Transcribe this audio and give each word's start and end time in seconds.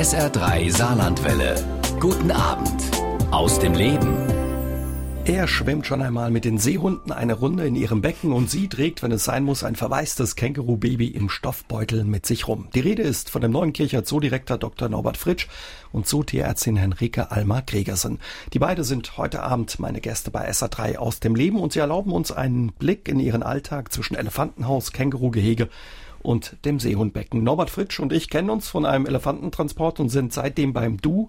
SR3 0.00 0.74
Saarlandwelle. 0.74 1.62
Guten 2.00 2.30
Abend 2.30 2.90
aus 3.30 3.58
dem 3.58 3.74
Leben. 3.74 4.16
Er 5.26 5.46
schwimmt 5.46 5.86
schon 5.86 6.00
einmal 6.00 6.30
mit 6.30 6.46
den 6.46 6.56
Seehunden 6.56 7.12
eine 7.12 7.34
Runde 7.34 7.66
in 7.66 7.76
ihrem 7.76 8.00
Becken 8.00 8.32
und 8.32 8.48
sie 8.48 8.68
trägt, 8.68 9.02
wenn 9.02 9.12
es 9.12 9.24
sein 9.24 9.44
muss, 9.44 9.62
ein 9.62 9.76
verwaistes 9.76 10.36
Känguru-Baby 10.36 11.08
im 11.08 11.28
Stoffbeutel 11.28 12.04
mit 12.04 12.24
sich 12.24 12.48
rum. 12.48 12.68
Die 12.74 12.80
Rede 12.80 13.02
ist 13.02 13.28
von 13.28 13.42
dem 13.42 13.50
Neuenkircher 13.50 14.02
Zoodirektor 14.02 14.56
Dr. 14.56 14.88
Norbert 14.88 15.18
Fritsch 15.18 15.48
und 15.92 16.06
Zootierärztin 16.06 16.76
Henrike 16.76 17.30
Alma 17.30 17.60
Gregersen. 17.60 18.20
Die 18.54 18.58
beiden 18.58 18.84
sind 18.84 19.18
heute 19.18 19.42
Abend 19.42 19.80
meine 19.80 20.00
Gäste 20.00 20.30
bei 20.30 20.50
SA3 20.50 20.96
aus 20.96 21.20
dem 21.20 21.34
Leben 21.34 21.60
und 21.60 21.74
sie 21.74 21.80
erlauben 21.80 22.12
uns 22.12 22.32
einen 22.32 22.72
Blick 22.72 23.06
in 23.06 23.20
ihren 23.20 23.42
Alltag 23.42 23.92
zwischen 23.92 24.14
Elefantenhaus, 24.14 24.92
Kängurugehege 24.92 25.68
und 26.22 26.56
dem 26.64 26.80
Seehundbecken. 26.80 27.42
Norbert 27.42 27.70
Fritsch 27.70 28.00
und 28.00 28.12
ich 28.12 28.28
kennen 28.30 28.50
uns 28.50 28.68
von 28.68 28.84
einem 28.84 29.06
Elefantentransport 29.06 30.00
und 30.00 30.08
sind 30.08 30.32
seitdem 30.32 30.72
beim 30.72 30.98
Du. 30.98 31.28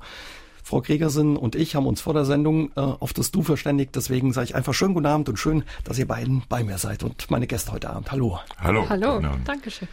Frau 0.64 0.82
Gregersen 0.82 1.38
und 1.38 1.56
ich 1.56 1.76
haben 1.76 1.88
uns 1.88 2.02
vor 2.02 2.14
der 2.14 2.24
Sendung 2.24 2.72
äh, 2.76 2.80
auf 2.82 3.14
das 3.14 3.32
Du 3.32 3.42
verständigt. 3.42 3.96
Deswegen 3.96 4.32
sage 4.32 4.46
ich 4.46 4.56
einfach 4.56 4.74
schönen 4.74 4.94
guten 4.94 5.08
Abend 5.08 5.28
und 5.28 5.38
schön, 5.38 5.64
dass 5.84 5.98
ihr 5.98 6.08
beiden 6.08 6.44
bei 6.50 6.64
mir 6.64 6.78
seid 6.78 7.04
und 7.04 7.32
meine 7.32 7.48
Gäste 7.48 7.72
heute 7.72 7.90
Abend. 7.90 8.12
Hallo. 8.12 8.40
Hallo. 8.60 8.86
Hallo, 8.88 9.18
Genau. 9.18 9.36
danke 9.44 9.72
schön. 9.72 9.88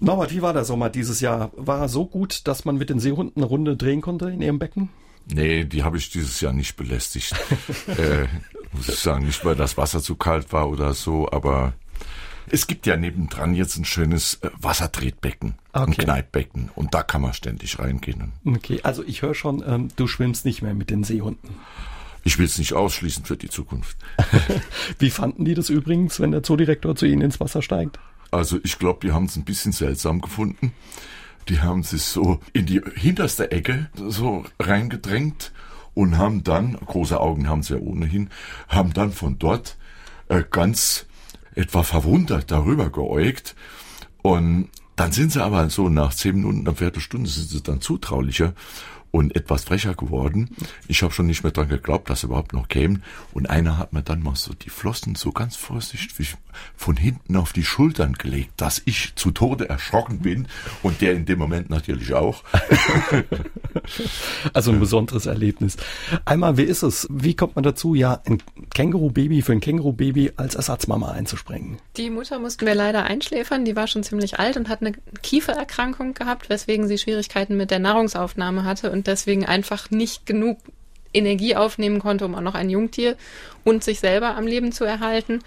Norbert, 0.00 0.32
wie 0.32 0.42
war 0.42 0.52
der 0.52 0.64
Sommer 0.64 0.88
dieses 0.90 1.20
Jahr? 1.20 1.50
War 1.56 1.80
er 1.82 1.88
so 1.88 2.06
gut, 2.06 2.48
dass 2.48 2.64
man 2.64 2.76
mit 2.78 2.90
den 2.90 2.98
Seehunden 3.00 3.42
eine 3.42 3.46
Runde 3.46 3.76
drehen 3.76 4.00
konnte 4.00 4.30
in 4.30 4.40
ihrem 4.42 4.58
Becken? 4.58 4.88
Nee, 5.26 5.64
die 5.64 5.84
habe 5.84 5.98
ich 5.98 6.10
dieses 6.10 6.40
Jahr 6.40 6.52
nicht 6.52 6.76
belästigt. 6.76 7.32
äh, 7.86 8.26
muss 8.72 8.88
ich 8.88 8.98
sagen, 8.98 9.26
nicht 9.26 9.44
weil 9.44 9.54
das 9.54 9.76
Wasser 9.76 10.02
zu 10.02 10.16
kalt 10.16 10.52
war 10.52 10.68
oder 10.68 10.94
so, 10.94 11.30
aber 11.30 11.74
es 12.50 12.66
gibt 12.66 12.86
ja 12.86 12.96
nebendran 12.96 13.54
jetzt 13.54 13.76
ein 13.76 13.84
schönes 13.84 14.34
äh, 14.42 14.50
Wassertretbecken, 14.60 15.54
ein 15.72 15.82
Okay. 15.82 16.02
Kneippbecken 16.04 16.70
und 16.74 16.94
da 16.94 17.02
kann 17.02 17.22
man 17.22 17.32
ständig 17.34 17.78
reingehen. 17.78 18.32
Okay, 18.44 18.80
also 18.82 19.02
ich 19.04 19.22
höre 19.22 19.34
schon, 19.34 19.62
ähm, 19.66 19.88
du 19.96 20.06
schwimmst 20.06 20.44
nicht 20.44 20.62
mehr 20.62 20.74
mit 20.74 20.90
den 20.90 21.04
Seehunden. 21.04 21.50
Ich 22.24 22.38
will 22.38 22.46
es 22.46 22.58
nicht 22.58 22.72
ausschließen 22.72 23.24
für 23.24 23.36
die 23.36 23.50
Zukunft. 23.50 23.98
Wie 24.98 25.10
fanden 25.10 25.44
die 25.44 25.54
das 25.54 25.68
übrigens, 25.68 26.20
wenn 26.20 26.30
der 26.32 26.42
Zoodirektor 26.42 26.96
zu 26.96 27.04
ihnen 27.06 27.20
ins 27.20 27.38
Wasser 27.38 27.60
steigt? 27.60 27.98
Also 28.30 28.58
ich 28.64 28.78
glaube, 28.78 29.00
die 29.06 29.12
haben 29.12 29.26
es 29.26 29.36
ein 29.36 29.44
bisschen 29.44 29.72
seltsam 29.72 30.20
gefunden. 30.20 30.72
Die 31.48 31.60
haben 31.60 31.82
sich 31.82 32.02
so 32.02 32.40
in 32.54 32.64
die 32.64 32.80
hinterste 32.96 33.50
Ecke 33.50 33.90
so 34.08 34.44
reingedrängt 34.58 35.52
und 35.92 36.16
haben 36.16 36.42
dann, 36.42 36.74
große 36.74 37.20
Augen 37.20 37.48
haben 37.48 37.62
sie 37.62 37.74
ja 37.74 37.80
ohnehin, 37.80 38.30
haben 38.68 38.94
dann 38.94 39.12
von 39.12 39.38
dort 39.38 39.76
äh, 40.28 40.42
ganz 40.50 41.04
etwa 41.54 41.82
verwundert 41.82 42.50
darüber 42.50 42.90
geäugt. 42.90 43.54
Und 44.22 44.68
dann 44.96 45.12
sind 45.12 45.32
sie 45.32 45.42
aber 45.42 45.68
so 45.70 45.88
nach 45.88 46.14
zehn 46.14 46.36
Minuten, 46.36 46.60
einer 46.60 46.76
Viertelstunde 46.76 47.28
sind 47.28 47.48
sie 47.48 47.62
dann 47.62 47.80
zutraulicher 47.80 48.54
und 49.14 49.36
etwas 49.36 49.62
frecher 49.62 49.94
geworden. 49.94 50.50
Ich 50.88 51.04
habe 51.04 51.12
schon 51.12 51.26
nicht 51.26 51.44
mehr 51.44 51.52
dran 51.52 51.68
geglaubt, 51.68 52.10
dass 52.10 52.22
sie 52.22 52.26
überhaupt 52.26 52.52
noch 52.52 52.66
kämen. 52.66 53.04
Und 53.32 53.48
einer 53.48 53.78
hat 53.78 53.92
mir 53.92 54.02
dann 54.02 54.20
mal 54.20 54.34
so 54.34 54.52
die 54.54 54.70
Flossen 54.70 55.14
so 55.14 55.30
ganz 55.30 55.54
vorsichtig 55.54 56.34
von 56.74 56.96
hinten 56.96 57.36
auf 57.36 57.52
die 57.52 57.62
Schultern 57.62 58.14
gelegt, 58.14 58.54
dass 58.56 58.82
ich 58.84 59.14
zu 59.14 59.30
Tode 59.30 59.68
erschrocken 59.68 60.18
bin 60.18 60.48
und 60.82 61.00
der 61.00 61.12
in 61.12 61.26
dem 61.26 61.38
Moment 61.38 61.70
natürlich 61.70 62.12
auch. 62.12 62.42
Also 64.52 64.70
ein 64.70 64.78
besonderes 64.78 65.26
Erlebnis. 65.26 65.76
Einmal, 66.24 66.56
wie 66.56 66.62
ist 66.62 66.82
es? 66.82 67.08
Wie 67.10 67.34
kommt 67.34 67.56
man 67.56 67.64
dazu, 67.64 67.94
ja, 67.94 68.20
ein 68.24 68.40
Känguru-Baby 68.72 69.42
für 69.42 69.52
ein 69.52 69.60
Känguru-Baby 69.60 70.32
als 70.36 70.54
Ersatzmama 70.54 71.10
einzuspringen? 71.10 71.78
Die 71.96 72.08
Mutter 72.08 72.38
mussten 72.38 72.66
wir 72.66 72.74
leider 72.74 73.02
einschläfern, 73.02 73.64
die 73.64 73.74
war 73.74 73.88
schon 73.88 74.04
ziemlich 74.04 74.38
alt 74.38 74.56
und 74.56 74.68
hat 74.68 74.80
eine 74.80 74.92
Kiefererkrankung 75.22 76.14
gehabt, 76.14 76.48
weswegen 76.48 76.86
sie 76.86 76.98
Schwierigkeiten 76.98 77.56
mit 77.56 77.70
der 77.72 77.80
Nahrungsaufnahme 77.80 78.64
hatte 78.64 78.92
und 78.92 79.03
deswegen 79.06 79.44
einfach 79.46 79.90
nicht 79.90 80.26
genug 80.26 80.58
Energie 81.12 81.56
aufnehmen 81.56 82.00
konnte, 82.00 82.24
um 82.24 82.34
auch 82.34 82.40
noch 82.40 82.54
ein 82.54 82.70
Jungtier 82.70 83.16
und 83.62 83.84
sich 83.84 84.00
selber 84.00 84.36
am 84.36 84.46
Leben 84.46 84.72
zu 84.72 84.84
erhalten. 84.84 85.40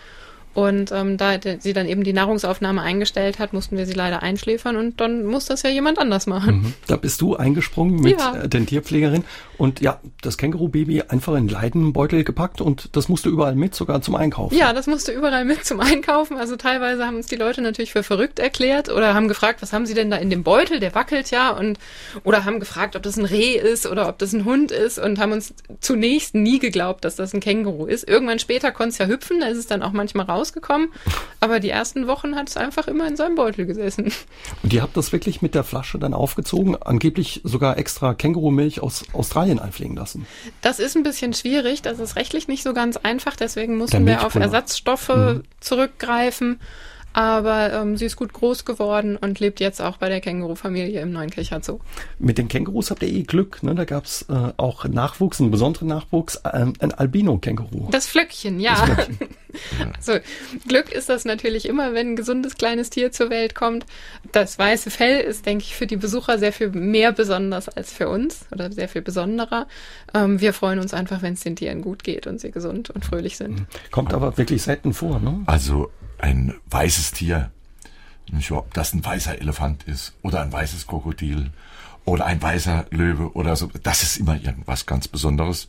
Und 0.58 0.92
ähm, 0.92 1.18
da 1.18 1.36
sie 1.60 1.74
dann 1.74 1.88
eben 1.88 2.04
die 2.04 2.14
Nahrungsaufnahme 2.14 2.82
eingestellt 2.82 3.38
hat, 3.38 3.54
mussten 3.54 3.78
wir 3.78 3.86
sie 3.86 3.94
leider 3.94 4.24
einschläfern 4.24 4.76
und 4.76 5.00
dann 5.00 5.24
muss 5.24 5.46
das 5.46 5.62
ja 5.62 5.70
jemand 5.70 6.00
anders 6.00 6.26
machen. 6.26 6.74
Da 6.88 6.96
bist 6.96 7.22
du 7.22 7.36
eingesprungen 7.36 8.02
mit 8.02 8.20
Ja. 8.20 8.36
äh, 8.38 8.50
den 8.50 8.66
Tierpflegerin 8.66 9.24
und 9.60 9.82
ja, 9.82 10.00
das 10.24 10.36
Känguru-Baby 10.40 11.04
einfach 11.10 11.36
in 11.36 11.48
Leidenbeutel 11.48 12.24
gepackt 12.24 12.60
und 12.60 12.96
das 12.96 13.08
musste 13.08 13.30
überall 13.30 13.54
mit, 13.54 13.76
sogar 13.76 14.02
zum 14.02 14.16
Einkaufen. 14.16 14.58
Ja, 14.58 14.74
das 14.74 14.88
musste 14.88 15.12
überall 15.12 15.46
mit 15.46 15.64
zum 15.64 15.80
Einkaufen. 15.80 16.38
Also 16.38 16.56
teilweise 16.56 17.06
haben 17.06 17.18
uns 17.18 17.28
die 17.28 17.36
Leute 17.36 17.62
natürlich 17.62 17.92
für 17.92 18.02
verrückt 18.02 18.40
erklärt 18.40 18.90
oder 18.90 19.14
haben 19.14 19.28
gefragt, 19.28 19.62
was 19.62 19.74
haben 19.74 19.86
sie 19.86 19.94
denn 19.94 20.10
da 20.10 20.18
in 20.18 20.32
dem 20.32 20.42
Beutel? 20.42 20.80
Der 20.80 20.96
wackelt 20.96 21.30
ja 21.30 21.52
und 21.52 21.78
oder 22.24 22.46
haben 22.46 22.60
gefragt, 22.60 22.96
ob 22.96 23.04
das 23.04 23.16
ein 23.18 23.26
Reh 23.26 23.54
ist 23.54 23.86
oder 23.86 24.10
ob 24.10 24.18
das 24.18 24.34
ein 24.34 24.44
Hund 24.44 24.72
ist 24.72 24.98
und 24.98 25.20
haben 25.20 25.34
uns 25.34 25.54
zunächst 25.82 26.34
nie 26.34 26.58
geglaubt, 26.58 27.06
dass 27.06 27.16
das 27.16 27.32
ein 27.36 27.42
Känguru 27.42 27.86
ist. 27.86 28.08
Irgendwann 28.10 28.40
später 28.40 28.72
konnte 28.72 28.90
es 28.94 28.98
ja 28.98 29.06
hüpfen, 29.06 29.40
da 29.40 29.46
ist 29.50 29.58
es 29.60 29.68
dann 29.68 29.84
auch 29.84 29.92
manchmal 29.92 30.26
rausgekommen. 30.48 30.90
Aber 31.40 31.60
die 31.60 31.70
ersten 31.70 32.08
Wochen 32.08 32.36
hat 32.36 32.50
es 32.50 32.58
einfach 32.58 32.88
immer 32.88 33.08
in 33.08 33.16
seinem 33.16 33.36
Beutel 33.36 33.66
gesessen. 33.66 34.12
Und 34.64 34.74
ihr 34.74 34.82
habt 34.82 34.98
das 34.98 35.12
wirklich 35.12 35.42
mit 35.42 35.56
der 35.56 35.64
Flasche 35.64 36.00
dann 36.00 36.14
aufgezogen, 36.14 36.76
angeblich 36.82 37.42
sogar 37.44 37.78
extra 37.78 38.14
Kängurumilch 38.14 38.82
aus 38.82 39.06
Australien 39.14 39.60
einfliegen 39.60 39.96
lassen. 39.96 40.26
Das 40.62 40.80
ist 40.80 40.96
ein 40.96 41.04
bisschen 41.04 41.34
schwierig, 41.34 41.82
das 41.82 42.00
ist 42.00 42.16
rechtlich 42.16 42.48
nicht 42.48 42.64
so 42.64 42.74
ganz 42.74 42.98
einfach, 42.98 43.36
deswegen 43.36 43.78
mussten 43.78 44.06
wir 44.06 44.26
auf. 44.26 44.36
Ersatzstoffe 44.36 45.42
zurückgreifen. 45.60 46.60
Aber 47.14 47.74
ähm, 47.74 47.98
sie 47.98 48.06
ist 48.06 48.16
gut 48.16 48.32
groß 48.32 48.64
geworden 48.64 49.18
und 49.18 49.40
lebt 49.40 49.60
jetzt 49.60 49.82
auch 49.82 49.98
bei 49.98 50.08
der 50.08 50.22
Känguru-Familie 50.22 51.02
im 51.02 51.12
Neunkircher 51.12 51.62
Zoo. 51.64 51.80
Mit 52.20 52.38
den 52.38 52.48
Kängurus 52.48 52.92
habt 52.92 53.02
ihr 53.02 53.10
eh 53.10 53.24
Glück, 53.24 53.64
ne? 53.64 53.74
Da 53.74 53.86
gab's 53.86 54.26
äh, 54.30 54.54
auch 54.58 54.86
Nachwuchs, 54.86 55.42
einen 55.42 55.50
besonderen 55.50 55.88
Nachwuchs, 55.88 56.40
ähm, 56.54 56.74
ein 56.80 56.92
Albino-Känguru. 56.92 57.90
Das 57.90 58.06
Flöckchen, 58.06 58.60
ja. 58.60 58.98
Also 59.96 60.14
Glück 60.68 60.92
ist 60.92 61.10
das 61.10 61.26
natürlich 61.26 61.68
immer, 61.68 61.94
wenn 61.94 62.12
ein 62.12 62.16
gesundes 62.16 62.56
kleines 62.56 62.92
Tier 62.92 63.12
zur 63.12 63.30
Welt 63.30 63.56
kommt. 63.56 63.86
Das 64.32 64.60
weiße 64.60 64.92
Fell 64.92 65.22
ist, 65.22 65.46
denke 65.46 65.64
ich, 65.64 65.76
für 65.76 65.88
die 65.88 65.98
Besucher 65.98 66.38
sehr 66.38 66.54
viel 66.54 66.70
mehr 66.70 67.12
besonders 67.12 67.68
als 67.70 67.92
für 67.92 68.10
uns 68.10 68.46
oder 68.52 68.72
sehr 68.72 68.90
viel 68.90 69.02
besonderer. 69.02 69.68
Ähm, 70.14 70.40
wir 70.40 70.54
freuen 70.54 70.80
uns 70.80 70.94
einfach, 70.94 71.22
wenn 71.22 71.34
es 71.34 71.42
den 71.42 71.56
Tieren 71.56 71.82
gut 71.82 72.04
geht 72.04 72.28
und 72.28 72.40
sie 72.40 72.52
gesund 72.52 72.90
und 72.90 73.06
fröhlich 73.06 73.38
sind. 73.38 73.66
Kommt 73.92 74.14
aber 74.14 74.38
wirklich 74.38 74.62
selten 74.62 74.94
vor, 74.94 75.20
ne? 75.20 75.42
Also 75.46 75.90
ein 76.20 76.54
weißes 76.70 77.12
Tier, 77.12 77.52
nicht 78.32 78.52
ob 78.52 78.74
das 78.74 78.94
ein 78.94 79.04
weißer 79.04 79.40
Elefant 79.40 79.84
ist 79.84 80.14
oder 80.22 80.42
ein 80.42 80.52
weißes 80.52 80.88
Krokodil 80.88 81.52
oder 82.06 82.26
ein 82.26 82.42
weißer 82.42 82.86
Löwe 82.90 83.34
oder 83.34 83.56
so, 83.56 83.70
das 83.84 84.04
ist 84.04 84.18
immer 84.18 84.40
irgendwas 84.40 84.86
ganz 84.86 85.08
Besonderes. 85.08 85.68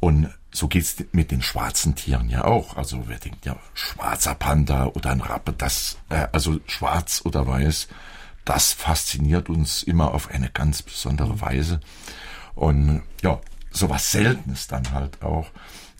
Und 0.00 0.28
so 0.52 0.68
geht's 0.68 0.96
mit 1.12 1.30
den 1.30 1.42
schwarzen 1.42 1.94
Tieren 1.94 2.28
ja 2.28 2.44
auch. 2.44 2.76
Also 2.76 3.04
wer 3.08 3.18
denkt 3.18 3.44
ja, 3.46 3.56
schwarzer 3.74 4.34
Panda 4.34 4.86
oder 4.86 5.10
ein 5.10 5.20
Rappe, 5.20 5.52
das, 5.52 5.98
äh, 6.10 6.28
also 6.32 6.60
schwarz 6.66 7.22
oder 7.24 7.46
weiß, 7.46 7.88
das 8.44 8.72
fasziniert 8.72 9.48
uns 9.48 9.82
immer 9.82 10.12
auf 10.12 10.30
eine 10.30 10.50
ganz 10.50 10.82
besondere 10.82 11.40
Weise. 11.40 11.80
Und 12.54 13.02
ja, 13.22 13.40
sowas 13.70 14.12
Seltenes 14.12 14.66
dann 14.68 14.92
halt 14.92 15.22
auch. 15.22 15.48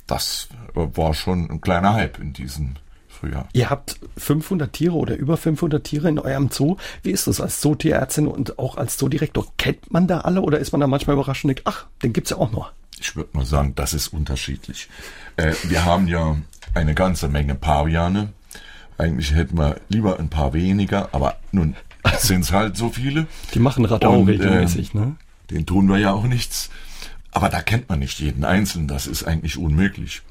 Das 0.06 0.48
war 0.74 1.14
schon 1.14 1.50
ein 1.50 1.60
kleiner 1.60 1.94
Hype 1.94 2.18
in 2.18 2.32
diesem 2.32 2.74
Frühjahr. 3.24 3.48
Ihr 3.52 3.70
habt 3.70 3.98
500 4.16 4.72
Tiere 4.72 4.94
oder 4.94 5.16
über 5.16 5.36
500 5.36 5.82
Tiere 5.82 6.08
in 6.08 6.18
eurem 6.18 6.50
Zoo. 6.50 6.76
Wie 7.02 7.10
ist 7.10 7.26
das 7.26 7.40
als 7.40 7.60
Zootierärztin 7.60 8.28
und 8.28 8.58
auch 8.58 8.76
als 8.76 8.96
Zoodirektor? 8.96 9.46
Kennt 9.56 9.92
man 9.92 10.06
da 10.06 10.20
alle 10.20 10.42
oder 10.42 10.58
ist 10.58 10.72
man 10.72 10.80
da 10.80 10.86
manchmal 10.86 11.14
überrascht 11.14 11.44
und 11.44 11.48
denkt, 11.48 11.62
ach, 11.64 11.86
den 12.02 12.12
gibt's 12.12 12.30
ja 12.30 12.36
auch 12.36 12.52
noch? 12.52 12.72
Ich 13.00 13.16
würde 13.16 13.30
mal 13.32 13.46
sagen, 13.46 13.74
das 13.74 13.94
ist 13.94 14.08
unterschiedlich. 14.08 14.88
Äh, 15.36 15.54
wir 15.64 15.84
haben 15.84 16.06
ja 16.06 16.36
eine 16.74 16.94
ganze 16.94 17.28
Menge 17.28 17.54
Paviane. 17.54 18.32
Eigentlich 18.98 19.34
hätten 19.34 19.58
wir 19.58 19.80
lieber 19.88 20.18
ein 20.18 20.28
paar 20.28 20.52
weniger, 20.52 21.08
aber 21.12 21.36
nun 21.50 21.74
sind 22.18 22.42
es 22.42 22.52
halt 22.52 22.76
so 22.76 22.90
viele. 22.90 23.26
Die 23.54 23.58
machen 23.58 23.84
Radau 23.84 24.20
Und, 24.20 24.28
regelmäßig, 24.28 24.94
ähm, 24.94 25.00
ne? 25.00 25.16
Den 25.50 25.66
tun 25.66 25.88
wir 25.88 25.98
ja 25.98 26.12
auch 26.12 26.24
nichts. 26.24 26.70
Aber 27.30 27.48
da 27.48 27.60
kennt 27.60 27.88
man 27.88 27.98
nicht 27.98 28.20
jeden 28.20 28.44
Einzelnen. 28.44 28.86
Das 28.86 29.06
ist 29.06 29.24
eigentlich 29.24 29.58
unmöglich. 29.58 30.22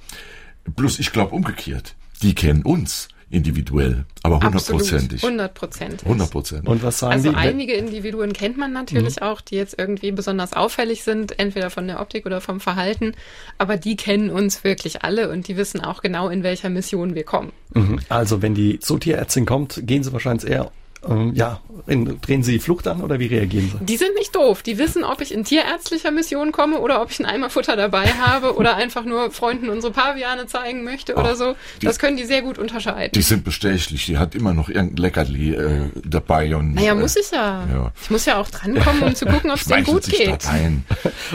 Plus, 0.76 1.00
ich 1.00 1.12
glaube 1.12 1.36
umgekehrt. 1.36 1.96
Die 2.24 2.34
kennen 2.34 2.64
uns 2.64 3.10
individuell, 3.30 4.06
aber 4.22 4.40
hundertprozentig. 4.40 5.24
Hundertprozentig. 5.24 6.08
Hundertprozentig. 6.08 6.70
Und 6.70 6.84
was 6.84 7.00
sagen 7.00 7.14
Also 7.14 7.32
die? 7.32 7.36
einige 7.36 7.74
Individuen 7.74 8.32
kennt 8.32 8.58
man 8.58 8.72
natürlich 8.72 9.22
auch, 9.24 9.42
die 9.42 9.56
jetzt 9.56 9.78
irgendwie 9.78 10.12
besonders 10.12 10.54
auffällig 10.54 11.04
sind, 11.04 11.40
entweder 11.40 11.70
von 11.72 11.88
der 11.88 12.00
Optik 12.00 12.28
oder 12.28 12.42
vom 12.42 12.60
Verhalten. 12.60 13.14
Aber 13.58 13.76
die 13.76 13.96
kennen 13.96 14.30
uns 14.30 14.64
wirklich 14.64 15.04
alle 15.04 15.32
und 15.32 15.48
die 15.48 15.58
wissen 15.58 15.82
auch 15.82 16.02
genau, 16.02 16.30
in 16.30 16.44
welcher 16.44 16.70
Mission 16.70 17.16
wir 17.16 17.24
kommen. 17.24 17.52
Mhm. 17.74 18.00
Also 18.08 18.42
wenn 18.42 18.54
die 18.54 18.80
Zootierärztin 18.80 19.46
kommt, 19.46 19.82
gehen 19.86 20.04
sie 20.04 20.14
wahrscheinlich 20.14 20.50
eher 20.50 20.72
Ähm, 21.08 21.34
ja, 21.36 21.60
drehen 21.86 22.44
Sie 22.44 22.54
die 22.54 22.60
Flucht 22.60 22.88
an 22.88 23.02
oder 23.02 23.20
wie 23.20 23.28
reagieren 23.28 23.72
Sie? 23.72 23.86
Die 23.86 23.98
sind 23.98 24.16
nicht 24.16 24.36
doof. 24.36 24.64
Die 24.64 24.78
wissen, 24.78 25.04
ob 25.04 25.22
ich 25.22 25.34
in 25.34 25.44
tierärztlicher 25.44 26.12
Mission 26.12 26.52
komme 26.52 26.80
oder 26.80 27.02
ob 27.02 27.12
ich 27.12 27.20
einen 27.20 27.30
Eimer 27.30 27.50
Futter 27.50 27.76
dabei 27.76 28.06
habe 28.08 28.56
oder 28.56 28.76
einfach 28.76 29.04
nur 29.04 29.32
Freunden 29.32 29.70
unsere 29.70 29.92
Paviane 29.92 30.48
zeigen 30.48 30.84
möchte 30.84 31.16
oder 31.16 31.32
Ach, 31.32 31.36
so. 31.36 31.56
Das 31.82 31.96
die, 31.96 32.00
können 32.00 32.18
die 32.18 32.26
sehr 32.26 32.42
gut 32.42 32.58
unterscheiden. 32.58 33.12
Die 33.14 33.22
sind 33.22 33.44
bestechlich. 33.44 34.06
Die 34.06 34.18
hat 34.18 34.36
immer 34.36 34.54
noch 34.54 34.70
irgendein 34.70 34.98
Leckerli 34.98 35.56
äh, 35.56 35.90
dabei. 36.06 36.56
Und, 36.56 36.76
naja, 36.76 36.96
muss 36.96 37.16
ich 37.16 37.32
ja. 37.32 37.66
ja. 37.72 37.92
Ich 38.02 38.10
muss 38.10 38.26
ja 38.26 38.38
auch 38.38 38.50
drankommen, 38.50 39.04
um 39.04 39.16
zu 39.16 39.26
gucken, 39.26 39.52
ob 39.52 39.58
es 39.58 39.66
denen 39.68 39.84
gut 39.84 40.06
geht. 40.06 40.48
Ein. 40.48 40.86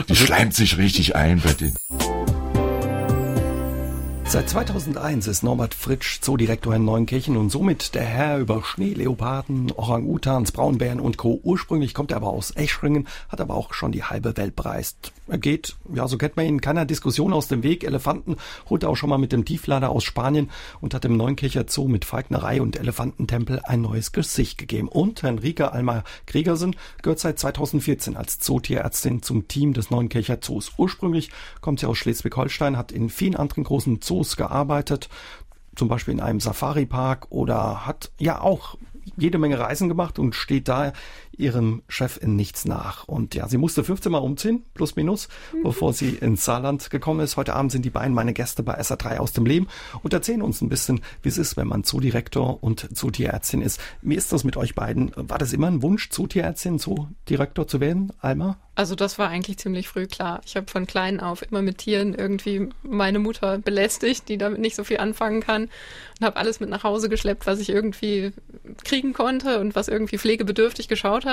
Die 0.07 0.15
schleimt 0.15 0.55
sich 0.55 0.77
richtig 0.77 1.15
ein 1.15 1.41
bei 1.41 1.53
denen. 1.53 1.77
Seit 4.31 4.47
2001 4.47 5.25
ist 5.25 5.41
Norbert 5.41 5.73
Fritsch 5.73 6.21
Zoodirektor 6.21 6.75
in 6.75 6.85
Neunkirchen 6.85 7.35
und 7.35 7.49
somit 7.49 7.95
der 7.95 8.03
Herr 8.03 8.37
über 8.37 8.63
Schneeleoparden, 8.63 9.71
Orang-Utans, 9.71 10.51
Braunbären 10.51 10.99
und 10.99 11.17
Co. 11.17 11.39
Ursprünglich 11.41 11.95
kommt 11.95 12.11
er 12.11 12.17
aber 12.17 12.27
aus 12.27 12.51
Eschringen, 12.55 13.07
hat 13.29 13.41
aber 13.41 13.55
auch 13.55 13.73
schon 13.73 13.91
die 13.91 14.03
halbe 14.03 14.37
Welt 14.37 14.55
bereist. 14.55 15.13
Er 15.29 15.37
geht, 15.37 15.75
ja, 15.93 16.07
so 16.07 16.17
kennt 16.17 16.37
man 16.37 16.47
ihn, 16.47 16.59
keiner 16.59 16.85
Diskussion 16.85 17.33
aus 17.33 17.47
dem 17.47 17.61
Weg. 17.61 17.83
Elefanten 17.83 18.35
holt 18.69 18.83
er 18.83 18.89
auch 18.89 18.95
schon 18.95 19.09
mal 19.09 19.19
mit 19.19 19.31
dem 19.31 19.45
Tieflader 19.45 19.89
aus 19.89 20.03
Spanien 20.03 20.49
und 20.81 20.95
hat 20.95 21.05
im 21.05 21.17
Neunkircher 21.17 21.65
Zoo 21.67 21.87
mit 21.87 22.03
Falknerei 22.03 22.61
und 22.61 22.77
Elefantentempel 22.77 23.61
ein 23.63 23.81
neues 23.81 24.11
Gesicht 24.11 24.57
gegeben. 24.57 24.87
Und 24.87 25.21
Henrike 25.21 25.71
Alma 25.71 26.03
Gregersen 26.25 26.75
gehört 27.03 27.19
seit 27.19 27.37
2014 27.37 28.17
als 28.17 28.39
Zootierärztin 28.39 29.21
zum 29.21 29.47
Team 29.47 29.73
des 29.73 29.91
Neunkircher 29.91 30.41
Zoos. 30.41 30.71
Ursprünglich 30.77 31.29
kommt 31.61 31.79
sie 31.79 31.85
aus 31.85 31.97
Schleswig-Holstein, 31.99 32.75
hat 32.75 32.91
in 32.91 33.09
vielen 33.09 33.35
anderen 33.35 33.63
großen 33.63 34.01
Zoos 34.01 34.35
gearbeitet, 34.35 35.09
zum 35.75 35.87
Beispiel 35.89 36.15
in 36.15 36.21
einem 36.21 36.39
Safari-Park 36.39 37.27
oder 37.29 37.85
hat 37.85 38.11
ja 38.17 38.41
auch 38.41 38.77
jede 39.17 39.37
Menge 39.37 39.59
Reisen 39.59 39.89
gemacht 39.89 40.19
und 40.19 40.35
steht 40.35 40.67
da 40.67 40.93
ihrem 41.39 41.81
Chef 41.87 42.19
in 42.21 42.35
nichts 42.35 42.65
nach. 42.65 43.07
Und 43.07 43.33
ja, 43.33 43.47
sie 43.47 43.57
musste 43.57 43.83
15 43.83 44.11
Mal 44.11 44.19
umziehen, 44.19 44.63
plus 44.73 44.95
minus, 44.95 45.29
mhm. 45.53 45.63
bevor 45.63 45.93
sie 45.93 46.09
ins 46.09 46.45
Saarland 46.45 46.89
gekommen 46.89 47.21
ist. 47.21 47.37
Heute 47.37 47.55
Abend 47.55 47.71
sind 47.71 47.83
die 47.85 47.89
beiden 47.89 48.13
meine 48.13 48.33
Gäste 48.33 48.61
bei 48.61 48.79
SA3 48.79 49.17
aus 49.17 49.31
dem 49.31 49.45
Leben 49.45 49.67
und 50.03 50.13
erzählen 50.13 50.41
uns 50.41 50.61
ein 50.61 50.69
bisschen, 50.69 51.01
wie 51.23 51.29
es 51.29 51.37
ist, 51.37 51.57
wenn 51.57 51.67
man 51.67 51.83
Zoodirektor 51.83 52.61
und 52.61 52.95
Zootierärztin 52.95 53.61
ist. 53.61 53.79
Wie 54.01 54.15
ist 54.15 54.31
das 54.31 54.43
mit 54.43 54.57
euch 54.57 54.75
beiden? 54.75 55.11
War 55.15 55.37
das 55.37 55.53
immer 55.53 55.67
ein 55.67 55.81
Wunsch, 55.81 56.09
Zootierärztin, 56.09 56.79
Zoodirektor 56.79 57.67
zu 57.67 57.79
werden, 57.79 58.11
Alma? 58.19 58.57
Also 58.79 58.95
das 58.95 59.19
war 59.19 59.27
eigentlich 59.27 59.57
ziemlich 59.57 59.89
früh 59.89 60.07
klar. 60.07 60.39
Ich 60.45 60.55
habe 60.55 60.71
von 60.71 60.87
klein 60.87 61.19
auf 61.19 61.41
immer 61.41 61.61
mit 61.61 61.79
Tieren 61.79 62.13
irgendwie 62.13 62.69
meine 62.81 63.19
Mutter 63.19 63.57
belästigt, 63.57 64.29
die 64.29 64.37
damit 64.37 64.61
nicht 64.61 64.77
so 64.77 64.85
viel 64.85 64.99
anfangen 64.99 65.41
kann 65.41 65.63
und 66.17 66.25
habe 66.25 66.37
alles 66.37 66.61
mit 66.61 66.69
nach 66.69 66.83
Hause 66.83 67.09
geschleppt, 67.09 67.45
was 67.45 67.59
ich 67.59 67.67
irgendwie 67.67 68.31
kriegen 68.85 69.11
konnte 69.11 69.59
und 69.59 69.75
was 69.75 69.89
irgendwie 69.89 70.17
pflegebedürftig 70.17 70.87
geschaut 70.87 71.25
hat. 71.25 71.28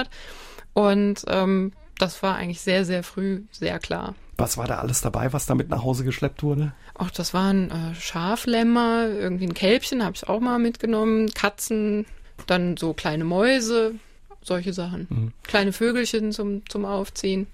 Und 0.74 1.24
ähm, 1.28 1.72
das 1.98 2.22
war 2.22 2.36
eigentlich 2.36 2.60
sehr, 2.60 2.84
sehr 2.84 3.02
früh 3.02 3.42
sehr 3.50 3.78
klar. 3.78 4.14
Was 4.36 4.58
war 4.58 4.66
da 4.66 4.78
alles 4.78 5.00
dabei, 5.00 5.32
was 5.32 5.46
da 5.46 5.54
mit 5.54 5.70
nach 5.70 5.82
Hause 5.82 6.04
geschleppt 6.04 6.42
wurde? 6.42 6.74
Ach, 6.98 7.10
das 7.10 7.32
waren 7.32 7.70
äh, 7.70 7.94
Schaflämmer, 7.94 9.08
irgendwie 9.08 9.46
ein 9.46 9.54
Kälbchen 9.54 10.04
habe 10.04 10.14
ich 10.14 10.28
auch 10.28 10.40
mal 10.40 10.58
mitgenommen, 10.58 11.30
Katzen, 11.32 12.04
dann 12.46 12.76
so 12.76 12.92
kleine 12.92 13.24
Mäuse, 13.24 13.94
solche 14.42 14.74
Sachen. 14.74 15.06
Mhm. 15.08 15.32
Kleine 15.42 15.72
Vögelchen 15.72 16.32
zum, 16.32 16.68
zum 16.68 16.84
Aufziehen. 16.84 17.46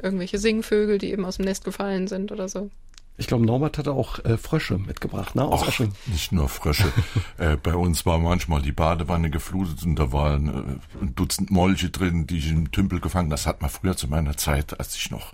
Irgendwelche 0.00 0.38
Singvögel, 0.38 0.98
die 0.98 1.10
eben 1.10 1.24
aus 1.24 1.36
dem 1.36 1.44
Nest 1.44 1.64
gefallen 1.64 2.06
sind 2.06 2.30
oder 2.30 2.48
so. 2.48 2.70
Ich 3.20 3.26
glaube, 3.26 3.44
Norbert 3.44 3.78
hatte 3.78 3.92
auch 3.92 4.24
äh, 4.24 4.38
Frösche 4.38 4.78
mitgebracht, 4.78 5.34
ne? 5.34 5.44
Aus 5.44 5.64
Ach, 5.66 5.80
nicht 6.06 6.30
nur 6.30 6.48
Frösche. 6.48 6.90
äh, 7.38 7.56
bei 7.56 7.74
uns 7.74 8.06
war 8.06 8.18
manchmal 8.18 8.62
die 8.62 8.70
Badewanne 8.70 9.28
geflutet 9.28 9.84
und 9.84 9.96
da 9.96 10.12
waren 10.12 10.48
äh, 10.48 11.02
ein 11.02 11.14
Dutzend 11.16 11.50
Molche 11.50 11.90
drin, 11.90 12.28
die 12.28 12.38
ich 12.38 12.50
im 12.50 12.70
Tümpel 12.70 13.00
gefangen. 13.00 13.28
Das 13.28 13.44
hat 13.44 13.60
man 13.60 13.70
früher 13.70 13.96
zu 13.96 14.06
meiner 14.06 14.36
Zeit, 14.36 14.78
als 14.78 14.94
ich 14.94 15.10
noch 15.10 15.32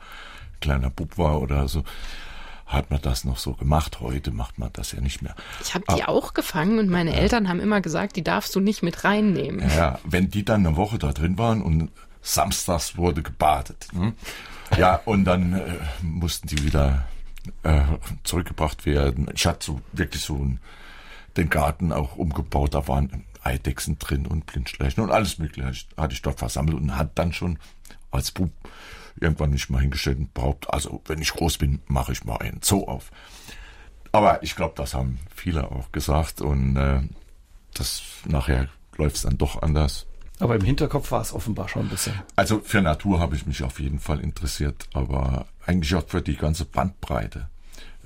kleiner 0.60 0.88
Bub 0.88 1.19
war 1.19 1.42
oder 1.42 1.69
so, 1.69 1.84
hat 2.64 2.90
man 2.90 3.02
das 3.02 3.25
noch 3.25 3.36
so 3.36 3.52
gemacht. 3.52 4.00
Heute 4.00 4.31
macht 4.31 4.58
man 4.58 4.70
das 4.72 4.92
ja 4.92 5.02
nicht 5.02 5.20
mehr. 5.20 5.34
Ich 5.62 5.75
habe 5.75 5.84
die 5.94 6.04
Aber, 6.04 6.08
auch 6.08 6.32
gefangen 6.32 6.78
und 6.78 6.88
meine 6.88 7.10
ja. 7.10 7.19
Eltern 7.19 7.50
haben 7.50 7.60
immer 7.60 7.82
gesagt, 7.82 8.16
die 8.16 8.25
darfst 8.25 8.54
du 8.56 8.60
nicht 8.60 8.82
mit 8.82 9.04
reinnehmen. 9.04 9.69
Ja, 9.76 9.98
wenn 10.04 10.31
die 10.31 10.42
dann 10.42 10.66
eine 10.66 10.76
Woche 10.76 10.98
da 10.98 11.12
drin 11.12 11.36
waren 11.36 11.60
und 11.60 11.90
samstags 12.22 12.96
wurde 12.96 13.22
gebadet. 13.22 13.88
Hm? 13.92 14.14
Ja, 14.78 15.02
und 15.04 15.26
dann 15.26 15.52
äh, 15.52 15.60
mussten 16.00 16.48
die 16.48 16.64
wieder 16.64 17.04
äh, 17.62 17.82
zurückgebracht 18.23 18.87
werden. 18.87 19.29
Ich 19.35 19.46
hatte 19.46 19.64
so 19.64 19.81
wirklich 19.93 20.23
so 20.23 20.37
ein, 20.37 20.61
den 21.37 21.50
Garten 21.50 21.93
auch 21.93 22.17
umgebaut. 22.17 22.75
Da 22.75 22.88
waren 22.88 23.25
Eidechsen 23.43 23.99
drin 23.99 24.26
und 24.26 24.46
Blindschleichen 24.46 25.02
und 25.02 25.11
alles 25.11 25.38
Mögliche 25.38 25.73
hatte 25.96 26.14
ich 26.14 26.23
dort 26.23 26.38
versammelt 26.38 26.76
und 26.76 26.96
hat 26.96 27.19
dann 27.19 27.32
schon 27.32 27.58
als 28.11 28.31
Bub 28.31 28.50
irgendwann 29.20 29.50
nicht 29.50 29.70
mal 29.70 29.81
hingestellt 29.81 30.19
und 30.19 30.35
behauptet, 30.35 30.73
also 30.73 31.02
wenn 31.06 31.20
ich 31.20 31.32
groß 31.32 31.58
bin, 31.58 31.81
mache 31.87 32.12
ich 32.12 32.25
mal 32.25 32.38
einen 32.38 32.61
Zoo 32.62 32.85
auf. 32.85 33.11
Aber 34.12 34.43
ich 34.43 34.56
glaube, 34.56 34.75
das 34.76 34.94
haben 34.94 35.19
viele 35.35 35.70
auch 35.70 35.93
gesagt 35.93 36.41
und 36.41 36.76
äh, 36.76 37.00
das 37.75 38.02
nachher 38.25 38.69
läuft 38.96 39.17
es 39.17 39.23
dann 39.23 39.38
doch 39.38 39.62
anders. 39.62 40.06
Aber 40.41 40.56
im 40.56 40.62
Hinterkopf 40.62 41.11
war 41.11 41.20
es 41.20 41.32
offenbar 41.32 41.69
schon 41.69 41.82
ein 41.82 41.88
bisschen. 41.88 42.14
Also 42.37 42.61
für 42.61 42.81
Natur 42.81 43.20
habe 43.20 43.37
ich 43.37 43.46
mich 43.46 43.62
auf 43.62 43.81
jeden 43.81 44.00
Fall 44.00 44.20
interessiert, 44.20 44.88
aber 44.93 45.46
eigentlich 45.66 45.94
auch 45.94 46.06
für 46.06 46.22
die 46.22 46.37
ganze 46.37 46.64
Bandbreite 46.64 47.49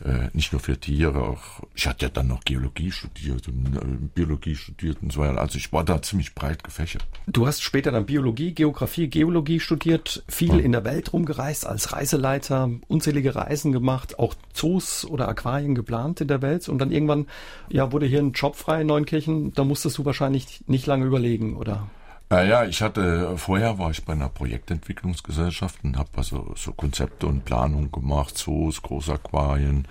äh, 0.04 0.28
nicht 0.32 0.52
nur 0.52 0.60
für 0.60 0.78
Tiere, 0.78 1.20
auch 1.20 1.62
ich 1.74 1.86
hatte 1.86 2.06
ja 2.06 2.10
dann 2.10 2.28
noch 2.28 2.44
Geologie 2.44 2.90
studiert 2.90 3.48
und 3.48 3.76
äh, 3.76 3.80
Biologie 4.14 4.54
studiert 4.54 4.98
und 5.02 5.12
so 5.12 5.20
weiter. 5.20 5.40
Also 5.40 5.58
ich 5.58 5.72
war 5.72 5.84
da 5.84 6.00
ziemlich 6.00 6.34
breit 6.34 6.62
gefächert. 6.62 7.04
Du 7.26 7.46
hast 7.46 7.62
später 7.62 7.90
dann 7.90 8.06
Biologie, 8.06 8.52
Geografie, 8.52 9.08
Geologie 9.08 9.60
studiert, 9.60 10.22
viel 10.28 10.54
ja. 10.54 10.58
in 10.58 10.72
der 10.72 10.84
Welt 10.84 11.12
rumgereist 11.12 11.66
als 11.66 11.92
Reiseleiter, 11.92 12.70
unzählige 12.86 13.34
Reisen 13.34 13.72
gemacht, 13.72 14.18
auch 14.18 14.34
Zoos 14.52 15.04
oder 15.04 15.28
Aquarien 15.28 15.74
geplant 15.74 16.20
in 16.20 16.28
der 16.28 16.42
Welt 16.42 16.68
und 16.68 16.78
dann 16.78 16.92
irgendwann 16.92 17.26
ja 17.68 17.92
wurde 17.92 18.06
hier 18.06 18.20
ein 18.20 18.32
Job 18.32 18.56
frei 18.56 18.82
in 18.82 18.86
Neunkirchen. 18.86 19.52
Da 19.52 19.64
musstest 19.64 19.98
du 19.98 20.04
wahrscheinlich 20.04 20.62
nicht 20.66 20.86
lange 20.86 21.06
überlegen, 21.06 21.56
oder? 21.56 21.88
Äh, 22.30 22.48
ja, 22.48 22.64
ich 22.64 22.82
hatte, 22.82 23.38
vorher 23.38 23.78
war 23.78 23.90
ich 23.90 24.04
bei 24.04 24.12
einer 24.12 24.28
Projektentwicklungsgesellschaft 24.28 25.82
und 25.82 25.96
habe 25.96 26.10
also 26.16 26.52
so 26.56 26.72
Konzepte 26.72 27.26
und 27.26 27.44
Planung 27.44 27.90
gemacht, 27.90 28.36
Zoos, 28.36 28.82
Großaquarien, 28.82 29.88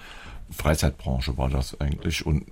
Freizeitbranche 0.51 1.37
war 1.37 1.49
das 1.49 1.79
eigentlich 1.81 2.25
und 2.25 2.45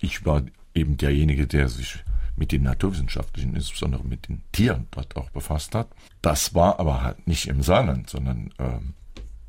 ich 0.00 0.24
war 0.26 0.42
eben 0.74 0.96
derjenige, 0.96 1.46
der 1.46 1.68
sich 1.68 2.04
mit 2.36 2.52
den 2.52 2.62
naturwissenschaftlichen, 2.62 3.54
insbesondere 3.54 4.04
mit 4.04 4.28
den 4.28 4.42
Tieren 4.52 4.86
dort 4.90 5.16
auch 5.16 5.30
befasst 5.30 5.74
hat. 5.74 5.88
Das 6.22 6.54
war 6.54 6.78
aber 6.78 7.02
halt 7.02 7.26
nicht 7.26 7.48
im 7.48 7.62
Saarland, 7.62 8.08
sondern 8.08 8.52
ähm, 8.58 8.94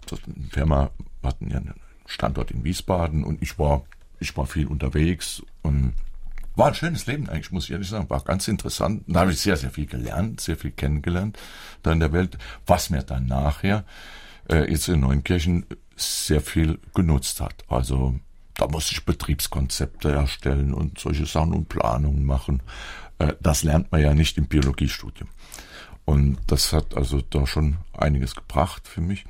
das 0.08 0.20
Firma 0.50 0.90
hatten 1.24 1.50
ja 1.50 1.58
einen 1.58 1.76
Standort 2.06 2.52
in 2.52 2.64
Wiesbaden 2.64 3.24
und 3.24 3.42
ich 3.42 3.60
war, 3.60 3.84
ich 4.20 4.36
war 4.36 4.46
viel 4.46 4.68
unterwegs 4.68 5.42
und 5.62 5.94
war 6.56 6.68
ein 6.68 6.76
schönes 6.76 7.06
Leben 7.06 7.30
eigentlich, 7.30 7.52
muss 7.52 7.66
ich 7.66 7.72
ehrlich 7.72 7.90
sagen. 7.90 8.10
War 8.10 8.22
ganz 8.22 8.48
interessant. 8.48 9.04
Da 9.08 9.22
habe 9.22 9.32
ich 9.32 9.40
sehr, 9.40 9.58
sehr 9.58 9.72
viel 9.72 9.86
gelernt, 9.86 10.42
sehr 10.42 10.58
viel 10.58 10.72
kennengelernt 10.72 11.38
da 11.84 11.92
in 11.92 12.00
der 12.00 12.12
Welt, 12.12 12.38
was 12.66 12.90
mir 12.90 13.04
dann 13.04 13.26
nachher 13.26 13.86
äh, 14.50 14.70
jetzt 14.70 14.88
in 14.88 15.00
Neunkirchen 15.00 15.66
sehr 15.96 16.42
viel 16.42 16.80
genutzt 16.94 17.42
hat. 17.42 17.64
Also 17.68 18.20
da 18.56 18.68
musste 18.68 18.94
ich 18.94 19.06
Betriebskonzepte 19.06 20.12
erstellen 20.12 20.74
und 20.74 21.00
solche 21.00 21.26
Sachen 21.26 21.54
und 21.54 21.70
Planungen 21.70 22.26
machen. 22.26 22.62
Äh, 23.20 23.34
das 23.40 23.64
lernt 23.64 23.92
man 23.92 24.02
ja 24.02 24.14
nicht 24.14 24.38
im 24.38 24.48
Biologiestudium. 24.48 25.30
Und 26.06 26.38
das 26.48 26.74
hat 26.74 26.98
also 26.98 27.22
da 27.22 27.48
schon 27.48 27.78
einiges 27.94 28.36
gebracht 28.36 28.88
für 28.88 29.02
mich. 29.02 29.26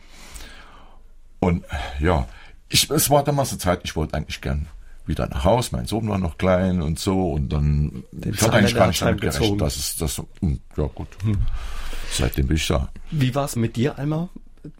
Und 1.39 1.65
ja, 1.99 2.27
ich, 2.69 2.89
es 2.89 3.09
war 3.09 3.23
damals 3.23 3.51
eine 3.51 3.59
Zeit, 3.59 3.81
ich 3.83 3.95
wollte 3.95 4.15
eigentlich 4.15 4.41
gern 4.41 4.67
wieder 5.11 5.27
nach 5.27 5.43
Haus. 5.43 5.71
Mein 5.71 5.85
Sohn 5.85 6.07
war 6.09 6.17
noch 6.17 6.37
klein 6.37 6.81
und 6.81 6.99
so 6.99 7.31
und 7.31 7.49
dann 7.49 8.03
Den 8.11 8.33
ich 8.33 8.41
hatte 8.41 8.53
eigentlich 8.53 8.75
gar 8.75 8.87
nicht 8.87 9.01
damit 9.01 9.21
gerechnet, 9.21 9.61
dass 9.61 9.75
es 9.75 9.95
das 9.97 10.21
hm, 10.39 10.59
ja 10.75 10.85
gut. 10.87 11.07
Hm. 11.23 11.37
Seitdem 12.11 12.47
bin 12.47 12.57
ich 12.57 12.67
da. 12.67 12.89
Wie 13.11 13.35
war 13.35 13.45
es 13.45 13.55
mit 13.55 13.75
dir 13.75 13.97
einmal? 13.97 14.29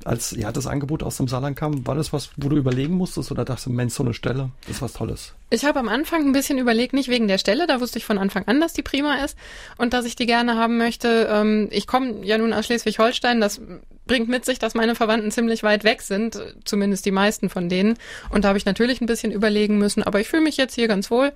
Als 0.05 0.31
ja 0.31 0.51
das 0.51 0.67
Angebot 0.67 1.01
aus 1.01 1.17
dem 1.17 1.27
Saarland 1.27 1.57
kam, 1.57 1.88
war 1.88 1.95
das 1.95 2.13
was, 2.13 2.29
wo 2.38 2.50
du 2.50 2.55
überlegen 2.55 2.93
musstest 2.93 3.31
oder 3.31 3.45
dachtest 3.45 3.65
du, 3.65 3.71
Mensch, 3.71 3.95
so 3.95 4.03
eine 4.03 4.13
Stelle, 4.13 4.51
das 4.61 4.75
ist 4.75 4.81
was 4.83 4.93
Tolles? 4.93 5.33
Ich 5.50 5.65
habe 5.65 5.79
am 5.79 5.89
Anfang 5.89 6.27
ein 6.27 6.33
bisschen 6.33 6.59
überlegt, 6.59 6.93
nicht 6.93 7.09
wegen 7.09 7.27
der 7.27 7.39
Stelle, 7.39 7.65
da 7.65 7.81
wusste 7.81 7.97
ich 7.97 8.05
von 8.05 8.19
Anfang 8.19 8.43
an, 8.45 8.61
dass 8.61 8.73
die 8.73 8.83
prima 8.83 9.23
ist 9.25 9.35
und 9.79 9.93
dass 9.93 10.05
ich 10.05 10.15
die 10.15 10.27
gerne 10.27 10.55
haben 10.55 10.77
möchte. 10.77 11.27
Ähm, 11.31 11.67
ich 11.71 11.88
komme 11.88 12.23
ja 12.23 12.38
nun 12.38 12.53
aus 12.53 12.67
Schleswig-Holstein, 12.67 13.41
das 13.41 13.59
bringt 14.11 14.27
mit 14.27 14.43
sich, 14.43 14.59
dass 14.59 14.73
meine 14.73 14.93
Verwandten 14.93 15.31
ziemlich 15.31 15.63
weit 15.63 15.85
weg 15.85 16.01
sind, 16.01 16.37
zumindest 16.65 17.05
die 17.05 17.11
meisten 17.11 17.47
von 17.47 17.69
denen. 17.69 17.97
Und 18.29 18.43
da 18.43 18.49
habe 18.49 18.57
ich 18.57 18.65
natürlich 18.65 18.99
ein 18.99 19.05
bisschen 19.05 19.31
überlegen 19.31 19.77
müssen, 19.77 20.03
aber 20.03 20.19
ich 20.19 20.27
fühle 20.27 20.43
mich 20.43 20.57
jetzt 20.57 20.75
hier 20.75 20.89
ganz 20.89 21.09
wohl. 21.09 21.31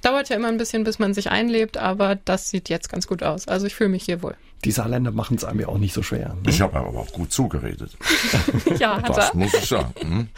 Dauert 0.00 0.28
ja 0.28 0.36
immer 0.36 0.46
ein 0.46 0.56
bisschen, 0.56 0.84
bis 0.84 1.00
man 1.00 1.12
sich 1.12 1.32
einlebt, 1.32 1.76
aber 1.76 2.14
das 2.14 2.48
sieht 2.48 2.68
jetzt 2.68 2.88
ganz 2.88 3.08
gut 3.08 3.24
aus. 3.24 3.48
Also 3.48 3.66
ich 3.66 3.74
fühle 3.74 3.90
mich 3.90 4.04
hier 4.04 4.22
wohl. 4.22 4.36
Die 4.64 4.70
Saarländer 4.70 5.10
machen 5.10 5.38
es 5.38 5.44
einem 5.44 5.58
ja 5.58 5.66
auch 5.66 5.78
nicht 5.78 5.92
so 5.92 6.04
schwer. 6.04 6.36
Ne? 6.44 6.50
Ich 6.50 6.60
habe 6.60 6.78
aber 6.78 7.00
auch 7.00 7.10
gut 7.10 7.32
zugeredet. 7.32 7.96
ja, 8.78 9.02
hat 9.02 9.08
das 9.08 9.30
er. 9.30 9.36
muss 9.36 9.52
ich 9.52 9.66
sagen. 9.66 9.92
Hm? 9.98 10.28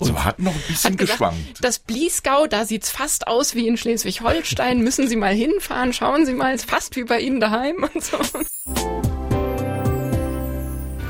So 0.00 0.24
hat 0.24 0.40
noch 0.40 0.52
ein 0.52 0.62
bisschen 0.66 0.92
Hat 0.94 0.98
gesagt, 0.98 1.18
geschwankt. 1.20 1.58
Das 1.64 1.78
Bliesgau, 1.78 2.48
da 2.48 2.64
sieht's 2.64 2.90
fast 2.90 3.28
aus 3.28 3.54
wie 3.54 3.68
in 3.68 3.76
Schleswig-Holstein. 3.76 4.80
Müssen 4.80 5.06
Sie 5.06 5.16
mal 5.16 5.32
hinfahren, 5.32 5.92
schauen 5.92 6.26
Sie 6.26 6.34
mal, 6.34 6.52
ist 6.52 6.68
fast 6.68 6.96
wie 6.96 7.04
bei 7.04 7.20
Ihnen 7.20 7.38
daheim 7.38 7.86
und 7.94 8.02
so. 8.02 8.18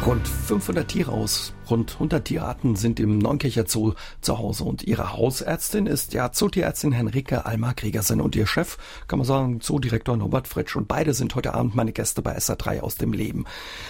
Rund 0.07 0.29
500 0.29 0.87
Tiere 0.87 1.11
aus 1.11 1.53
rund 1.71 1.95
100 1.95 2.25
Tierarten 2.25 2.77
sind 2.77 3.01
im 3.01 3.19
Neunkircher 3.19 3.65
Zoo 3.67 3.95
zu 4.21 4.39
Hause 4.39 4.65
und 4.65 4.83
ihre 4.85 5.13
Hausärztin 5.13 5.87
ist 5.87 6.15
ja 6.15 6.33
Zootierärztin 6.33 6.93
Henrike 6.93 7.47
Alma 7.47 7.73
Kriegersen 7.75 8.21
und 8.21 8.37
ihr 8.37 8.47
Chef, 8.47 8.79
kann 9.09 9.19
man 9.19 9.27
sagen, 9.27 9.61
Zoodirektor 9.61 10.17
Norbert 10.17 10.49
Fritsch 10.49 10.77
und 10.77 10.89
beide 10.89 11.15
sind 11.15 11.35
heute 11.35 11.55
Abend 11.55 11.75
meine 11.75 11.93
Gäste 11.93 12.23
bei 12.23 12.37
SA3 12.37 12.81
aus 12.81 12.97
dem 12.97 13.13
Leben. 13.13 13.45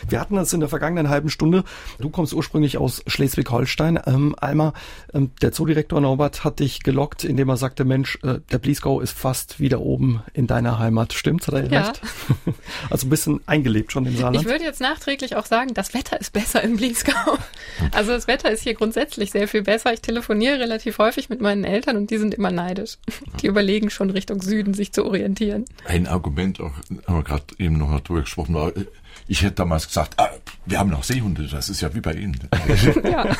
Wir 0.08 0.20
hatten 0.20 0.36
das 0.36 0.52
in 0.52 0.60
der 0.60 0.68
vergangenen 0.68 1.08
halben 1.08 1.28
Stunde. 1.30 1.64
Du 1.98 2.10
kommst 2.10 2.32
ursprünglich 2.32 2.78
aus 2.78 3.02
Schleswig-Holstein. 3.06 4.00
Ähm, 4.06 4.34
Alma, 4.38 4.72
ähm, 5.12 5.30
der 5.42 5.52
Zoodirektor 5.52 6.00
Norbert 6.00 6.44
hat 6.44 6.60
dich 6.60 6.82
gelockt, 6.82 7.24
indem 7.24 7.48
er 7.48 7.56
sagte, 7.56 7.84
Mensch, 7.84 8.18
äh, 8.22 8.40
der 8.50 8.58
Bliesgau 8.58 9.00
ist 9.00 9.12
fast 9.16 9.60
wieder 9.60 9.80
oben 9.80 10.22
in 10.32 10.46
deiner 10.46 10.78
Heimat. 10.78 11.12
Stimmt's? 11.12 11.46
Hat 11.46 11.54
er 11.54 11.70
Ja. 11.70 11.86
recht? 11.86 12.00
also 12.90 13.06
ein 13.06 13.10
bisschen 13.10 13.40
eingelebt 13.46 13.92
schon 13.92 14.06
im 14.06 14.16
Saarland. 14.16 14.44
Ich 14.44 14.50
würde 14.50 14.64
jetzt 14.64 14.80
nachträglich 14.80 15.36
auch 15.36 15.46
sagen, 15.46 15.74
das 15.74 15.94
Wetter 15.94 16.20
ist 16.20 16.32
besser 16.32 16.62
im 16.62 16.76
Bliesgau. 16.76 17.12
Also 17.92 18.12
das 18.12 18.26
Wetter 18.26 18.50
ist 18.50 18.62
hier 18.62 18.74
grundsätzlich 18.74 19.30
sehr 19.30 19.48
viel 19.48 19.62
besser. 19.62 19.92
Ich 19.92 20.00
telefoniere 20.00 20.58
relativ 20.58 20.98
häufig 20.98 21.28
mit 21.28 21.40
meinen 21.40 21.64
Eltern 21.64 21.96
und 21.96 22.10
die 22.10 22.18
sind 22.18 22.34
immer 22.34 22.50
neidisch. 22.50 22.98
Die 23.42 23.46
überlegen 23.46 23.90
schon 23.90 24.10
Richtung 24.10 24.42
Süden 24.42 24.74
sich 24.74 24.92
zu 24.92 25.04
orientieren. 25.04 25.64
Ein 25.86 26.06
Argument, 26.06 26.60
auch, 26.60 26.72
haben 27.06 27.16
wir 27.16 27.22
gerade 27.22 27.44
eben 27.58 27.78
noch 27.78 27.88
mal 27.88 28.00
drüber 28.00 28.20
gesprochen, 28.20 28.54
war, 28.54 28.72
ich 29.28 29.42
hätte 29.42 29.56
damals 29.56 29.86
gesagt, 29.86 30.14
ah, 30.18 30.28
wir 30.64 30.78
haben 30.78 30.90
noch 30.90 31.04
Seehunde, 31.04 31.46
das 31.46 31.68
ist 31.68 31.80
ja 31.80 31.94
wie 31.94 32.00
bei 32.00 32.14
Ihnen. 32.14 32.38
Ja. 33.04 33.26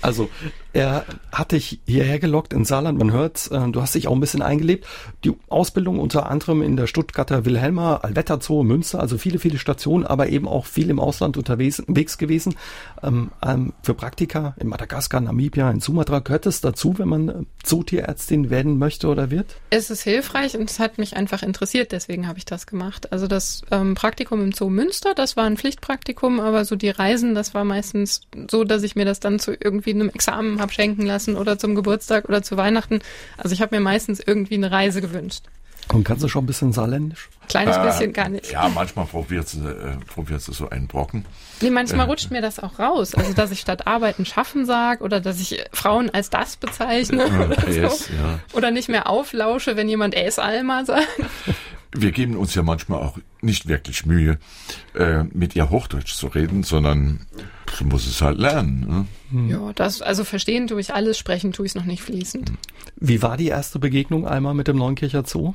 Also, 0.00 0.30
er 0.72 1.04
hat 1.32 1.52
dich 1.52 1.80
hierher 1.86 2.18
gelockt 2.18 2.52
in 2.52 2.64
Saarland, 2.64 2.98
man 2.98 3.12
hört, 3.12 3.50
äh, 3.50 3.70
du 3.70 3.80
hast 3.80 3.94
dich 3.94 4.08
auch 4.08 4.12
ein 4.12 4.20
bisschen 4.20 4.42
eingelebt. 4.42 4.86
Die 5.24 5.32
Ausbildung 5.48 5.98
unter 5.98 6.30
anderem 6.30 6.62
in 6.62 6.76
der 6.76 6.86
Stuttgarter 6.86 7.44
Wilhelma, 7.44 7.96
Allwetter 7.96 8.40
Zoo, 8.40 8.62
Münster, 8.62 9.00
also 9.00 9.18
viele, 9.18 9.38
viele 9.38 9.58
Stationen, 9.58 10.06
aber 10.06 10.28
eben 10.28 10.48
auch 10.48 10.66
viel 10.66 10.90
im 10.90 11.00
Ausland 11.00 11.36
unterwegs 11.36 11.80
unterwegs 11.80 12.18
gewesen. 12.18 12.56
Ähm, 13.02 13.30
ähm, 13.44 13.72
für 13.82 13.94
Praktika 13.94 14.54
in 14.58 14.68
Madagaskar, 14.68 15.20
Namibia, 15.20 15.70
in 15.70 15.80
Sumatra 15.80 16.20
gehört 16.20 16.46
es 16.46 16.60
dazu, 16.60 16.98
wenn 16.98 17.08
man 17.08 17.28
äh, 17.28 17.32
Zootierärztin 17.62 18.50
werden 18.50 18.78
möchte 18.78 19.08
oder 19.08 19.30
wird? 19.30 19.56
Es 19.70 19.90
ist 19.90 20.02
hilfreich 20.02 20.56
und 20.56 20.70
es 20.70 20.78
hat 20.78 20.98
mich 20.98 21.16
einfach 21.16 21.42
interessiert, 21.42 21.92
deswegen 21.92 22.26
habe 22.26 22.38
ich 22.38 22.44
das 22.44 22.66
gemacht. 22.66 23.12
Also 23.12 23.26
das 23.26 23.62
ähm, 23.70 23.94
Praktikum 23.94 24.42
im 24.42 24.52
Zoo 24.52 24.63
Münster, 24.68 25.14
das 25.14 25.36
war 25.36 25.44
ein 25.44 25.56
Pflichtpraktikum, 25.56 26.40
aber 26.40 26.64
so 26.64 26.76
die 26.76 26.90
Reisen, 26.90 27.34
das 27.34 27.54
war 27.54 27.64
meistens 27.64 28.22
so, 28.50 28.64
dass 28.64 28.82
ich 28.82 28.96
mir 28.96 29.04
das 29.04 29.20
dann 29.20 29.38
zu 29.38 29.52
irgendwie 29.52 29.90
einem 29.90 30.08
Examen 30.08 30.60
habe 30.60 30.72
schenken 30.72 31.06
lassen 31.06 31.36
oder 31.36 31.58
zum 31.58 31.74
Geburtstag 31.74 32.28
oder 32.28 32.42
zu 32.42 32.56
Weihnachten. 32.56 33.00
Also 33.36 33.54
ich 33.54 33.62
habe 33.62 33.76
mir 33.76 33.80
meistens 33.80 34.20
irgendwie 34.20 34.54
eine 34.54 34.70
Reise 34.70 35.00
gewünscht. 35.00 35.44
Und 35.92 36.04
kannst 36.04 36.22
du 36.22 36.28
schon 36.28 36.44
ein 36.44 36.46
bisschen 36.46 36.72
saarländisch? 36.72 37.28
Kleines 37.48 37.76
Äh, 37.76 37.82
bisschen 37.82 38.12
gar 38.12 38.28
nicht. 38.28 38.50
Ja, 38.50 38.68
manchmal 38.68 39.04
probiert 39.04 39.48
sie, 39.48 39.58
äh, 39.58 39.96
so 40.38 40.70
einen 40.70 40.86
Brocken. 40.86 41.26
Nee, 41.60 41.70
manchmal 41.70 42.06
rutscht 42.06 42.30
mir 42.30 42.40
das 42.40 42.58
auch 42.58 42.78
raus. 42.78 43.14
Also, 43.14 43.32
dass 43.34 43.50
ich 43.50 43.60
statt 43.60 43.86
arbeiten 43.86 44.24
schaffen 44.24 44.64
sag 44.64 45.02
oder 45.02 45.20
dass 45.20 45.40
ich 45.40 45.62
Frauen 45.72 46.10
als 46.10 46.30
das 46.30 46.56
bezeichne 46.56 47.26
oder 47.26 47.68
es, 47.68 48.06
so. 48.06 48.14
ja. 48.14 48.38
Oder 48.54 48.70
nicht 48.70 48.88
mehr 48.88 49.10
auflausche, 49.10 49.76
wenn 49.76 49.88
jemand 49.88 50.14
es 50.14 50.38
Alma 50.38 50.84
sagt. 50.84 51.08
Wir 51.92 52.12
geben 52.12 52.36
uns 52.36 52.54
ja 52.54 52.62
manchmal 52.62 53.00
auch 53.00 53.18
nicht 53.44 53.68
wirklich 53.68 54.06
Mühe, 54.06 54.38
äh, 54.94 55.24
mit 55.24 55.54
ihr 55.54 55.70
Hochdeutsch 55.70 56.14
zu 56.14 56.26
reden, 56.28 56.62
sondern 56.62 57.26
sie 57.78 57.84
muss 57.84 58.06
es 58.06 58.20
halt 58.20 58.38
lernen. 58.38 59.08
Ne? 59.30 59.50
Ja, 59.50 59.72
das, 59.74 60.02
also 60.02 60.24
verstehen 60.24 60.66
tue 60.66 60.80
ich 60.80 60.94
alles, 60.94 61.18
sprechen 61.18 61.52
tue 61.52 61.66
ich 61.66 61.70
es 61.70 61.76
noch 61.76 61.84
nicht 61.84 62.02
fließend. 62.02 62.52
Wie 62.96 63.22
war 63.22 63.36
die 63.36 63.48
erste 63.48 63.78
Begegnung 63.78 64.26
einmal 64.26 64.54
mit 64.54 64.68
dem 64.68 64.76
Neunkircher 64.76 65.24
Zoo? 65.24 65.54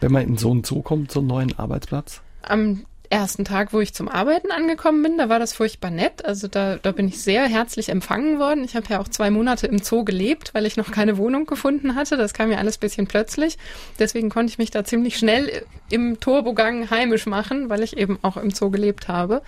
Wenn 0.00 0.12
man 0.12 0.22
in 0.22 0.36
so 0.36 0.50
einen 0.50 0.64
Zoo 0.64 0.82
kommt, 0.82 1.10
so 1.10 1.20
einen 1.20 1.28
neuen 1.28 1.58
Arbeitsplatz? 1.58 2.22
Am 2.42 2.84
ersten 3.10 3.44
Tag, 3.44 3.72
wo 3.72 3.80
ich 3.80 3.94
zum 3.94 4.08
Arbeiten 4.08 4.50
angekommen 4.50 5.02
bin, 5.02 5.18
da 5.18 5.28
war 5.28 5.38
das 5.38 5.52
furchtbar 5.52 5.90
nett. 5.90 6.24
Also 6.24 6.48
da, 6.48 6.76
da 6.76 6.92
bin 6.92 7.08
ich 7.08 7.22
sehr 7.22 7.46
herzlich 7.46 7.88
empfangen 7.88 8.38
worden. 8.38 8.64
Ich 8.64 8.76
habe 8.76 8.86
ja 8.90 9.00
auch 9.00 9.08
zwei 9.08 9.30
Monate 9.30 9.66
im 9.66 9.78
Zoo 9.78 10.04
gelebt, 10.04 10.54
weil 10.54 10.66
ich 10.66 10.76
noch 10.76 10.90
keine 10.90 11.16
Wohnung 11.16 11.46
gefunden 11.46 11.94
hatte. 11.94 12.16
Das 12.16 12.34
kam 12.34 12.48
mir 12.48 12.58
alles 12.58 12.76
ein 12.76 12.80
bisschen 12.80 13.06
plötzlich. 13.06 13.58
Deswegen 13.98 14.30
konnte 14.30 14.50
ich 14.50 14.58
mich 14.58 14.70
da 14.70 14.84
ziemlich 14.84 15.18
schnell 15.18 15.64
im 15.90 16.20
Turbogang 16.20 16.90
heimisch 16.90 17.26
machen, 17.26 17.70
weil 17.70 17.82
ich 17.82 17.96
eben 17.96 18.18
auch 18.22 18.36
im 18.36 18.50
Zoo 18.50 18.70
gelebt 18.70 19.08
habe. 19.08 19.42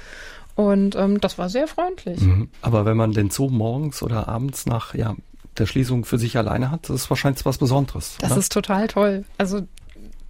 Und 0.55 0.97
ähm, 0.97 1.21
das 1.21 1.39
war 1.39 1.49
sehr 1.49 1.69
freundlich. 1.69 2.21
Aber 2.61 2.85
wenn 2.85 2.97
man 2.97 3.13
den 3.13 3.31
Zoo 3.31 3.49
morgens 3.49 4.03
oder 4.03 4.29
abends 4.29 4.67
nach 4.67 4.95
ja, 4.95 5.17
der 5.59 5.67
Schließung 5.67 6.05
für 6.05 6.19
sich 6.19 6.37
alleine 6.37 6.71
hat, 6.71 6.89
das 6.89 7.03
ist 7.03 7.11
wahrscheinlich 7.11 7.45
was 7.45 7.59
Besonderes. 7.59 8.17
Das 8.21 8.33
oder? 8.33 8.41
ist 8.41 8.53
total 8.53 8.89
toll. 8.89 9.25
Also 9.39 9.63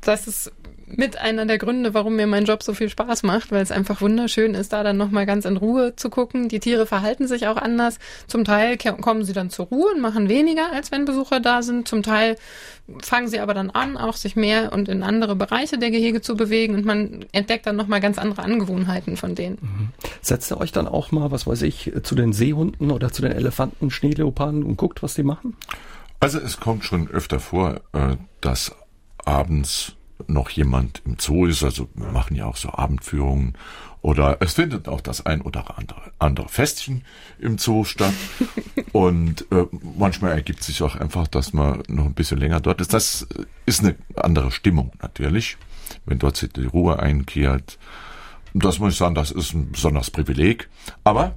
das 0.01 0.27
ist 0.27 0.53
mit 0.97 1.19
einer 1.19 1.47
der 1.47 1.59
Gründe, 1.59 1.95
warum 1.95 2.17
mir 2.17 2.27
mein 2.27 2.45
Job 2.45 2.63
so 2.63 2.75
viel 2.75 2.89
Spaß 2.89 3.23
macht, 3.23 3.53
weil 3.53 3.63
es 3.63 3.71
einfach 3.71 4.01
wunderschön 4.01 4.55
ist, 4.55 4.73
da 4.73 4.83
dann 4.83 4.97
nochmal 4.97 5.27
ganz 5.27 5.45
in 5.45 5.57
Ruhe 5.57 5.95
zu 5.97 6.11
gucken. 6.11 6.49
Die 6.49 6.61
Tiere 6.61 6.87
verhalten 6.87 7.27
sich 7.27 7.47
auch 7.47 7.57
anders. 7.57 7.99
Zum 8.27 8.45
Teil 8.45 8.77
kommen 8.77 9.25
sie 9.25 9.33
dann 9.33 9.51
zur 9.51 9.67
Ruhe 9.67 9.93
und 9.95 10.01
machen 10.01 10.29
weniger, 10.29 10.73
als 10.73 10.93
wenn 10.93 11.05
Besucher 11.05 11.41
da 11.41 11.63
sind. 11.63 11.89
Zum 11.89 12.03
Teil 12.03 12.37
fangen 13.03 13.29
sie 13.29 13.41
aber 13.41 13.55
dann 13.55 13.71
an, 13.71 13.97
auch 13.97 14.17
sich 14.17 14.37
mehr 14.37 14.73
und 14.73 14.89
in 14.89 15.03
andere 15.03 15.37
Bereiche 15.37 15.79
der 15.79 15.91
Gehege 15.91 16.21
zu 16.21 16.37
bewegen 16.37 16.75
und 16.75 16.85
man 16.85 17.25
entdeckt 17.33 17.67
dann 17.67 17.77
nochmal 17.77 18.01
ganz 18.01 18.19
andere 18.19 18.43
Angewohnheiten 18.43 19.17
von 19.17 19.35
denen. 19.35 19.93
Setzt 20.21 20.51
ihr 20.51 20.59
euch 20.59 20.73
dann 20.73 20.89
auch 20.89 21.13
mal, 21.13 21.31
was 21.31 21.47
weiß 21.47 21.63
ich, 21.63 21.93
zu 22.03 22.15
den 22.15 22.33
Seehunden 22.33 22.91
oder 22.91 23.13
zu 23.13 23.23
den 23.23 23.33
Elefanten, 23.33 23.91
Schneeleoparden 23.91 24.63
und 24.63 24.77
guckt, 24.77 25.03
was 25.03 25.15
die 25.15 25.23
machen? 25.23 25.57
Also 26.19 26.39
es 26.39 26.61
kommt 26.61 26.85
schon 26.85 27.09
öfter 27.09 27.41
vor, 27.41 27.81
äh, 27.93 28.17
dass 28.41 28.75
abends 29.25 29.95
noch 30.27 30.51
jemand 30.51 31.03
im 31.05 31.19
Zoo 31.19 31.47
ist. 31.47 31.63
Also 31.63 31.89
wir 31.95 32.11
machen 32.11 32.37
ja 32.37 32.47
auch 32.47 32.57
so 32.57 32.71
Abendführungen. 32.71 33.55
Oder 34.03 34.39
es 34.41 34.55
findet 34.55 34.89
auch 34.89 35.03
das 35.03 35.27
ein 35.27 35.43
oder 35.43 35.77
andere, 35.79 36.13
andere 36.19 36.49
Festchen 36.49 37.05
im 37.39 37.59
Zoo 37.59 37.85
statt. 37.85 38.15
Und 38.93 39.47
äh, 39.53 39.67
manchmal 39.99 40.33
ergibt 40.33 40.63
sich 40.63 40.83
auch 40.83 40.97
einfach, 40.97 41.29
dass 41.29 41.53
man 41.53 41.83
noch 41.89 42.07
ein 42.07 42.15
bisschen 42.15 42.39
länger 42.39 42.61
dort 42.61 42.81
ist. 42.81 42.95
Das 42.95 43.27
ist 43.67 43.83
eine 43.83 43.97
andere 44.17 44.51
Stimmung 44.51 44.93
natürlich, 45.03 45.59
wenn 46.07 46.19
dort 46.19 46.57
die 46.57 46.65
Ruhe 46.65 46.99
einkehrt. 46.99 47.79
Das 48.55 48.79
muss 48.79 48.95
ich 48.95 48.99
sagen, 48.99 49.15
das 49.15 49.31
ist 49.31 49.53
ein 49.53 49.71
besonderes 49.71 50.11
Privileg. 50.11 50.69
Aber 51.05 51.35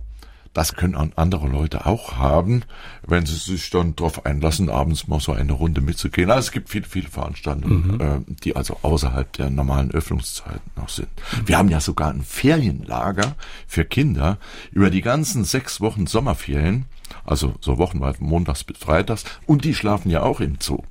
das 0.54 0.76
können 0.76 0.96
an- 0.96 1.14
andere 1.16 1.48
Leute 1.48 1.86
auch 1.88 2.18
haben, 2.18 2.64
wenn 3.08 3.26
sie 3.26 3.36
sich 3.36 3.70
dann 3.72 3.96
darauf 3.96 4.26
einlassen, 4.26 4.70
abends 4.70 5.08
mal 5.08 5.20
so 5.20 5.32
eine 5.32 5.54
Runde 5.54 5.82
mitzugehen. 5.82 6.30
Also 6.30 6.48
es 6.48 6.52
gibt 6.52 6.70
viele, 6.70 6.86
viele 6.86 7.08
Veranstaltungen, 7.10 8.00
äh, 8.00 8.20
die 8.44 8.56
also 8.56 8.78
außerhalb 8.84 9.32
der 9.34 9.50
normalen 9.50 9.90
Öffnungszeiten 9.92 10.62
noch 10.76 10.90
sind. 10.90 11.08
Wir 11.46 11.58
haben 11.58 11.70
ja 11.70 11.80
sogar 11.80 12.10
ein 12.12 12.22
Ferienlager 12.24 13.36
für 13.68 13.84
Kinder 13.86 14.38
über 14.72 14.90
die 14.90 15.02
ganzen 15.02 15.44
sechs 15.44 15.82
Wochen 15.82 16.06
Sommerferien, 16.08 16.86
also 17.26 17.56
so 17.60 17.78
wochenweit 17.78 18.22
montags 18.22 18.64
bis 18.64 18.78
freitags, 18.78 19.24
und 19.46 19.66
die 19.66 19.74
schlafen 19.74 20.10
ja 20.12 20.22
auch 20.22 20.40
im 20.40 20.58
Zoo. 20.60 20.84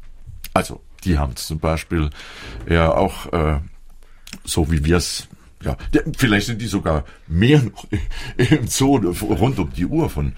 Also 0.55 0.81
die 1.05 1.19
haben 1.19 1.37
zum 1.37 1.59
Beispiel 1.61 2.11
ja 2.69 2.93
auch 2.95 3.33
äh, 3.33 3.61
so 4.45 4.71
wie 4.71 4.85
wir 4.85 4.97
es, 4.97 5.29
ja, 5.63 5.77
vielleicht 6.17 6.47
sind 6.47 6.61
die 6.61 6.67
sogar 6.67 7.05
mehr 7.27 7.63
noch 7.63 7.87
im 8.37 8.67
Zoo 8.69 8.97
rund 8.97 9.59
um 9.59 9.73
die 9.73 9.87
Uhr 9.87 10.11
von, 10.11 10.33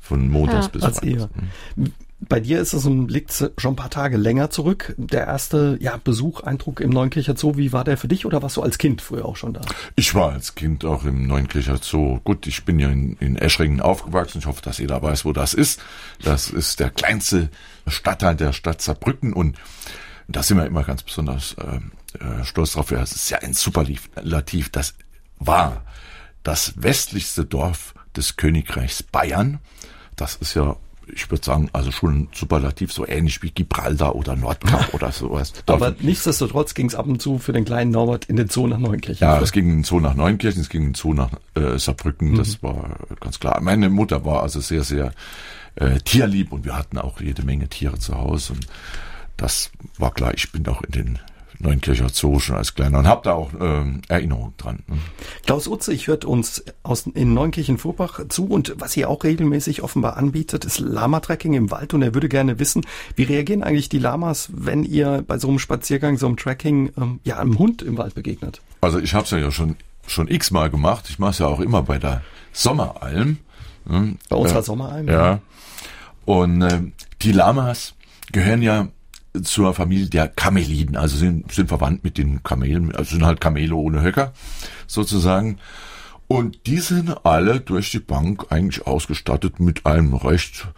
von 0.00 0.28
montags 0.28 0.66
Ja. 0.66 0.70
bis 0.72 0.82
Als 0.82 0.98
freitags. 0.98 1.30
ihr. 1.76 1.90
Bei 2.28 2.38
dir 2.38 2.60
ist 2.60 2.72
es 2.72 2.84
ein, 2.84 3.08
liegt 3.08 3.32
schon 3.32 3.72
ein 3.72 3.76
paar 3.76 3.90
Tage 3.90 4.16
länger 4.16 4.48
zurück. 4.48 4.94
Der 4.96 5.26
erste 5.26 5.76
ja, 5.80 5.98
Besuch, 6.02 6.40
Eindruck 6.42 6.78
im 6.78 6.90
Neunkircher 6.90 7.36
Zoo, 7.36 7.56
wie 7.56 7.72
war 7.72 7.82
der 7.82 7.96
für 7.96 8.06
dich 8.06 8.24
oder 8.24 8.40
warst 8.42 8.56
du 8.56 8.62
als 8.62 8.78
Kind 8.78 9.02
früher 9.02 9.24
auch 9.24 9.34
schon 9.34 9.54
da? 9.54 9.60
Ich 9.96 10.14
war 10.14 10.30
als 10.32 10.54
Kind 10.54 10.84
auch 10.84 11.04
im 11.04 11.26
Neunkircher 11.26 11.78
Zoo. 11.82 12.20
Gut, 12.22 12.46
ich 12.46 12.64
bin 12.64 12.78
ja 12.78 12.90
in, 12.90 13.16
in 13.18 13.34
Eschringen 13.34 13.80
aufgewachsen. 13.80 14.38
Ich 14.38 14.46
hoffe, 14.46 14.62
dass 14.62 14.78
jeder 14.78 15.02
weiß, 15.02 15.24
wo 15.24 15.32
das 15.32 15.52
ist. 15.52 15.80
Das 16.22 16.48
ist 16.48 16.78
der 16.78 16.90
kleinste 16.90 17.48
Stadtteil 17.88 18.36
der 18.36 18.52
Stadt 18.52 18.80
Saarbrücken 18.80 19.32
und 19.32 19.56
da 20.28 20.44
sind 20.44 20.58
wir 20.58 20.66
immer 20.66 20.84
ganz 20.84 21.02
besonders 21.02 21.54
äh, 21.54 21.80
äh, 22.20 22.44
stolz 22.44 22.72
drauf. 22.72 22.90
Ja, 22.90 23.00
Es 23.00 23.12
ist 23.12 23.30
ja 23.30 23.38
ein 23.38 23.54
Superlativ. 23.54 24.70
Das 24.70 24.94
war 25.38 25.82
das 26.42 26.74
westlichste 26.76 27.44
Dorf 27.44 27.94
des 28.16 28.36
Königreichs 28.36 29.02
Bayern. 29.02 29.58
Das 30.16 30.36
ist 30.36 30.54
ja, 30.54 30.76
ich 31.12 31.30
würde 31.30 31.44
sagen, 31.44 31.70
also 31.72 31.90
schon 31.90 32.14
ein 32.14 32.28
Superlativ, 32.34 32.92
so 32.92 33.06
ähnlich 33.06 33.42
wie 33.42 33.50
Gibraltar 33.50 34.14
oder 34.14 34.36
Nordkap 34.36 34.92
oder 34.92 35.10
sowas. 35.12 35.52
Aber 35.66 35.94
nichtsdestotrotz 36.00 36.74
ging 36.74 36.86
es 36.86 36.94
ab 36.94 37.06
und 37.06 37.20
zu 37.22 37.38
für 37.38 37.52
den 37.52 37.64
kleinen 37.64 37.90
Norbert 37.90 38.26
in 38.26 38.36
den 38.36 38.48
Zoo 38.48 38.66
nach 38.66 38.78
Neunkirchen. 38.78 39.26
Ja, 39.26 39.40
es 39.40 39.52
ging 39.52 39.68
in 39.68 39.76
den 39.78 39.84
Zoo 39.84 40.00
nach 40.00 40.14
Neunkirchen, 40.14 40.60
es 40.62 40.68
ging 40.68 40.82
in 40.82 40.88
den 40.88 40.94
Zoo 40.94 41.14
nach 41.14 41.30
äh, 41.54 41.78
Saarbrücken, 41.78 42.34
das 42.36 42.62
war 42.62 42.96
ganz 43.20 43.40
klar. 43.40 43.60
Meine 43.60 43.88
Mutter 43.88 44.24
war 44.24 44.42
also 44.42 44.60
sehr, 44.60 44.84
sehr 44.84 45.12
äh, 45.76 45.98
tierlieb 46.00 46.52
und 46.52 46.64
wir 46.64 46.76
hatten 46.76 46.98
auch 46.98 47.20
jede 47.20 47.42
Menge 47.42 47.68
Tiere 47.68 47.98
zu 47.98 48.14
Hause 48.16 48.52
und 48.54 48.66
das 49.36 49.70
war 49.98 50.12
klar. 50.12 50.32
Ich 50.34 50.52
bin 50.52 50.66
auch 50.68 50.82
in 50.82 50.92
den 50.92 51.18
Neunkircher 51.62 52.08
Zoo 52.08 52.38
schon 52.38 52.56
als 52.56 52.74
kleiner 52.74 52.98
und 52.98 53.06
habe 53.06 53.22
da 53.24 53.32
auch 53.34 53.52
äh, 53.54 53.84
Erinnerungen 54.08 54.54
dran. 54.56 54.80
Ne? 54.86 54.98
Klaus 55.46 55.68
Utzig 55.68 56.08
hört 56.08 56.24
uns 56.24 56.64
aus, 56.82 57.06
in 57.06 57.34
Neunkirchen-Vorbach 57.34 58.28
zu 58.28 58.46
und 58.46 58.74
was 58.78 58.96
ihr 58.96 59.08
auch 59.08 59.24
regelmäßig 59.24 59.82
offenbar 59.82 60.16
anbietet, 60.16 60.64
ist 60.64 60.80
Lama-Tracking 60.80 61.54
im 61.54 61.70
Wald 61.70 61.94
und 61.94 62.02
er 62.02 62.14
würde 62.14 62.28
gerne 62.28 62.58
wissen, 62.58 62.84
wie 63.16 63.22
reagieren 63.22 63.62
eigentlich 63.62 63.88
die 63.88 63.98
Lamas, 63.98 64.50
wenn 64.52 64.84
ihr 64.84 65.24
bei 65.26 65.38
so 65.38 65.48
einem 65.48 65.58
Spaziergang, 65.58 66.18
so 66.18 66.26
einem 66.26 66.36
Tracking, 66.36 66.92
ähm, 66.96 67.20
ja, 67.24 67.38
einem 67.38 67.58
Hund 67.58 67.82
im 67.82 67.96
Wald 67.96 68.14
begegnet? 68.14 68.60
Also 68.80 68.98
ich 68.98 69.14
habe 69.14 69.24
es 69.24 69.30
ja 69.30 69.50
schon 69.50 69.76
schon 70.06 70.28
x-mal 70.28 70.70
gemacht. 70.70 71.06
Ich 71.08 71.18
mache 71.18 71.30
es 71.30 71.38
ja 71.38 71.46
auch 71.46 71.60
immer 71.60 71.82
bei 71.82 71.98
der 71.98 72.22
Sommeralm. 72.52 73.38
Ne? 73.84 74.16
Bei 74.28 74.36
unserer 74.36 74.60
äh, 74.60 74.62
Sommeralm? 74.62 75.08
Ja. 75.08 75.40
Und 76.24 76.62
äh, 76.62 76.80
die 77.22 77.32
Lamas 77.32 77.94
gehören 78.30 78.62
ja 78.62 78.88
zur 79.42 79.74
Familie 79.74 80.08
der 80.08 80.28
Kameliden, 80.28 80.96
also 80.96 81.16
sind, 81.16 81.50
sind 81.52 81.68
verwandt 81.68 82.04
mit 82.04 82.18
den 82.18 82.42
Kamelen, 82.42 82.94
also 82.94 83.16
sind 83.16 83.24
halt 83.24 83.40
Kamele 83.40 83.74
ohne 83.74 84.02
Höcker 84.02 84.32
sozusagen. 84.86 85.58
Und 86.28 86.66
die 86.66 86.78
sind 86.78 87.26
alle 87.26 87.60
durch 87.60 87.90
die 87.90 87.98
Bank 87.98 88.46
eigentlich 88.50 88.86
ausgestattet 88.86 89.60
mit 89.60 89.86
einem 89.86 90.14
recht 90.14 90.68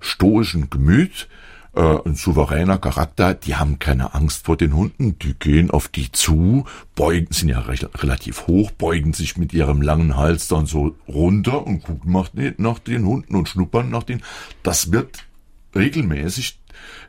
stoischen 0.00 0.70
Gemüt, 0.70 1.28
äh, 1.74 1.98
ein 2.04 2.14
souveräner 2.14 2.78
Charakter, 2.78 3.34
die 3.34 3.56
haben 3.56 3.78
keine 3.78 4.14
Angst 4.14 4.46
vor 4.46 4.56
den 4.56 4.74
Hunden, 4.74 5.18
die 5.18 5.34
gehen 5.34 5.70
auf 5.70 5.88
die 5.88 6.10
zu, 6.10 6.64
beugen, 6.94 7.28
sind 7.30 7.48
ja 7.48 7.60
recht, 7.60 7.88
relativ 8.02 8.46
hoch, 8.46 8.70
beugen 8.70 9.12
sich 9.12 9.36
mit 9.36 9.52
ihrem 9.52 9.82
langen 9.82 10.16
Hals 10.16 10.48
dann 10.48 10.66
so 10.66 10.96
runter 11.06 11.66
und 11.66 11.82
gucken 11.82 12.12
nach 12.12 12.30
nach 12.58 12.78
den 12.78 13.04
Hunden 13.04 13.36
und 13.36 13.48
schnuppern 13.48 13.90
nach 13.90 14.02
denen. 14.02 14.22
Das 14.62 14.92
wird 14.92 15.24
regelmäßig 15.74 16.59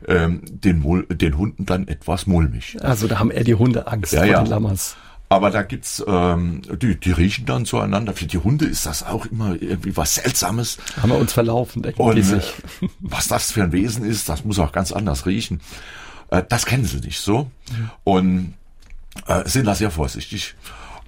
ähm, 0.06 0.42
den, 0.48 1.06
den 1.08 1.38
Hunden 1.38 1.66
dann 1.66 1.88
etwas 1.88 2.26
mulmig. 2.26 2.76
Also 2.80 3.06
da 3.08 3.18
haben 3.18 3.30
eher 3.30 3.44
die 3.44 3.54
Hunde 3.54 3.86
Angst 3.86 4.12
ja, 4.12 4.20
vor 4.20 4.28
ja. 4.28 4.42
den 4.42 4.50
Lammers. 4.50 4.96
Aber 5.28 5.50
da 5.50 5.62
gibt's, 5.62 6.04
ähm, 6.06 6.60
die, 6.82 7.00
die 7.00 7.10
riechen 7.10 7.46
dann 7.46 7.64
zueinander. 7.64 8.12
Für 8.12 8.26
die 8.26 8.36
Hunde 8.36 8.66
ist 8.66 8.84
das 8.84 9.02
auch 9.02 9.24
immer 9.24 9.54
irgendwie 9.58 9.96
was 9.96 10.16
Seltsames. 10.16 10.76
Haben 11.00 11.12
wir 11.12 11.18
uns 11.18 11.32
verlaufen, 11.32 11.82
denken 11.82 12.02
Und, 12.02 12.16
die 12.16 12.22
sich. 12.22 12.52
Äh, 12.82 12.88
was 13.00 13.28
das 13.28 13.50
für 13.50 13.62
ein 13.62 13.72
Wesen 13.72 14.04
ist, 14.04 14.28
das 14.28 14.44
muss 14.44 14.58
auch 14.58 14.72
ganz 14.72 14.92
anders 14.92 15.24
riechen. 15.24 15.62
Äh, 16.30 16.42
das 16.46 16.66
kennen 16.66 16.84
sie 16.84 16.98
nicht 16.98 17.20
so. 17.20 17.50
Und 18.04 18.54
äh, 19.26 19.48
sind 19.48 19.66
da 19.66 19.74
sehr 19.74 19.90
vorsichtig. 19.90 20.54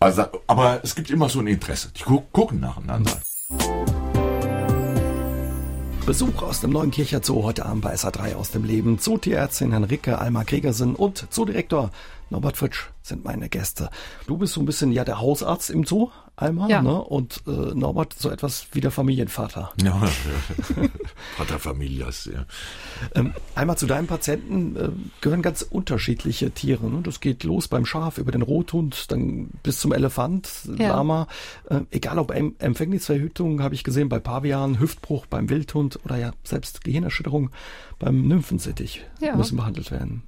Also, 0.00 0.24
aber 0.46 0.80
es 0.82 0.94
gibt 0.94 1.10
immer 1.10 1.28
so 1.28 1.40
ein 1.40 1.46
Interesse. 1.46 1.90
Die 1.94 2.02
gu 2.02 2.20
gucken 2.32 2.60
nacheinander. 2.60 3.20
Besuch 6.06 6.42
aus 6.42 6.60
dem 6.60 6.68
neuen 6.68 6.90
Kircher 6.90 7.22
Zoo 7.22 7.44
heute 7.44 7.64
Abend 7.64 7.80
bei 7.80 7.94
SA3 7.94 8.34
aus 8.34 8.50
dem 8.50 8.62
Leben. 8.62 8.98
Zootierärztin 8.98 9.72
Henrike 9.72 10.18
Alma 10.18 10.42
Gregersen 10.42 10.94
und 10.94 11.32
Zoodirektor 11.32 11.92
Norbert 12.28 12.58
Fritsch 12.58 12.90
sind 13.00 13.24
meine 13.24 13.48
Gäste. 13.48 13.88
Du 14.26 14.36
bist 14.36 14.52
so 14.52 14.60
ein 14.60 14.66
bisschen 14.66 14.92
ja 14.92 15.04
der 15.04 15.18
Hausarzt 15.18 15.70
im 15.70 15.84
Zoo, 15.84 16.10
Alma, 16.36 16.68
ja. 16.68 16.82
ne? 16.82 17.00
Und 17.00 17.42
äh, 17.46 17.50
Norbert 17.50 18.14
so 18.14 18.28
etwas 18.28 18.66
wie 18.72 18.80
der 18.80 18.90
Familienvater. 18.90 19.72
Ja, 19.84 20.02
ja. 20.02 20.88
Vater 21.36 21.58
Familias, 21.58 22.24
ja. 22.32 22.46
Ähm, 23.14 23.34
einmal 23.54 23.76
zu 23.76 23.86
deinem 23.86 24.06
Patienten 24.06 24.76
äh, 24.76 24.88
gehören 25.20 25.42
ganz 25.42 25.62
unterschiedliche 25.62 26.50
Tiere. 26.52 26.88
Ne? 26.88 27.02
Das 27.02 27.20
geht 27.20 27.44
los 27.44 27.68
beim 27.68 27.84
Schaf, 27.84 28.16
über 28.18 28.32
den 28.32 28.40
Rothund, 28.42 29.12
dann 29.12 29.50
bis 29.62 29.78
zum 29.78 29.92
Elefant, 29.92 30.48
ja. 30.78 30.88
Lama. 30.88 31.26
Äh, 31.68 31.80
egal 31.90 32.18
ob 32.18 32.30
em 32.30 32.54
Empfängnisverhütung, 32.58 33.62
habe 33.62 33.74
ich 33.74 33.84
gesehen, 33.84 34.08
bei 34.08 34.18
Pavian, 34.18 34.80
Hüftbruch 34.80 35.26
beim 35.26 35.50
Wildhund 35.50 36.00
oder 36.04 36.16
ja 36.16 36.32
selbst 36.44 36.82
Gehirnerschütterung 36.82 37.50
beim 37.98 38.26
Nymphensittich 38.26 39.04
ja. 39.20 39.36
müssen 39.36 39.56
behandelt 39.56 39.90
werden. 39.90 40.22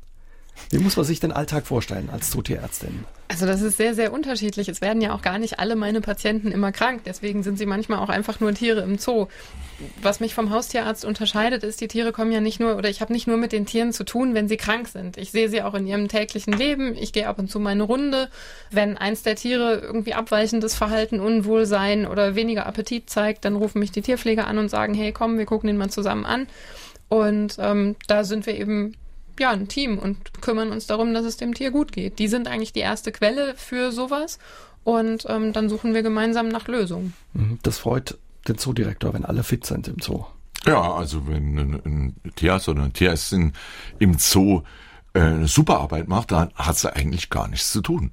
Wie 0.71 0.79
muss 0.79 0.97
man 0.97 1.05
sich 1.05 1.21
den 1.21 1.33
Alltag 1.33 1.67
vorstellen 1.67 2.11
als 2.11 2.31
Zootierärztin? 2.31 3.05
Also 3.29 3.47
das 3.47 3.61
ist 3.61 3.77
sehr, 3.77 3.95
sehr 3.95 4.13
unterschiedlich. 4.13 4.69
Es 4.69 4.81
werden 4.81 5.03
ja 5.03 5.13
auch 5.15 5.23
gar 5.23 5.39
nicht 5.39 5.59
alle 5.59 5.77
meine 5.77 6.01
Patienten 6.01 6.53
immer 6.53 6.73
krank. 6.73 7.03
Deswegen 7.05 7.43
sind 7.43 7.59
sie 7.59 7.67
manchmal 7.67 7.99
auch 7.99 8.09
einfach 8.09 8.41
nur 8.41 8.55
Tiere 8.55 8.83
im 8.83 8.99
Zoo. 8.99 9.27
Was 10.01 10.21
mich 10.21 10.35
vom 10.35 10.51
Haustierarzt 10.51 11.05
unterscheidet, 11.05 11.65
ist, 11.65 11.81
die 11.81 11.89
Tiere 11.89 12.13
kommen 12.13 12.33
ja 12.33 12.41
nicht 12.41 12.61
nur, 12.61 12.77
oder 12.77 12.89
ich 12.89 13.01
habe 13.01 13.13
nicht 13.13 13.27
nur 13.27 13.37
mit 13.37 13.53
den 13.53 13.67
Tieren 13.67 13.93
zu 13.93 14.05
tun, 14.05 14.35
wenn 14.35 14.49
sie 14.49 14.57
krank 14.57 14.89
sind. 14.89 15.17
Ich 15.19 15.33
sehe 15.33 15.49
sie 15.49 15.63
auch 15.63 15.75
in 15.75 15.87
ihrem 15.87 16.09
täglichen 16.09 16.53
Leben. 16.53 16.97
Ich 16.97 17.13
gehe 17.13 17.29
ab 17.29 17.39
und 17.39 17.51
zu 17.51 17.59
meine 17.59 17.83
Runde. 17.83 18.29
Wenn 18.71 18.97
eins 18.97 19.23
der 19.23 19.37
Tiere 19.37 19.77
irgendwie 19.77 20.15
abweichendes 20.15 20.75
Verhalten, 20.75 21.21
Unwohlsein 21.21 22.07
oder 22.07 22.37
weniger 22.37 22.67
Appetit 22.67 23.11
zeigt, 23.11 23.45
dann 23.45 23.57
rufen 23.57 23.81
mich 23.81 23.93
die 23.93 24.03
Tierpfleger 24.03 24.47
an 24.47 24.59
und 24.59 24.69
sagen, 24.69 24.95
hey, 24.95 25.13
komm, 25.13 25.37
wir 25.39 25.47
gucken 25.47 25.67
den 25.67 25.77
mal 25.77 25.91
zusammen 25.91 26.25
an. 26.25 26.47
Und 27.09 27.57
ähm, 27.59 27.97
da 28.07 28.25
sind 28.25 28.47
wir 28.47 28.57
eben 28.57 28.95
ja, 29.40 29.50
ein 29.50 29.69
Team 29.69 29.99
und 29.99 30.40
kümmern 30.40 30.71
uns 30.71 30.87
darum, 30.87 31.14
dass 31.14 31.25
es 31.25 31.37
dem 31.37 31.55
Tier 31.55 31.71
gut 31.71 31.93
geht. 31.93 32.19
Die 32.19 32.28
sind 32.28 32.49
eigentlich 32.49 32.73
die 32.73 32.81
erste 32.81 33.12
Quelle 33.12 33.55
für 33.57 33.93
sowas 33.93 34.38
und 34.85 35.26
ähm, 35.28 35.52
dann 35.52 35.69
suchen 35.69 35.95
wir 35.95 36.02
gemeinsam 36.02 36.49
nach 36.49 36.69
Lösungen. 36.69 37.12
Mhm. 37.33 37.59
Das 37.62 37.78
freut 37.78 38.19
den 38.49 38.59
Zoodirektor, 38.59 39.14
wenn 39.14 39.25
alle 39.25 39.43
fit 39.43 39.66
sind 39.66 39.88
im 39.88 39.97
Zoo. 40.00 40.25
Ja, 40.64 40.94
also 40.94 41.29
wenn 41.29 41.59
ein, 41.59 41.83
ein 41.85 42.33
Tierarzt 42.35 42.68
oder 42.68 42.83
ein 42.83 42.92
Tierärztin 42.92 43.53
im 43.99 44.18
Zoo 44.18 44.62
äh, 45.14 45.20
eine 45.20 45.49
super 45.49 45.81
Arbeit 45.81 46.09
macht, 46.09 46.33
dann 46.33 46.51
hat 46.55 46.77
sie 46.77 46.94
eigentlich 46.94 47.31
gar 47.31 47.49
nichts 47.49 47.72
zu 47.72 47.81
tun. 47.81 48.11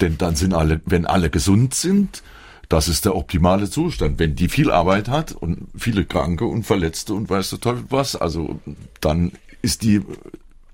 Denn 0.00 0.18
dann 0.18 0.36
sind 0.36 0.54
alle, 0.54 0.80
wenn 0.84 1.06
alle 1.06 1.30
gesund 1.30 1.74
sind, 1.74 2.22
das 2.68 2.88
ist 2.88 3.04
der 3.04 3.14
optimale 3.16 3.68
Zustand. 3.68 4.18
Wenn 4.18 4.34
die 4.34 4.48
viel 4.48 4.70
Arbeit 4.70 5.08
hat 5.08 5.32
und 5.32 5.68
viele 5.76 6.04
Kranke 6.04 6.44
und 6.44 6.64
Verletzte 6.64 7.14
und 7.14 7.28
weiß 7.28 7.50
der 7.50 7.60
Teufel 7.60 7.84
was, 7.90 8.16
also 8.16 8.60
dann 9.00 9.32
ist 9.60 9.82
die 9.82 10.02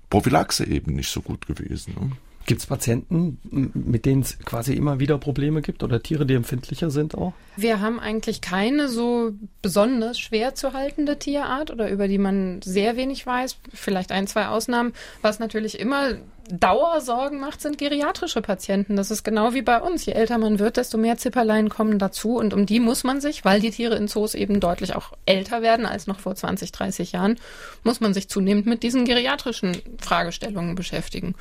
Prophylaxe 0.09 0.65
eben 0.65 0.95
nicht 0.95 1.09
so 1.09 1.21
gut 1.21 1.45
gewesen. 1.47 1.93
Ne? 1.99 2.11
Gibt 2.45 2.61
es 2.61 2.67
Patienten, 2.67 3.37
mit 3.51 4.07
denen 4.07 4.23
es 4.23 4.39
quasi 4.39 4.73
immer 4.73 4.99
wieder 4.99 5.19
Probleme 5.19 5.61
gibt 5.61 5.83
oder 5.83 6.01
Tiere, 6.01 6.25
die 6.25 6.33
empfindlicher 6.33 6.89
sind 6.89 7.13
auch? 7.15 7.33
Wir 7.55 7.79
haben 7.79 7.99
eigentlich 7.99 8.41
keine 8.41 8.87
so 8.87 9.33
besonders 9.61 10.19
schwer 10.19 10.55
zu 10.55 10.73
haltende 10.73 11.19
Tierart 11.19 11.69
oder 11.69 11.91
über 11.91 12.07
die 12.07 12.17
man 12.17 12.61
sehr 12.63 12.95
wenig 12.95 13.23
weiß. 13.27 13.57
Vielleicht 13.71 14.11
ein, 14.11 14.25
zwei 14.25 14.47
Ausnahmen. 14.47 14.93
Was 15.21 15.37
natürlich 15.37 15.79
immer 15.79 16.15
Dauersorgen 16.51 17.39
macht, 17.39 17.61
sind 17.61 17.77
geriatrische 17.77 18.41
Patienten. 18.41 18.95
Das 18.95 19.11
ist 19.11 19.23
genau 19.23 19.53
wie 19.53 19.61
bei 19.61 19.79
uns. 19.79 20.05
Je 20.05 20.13
älter 20.13 20.37
man 20.37 20.59
wird, 20.59 20.77
desto 20.77 20.97
mehr 20.97 21.17
Zipperlein 21.17 21.69
kommen 21.69 21.99
dazu. 21.99 22.37
Und 22.37 22.53
um 22.53 22.65
die 22.65 22.79
muss 22.79 23.03
man 23.03 23.21
sich, 23.21 23.45
weil 23.45 23.59
die 23.59 23.69
Tiere 23.69 23.95
in 23.95 24.07
Zoos 24.07 24.33
eben 24.33 24.59
deutlich 24.59 24.95
auch 24.95 25.13
älter 25.25 25.61
werden 25.61 25.85
als 25.85 26.07
noch 26.07 26.19
vor 26.19 26.35
20, 26.35 26.71
30 26.71 27.11
Jahren, 27.11 27.35
muss 27.83 27.99
man 27.99 28.13
sich 28.13 28.29
zunehmend 28.29 28.65
mit 28.65 28.81
diesen 28.81 29.05
geriatrischen 29.05 29.77
Fragestellungen 29.99 30.75
beschäftigen. 30.75 31.35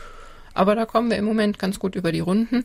Aber 0.53 0.75
da 0.75 0.85
kommen 0.85 1.11
wir 1.11 1.17
im 1.17 1.25
Moment 1.25 1.59
ganz 1.59 1.79
gut 1.79 1.95
über 1.95 2.13
die 2.13 2.21
Runden. 2.21 2.65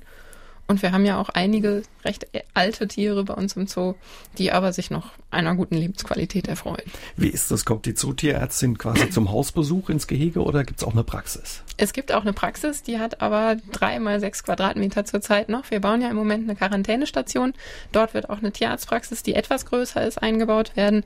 Und 0.65 0.81
wir 0.81 0.91
haben 0.91 1.05
ja 1.05 1.19
auch 1.19 1.29
einige 1.29 1.83
recht 2.05 2.27
alte 2.53 2.87
Tiere 2.87 3.23
bei 3.23 3.33
uns 3.33 3.55
im 3.55 3.67
Zoo, 3.67 3.95
die 4.37 4.51
aber 4.51 4.71
sich 4.71 4.89
noch 4.89 5.11
einer 5.29 5.55
guten 5.55 5.75
Lebensqualität 5.75 6.47
erfreuen. 6.47 6.83
Wie 7.17 7.27
ist 7.27 7.51
das? 7.51 7.65
Kommt 7.65 7.85
die 7.85 7.93
Zootierärztin 7.93 8.77
quasi 8.77 9.09
zum 9.09 9.31
Hausbesuch 9.31 9.89
ins 9.89 10.07
Gehege 10.07 10.41
oder 10.41 10.63
gibt 10.63 10.79
es 10.79 10.87
auch 10.87 10.93
eine 10.93 11.03
Praxis? 11.03 11.63
Es 11.77 11.91
gibt 11.91 12.13
auch 12.13 12.21
eine 12.21 12.33
Praxis, 12.33 12.81
die 12.81 12.99
hat 12.99 13.21
aber 13.21 13.57
drei 13.71 13.99
mal 13.99 14.19
sechs 14.19 14.43
Quadratmeter 14.43 15.05
zurzeit 15.05 15.49
noch. 15.49 15.69
Wir 15.69 15.81
bauen 15.81 16.01
ja 16.01 16.09
im 16.09 16.15
Moment 16.15 16.43
eine 16.43 16.55
Quarantänestation. 16.55 17.53
Dort 17.91 18.13
wird 18.13 18.29
auch 18.29 18.39
eine 18.39 18.51
Tierarztpraxis, 18.51 19.23
die 19.23 19.35
etwas 19.35 19.65
größer 19.65 20.05
ist, 20.05 20.21
eingebaut 20.21 20.75
werden. 20.75 21.03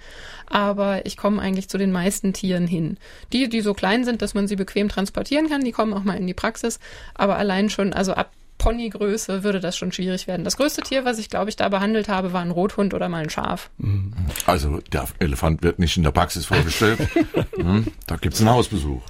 Aber 0.47 1.05
ich 1.05 1.17
komme 1.17 1.41
eigentlich 1.41 1.69
zu 1.69 1.77
den 1.77 1.91
meisten 1.91 2.33
Tieren 2.33 2.67
hin. 2.67 2.97
Die, 3.33 3.49
die 3.49 3.61
so 3.61 3.73
klein 3.73 4.05
sind, 4.05 4.21
dass 4.21 4.33
man 4.33 4.47
sie 4.47 4.55
bequem 4.55 4.89
transportieren 4.89 5.49
kann, 5.49 5.63
die 5.63 5.71
kommen 5.71 5.93
auch 5.93 6.03
mal 6.03 6.17
in 6.17 6.27
die 6.27 6.33
Praxis. 6.33 6.79
Aber 7.15 7.37
allein 7.37 7.69
schon, 7.69 7.93
also 7.93 8.13
ab 8.13 8.31
Ponygröße 8.57 9.43
würde 9.43 9.59
das 9.59 9.77
schon 9.77 9.91
schwierig 9.91 10.27
werden. 10.27 10.43
Das 10.43 10.57
größte 10.57 10.81
Tier, 10.81 11.05
was 11.05 11.19
ich 11.19 11.29
glaube 11.29 11.49
ich 11.49 11.55
da 11.55 11.69
behandelt 11.69 12.09
habe, 12.09 12.33
war 12.33 12.41
ein 12.41 12.51
Rothund 12.51 12.93
oder 12.93 13.09
mal 13.09 13.23
ein 13.23 13.29
Schaf. 13.29 13.69
Mhm. 13.77 14.13
Also 14.45 14.79
der 14.91 15.07
Elefant 15.19 15.63
wird 15.63 15.79
nicht 15.79 15.97
in 15.97 16.03
der 16.03 16.11
Praxis 16.11 16.45
vorgestellt. 16.45 16.99
Hm, 17.57 17.87
da 18.05 18.17
gibt 18.17 18.35
es 18.35 18.41
einen 18.41 18.51
Hausbesuch. 18.51 19.01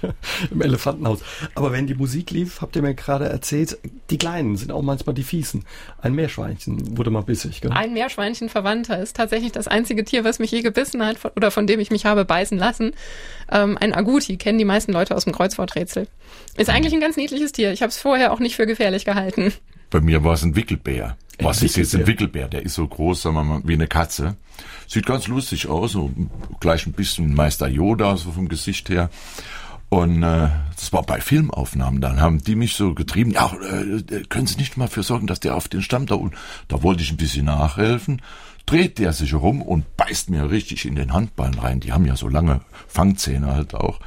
Im 0.50 0.62
Elefantenhaus. 0.62 1.20
Aber 1.54 1.70
wenn 1.70 1.86
die 1.86 1.94
Musik 1.94 2.30
lief, 2.30 2.62
habt 2.62 2.74
ihr 2.74 2.82
mir 2.82 2.94
gerade 2.94 3.28
erzählt, 3.28 3.78
die 4.08 4.16
Kleinen 4.16 4.56
sind 4.56 4.72
auch 4.72 4.80
manchmal 4.80 5.14
die 5.14 5.22
Fiesen. 5.22 5.64
Ein 6.00 6.14
Meerschweinchen 6.14 6.96
wurde 6.96 7.10
mal 7.10 7.22
bissig. 7.22 7.60
Gell? 7.60 7.72
Ein 7.72 7.92
Meerschweinchen-Verwandter 7.92 8.98
ist 8.98 9.16
tatsächlich 9.16 9.52
das 9.52 9.68
einzige 9.68 10.04
Tier, 10.04 10.24
was 10.24 10.38
mich 10.38 10.50
je 10.50 10.62
gebissen 10.62 11.04
hat 11.04 11.18
oder 11.36 11.50
von 11.50 11.66
dem 11.66 11.78
ich 11.78 11.90
mich 11.90 12.06
habe 12.06 12.24
beißen 12.24 12.56
lassen. 12.56 12.92
Ähm, 13.52 13.76
ein 13.78 13.92
Agouti 13.92 14.38
kennen 14.38 14.58
die 14.58 14.64
meisten 14.64 14.92
Leute 14.92 15.14
aus 15.14 15.24
dem 15.24 15.34
Kreuzworträtsel. 15.34 16.06
Ist 16.56 16.70
eigentlich 16.70 16.92
ein 16.92 17.00
ganz 17.00 17.16
niedliches 17.16 17.52
Tier. 17.52 17.72
Ich 17.72 17.82
habe 17.82 17.90
es 17.90 17.98
vorher 17.98 18.32
auch 18.32 18.38
nicht 18.38 18.56
für 18.56 18.66
gefährlich 18.66 18.89
gehalten. 18.98 19.52
Bei 19.90 20.00
mir 20.00 20.22
war 20.24 20.34
es 20.34 20.42
ein 20.42 20.56
Wickelbär. 20.56 21.16
Was 21.42 21.62
ist 21.62 21.76
jetzt 21.76 21.94
ein 21.94 22.06
Wickelbär? 22.06 22.48
Der 22.48 22.62
ist 22.62 22.74
so 22.74 22.86
groß, 22.86 23.22
sagen 23.22 23.36
wir 23.36 23.44
mal, 23.44 23.62
wie 23.64 23.74
eine 23.74 23.86
Katze. 23.86 24.36
Sieht 24.86 25.06
ganz 25.06 25.26
lustig 25.26 25.68
aus, 25.68 25.92
so 25.92 26.10
gleich 26.60 26.86
ein 26.86 26.92
bisschen 26.92 27.34
Meister 27.34 27.68
Yoda, 27.68 28.16
so 28.16 28.30
vom 28.32 28.48
Gesicht 28.48 28.88
her. 28.90 29.10
Und 29.88 30.22
äh, 30.22 30.50
das 30.76 30.92
war 30.92 31.02
bei 31.02 31.20
Filmaufnahmen, 31.20 32.00
dann 32.00 32.20
haben 32.20 32.38
die 32.38 32.54
mich 32.54 32.74
so 32.74 32.94
getrieben, 32.94 33.32
ja, 33.32 33.52
äh, 33.52 34.22
können 34.28 34.46
Sie 34.46 34.56
nicht 34.56 34.76
mal 34.76 34.86
für 34.86 35.02
sorgen, 35.02 35.26
dass 35.26 35.40
der 35.40 35.56
auf 35.56 35.66
den 35.66 35.82
Stamm 35.82 36.06
da 36.06 36.14
unten, 36.14 36.36
da 36.68 36.84
wollte 36.84 37.02
ich 37.02 37.10
ein 37.10 37.16
bisschen 37.16 37.46
nachhelfen, 37.46 38.22
dreht 38.66 39.00
der 39.00 39.12
sich 39.12 39.32
herum 39.32 39.62
und 39.62 39.96
beißt 39.96 40.30
mir 40.30 40.48
richtig 40.48 40.86
in 40.86 40.94
den 40.94 41.12
Handballen 41.12 41.58
rein, 41.58 41.80
die 41.80 41.92
haben 41.92 42.06
ja 42.06 42.14
so 42.14 42.28
lange 42.28 42.60
Fangzähne 42.86 43.52
halt 43.52 43.74
auch 43.74 43.98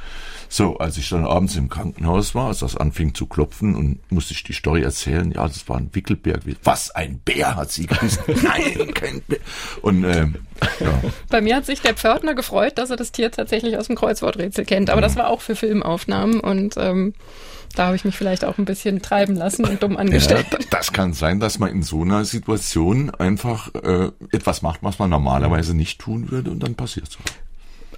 So, 0.54 0.78
als 0.78 0.96
ich 0.98 1.08
dann 1.08 1.26
abends 1.26 1.56
im 1.56 1.68
Krankenhaus 1.68 2.36
war, 2.36 2.46
als 2.46 2.60
das 2.60 2.76
anfing 2.76 3.12
zu 3.12 3.26
klopfen 3.26 3.74
und 3.74 3.98
musste 4.12 4.34
ich 4.34 4.44
die 4.44 4.52
Story 4.52 4.82
erzählen, 4.82 5.32
ja, 5.32 5.48
das 5.48 5.68
war 5.68 5.78
ein 5.78 5.90
Wickelbär. 5.92 6.38
Was, 6.62 6.92
ein 6.92 7.18
Bär, 7.24 7.56
hat 7.56 7.72
sie 7.72 7.88
gesagt. 7.88 8.28
Nein, 8.44 8.94
kein 8.94 9.20
Bär. 9.26 9.40
Und, 9.82 10.04
ähm, 10.04 10.36
ja. 10.78 11.00
Bei 11.28 11.40
mir 11.40 11.56
hat 11.56 11.66
sich 11.66 11.80
der 11.80 11.94
Pförtner 11.94 12.34
gefreut, 12.34 12.78
dass 12.78 12.90
er 12.90 12.96
das 12.96 13.10
Tier 13.10 13.32
tatsächlich 13.32 13.76
aus 13.76 13.88
dem 13.88 13.96
Kreuzworträtsel 13.96 14.64
kennt. 14.64 14.90
Aber 14.90 15.00
mhm. 15.00 15.02
das 15.02 15.16
war 15.16 15.26
auch 15.26 15.40
für 15.40 15.56
Filmaufnahmen 15.56 16.38
und 16.38 16.76
ähm, 16.76 17.14
da 17.74 17.86
habe 17.86 17.96
ich 17.96 18.04
mich 18.04 18.16
vielleicht 18.16 18.44
auch 18.44 18.56
ein 18.56 18.64
bisschen 18.64 19.02
treiben 19.02 19.34
lassen 19.34 19.64
und 19.64 19.82
dumm 19.82 19.96
angestellt. 19.96 20.46
Ja, 20.52 20.58
das 20.70 20.92
kann 20.92 21.14
sein, 21.14 21.40
dass 21.40 21.58
man 21.58 21.70
in 21.70 21.82
so 21.82 22.02
einer 22.02 22.24
Situation 22.24 23.10
einfach 23.10 23.74
äh, 23.74 24.12
etwas 24.30 24.62
macht, 24.62 24.84
was 24.84 25.00
man 25.00 25.10
normalerweise 25.10 25.74
nicht 25.74 26.00
tun 26.00 26.30
würde 26.30 26.52
und 26.52 26.62
dann 26.62 26.76
passiert 26.76 27.10
so. 27.10 27.18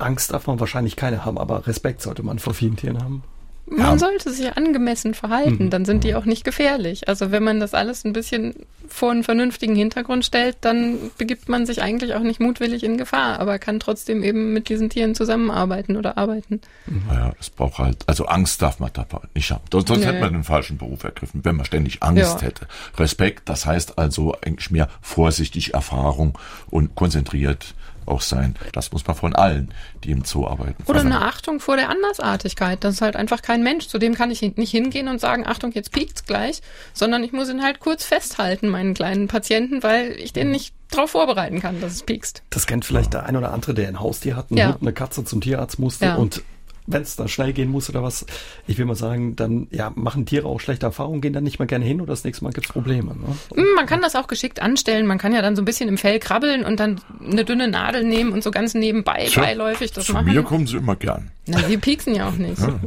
Angst 0.01 0.33
darf 0.33 0.47
man 0.47 0.61
wahrscheinlich 0.61 0.97
keine 0.97 1.25
haben, 1.25 1.39
aber 1.39 1.67
Respekt 1.67 2.03
sollte 2.03 2.23
man 2.23 2.39
vor 2.39 2.55
vielen 2.55 2.77
Tieren 2.77 3.03
haben. 3.03 3.23
Man 3.69 3.81
ja. 3.81 3.99
sollte 3.99 4.31
sich 4.33 4.57
angemessen 4.57 5.13
verhalten, 5.13 5.65
mhm. 5.65 5.71
dann 5.71 5.85
sind 5.85 6.05
die 6.05 6.15
auch 6.15 6.25
nicht 6.25 6.45
gefährlich. 6.45 7.09
Also 7.09 7.33
wenn 7.33 7.43
man 7.43 7.59
das 7.59 7.75
alles 7.75 8.05
ein 8.05 8.13
bisschen 8.13 8.55
vor 8.87 9.11
einen 9.11 9.25
vernünftigen 9.25 9.75
Hintergrund 9.75 10.25
stellt, 10.25 10.59
dann 10.61 10.99
begibt 11.19 11.49
man 11.49 11.67
sich 11.67 11.83
eigentlich 11.83 12.15
auch 12.15 12.21
nicht 12.21 12.39
mutwillig 12.39 12.85
in 12.85 12.97
Gefahr, 12.97 13.41
aber 13.41 13.59
kann 13.59 13.81
trotzdem 13.81 14.23
eben 14.23 14.53
mit 14.53 14.69
diesen 14.69 14.89
Tieren 14.89 15.17
zusammenarbeiten 15.17 15.97
oder 15.97 16.17
arbeiten. 16.17 16.61
Naja, 17.09 17.33
es 17.41 17.51
braucht 17.51 17.79
halt, 17.79 18.05
also 18.07 18.27
Angst 18.27 18.63
darf 18.63 18.79
man 18.79 18.91
dabei 18.93 19.19
nicht 19.35 19.51
haben. 19.51 19.65
Sonst 19.73 19.89
nee. 19.91 20.05
hätte 20.05 20.21
man 20.21 20.33
den 20.33 20.45
falschen 20.45 20.79
Beruf 20.79 21.03
ergriffen, 21.03 21.41
wenn 21.43 21.57
man 21.57 21.67
ständig 21.67 22.05
Angst 22.05 22.41
ja. 22.41 22.43
hätte. 22.43 22.69
Respekt, 22.99 23.49
das 23.49 23.67
heißt 23.67 23.99
also 23.99 24.37
eigentlich 24.43 24.71
mehr 24.71 24.89
vorsichtig, 25.01 25.75
Erfahrung 25.75 26.39
und 26.71 26.95
konzentriert 26.95 27.75
auch 28.07 28.21
sein. 28.21 28.55
Das 28.73 28.93
muss 28.93 29.07
man 29.07 29.17
von 29.17 29.35
allen, 29.35 29.73
die 30.05 30.11
im 30.11 30.25
Zoo 30.25 30.47
arbeiten. 30.47 30.83
Oder 30.87 31.01
eine 31.01 31.23
Achtung 31.23 31.61
vor 31.61 31.77
der 31.77 31.89
Andersartigkeit. 31.91 32.83
Das 32.85 32.95
ist 32.95 33.01
halt 33.01 33.17
einfach 33.17 33.43
kein 33.43 33.63
Mensch. 33.63 33.89
Zu 33.89 33.99
dem 33.99 34.15
kann 34.15 34.31
ich 34.31 34.43
nicht 34.43 34.71
hingehen 34.71 35.09
und 35.09 35.21
sagen, 35.21 35.47
Achtung, 35.47 35.73
jetzt 35.73 35.93
piekt's 35.93 36.25
gleich, 36.25 36.63
sondern 36.93 37.25
ich 37.25 37.33
muss 37.33 37.49
ihn 37.49 37.63
halt 37.63 37.81
kurz 37.81 38.05
festhalten, 38.05 38.69
meinen 38.69 38.95
kleinen 38.95 39.29
Patienten, 39.29 39.83
weil 39.83 40.13
ich 40.13 40.33
den 40.33 40.51
nicht 40.51 40.75
darauf 40.91 41.11
vorbereiten 41.11 41.61
kann, 41.61 41.81
dass 41.81 41.93
es 41.93 42.03
piekst. 42.03 42.43
Das 42.51 42.67
kennt 42.67 42.85
vielleicht 42.85 43.13
der 43.13 43.27
ein 43.27 43.37
oder 43.37 43.53
andere, 43.53 43.75
der 43.75 43.89
ein 43.89 44.01
Haustier 44.01 44.37
hat, 44.37 44.51
einen 44.51 44.59
ja. 44.59 44.69
Hund, 44.69 44.83
eine 44.83 44.93
Katze 44.93 45.25
zum 45.25 45.41
Tierarzt 45.41 45.79
musste 45.79 46.07
ja. 46.07 46.15
und 46.15 46.43
wenn 46.87 47.03
es 47.03 47.17
dann 47.17 47.29
schnell 47.29 47.53
gehen 47.53 47.71
muss 47.71 47.89
oder 47.91 48.03
was, 48.03 48.27
ich 48.67 48.79
will 48.79 48.85
mal 48.85 48.95
sagen, 48.95 49.37
dann 49.37 49.69
ja, 49.71 49.93
machen 49.95 50.27
Tiere 50.27 50.47
auch 50.47 50.61
schlechte 50.61 50.87
Erfahrungen, 50.87 51.21
gehen 51.21 51.33
dann 51.33 51.45
nicht 51.45 51.59
mehr 51.59 51.67
gerne 51.67 51.85
hin 51.85 52.01
oder 52.01 52.13
das 52.13 52.25
nächste 52.25 52.45
Mal 52.45 52.53
gibt's 52.53 52.71
Probleme. 52.71 53.15
Ne? 53.15 53.37
Hm, 53.55 53.75
man 53.75 53.87
kann 53.87 54.01
das 54.03 54.15
auch 54.17 54.27
geschickt 54.27 54.61
anstellen. 54.61 55.07
Man 55.07 55.19
kann 55.19 55.33
ja 55.33 55.43
dann 55.43 55.57
so 55.57 55.63
ein 55.63 55.65
bisschen 55.65 55.89
im 55.89 55.99
Fell 55.99 56.19
krabbeln 56.19 56.65
und 56.65 56.81
dann 56.81 57.01
eine 57.21 57.45
dünne 57.45 57.69
Nadel 57.69 58.05
nehmen 58.05 58.33
und 58.33 58.43
so 58.43 58.51
ganz 58.51 58.75
nebenbei 58.75 59.27
Tja, 59.29 59.43
beiläufig 59.43 59.93
das 59.93 60.07
zu 60.07 60.13
machen. 60.13 60.29
Zu 60.29 60.35
mir 60.35 60.43
kommen 60.43 60.67
sie 60.67 60.77
immer 60.77 60.97
gern. 60.97 61.31
Na, 61.47 61.61
sie 61.61 61.77
pieksen 61.77 62.15
ja 62.15 62.29
auch 62.29 62.37
nicht. 62.37 62.61
Ja. 62.61 62.79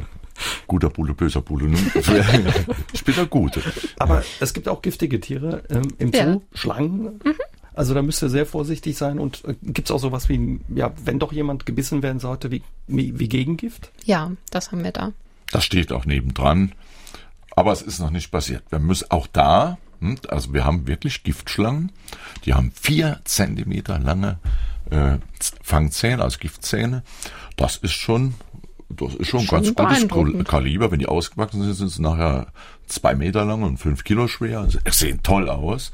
Guter 0.68 0.90
Bulle, 0.90 1.14
böser 1.14 1.42
Bulle. 1.42 1.68
Ne? 1.68 1.78
ich 2.94 3.04
bin 3.04 3.16
der 3.16 3.26
Gute. 3.26 3.62
Aber 3.98 4.24
es 4.40 4.54
gibt 4.54 4.70
auch 4.70 4.82
giftige 4.82 5.20
Tiere 5.20 5.64
ähm, 5.70 5.82
im 5.98 6.14
Zoo, 6.14 6.18
ja. 6.18 6.42
Schlangen. 6.54 7.20
Mhm. 7.24 7.36
Also 7.74 7.94
da 7.94 8.02
müsst 8.02 8.22
ihr 8.22 8.30
sehr 8.30 8.46
vorsichtig 8.46 8.98
sein. 8.98 9.20
Und 9.20 9.46
äh, 9.46 9.56
gibt 9.62 9.90
es 9.90 9.92
auch 9.92 10.00
sowas 10.00 10.30
wie, 10.30 10.60
ja, 10.74 10.92
wenn 11.04 11.20
doch 11.20 11.32
jemand 11.32 11.66
gebissen 11.66 12.04
werden 12.04 12.20
sollte, 12.20 12.52
wie, 12.52 12.64
wie, 12.88 13.20
wie 13.20 13.30
Gegengift? 13.30 13.92
Ja, 14.06 14.32
das 14.52 14.72
haben 14.72 14.84
wir 14.84 14.92
da. 14.92 15.12
Das 15.52 15.66
steht 15.66 15.92
auch 15.92 16.06
nebendran. 16.06 16.74
Aber 17.56 17.72
es 17.72 17.82
ist 17.82 18.00
noch 18.00 18.12
nicht 18.12 18.32
passiert. 18.32 18.64
Wir 18.70 18.80
müssen 18.80 19.12
auch 19.12 19.28
da, 19.28 19.78
hm, 20.00 20.18
also 20.30 20.54
wir 20.54 20.66
haben 20.66 20.88
wirklich 20.88 21.24
Giftschlangen, 21.24 21.92
die 22.46 22.54
haben 22.54 22.72
vier 22.72 23.20
Zentimeter 23.26 24.00
lange 24.00 24.40
äh, 24.90 25.18
Fangzähne, 25.62 26.24
also 26.24 26.38
Giftzähne. 26.40 27.04
Das 27.58 27.78
ist 27.78 27.94
schon, 27.94 28.36
das 28.90 29.16
ist 29.16 29.28
schon, 29.28 29.42
schon 29.42 29.74
ganz 29.76 30.08
gutes 30.08 30.46
Kaliber. 30.46 30.92
Wenn 30.92 31.00
die 31.00 31.08
ausgewachsen 31.08 31.62
sind, 31.64 31.74
sind 31.74 31.90
sie 31.90 32.02
nachher 32.02 32.48
zwei 32.88 33.16
Meter 33.16 33.46
lang 33.46 33.64
und 33.64 33.78
fünf 33.78 34.04
Kilo 34.04 34.28
schwer. 34.28 34.68
Sie 34.70 34.80
sehen 34.92 35.22
toll 35.24 35.50
aus. 35.50 35.92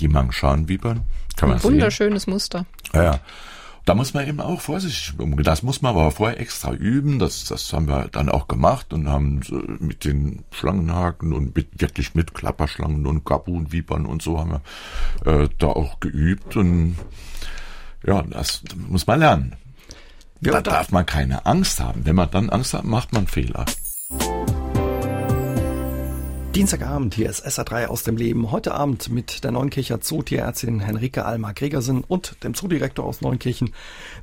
Die 0.00 0.08
Mangshan-Vipern. 0.08 1.02
Kann 1.36 1.48
man 1.48 1.58
Ein 1.58 1.64
wunderschönes 1.64 2.24
sehen. 2.24 2.32
Muster. 2.32 2.66
Ja. 2.94 3.20
Da 3.84 3.94
muss 3.94 4.12
man 4.12 4.28
eben 4.28 4.40
auch 4.40 4.60
vorsichtig 4.60 5.18
umgehen. 5.18 5.44
Das 5.44 5.62
muss 5.62 5.80
man 5.80 5.96
aber 5.96 6.10
vorher 6.10 6.38
extra 6.38 6.72
üben. 6.72 7.18
Das, 7.18 7.46
das 7.46 7.72
haben 7.72 7.88
wir 7.88 8.08
dann 8.08 8.28
auch 8.28 8.46
gemacht 8.46 8.92
und 8.92 9.08
haben 9.08 9.40
mit 9.80 10.04
den 10.04 10.44
Schlangenhaken 10.50 11.32
und 11.32 11.56
mit, 11.56 11.80
wirklich 11.80 12.14
mit 12.14 12.34
Klapperschlangen 12.34 13.06
und 13.06 13.24
Gabunvipern 13.24 14.04
und 14.04 14.20
so 14.20 14.38
haben 14.38 14.60
wir 15.24 15.42
äh, 15.44 15.48
da 15.56 15.68
auch 15.68 16.00
geübt. 16.00 16.54
Und 16.56 16.96
ja, 18.06 18.22
das 18.22 18.62
muss 18.76 19.06
man 19.06 19.20
lernen. 19.20 19.56
Ja, 20.42 20.52
da 20.52 20.60
darf 20.60 20.90
man 20.90 21.06
keine 21.06 21.46
Angst 21.46 21.80
haben. 21.80 22.04
Wenn 22.04 22.14
man 22.14 22.30
dann 22.30 22.50
Angst 22.50 22.74
hat, 22.74 22.84
macht 22.84 23.14
man 23.14 23.26
Fehler. 23.26 23.64
Dienstagabend, 26.54 27.14
hier 27.14 27.28
ist 27.28 27.46
SA3 27.46 27.86
aus 27.86 28.02
dem 28.04 28.16
Leben. 28.16 28.50
Heute 28.50 28.74
Abend 28.74 29.10
mit 29.10 29.44
der 29.44 29.52
Neunkircher 29.52 30.00
Zootierärztin 30.00 30.80
Henrike 30.80 31.24
Alma 31.24 31.52
Gregersen 31.52 32.02
und 32.02 32.42
dem 32.42 32.54
Zoodirektor 32.54 33.04
aus 33.04 33.20
Neunkirchen, 33.20 33.74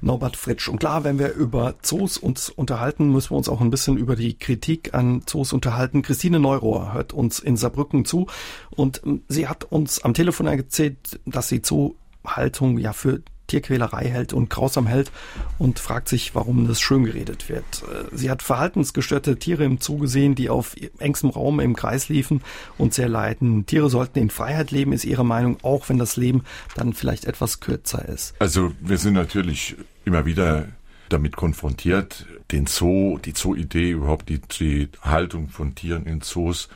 Norbert 0.02 0.36
Fritsch. 0.36 0.68
Und 0.68 0.80
klar, 0.80 1.04
wenn 1.04 1.20
wir 1.20 1.34
über 1.34 1.76
Zoos 1.82 2.18
uns 2.18 2.50
unterhalten, 2.50 3.12
müssen 3.12 3.32
wir 3.32 3.38
uns 3.38 3.48
auch 3.48 3.62
ein 3.62 3.70
bisschen 3.70 3.96
über 3.98 4.16
die 4.16 4.38
Kritik 4.38 4.96
an 4.96 5.22
Zoos 5.28 5.54
unterhalten. 5.54 6.02
Christine 6.02 6.40
Neurohr 6.40 6.94
hört 6.94 7.14
uns 7.14 7.40
in 7.40 7.58
Saarbrücken 7.58 8.06
zu 8.06 8.28
und 8.72 9.04
ähm, 9.06 9.22
sie 9.28 9.48
hat 9.48 9.64
uns 9.64 10.04
am 10.04 10.16
Telefon 10.16 10.48
erzählt, 10.48 11.20
dass 11.26 11.48
sie 11.48 11.62
Zoohaltung 11.62 12.80
ja 12.80 12.92
für 12.92 13.22
Tierquälerei 13.48 14.06
hält 14.06 14.34
und 14.34 14.50
grausam 14.50 14.88
hält 14.88 15.12
und 15.58 15.80
fragt 15.80 16.10
sich, 16.10 16.36
warum 16.36 16.68
das 16.68 16.82
schön 16.82 17.04
geredet 17.04 17.50
wird. 17.50 17.64
Äh, 17.84 18.16
sie 18.16 18.30
hat 18.30 18.42
verhaltensgestörte 18.42 19.38
Tiere 19.38 19.64
im 19.64 19.80
Zoo 19.80 19.98
gesehen, 19.98 20.36
die 20.36 20.50
auf 20.50 20.76
engstem 21.00 21.30
Raum 21.30 21.60
im 21.60 21.76
Kreis 21.76 22.10
liefen 22.10 22.42
und 22.78 22.94
sehr 22.94 23.10
leiden. 23.10 23.66
Tiere 23.66 23.90
sollten 23.90 24.20
in 24.20 24.30
Freiheit 24.30 24.72
leben, 24.72 24.94
ist 24.94 25.06
ihre 25.06 25.26
Meinung, 25.26 25.58
auch 25.62 25.90
wenn 25.90 25.98
das 25.98 26.18
Leben 26.18 26.44
dann 26.76 26.94
vielleicht 26.94 27.26
etwas 27.26 27.60
kürzer 27.60 28.08
ist. 28.08 28.34
Also 28.40 28.72
wir 28.82 28.98
sind 28.98 29.14
natürlich 29.14 29.76
immer 30.06 30.26
wieder 30.26 30.68
damit 31.10 31.36
konfrontiert, 31.36 32.26
den 32.52 32.68
Zoo, 32.68 33.20
die 33.20 33.34
Zoo-Idee, 33.36 33.92
überhaupt 33.92 34.30
die, 34.30 34.40
die 34.40 34.90
Haltung 35.02 35.50
von 35.50 35.76
Tieren 35.76 36.06
in 36.06 36.22
Zoos 36.22 36.68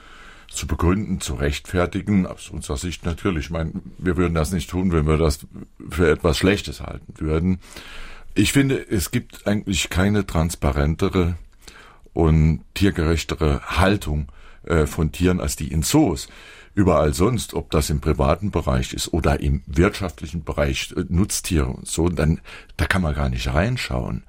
zu 0.50 0.68
begründen, 0.68 1.22
zu 1.22 1.36
rechtfertigen, 1.36 2.26
aus 2.26 2.50
unserer 2.50 2.78
Sicht 2.78 3.06
natürlich. 3.06 3.46
Ich 3.46 3.52
meine, 3.52 3.74
wir 3.98 4.18
würden 4.18 4.34
das 4.34 4.52
nicht 4.52 4.70
tun, 4.70 4.92
wenn 4.92 5.08
wir 5.08 5.18
das 5.18 5.46
für 5.90 6.10
etwas 6.10 6.38
Schlechtes 6.38 6.82
halten 6.82 7.14
würden. 7.18 7.60
Ich 8.36 8.52
finde, 8.52 8.76
es 8.90 9.12
gibt 9.12 9.48
eigentlich 9.48 9.90
keine 9.90 10.26
transparentere 10.26 11.36
und 12.14 12.62
tiergerechtere 12.74 13.62
Haltung 13.62 14.32
äh, 14.64 14.86
von 14.86 15.12
Tieren 15.12 15.40
als 15.40 15.56
die 15.56 15.72
in 15.72 15.84
Zoos. 15.84 16.28
Überall 16.76 17.14
sonst, 17.14 17.54
ob 17.54 17.72
das 17.72 17.90
im 17.90 18.00
privaten 18.00 18.52
Bereich 18.52 18.94
ist 18.94 19.12
oder 19.12 19.40
im 19.40 19.64
wirtschaftlichen 19.66 20.44
Bereich, 20.44 20.94
äh, 20.96 21.06
Nutztiere 21.10 21.68
und 21.68 21.88
so, 21.88 22.10
dann, 22.10 22.42
da 22.78 22.86
kann 22.86 23.02
man 23.02 23.16
gar 23.16 23.30
nicht 23.30 23.48
reinschauen. 23.48 24.24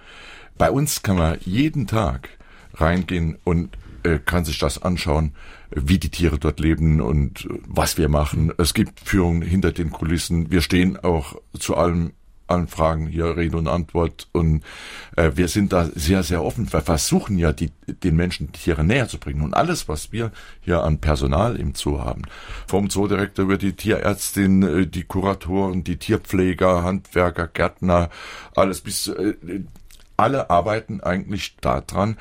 Bei 0.57 0.71
uns 0.71 1.03
kann 1.03 1.17
man 1.17 1.39
jeden 1.41 1.87
Tag 1.87 2.29
reingehen 2.75 3.39
und 3.45 3.77
äh, 4.03 4.19
kann 4.19 4.45
sich 4.45 4.59
das 4.59 4.83
anschauen, 4.83 5.33
wie 5.71 5.99
die 5.99 6.11
Tiere 6.11 6.39
dort 6.39 6.61
leben 6.61 7.01
und 7.01 7.49
was 7.67 7.99
wir 7.99 8.09
machen. 8.09 8.53
Es 8.59 8.75
gibt 8.75 9.01
Führungen 9.01 9.43
hinter 9.43 9.73
den 9.73 9.91
Kulissen. 9.91 10.51
Wir 10.51 10.63
stehen 10.63 10.99
auch 10.99 11.37
zu 11.59 11.77
allem 11.77 12.13
allen 12.51 12.67
Fragen 12.67 13.07
hier 13.07 13.37
Rede 13.37 13.57
und 13.57 13.69
Antwort 13.69 14.29
und 14.33 14.63
äh, 15.17 15.31
wir 15.35 15.49
sind 15.49 15.73
da 15.73 15.89
sehr, 15.95 16.23
sehr 16.23 16.43
offen. 16.43 16.71
Wir 16.73 16.81
versuchen 16.81 17.39
ja, 17.39 17.53
die, 17.53 17.71
den 17.87 18.17
Menschen 18.17 18.49
die 18.49 18.59
Tiere 18.59 18.85
näher 18.85 19.09
zu 19.09 19.19
bringen 19.19 19.43
und 19.43 19.55
alles, 19.55 19.89
was 19.89 20.13
wir 20.13 20.33
hier 20.61 20.83
an 20.83 20.99
Personal 20.99 21.57
im 21.57 21.75
Zoo 21.75 22.01
haben, 22.01 22.23
vom 22.67 22.91
Zoodirektor 22.91 23.45
über 23.45 23.57
die 23.57 23.75
Tierärztin, 23.75 24.63
äh, 24.63 24.87
die 24.87 25.05
Kuratoren, 25.05 25.85
die 25.85 25.97
Tierpfleger, 25.97 26.83
Handwerker, 26.83 27.47
Gärtner, 27.47 28.11
alles 28.55 28.81
bis, 28.81 29.09
äh, 29.09 29.35
alle 30.17 30.51
arbeiten 30.51 31.01
eigentlich 31.01 31.57
daran, 31.61 32.17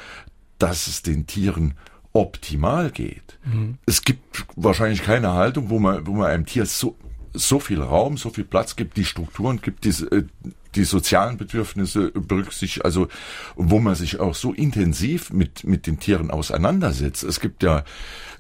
dass 0.58 0.88
es 0.88 1.02
den 1.02 1.26
Tieren 1.26 1.74
optimal 2.14 2.92
geht. 2.92 3.40
Mhm. 3.46 3.78
Es 3.86 4.04
gibt 4.04 4.46
wahrscheinlich 4.56 5.04
keine 5.04 5.34
Haltung, 5.34 5.70
wo 5.70 5.80
man, 5.80 6.08
wo 6.08 6.14
man 6.14 6.28
einem 6.28 6.46
Tier 6.46 6.66
so, 6.66 6.98
so 7.34 7.60
viel 7.60 7.82
Raum, 7.82 8.18
so 8.18 8.30
viel 8.30 8.44
Platz 8.44 8.76
gibt, 8.76 8.98
die 8.98 9.06
Strukturen 9.06 9.62
gibt, 9.62 9.86
die, 9.86 9.90
äh, 9.90 10.24
die 10.76 10.84
sozialen 10.84 11.38
Bedürfnisse 11.38 12.12
berücksichtigt, 12.12 12.86
also 12.86 13.08
wo 13.56 13.80
man 13.80 13.96
sich 13.96 14.20
auch 14.20 14.36
so 14.36 14.54
intensiv 14.54 15.32
mit, 15.32 15.64
mit 15.64 15.88
den 15.88 16.00
Tieren 16.00 16.32
auseinandersetzt. 16.32 17.24
Es 17.24 17.40
gibt 17.40 17.64
ja 17.64 17.84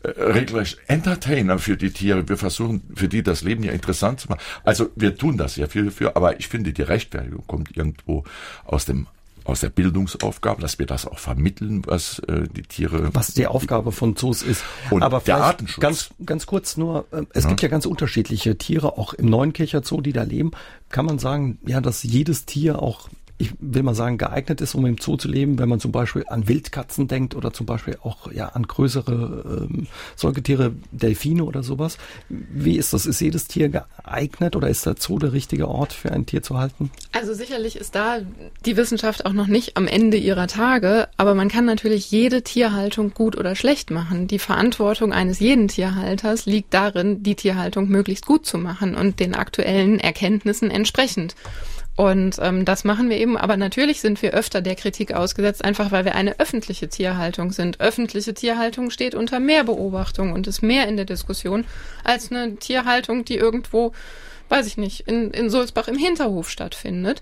äh, 0.03 0.09
regelrecht 0.09 0.79
Entertainer 0.87 1.59
für 1.59 1.77
die 1.77 1.91
Tiere. 1.91 2.27
Wir 2.27 2.37
versuchen 2.37 2.83
für 2.95 3.07
die 3.07 3.23
das 3.23 3.41
Leben 3.41 3.63
ja 3.63 3.71
interessant 3.71 4.19
zu 4.19 4.29
machen. 4.29 4.41
Also 4.63 4.89
wir 4.95 5.15
tun 5.15 5.37
das 5.37 5.55
sehr 5.55 5.69
viel 5.69 5.85
dafür, 5.85 6.15
aber 6.15 6.39
ich 6.39 6.47
finde, 6.47 6.73
die 6.73 6.81
Rechtfertigung 6.81 7.45
kommt 7.47 7.75
irgendwo 7.75 8.23
aus 8.65 8.85
dem 8.85 9.07
aus 9.49 9.61
der 9.61 9.69
Bildungsaufgabe, 9.69 10.61
dass 10.61 10.79
wir 10.79 10.85
das 10.85 11.05
auch 11.05 11.19
vermitteln, 11.19 11.81
was 11.85 12.19
äh, 12.27 12.47
die 12.49 12.63
Tiere. 12.63 13.09
Was 13.13 13.33
die 13.33 13.47
Aufgabe 13.47 13.91
von 13.91 14.15
Zoos 14.15 14.41
ist. 14.41 14.63
Und 14.89 15.03
Aber 15.03 15.19
der 15.19 15.37
Artenschutz. 15.37 15.81
Ganz, 15.81 16.09
ganz 16.25 16.45
kurz 16.45 16.77
nur, 16.77 17.05
äh, 17.11 17.23
es 17.33 17.43
ja. 17.43 17.49
gibt 17.49 17.61
ja 17.61 17.67
ganz 17.67 17.85
unterschiedliche 17.85 18.57
Tiere, 18.57 18.97
auch 18.97 19.13
im 19.13 19.27
Neunkircher 19.27 19.83
Zoo, 19.83 20.01
die 20.01 20.13
da 20.13 20.23
leben. 20.23 20.51
Kann 20.89 21.05
man 21.05 21.19
sagen, 21.19 21.59
ja, 21.65 21.81
dass 21.81 22.03
jedes 22.03 22.45
Tier 22.45 22.81
auch 22.81 23.09
ich 23.39 23.53
will 23.59 23.83
mal 23.83 23.95
sagen, 23.95 24.17
geeignet 24.17 24.59
ist, 24.59 24.75
um 24.75 24.85
im 24.85 24.97
Zoo 24.99 25.15
zu 25.15 25.29
leben, 25.29 25.59
wenn 25.59 25.69
man 25.69 25.79
zum 25.79 25.93
Beispiel 25.93 26.25
an 26.27 26.49
Wildkatzen 26.49 27.07
denkt 27.07 27.35
oder 27.35 27.53
zum 27.53 27.65
Beispiel 27.65 27.97
auch 28.03 28.29
ja 28.33 28.49
an 28.49 28.63
größere 28.63 29.67
ähm, 29.71 29.87
Säugetiere, 30.17 30.73
Delfine 30.91 31.45
oder 31.45 31.63
sowas. 31.63 31.97
Wie 32.27 32.77
ist 32.77 32.91
das? 32.91 33.05
Ist 33.05 33.21
jedes 33.21 33.47
Tier 33.47 33.69
geeignet 33.69 34.57
oder 34.57 34.67
ist 34.67 34.85
der 34.85 34.95
Zoo 34.99 35.19
der 35.19 35.31
richtige 35.31 35.69
Ort 35.69 35.93
für 35.93 36.11
ein 36.11 36.25
Tier 36.25 36.43
zu 36.43 36.57
halten? 36.57 36.91
Also 37.13 37.33
sicherlich 37.33 37.77
ist 37.77 37.95
da 37.95 38.19
die 38.65 38.75
Wissenschaft 38.75 39.25
auch 39.25 39.33
noch 39.33 39.47
nicht 39.47 39.77
am 39.77 39.87
Ende 39.87 40.17
ihrer 40.17 40.47
Tage, 40.47 41.07
aber 41.15 41.33
man 41.33 41.47
kann 41.47 41.63
natürlich 41.63 42.11
jede 42.11 42.41
Tierhaltung 42.41 43.13
gut 43.13 43.37
oder 43.37 43.55
schlecht 43.55 43.89
machen. 43.89 44.27
Die 44.27 44.39
Verantwortung 44.39 45.13
eines 45.13 45.39
jeden 45.39 45.69
Tierhalters 45.69 46.45
liegt 46.45 46.73
darin, 46.73 47.23
die 47.23 47.35
Tierhaltung 47.35 47.87
möglichst 47.87 48.25
gut 48.25 48.45
zu 48.45 48.57
machen 48.57 48.95
und 48.95 49.21
den 49.21 49.33
aktuellen 49.33 50.01
Erkenntnissen 50.01 50.69
entsprechend. 50.69 51.35
Und 51.99 52.37
ähm, 52.39 52.63
das 52.63 52.85
machen 52.85 53.09
wir 53.09 53.17
eben, 53.17 53.35
aber 53.35 53.57
natürlich 53.57 53.99
sind 53.99 54.21
wir 54.21 54.31
öfter 54.31 54.61
der 54.61 54.77
Kritik 54.77 55.13
ausgesetzt, 55.13 55.65
einfach 55.65 55.91
weil 55.91 56.05
wir 56.05 56.15
eine 56.15 56.39
öffentliche 56.39 56.87
Tierhaltung 56.87 57.51
sind. 57.51 57.81
Öffentliche 57.81 58.33
Tierhaltung 58.33 58.89
steht 58.89 59.15
unter 59.15 59.41
mehr 59.41 59.65
Beobachtung 59.65 60.31
und 60.31 60.47
ist 60.47 60.61
mehr 60.61 60.87
in 60.87 60.95
der 60.95 61.03
Diskussion 61.03 61.65
als 62.05 62.31
eine 62.31 62.55
Tierhaltung, 62.55 63.25
die 63.25 63.35
irgendwo, 63.35 63.91
weiß 64.47 64.65
ich 64.67 64.77
nicht, 64.77 65.09
in, 65.09 65.31
in 65.31 65.49
Sulzbach 65.49 65.89
im 65.89 65.97
Hinterhof 65.97 66.49
stattfindet. 66.49 67.21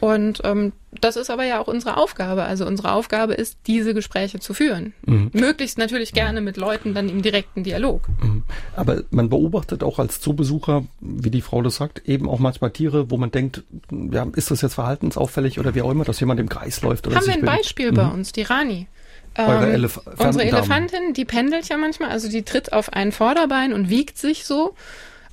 Und 0.00 0.42
ähm, 0.44 0.72
das 1.00 1.16
ist 1.16 1.30
aber 1.30 1.44
ja 1.44 1.60
auch 1.60 1.68
unsere 1.68 1.96
Aufgabe. 1.96 2.44
Also 2.44 2.66
unsere 2.66 2.92
Aufgabe 2.92 3.34
ist, 3.34 3.58
diese 3.66 3.94
Gespräche 3.94 4.40
zu 4.40 4.54
führen. 4.54 4.92
Mhm. 5.04 5.30
Möglichst 5.32 5.78
natürlich 5.78 6.12
gerne 6.12 6.40
mit 6.40 6.56
Leuten 6.56 6.94
dann 6.94 7.08
im 7.08 7.22
direkten 7.22 7.64
Dialog. 7.64 8.08
Mhm. 8.22 8.44
Aber 8.74 9.02
man 9.10 9.28
beobachtet 9.28 9.82
auch 9.82 9.98
als 9.98 10.20
Zoobesucher, 10.20 10.84
wie 11.00 11.30
die 11.30 11.42
Frau 11.42 11.62
das 11.62 11.76
sagt, 11.76 12.08
eben 12.08 12.28
auch 12.28 12.38
manchmal 12.38 12.70
Tiere, 12.70 13.10
wo 13.10 13.16
man 13.16 13.30
denkt, 13.30 13.62
ja, 13.90 14.26
ist 14.34 14.50
das 14.50 14.62
jetzt 14.62 14.74
verhaltensauffällig 14.74 15.58
oder 15.58 15.74
wie 15.74 15.82
auch 15.82 15.90
immer, 15.90 16.04
dass 16.04 16.20
jemand 16.20 16.40
im 16.40 16.48
Kreis 16.48 16.82
läuft 16.82 17.06
oder 17.06 17.16
Haben 17.16 17.26
wir 17.26 17.34
ein 17.34 17.42
Beispiel 17.42 17.90
mhm. 17.90 17.96
bei 17.96 18.08
uns, 18.08 18.32
die 18.32 18.42
Rani. 18.42 18.86
Ähm, 19.38 19.62
Elef 19.62 20.00
unsere 20.16 20.44
Elefantin, 20.44 21.12
die 21.12 21.26
pendelt 21.26 21.68
ja 21.68 21.76
manchmal, 21.76 22.10
also 22.10 22.28
die 22.28 22.42
tritt 22.42 22.72
auf 22.72 22.92
ein 22.94 23.12
Vorderbein 23.12 23.74
und 23.74 23.90
wiegt 23.90 24.16
sich 24.16 24.46
so. 24.46 24.74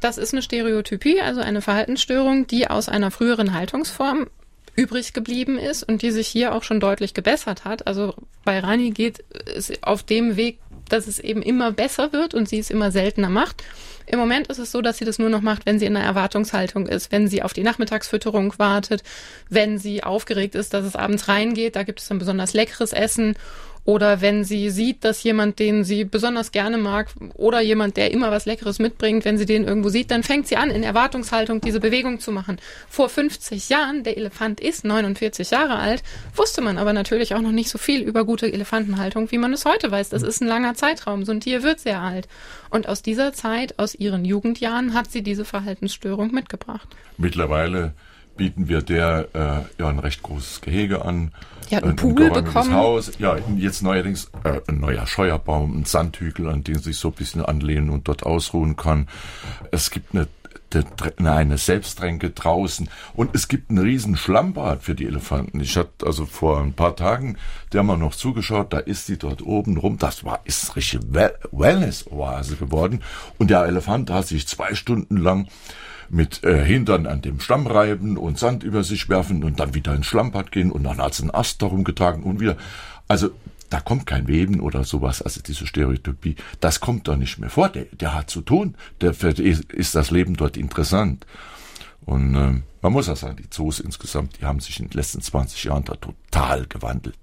Das 0.02 0.18
ist 0.18 0.34
eine 0.34 0.42
Stereotypie, 0.42 1.22
also 1.22 1.40
eine 1.40 1.62
Verhaltensstörung, 1.62 2.46
die 2.46 2.68
aus 2.70 2.90
einer 2.90 3.12
früheren 3.12 3.54
Haltungsform 3.54 4.28
übrig 4.76 5.14
geblieben 5.14 5.58
ist 5.58 5.84
und 5.84 6.02
die 6.02 6.12
sich 6.12 6.28
hier 6.28 6.54
auch 6.54 6.64
schon 6.64 6.80
deutlich 6.80 7.14
gebessert 7.14 7.66
hat. 7.66 7.88
Also 7.88 8.16
bei 8.44 8.60
Rani 8.60 8.92
geht 8.92 9.24
es 9.46 9.72
auf 9.84 10.04
dem 10.04 10.36
Weg, 10.36 10.60
dass 10.90 11.08
es 11.08 11.20
eben 11.20 11.42
immer 11.42 11.72
besser 11.72 12.12
wird 12.12 12.34
und 12.34 12.50
sie 12.50 12.60
es 12.60 12.70
immer 12.70 12.92
seltener 12.92 13.30
macht. 13.30 13.64
Im 14.06 14.20
Moment 14.20 14.48
ist 14.48 14.60
es 14.60 14.72
so, 14.72 14.82
dass 14.82 14.98
sie 14.98 15.06
das 15.06 15.18
nur 15.18 15.30
noch 15.30 15.42
macht, 15.42 15.66
wenn 15.66 15.80
sie 15.80 15.86
in 15.86 15.96
einer 15.96 16.06
Erwartungshaltung 16.06 16.88
ist, 16.88 17.12
wenn 17.12 17.28
sie 17.28 17.42
auf 17.42 17.54
die 17.54 17.64
Nachmittagsfütterung 17.64 18.54
wartet, 18.58 19.04
wenn 19.50 19.78
sie 19.78 20.04
aufgeregt 20.04 20.56
ist, 20.56 20.74
dass 20.74 20.86
es 20.86 20.96
abends 20.96 21.30
reingeht, 21.30 21.76
da 21.76 21.84
gibt 21.84 22.02
es 22.02 22.12
ein 22.12 22.20
besonders 22.20 22.54
leckeres 22.54 22.92
Essen 22.92 23.36
oder 23.86 24.22
wenn 24.22 24.44
sie 24.44 24.70
sieht, 24.70 25.04
dass 25.04 25.24
jemand, 25.24 25.60
den 25.60 25.84
sie 25.84 26.06
besonders 26.06 26.52
gerne 26.52 26.78
mag 26.78 27.10
oder 27.36 27.60
jemand, 27.62 27.98
der 27.98 28.12
immer 28.12 28.32
was 28.32 28.46
Leckeres 28.46 28.80
mitbringt, 28.80 29.26
wenn 29.26 29.38
sie 29.38 29.46
den 29.46 29.66
irgendwo 29.66 29.90
sieht, 29.90 30.10
dann 30.10 30.24
fängt 30.24 30.48
sie 30.48 30.56
an, 30.56 30.72
in 30.72 30.84
Erwartungshaltung 30.84 31.60
diese 31.60 31.82
Bewegung 31.82 32.20
zu 32.20 32.32
machen. 32.32 32.60
Vor 32.88 33.10
50 33.10 33.68
Jahren, 33.70 34.04
der 34.04 34.18
Elefant 34.18 34.62
ist 34.62 34.86
49 34.86 35.52
Jahre 35.52 35.78
alt, 35.78 36.02
wusste 36.36 36.62
man 36.62 36.78
aber 36.78 36.94
natürlich 36.94 37.36
auch 37.36 37.42
noch 37.42 37.52
nicht 37.52 37.70
so 37.70 37.78
viel 37.78 38.02
über 38.02 38.24
gute 38.24 38.52
Elefantenhaltung, 38.52 39.32
wie 39.32 39.38
man 39.38 39.52
es 39.52 39.66
heute 39.66 39.92
weiß. 39.92 40.10
Das 40.10 40.24
ist 40.24 40.42
ein 40.42 40.48
langer 40.48 40.76
Zeitraum. 40.76 41.26
So 41.26 41.34
ein 41.34 41.42
Tier 41.42 41.62
wird 41.64 41.82
sehr 41.82 42.00
alt. 42.00 42.30
Und 42.70 42.88
aus 42.88 43.02
dieser 43.02 43.34
Zeit, 43.34 43.80
aus 43.80 43.96
ihren 43.96 44.24
Jugendjahren, 44.24 44.94
hat 44.94 45.12
sie 45.12 45.24
diese 45.24 45.44
Verhaltensstörung 45.44 46.32
mitgebracht. 46.32 46.88
Mittlerweile 47.18 47.94
bieten 48.38 48.68
wir 48.68 48.82
der 48.82 49.28
äh, 49.34 49.82
ja 49.82 49.90
ein 49.90 50.00
recht 50.00 50.24
großes 50.24 50.62
Gehege 50.62 51.04
an. 51.06 51.32
Ja, 51.74 51.80
ein, 51.80 51.90
ein 51.90 51.96
Pool 51.96 52.14
bekommen. 52.14 52.74
Haus. 52.74 53.12
Ja, 53.18 53.38
jetzt 53.58 53.82
neuerdings 53.82 54.30
äh, 54.44 54.62
ein 54.68 54.80
neuer 54.80 55.08
Scheuerbaum, 55.08 55.80
ein 55.80 55.86
Sandhügel, 55.86 56.48
an 56.50 56.64
den 56.64 56.78
sich 56.78 56.98
so 56.98 57.10
ein 57.10 57.14
bisschen 57.16 57.44
anlehnen 57.44 57.90
und 57.90 58.08
dort 58.08 58.24
ausruhen 58.24 58.76
kann. 58.76 59.08
Es 59.72 59.90
gibt 59.90 60.14
eine 60.14 60.28
eine 61.24 61.60
Selbsttränke 61.60 62.32
draußen 62.32 62.90
und 63.14 63.36
es 63.36 63.48
gibt 63.48 63.70
ein 63.70 63.78
riesen 63.78 64.18
Schlammbad 64.18 64.82
für 64.82 64.96
die 64.96 65.06
Elefanten. 65.06 65.60
Ich 65.60 65.78
hatte 65.78 66.04
also 66.04 66.26
vor 66.26 66.60
ein 66.62 66.74
paar 66.74 66.96
Tagen 66.96 67.38
der 67.74 67.84
mal 67.84 67.98
noch 67.98 68.16
zugeschaut, 68.16 68.74
da 68.74 68.80
ist 68.80 69.08
die 69.08 69.18
dort 69.18 69.44
oben 69.44 69.78
rum, 69.78 70.00
das 70.00 70.24
war 70.24 70.40
ist 70.46 70.76
richtige 70.76 71.14
Wellness-Oase 71.52 72.56
geworden 72.56 73.04
und 73.38 73.52
der 73.52 73.66
Elefant 73.66 74.10
hat 74.10 74.28
sich 74.28 74.48
zwei 74.48 74.74
Stunden 74.74 75.18
lang 75.18 75.48
mit 76.14 76.44
äh, 76.44 76.64
Hintern 76.64 77.08
an 77.08 77.22
dem 77.22 77.40
Stamm 77.40 77.68
reiben 77.68 78.18
und 78.18 78.38
Sand 78.38 78.64
über 78.64 78.84
sich 78.84 79.10
werfen 79.10 79.44
und 79.44 79.60
dann 79.60 79.74
wieder 79.74 79.94
ins 79.96 80.06
Schlammbad 80.06 80.52
gehen 80.52 80.72
und 80.72 80.84
dann 80.84 81.00
hat 81.00 81.14
es 81.14 81.22
einen 81.22 81.32
Ast 81.32 81.62
darum 81.62 81.84
getragen 81.84 82.24
und 82.24 82.40
wieder. 82.40 82.56
Also 83.08 83.32
da 83.70 83.80
kommt 83.80 84.06
kein 84.06 84.28
Weben 84.28 84.60
oder 84.60 84.84
sowas, 84.84 85.24
also 85.24 85.42
diese 85.42 85.66
Stereotypie, 85.66 86.36
das 86.60 86.80
kommt 86.80 87.08
da 87.08 87.18
nicht 87.18 87.40
mehr 87.40 87.50
vor. 87.50 87.70
Der, 87.70 87.86
der 87.86 88.14
hat 88.14 88.30
zu 88.30 88.42
tun, 88.42 88.76
der, 89.02 89.16
für 89.16 89.30
ist 89.30 89.96
das 89.96 90.12
Leben 90.12 90.36
dort 90.36 90.58
interessant. 90.58 91.26
Und 92.06 92.36
äh, 92.36 92.62
man 92.82 92.94
muss 92.94 93.10
auch 93.10 93.18
sagen, 93.18 93.38
die 93.38 93.50
Zoos 93.50 93.80
insgesamt, 93.80 94.40
die 94.40 94.46
haben 94.46 94.60
sich 94.60 94.80
in 94.80 94.90
den 94.90 94.98
letzten 94.98 95.22
20 95.22 95.64
Jahren 95.64 95.86
da 95.86 95.96
total 95.96 96.68
gewandelt. 96.68 97.18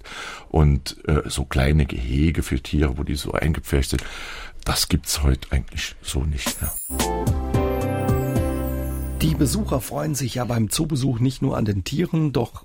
Und 0.48 0.96
äh, 1.06 1.22
so 1.26 1.44
kleine 1.44 1.86
Gehege 1.86 2.42
für 2.42 2.60
Tiere, 2.60 2.98
wo 2.98 3.04
die 3.04 3.14
so 3.14 3.32
eingepfercht 3.32 3.90
sind, 3.90 4.02
das 4.64 4.88
gibt's 4.88 5.22
heute 5.22 5.52
eigentlich 5.52 5.94
so 6.02 6.24
nicht 6.24 6.60
mehr. 6.60 7.39
Die 9.22 9.34
Besucher 9.34 9.82
freuen 9.82 10.14
sich 10.14 10.36
ja 10.36 10.46
beim 10.46 10.70
Zoobesuch 10.70 11.18
nicht 11.18 11.42
nur 11.42 11.56
an 11.56 11.66
den 11.66 11.84
Tieren, 11.84 12.32
doch 12.32 12.64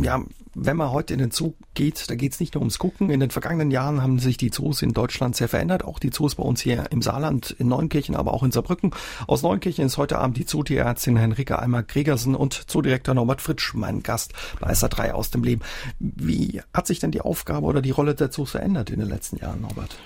ja, 0.00 0.22
wenn 0.54 0.76
man 0.76 0.92
heute 0.92 1.12
in 1.12 1.18
den 1.18 1.32
Zoo 1.32 1.54
geht, 1.74 2.08
da 2.08 2.14
geht 2.14 2.32
es 2.32 2.38
nicht 2.38 2.54
nur 2.54 2.60
ums 2.60 2.78
Gucken. 2.78 3.10
In 3.10 3.18
den 3.18 3.30
vergangenen 3.30 3.72
Jahren 3.72 4.02
haben 4.02 4.20
sich 4.20 4.36
die 4.36 4.52
Zoos 4.52 4.82
in 4.82 4.92
Deutschland 4.92 5.34
sehr 5.34 5.48
verändert. 5.48 5.84
Auch 5.84 5.98
die 5.98 6.10
Zoos 6.10 6.36
bei 6.36 6.44
uns 6.44 6.60
hier 6.60 6.86
im 6.92 7.02
Saarland, 7.02 7.50
in 7.50 7.66
Neunkirchen, 7.66 8.14
aber 8.14 8.32
auch 8.32 8.44
in 8.44 8.52
Saarbrücken. 8.52 8.92
Aus 9.26 9.42
Neunkirchen 9.42 9.84
ist 9.84 9.98
heute 9.98 10.18
Abend 10.18 10.36
die 10.36 10.46
Zootierärztin 10.46 11.16
Henrike 11.16 11.58
Eimer-Gregersen 11.58 12.36
und 12.36 12.70
Zoodirektor 12.70 13.14
Norbert 13.14 13.42
Fritsch 13.42 13.74
mein 13.74 14.04
Gast 14.04 14.32
bei 14.60 14.70
SA3 14.70 15.10
aus 15.10 15.30
dem 15.30 15.42
Leben. 15.42 15.62
Wie 15.98 16.62
hat 16.72 16.86
sich 16.86 17.00
denn 17.00 17.10
die 17.10 17.20
Aufgabe 17.20 17.66
oder 17.66 17.82
die 17.82 17.90
Rolle 17.90 18.14
der 18.14 18.30
Zoos 18.30 18.52
verändert 18.52 18.90
in 18.90 19.00
den 19.00 19.08
letzten 19.08 19.38
Jahren, 19.38 19.60
Norbert? 19.60 19.96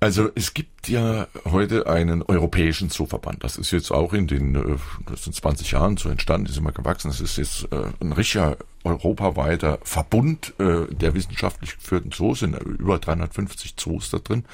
Also 0.00 0.30
es 0.34 0.52
gibt 0.52 0.88
ja 0.88 1.28
heute 1.46 1.86
einen 1.86 2.22
europäischen 2.22 2.90
Zooverband. 2.90 3.42
Das 3.42 3.56
ist 3.56 3.70
jetzt 3.70 3.90
auch 3.90 4.12
in 4.12 4.26
den 4.26 4.54
äh, 4.54 4.76
das 5.06 5.24
sind 5.24 5.34
20 5.34 5.70
Jahren 5.70 5.96
so 5.96 6.08
entstanden, 6.08 6.46
ist 6.46 6.58
immer 6.58 6.72
gewachsen. 6.72 7.08
Das 7.08 7.20
ist 7.20 7.38
jetzt 7.38 7.72
äh, 7.72 7.84
ein 8.00 8.12
richtiger 8.12 8.58
europaweiter 8.82 9.78
Verbund 9.82 10.52
äh, 10.58 10.86
der 10.94 11.14
wissenschaftlich 11.14 11.76
geführten 11.76 12.12
Zoos, 12.12 12.40
sind 12.40 12.54
über 12.54 12.98
350 12.98 13.76
Zoos 13.76 14.10
da 14.10 14.18
drin. 14.18 14.44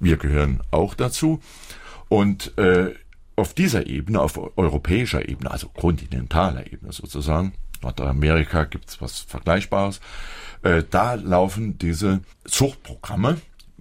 Wir 0.00 0.16
gehören 0.16 0.60
auch 0.70 0.94
dazu. 0.94 1.40
Und 2.08 2.52
auf 3.34 3.54
dieser 3.54 3.86
Ebene, 3.86 4.20
auf 4.20 4.38
europäischer 4.56 5.28
Ebene, 5.28 5.50
also 5.50 5.68
kontinentaler 5.68 6.70
Ebene 6.70 6.92
sozusagen, 6.92 7.54
Nordamerika 7.82 8.64
gibt's 8.64 9.00
was 9.00 9.20
Vergleichbares, 9.20 10.00
da 10.90 11.14
laufen 11.14 11.78
diese 11.78 12.20
Zuchtprogramme, 12.44 13.38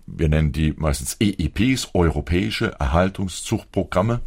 wir 0.07 0.29
nennen 0.29 0.51
die 0.51 0.73
meistens 0.77 1.17
EEPs, 1.19 1.89
Europäische 1.93 2.73
Erhaltungszuchtprogramme. 2.79 4.21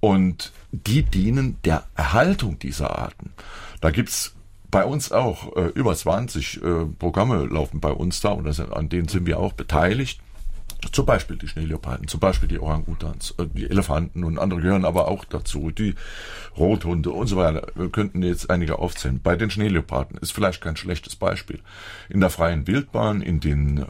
Und 0.00 0.52
die 0.70 1.02
dienen 1.02 1.56
der 1.64 1.84
Erhaltung 1.94 2.58
dieser 2.58 2.98
Arten. 2.98 3.32
Da 3.80 3.90
gibt's 3.90 4.34
bei 4.70 4.84
uns 4.84 5.12
auch 5.12 5.56
äh, 5.56 5.68
über 5.74 5.94
20 5.94 6.62
äh, 6.62 6.84
Programme 6.98 7.46
laufen 7.46 7.80
bei 7.80 7.92
uns 7.92 8.20
da 8.20 8.30
und 8.30 8.52
sind, 8.52 8.72
an 8.72 8.88
denen 8.88 9.08
sind 9.08 9.24
wir 9.24 9.38
auch 9.38 9.52
beteiligt. 9.52 10.20
Zum 10.92 11.06
Beispiel 11.06 11.36
die 11.36 11.48
Schneeleoparden, 11.48 12.08
zum 12.08 12.20
Beispiel 12.20 12.48
die 12.48 12.58
Orangutans, 12.58 13.34
äh, 13.38 13.46
die 13.46 13.70
Elefanten 13.70 14.24
und 14.24 14.38
andere 14.38 14.60
gehören 14.60 14.84
aber 14.84 15.08
auch 15.08 15.24
dazu, 15.24 15.70
die 15.70 15.94
Rothunde 16.58 17.10
und 17.10 17.28
so 17.28 17.36
weiter. 17.36 17.68
Wir 17.74 17.88
könnten 17.88 18.22
jetzt 18.22 18.50
einige 18.50 18.80
aufzählen. 18.80 19.20
Bei 19.22 19.36
den 19.36 19.48
Schneeleoparden 19.48 20.18
ist 20.18 20.32
vielleicht 20.32 20.60
kein 20.60 20.76
schlechtes 20.76 21.14
Beispiel. 21.14 21.60
In 22.08 22.20
der 22.20 22.30
freien 22.30 22.66
Wildbahn, 22.66 23.22
in 23.22 23.40
den 23.40 23.86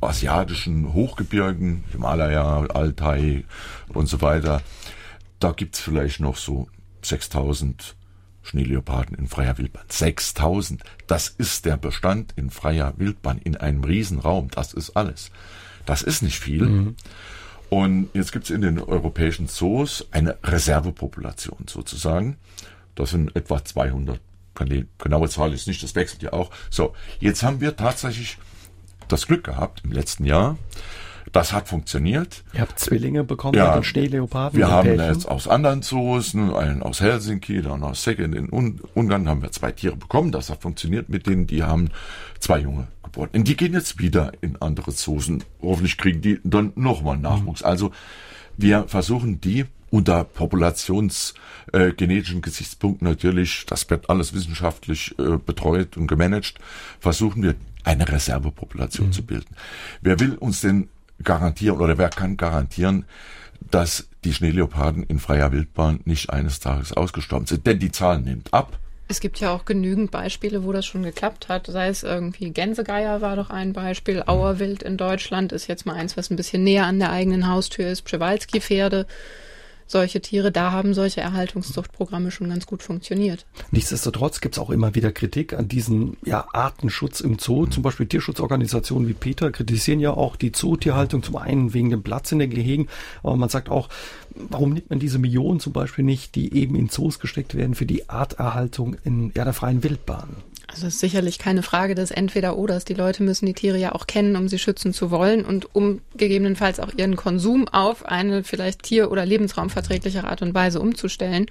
asiatischen 0.00 0.92
Hochgebirgen, 0.92 1.84
Himalaya, 1.92 2.66
Altai 2.66 3.44
und 3.88 4.06
so 4.06 4.20
weiter, 4.20 4.62
da 5.40 5.52
gibt's 5.52 5.80
vielleicht 5.80 6.20
noch 6.20 6.36
so 6.36 6.68
6000 7.02 7.96
Schneeleoparden 8.42 9.16
in 9.16 9.28
freier 9.28 9.58
Wildbahn. 9.58 9.84
6000. 9.88 10.82
Das 11.06 11.28
ist 11.28 11.64
der 11.66 11.76
Bestand 11.76 12.32
in 12.36 12.50
freier 12.50 12.94
Wildbahn 12.96 13.38
in 13.38 13.56
einem 13.56 13.84
Riesenraum. 13.84 14.48
Das 14.50 14.72
ist 14.72 14.96
alles. 14.96 15.30
Das 15.84 16.02
ist 16.02 16.22
nicht 16.22 16.40
viel. 16.40 16.66
Mhm. 16.66 16.96
Und 17.70 18.08
jetzt 18.14 18.32
gibt's 18.32 18.50
in 18.50 18.62
den 18.62 18.78
europäischen 18.78 19.48
Zoos 19.48 20.06
eine 20.10 20.38
Reservepopulation 20.42 21.66
sozusagen. 21.68 22.38
Das 22.94 23.10
sind 23.10 23.36
etwa 23.36 23.62
200. 23.62 24.20
Die 24.60 24.86
genaue 24.98 25.28
Zahl 25.28 25.52
ist 25.52 25.68
nicht, 25.68 25.82
das 25.84 25.94
wechselt 25.94 26.22
ja 26.22 26.32
auch. 26.32 26.50
So, 26.68 26.94
jetzt 27.20 27.44
haben 27.44 27.60
wir 27.60 27.76
tatsächlich 27.76 28.38
das 29.12 29.26
Glück 29.26 29.44
gehabt 29.44 29.82
im 29.84 29.92
letzten 29.92 30.24
Jahr, 30.24 30.56
Das 31.32 31.52
hat 31.52 31.68
funktioniert. 31.68 32.42
Ihr 32.54 32.62
habt 32.62 32.78
Zwillinge 32.78 33.22
bekommen 33.22 33.54
Ja. 33.58 33.74
den 33.74 33.84
Schneeleoparden. 33.84 34.58
Wir 34.58 34.64
und 34.66 34.72
haben 34.72 34.88
Pärchen. 34.96 35.12
jetzt 35.12 35.28
aus 35.28 35.46
anderen 35.46 35.82
Zoos, 35.82 36.32
ne, 36.32 36.56
einen 36.56 36.82
aus 36.82 37.02
Helsinki, 37.02 37.60
dann 37.60 37.82
aus 37.82 38.00
Szeged 38.00 38.34
in 38.34 38.50
Un 38.50 38.80
Ungarn, 38.94 39.28
haben 39.28 39.42
wir 39.42 39.52
zwei 39.52 39.70
Tiere 39.72 39.94
bekommen. 39.96 40.32
Das 40.32 40.48
hat 40.48 40.62
funktioniert 40.62 41.10
mit 41.10 41.26
denen, 41.26 41.46
die 41.46 41.64
haben 41.64 41.90
zwei 42.38 42.60
Junge 42.60 42.88
geboren. 43.02 43.28
Und 43.34 43.46
die 43.46 43.58
gehen 43.58 43.74
jetzt 43.74 43.98
wieder 43.98 44.32
in 44.40 44.56
andere 44.62 44.92
Zoos 44.94 45.28
und 45.28 45.44
hoffentlich 45.60 45.98
kriegen 45.98 46.22
die 46.22 46.40
dann 46.44 46.72
nochmal 46.76 47.18
Nachwuchs. 47.18 47.62
Also 47.62 47.90
wir 48.56 48.88
versuchen 48.88 49.38
die 49.42 49.66
unter 49.90 50.24
populationsgenetischen 50.24 52.38
äh, 52.38 52.40
Gesichtspunkten 52.40 53.06
natürlich, 53.08 53.64
das 53.66 53.88
wird 53.90 54.10
alles 54.10 54.34
wissenschaftlich 54.34 55.14
äh, 55.18 55.38
betreut 55.38 55.96
und 55.96 56.06
gemanagt, 56.06 56.54
versuchen 57.00 57.42
wir 57.42 57.54
eine 57.88 58.06
Reservepopulation 58.06 59.12
zu 59.12 59.24
bilden. 59.24 59.56
Wer 60.02 60.20
will 60.20 60.34
uns 60.34 60.60
denn 60.60 60.88
garantieren 61.22 61.80
oder 61.80 61.96
wer 61.96 62.10
kann 62.10 62.36
garantieren, 62.36 63.06
dass 63.70 64.08
die 64.24 64.34
Schneeleoparden 64.34 65.02
in 65.04 65.18
freier 65.18 65.52
Wildbahn 65.52 66.00
nicht 66.04 66.30
eines 66.30 66.60
Tages 66.60 66.92
ausgestorben 66.92 67.46
sind? 67.46 67.66
Denn 67.66 67.78
die 67.78 67.90
Zahl 67.90 68.20
nimmt 68.20 68.52
ab. 68.52 68.78
Es 69.10 69.20
gibt 69.20 69.40
ja 69.40 69.52
auch 69.52 69.64
genügend 69.64 70.10
Beispiele, 70.10 70.64
wo 70.64 70.72
das 70.72 70.84
schon 70.84 71.02
geklappt 71.02 71.48
hat. 71.48 71.66
Sei 71.66 71.88
es 71.88 72.02
irgendwie 72.02 72.50
Gänsegeier 72.50 73.22
war 73.22 73.36
doch 73.36 73.48
ein 73.48 73.72
Beispiel. 73.72 74.22
Auerwild 74.26 74.82
in 74.82 74.98
Deutschland 74.98 75.52
ist 75.52 75.66
jetzt 75.66 75.86
mal 75.86 75.94
eins, 75.94 76.18
was 76.18 76.28
ein 76.28 76.36
bisschen 76.36 76.62
näher 76.62 76.84
an 76.84 76.98
der 76.98 77.10
eigenen 77.10 77.48
Haustür 77.48 77.88
ist. 77.88 78.02
Przewalski-Pferde. 78.02 79.06
Solche 79.90 80.20
Tiere, 80.20 80.52
da 80.52 80.70
haben 80.70 80.92
solche 80.92 81.22
Erhaltungszuchtprogramme 81.22 82.30
schon 82.30 82.50
ganz 82.50 82.66
gut 82.66 82.82
funktioniert. 82.82 83.46
Nichtsdestotrotz 83.70 84.42
gibt 84.42 84.56
es 84.56 84.58
auch 84.58 84.68
immer 84.68 84.94
wieder 84.94 85.12
Kritik 85.12 85.54
an 85.54 85.66
diesen 85.66 86.18
ja, 86.26 86.46
Artenschutz 86.52 87.20
im 87.20 87.38
Zoo. 87.38 87.64
Zum 87.64 87.82
Beispiel 87.82 88.06
Tierschutzorganisationen 88.06 89.08
wie 89.08 89.14
Peter 89.14 89.50
kritisieren 89.50 89.98
ja 89.98 90.10
auch 90.10 90.36
die 90.36 90.52
Zootierhaltung 90.52 91.22
zum 91.22 91.36
einen 91.36 91.72
wegen 91.72 91.88
dem 91.88 92.02
Platz 92.02 92.30
in 92.32 92.38
den 92.38 92.50
Gehegen, 92.50 92.88
aber 93.22 93.36
man 93.36 93.48
sagt 93.48 93.70
auch, 93.70 93.88
warum 94.34 94.74
nimmt 94.74 94.90
man 94.90 94.98
diese 94.98 95.18
Millionen 95.18 95.58
zum 95.58 95.72
Beispiel 95.72 96.04
nicht, 96.04 96.34
die 96.34 96.54
eben 96.54 96.74
in 96.74 96.90
Zoos 96.90 97.18
gesteckt 97.18 97.54
werden 97.54 97.74
für 97.74 97.86
die 97.86 98.10
Arterhaltung 98.10 98.96
in 99.04 99.32
ja, 99.34 99.44
der 99.44 99.54
freien 99.54 99.82
Wildbahn? 99.82 100.36
Also 100.70 100.86
es 100.86 100.94
ist 100.94 101.00
sicherlich 101.00 101.38
keine 101.38 101.62
Frage 101.62 101.94
des 101.94 102.10
Entweder-Oders. 102.10 102.84
Die 102.84 102.94
Leute 102.94 103.22
müssen 103.22 103.46
die 103.46 103.54
Tiere 103.54 103.78
ja 103.78 103.94
auch 103.94 104.06
kennen, 104.06 104.36
um 104.36 104.48
sie 104.48 104.58
schützen 104.58 104.92
zu 104.92 105.10
wollen 105.10 105.44
und 105.44 105.74
um 105.74 106.02
gegebenenfalls 106.16 106.78
auch 106.78 106.92
ihren 106.96 107.16
Konsum 107.16 107.66
auf 107.68 108.04
eine 108.04 108.44
vielleicht 108.44 108.82
tier- 108.82 109.10
oder 109.10 109.24
lebensraumverträglichere 109.24 110.28
Art 110.28 110.42
und 110.42 110.54
Weise 110.54 110.80
umzustellen. 110.80 111.46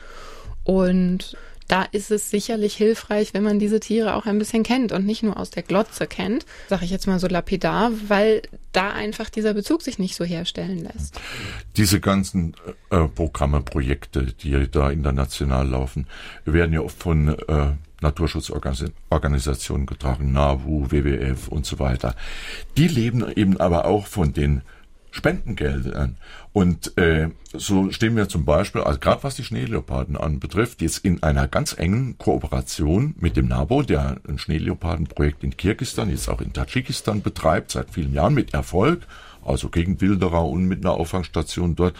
Und 0.63 1.35
da 1.67 1.83
ist 1.83 2.11
es 2.11 2.29
sicherlich 2.29 2.75
hilfreich, 2.75 3.33
wenn 3.33 3.43
man 3.43 3.59
diese 3.59 3.79
Tiere 3.79 4.15
auch 4.15 4.25
ein 4.25 4.39
bisschen 4.39 4.63
kennt 4.63 4.91
und 4.91 5.05
nicht 5.05 5.23
nur 5.23 5.37
aus 5.37 5.49
der 5.49 5.63
Glotze 5.63 6.07
kennt, 6.07 6.45
sage 6.69 6.85
ich 6.85 6.91
jetzt 6.91 7.07
mal 7.07 7.19
so 7.19 7.27
lapidar, 7.27 7.91
weil 8.07 8.43
da 8.71 8.91
einfach 8.91 9.29
dieser 9.29 9.53
Bezug 9.53 9.81
sich 9.81 9.99
nicht 9.99 10.15
so 10.15 10.23
herstellen 10.23 10.83
lässt. 10.83 11.19
Diese 11.75 11.99
ganzen 11.99 12.55
äh, 12.89 13.07
Programme, 13.07 13.61
Projekte, 13.61 14.27
die 14.27 14.69
da 14.71 14.91
international 14.91 15.67
laufen, 15.67 16.07
werden 16.45 16.71
ja 16.71 16.81
oft 16.81 16.97
von 16.97 17.29
äh, 17.29 17.71
Naturschutzorganisationen 18.01 19.85
getragen, 19.85 20.31
NABU, 20.31 20.91
WWF 20.91 21.47
und 21.47 21.65
so 21.65 21.79
weiter. 21.79 22.15
Die 22.77 22.87
leben 22.87 23.25
eben 23.35 23.57
aber 23.59 23.85
auch 23.85 24.05
von 24.05 24.33
den 24.33 24.61
Spendengeldern. 25.11 26.17
Und 26.53 26.97
äh, 26.97 27.29
so 27.53 27.91
stehen 27.91 28.15
wir 28.15 28.29
zum 28.29 28.45
Beispiel, 28.45 28.81
also 28.81 28.99
gerade 28.99 29.23
was 29.23 29.35
die 29.35 29.43
Schneeleoparden 29.43 30.15
anbetrifft, 30.15 30.81
jetzt 30.81 30.99
in 30.99 31.23
einer 31.23 31.47
ganz 31.47 31.73
engen 31.77 32.17
Kooperation 32.17 33.15
mit 33.19 33.35
dem 33.35 33.47
NABO, 33.47 33.81
der 33.81 34.17
ein 34.27 34.37
Schneeleopardenprojekt 34.37 35.43
in 35.43 35.57
Kirgistan, 35.57 36.09
jetzt 36.09 36.29
auch 36.29 36.41
in 36.41 36.53
Tadschikistan 36.53 37.21
betreibt, 37.21 37.71
seit 37.71 37.91
vielen 37.91 38.13
Jahren 38.13 38.33
mit 38.33 38.53
Erfolg 38.53 39.07
also 39.45 39.69
gegen 39.69 40.01
Wilderer 40.01 40.45
und 40.45 40.65
mit 40.65 40.85
einer 40.85 40.93
Auffangstation 40.93 41.75
dort. 41.75 41.95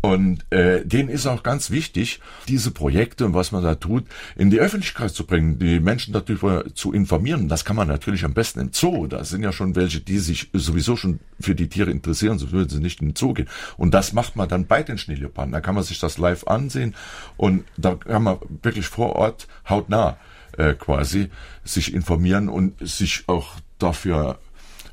Und 0.00 0.44
äh, 0.50 0.84
denen 0.84 1.08
ist 1.08 1.26
auch 1.26 1.42
ganz 1.42 1.70
wichtig, 1.70 2.20
diese 2.46 2.70
Projekte 2.70 3.26
und 3.26 3.34
was 3.34 3.52
man 3.52 3.62
da 3.62 3.74
tut, 3.74 4.04
in 4.36 4.50
die 4.50 4.60
Öffentlichkeit 4.60 5.10
zu 5.10 5.26
bringen, 5.26 5.58
die 5.58 5.80
Menschen 5.80 6.12
darüber 6.12 6.64
zu 6.74 6.92
informieren. 6.92 7.48
Das 7.48 7.64
kann 7.64 7.76
man 7.76 7.88
natürlich 7.88 8.24
am 8.24 8.34
besten 8.34 8.60
im 8.60 8.70
Zoo. 8.72 9.06
Da 9.06 9.24
sind 9.24 9.42
ja 9.42 9.52
schon 9.52 9.76
welche, 9.76 10.00
die 10.00 10.18
sich 10.18 10.50
sowieso 10.52 10.96
schon 10.96 11.20
für 11.40 11.54
die 11.54 11.68
Tiere 11.68 11.90
interessieren, 11.90 12.38
so 12.38 12.52
würden 12.52 12.68
sie 12.68 12.80
nicht 12.80 13.00
in 13.00 13.08
den 13.08 13.16
Zoo 13.16 13.34
gehen. 13.34 13.48
Und 13.76 13.92
das 13.94 14.12
macht 14.12 14.36
man 14.36 14.48
dann 14.48 14.66
bei 14.66 14.82
den 14.82 14.98
Schneeleoparden. 14.98 15.52
Da 15.52 15.60
kann 15.60 15.74
man 15.74 15.84
sich 15.84 15.98
das 15.98 16.18
live 16.18 16.46
ansehen 16.46 16.94
und 17.36 17.64
da 17.76 17.94
kann 17.96 18.22
man 18.22 18.38
wirklich 18.62 18.86
vor 18.86 19.16
Ort 19.16 19.48
hautnah 19.68 20.18
äh, 20.56 20.74
quasi 20.74 21.30
sich 21.64 21.94
informieren 21.94 22.48
und 22.48 22.76
sich 22.86 23.24
auch 23.26 23.54
dafür 23.78 24.38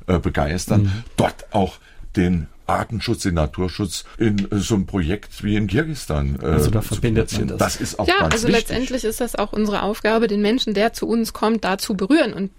äh, 0.06 0.18
begeistern, 0.18 0.82
Mhm. 0.84 0.92
dort 1.16 1.46
auch 1.52 1.78
den 2.16 2.46
Artenschutz, 2.68 3.22
den 3.22 3.34
Naturschutz 3.34 4.04
in 4.18 4.50
äh, 4.50 4.56
so 4.58 4.74
einem 4.74 4.86
Projekt 4.86 5.44
wie 5.44 5.54
in 5.56 5.66
Kirgistan 5.68 6.38
äh, 6.42 6.46
Also 6.46 6.70
da 6.70 6.80
zu 6.82 6.88
verbindet 6.94 7.30
man 7.32 7.46
platzieren. 7.46 7.48
das. 7.48 7.58
Das 7.58 7.76
ist 7.80 7.98
auch 7.98 8.08
Ja, 8.08 8.20
ganz 8.20 8.34
also 8.34 8.48
wichtig. 8.48 8.62
letztendlich 8.68 9.04
ist 9.04 9.20
das 9.20 9.36
auch 9.36 9.52
unsere 9.52 9.82
Aufgabe, 9.82 10.26
den 10.26 10.42
Menschen, 10.42 10.74
der 10.74 10.92
zu 10.92 11.06
uns 11.06 11.32
kommt, 11.32 11.64
da 11.64 11.78
zu 11.78 11.94
berühren 11.94 12.32
und 12.32 12.50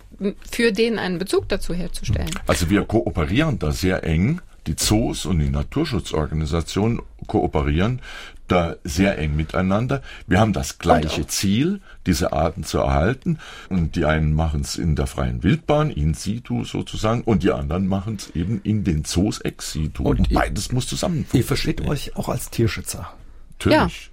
für 0.49 0.71
den 0.71 0.97
einen 0.97 1.19
Bezug 1.19 1.49
dazu 1.49 1.73
herzustellen. 1.73 2.29
Also 2.47 2.69
wir 2.69 2.83
kooperieren 2.85 3.59
da 3.59 3.71
sehr 3.71 4.03
eng. 4.03 4.41
Die 4.65 4.75
Zoos 4.75 5.25
und 5.25 5.39
die 5.39 5.49
Naturschutzorganisationen 5.49 7.01
kooperieren 7.27 8.01
da 8.47 8.75
sehr 8.83 9.17
eng 9.17 9.35
miteinander. 9.35 10.01
Wir 10.27 10.39
haben 10.39 10.53
das 10.53 10.77
gleiche 10.79 11.27
Ziel, 11.27 11.81
diese 12.05 12.33
Arten 12.33 12.63
zu 12.63 12.77
erhalten. 12.79 13.39
Und 13.69 13.95
die 13.95 14.05
einen 14.05 14.33
machen 14.33 14.61
es 14.61 14.77
in 14.77 14.95
der 14.95 15.07
freien 15.07 15.43
Wildbahn, 15.43 15.89
in 15.91 16.13
situ 16.13 16.63
sozusagen, 16.63 17.21
und 17.21 17.43
die 17.43 17.51
anderen 17.51 17.87
machen 17.87 18.15
es 18.17 18.29
eben 18.35 18.61
in 18.63 18.83
den 18.83 19.03
Zoos 19.05 19.39
ex 19.41 19.71
situ. 19.73 20.03
Und 20.03 20.19
Und, 20.19 20.31
ihr- 20.31 20.39
beides 20.39 20.71
muss 20.71 20.87
zusammen 20.87 21.25
Ihr 21.33 21.43
versteht 21.43 21.81
euch 21.87 22.15
auch 22.15 22.29
als 22.29 22.49
Tierschützer. 22.49 23.11
Natürlich. 23.59 24.11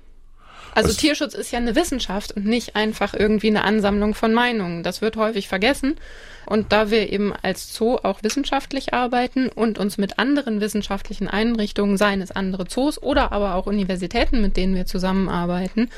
Also 0.75 0.91
Was- 0.91 0.97
Tierschutz 0.97 1.35
ist 1.35 1.53
ja 1.53 1.59
eine 1.59 1.77
Wissenschaft 1.77 2.33
und 2.33 2.47
nicht 2.47 2.77
einfach 2.77 3.15
irgendwie 3.15 3.49
eine 3.49 3.65
Ansammlung 3.65 4.15
von 4.15 4.35
Meinungen. 4.35 4.83
Das 4.83 5.01
wird 5.01 5.17
häufig 5.17 5.49
vergessen. 5.49 5.97
Und 6.47 6.73
da 6.73 6.91
wir 6.91 7.11
eben 7.11 7.33
als 7.43 7.75
Zoo 7.75 7.97
auch 8.03 8.23
wissenschaftlich 8.23 8.93
arbeiten 8.93 9.49
und 9.49 9.79
uns 9.79 9.97
mit 9.97 10.19
anderen 10.19 10.61
wissenschaftlichen 10.61 11.27
Einrichtungen, 11.27 11.97
seien 11.97 12.21
es 12.21 12.33
andere 12.33 12.67
Zoos 12.67 13.03
oder 13.03 13.33
aber 13.33 13.55
auch 13.55 13.67
Universitäten, 13.67 14.43
mit 14.43 14.59
denen 14.59 14.75
wir 14.75 14.85
zusammenarbeiten, 14.85 15.89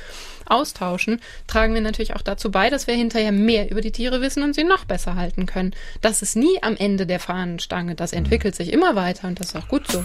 austauschen, 0.49 1.21
tragen 1.49 1.75
wir 1.75 1.81
natürlich 1.81 2.15
auch 2.15 2.23
dazu 2.23 2.53
bei, 2.53 2.71
dass 2.71 2.87
wir 2.87 2.95
hinterher 2.95 3.33
mehr 3.33 3.73
über 3.73 3.81
die 3.81 3.91
Tiere 3.91 4.21
wissen 4.21 4.45
und 4.45 4.55
sie 4.55 4.63
noch 4.63 4.85
besser 4.85 5.17
halten 5.17 5.47
können. 5.47 5.75
Das 6.01 6.23
ist 6.23 6.37
nie 6.37 6.63
am 6.63 6.77
Ende 6.77 7.07
der 7.07 7.19
Fahnenstange. 7.19 7.97
Das 7.97 8.13
entwickelt 8.13 8.55
sich 8.55 8.73
immer 8.73 8.95
weiter 8.95 9.27
und 9.27 9.41
das 9.41 9.49
ist 9.49 9.57
auch 9.57 9.67
gut 9.67 9.91
so. 9.91 10.05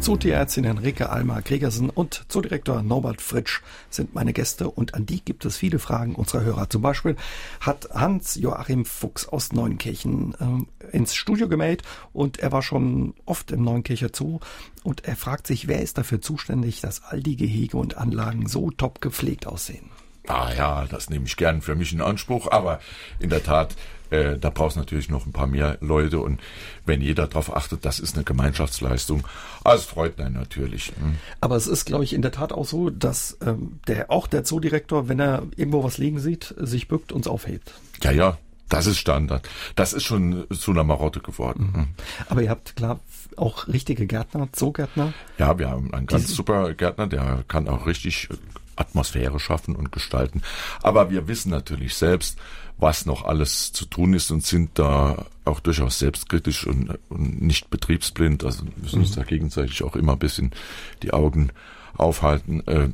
Zootierärztin 0.00 0.64
Henrike 0.64 1.10
Alma 1.10 1.40
Gregersen 1.40 1.90
und 1.90 2.24
Zoodirektor 2.28 2.82
Norbert 2.82 3.20
Fritsch 3.20 3.60
sind 3.90 4.14
meine 4.14 4.32
Gäste 4.32 4.70
und 4.70 4.94
an 4.94 5.04
die 5.04 5.22
gibt 5.22 5.44
es 5.44 5.58
viele 5.58 5.78
Fragen 5.78 6.14
unserer 6.14 6.42
Hörer. 6.42 6.70
Zum 6.70 6.80
Beispiel 6.80 7.16
hat 7.60 7.90
Hans-Joachim 7.92 8.86
Fuchs 8.86 9.28
aus 9.28 9.52
Neunkirchen 9.52 10.34
ähm, 10.40 10.68
ins 10.90 11.14
Studio 11.14 11.48
gemeldet 11.48 11.86
und 12.14 12.38
er 12.38 12.50
war 12.50 12.62
schon 12.62 13.12
oft 13.26 13.50
im 13.50 13.62
Neunkircher 13.62 14.08
Zoo 14.14 14.40
und 14.84 15.04
er 15.04 15.16
fragt 15.16 15.46
sich, 15.46 15.68
wer 15.68 15.82
ist 15.82 15.98
dafür 15.98 16.22
zuständig, 16.22 16.80
dass 16.80 17.04
all 17.04 17.22
die 17.22 17.36
Gehege 17.36 17.76
und 17.76 17.98
Anlagen 17.98 18.48
so 18.48 18.70
top 18.70 19.02
gepflegt 19.02 19.46
aussehen. 19.46 19.90
Ah 20.26 20.52
ja, 20.56 20.84
das 20.86 21.10
nehme 21.10 21.26
ich 21.26 21.36
gern 21.36 21.62
für 21.62 21.74
mich 21.74 21.92
in 21.92 22.00
Anspruch, 22.00 22.50
aber 22.50 22.80
in 23.18 23.30
der 23.30 23.42
Tat, 23.42 23.74
äh, 24.10 24.36
da 24.36 24.50
brauchst 24.50 24.76
du 24.76 24.80
natürlich 24.80 25.08
noch 25.08 25.26
ein 25.26 25.32
paar 25.32 25.46
mehr 25.46 25.78
Leute 25.80 26.20
und 26.20 26.40
wenn 26.84 27.00
jeder 27.00 27.26
darauf 27.26 27.54
achtet, 27.56 27.84
das 27.84 28.00
ist 28.00 28.14
eine 28.14 28.24
Gemeinschaftsleistung. 28.24 29.26
Also 29.64 29.82
es 29.82 29.86
freut 29.86 30.20
einen 30.20 30.34
natürlich. 30.34 30.88
hm. 30.88 31.16
Aber 31.40 31.56
es 31.56 31.66
ist, 31.66 31.84
glaube 31.84 32.04
ich, 32.04 32.12
in 32.12 32.22
der 32.22 32.32
Tat 32.32 32.52
auch 32.52 32.66
so, 32.66 32.90
dass 32.90 33.38
ähm, 33.44 33.80
der 33.86 34.10
auch 34.10 34.26
der 34.26 34.44
Zoodirektor, 34.44 35.08
wenn 35.08 35.20
er 35.20 35.42
irgendwo 35.56 35.84
was 35.84 35.98
liegen 35.98 36.18
sieht, 36.18 36.54
sich 36.58 36.88
bückt 36.88 37.12
und 37.12 37.22
es 37.22 37.28
aufhebt. 37.28 37.72
Ja, 38.02 38.10
ja, 38.10 38.38
das 38.70 38.86
ist 38.86 38.98
Standard. 38.98 39.46
Das 39.74 39.92
ist 39.92 40.04
schon 40.04 40.46
zu 40.50 40.70
einer 40.70 40.84
Marotte 40.84 41.20
geworden. 41.20 41.72
hm. 41.74 41.88
Aber 42.28 42.42
ihr 42.42 42.50
habt 42.50 42.76
klar 42.76 43.00
auch 43.36 43.68
richtige 43.68 44.06
Gärtner, 44.06 44.48
Zoogärtner. 44.52 45.12
Ja, 45.38 45.58
wir 45.58 45.70
haben 45.70 45.92
einen 45.92 46.06
ganz 46.06 46.28
super 46.34 46.72
Gärtner, 46.74 47.06
der 47.06 47.44
kann 47.48 47.68
auch 47.68 47.86
richtig 47.86 48.28
äh, 48.30 48.36
Atmosphäre 48.76 49.38
schaffen 49.38 49.76
und 49.76 49.92
gestalten. 49.92 50.42
Aber 50.82 51.10
wir 51.10 51.28
wissen 51.28 51.50
natürlich 51.50 51.94
selbst, 51.94 52.38
was 52.78 53.04
noch 53.04 53.24
alles 53.24 53.72
zu 53.72 53.84
tun 53.84 54.14
ist 54.14 54.30
und 54.30 54.44
sind 54.44 54.78
da 54.78 55.26
auch 55.44 55.60
durchaus 55.60 55.98
selbstkritisch 55.98 56.66
und, 56.66 56.98
und 57.10 57.42
nicht 57.42 57.70
betriebsblind. 57.70 58.44
Also 58.44 58.64
müssen 58.80 59.00
uns 59.00 59.14
da 59.14 59.22
gegenseitig 59.22 59.82
auch 59.82 59.96
immer 59.96 60.12
ein 60.12 60.18
bisschen 60.18 60.52
die 61.02 61.12
Augen 61.12 61.50
aufhalten. 61.96 62.66
Äh, 62.66 62.88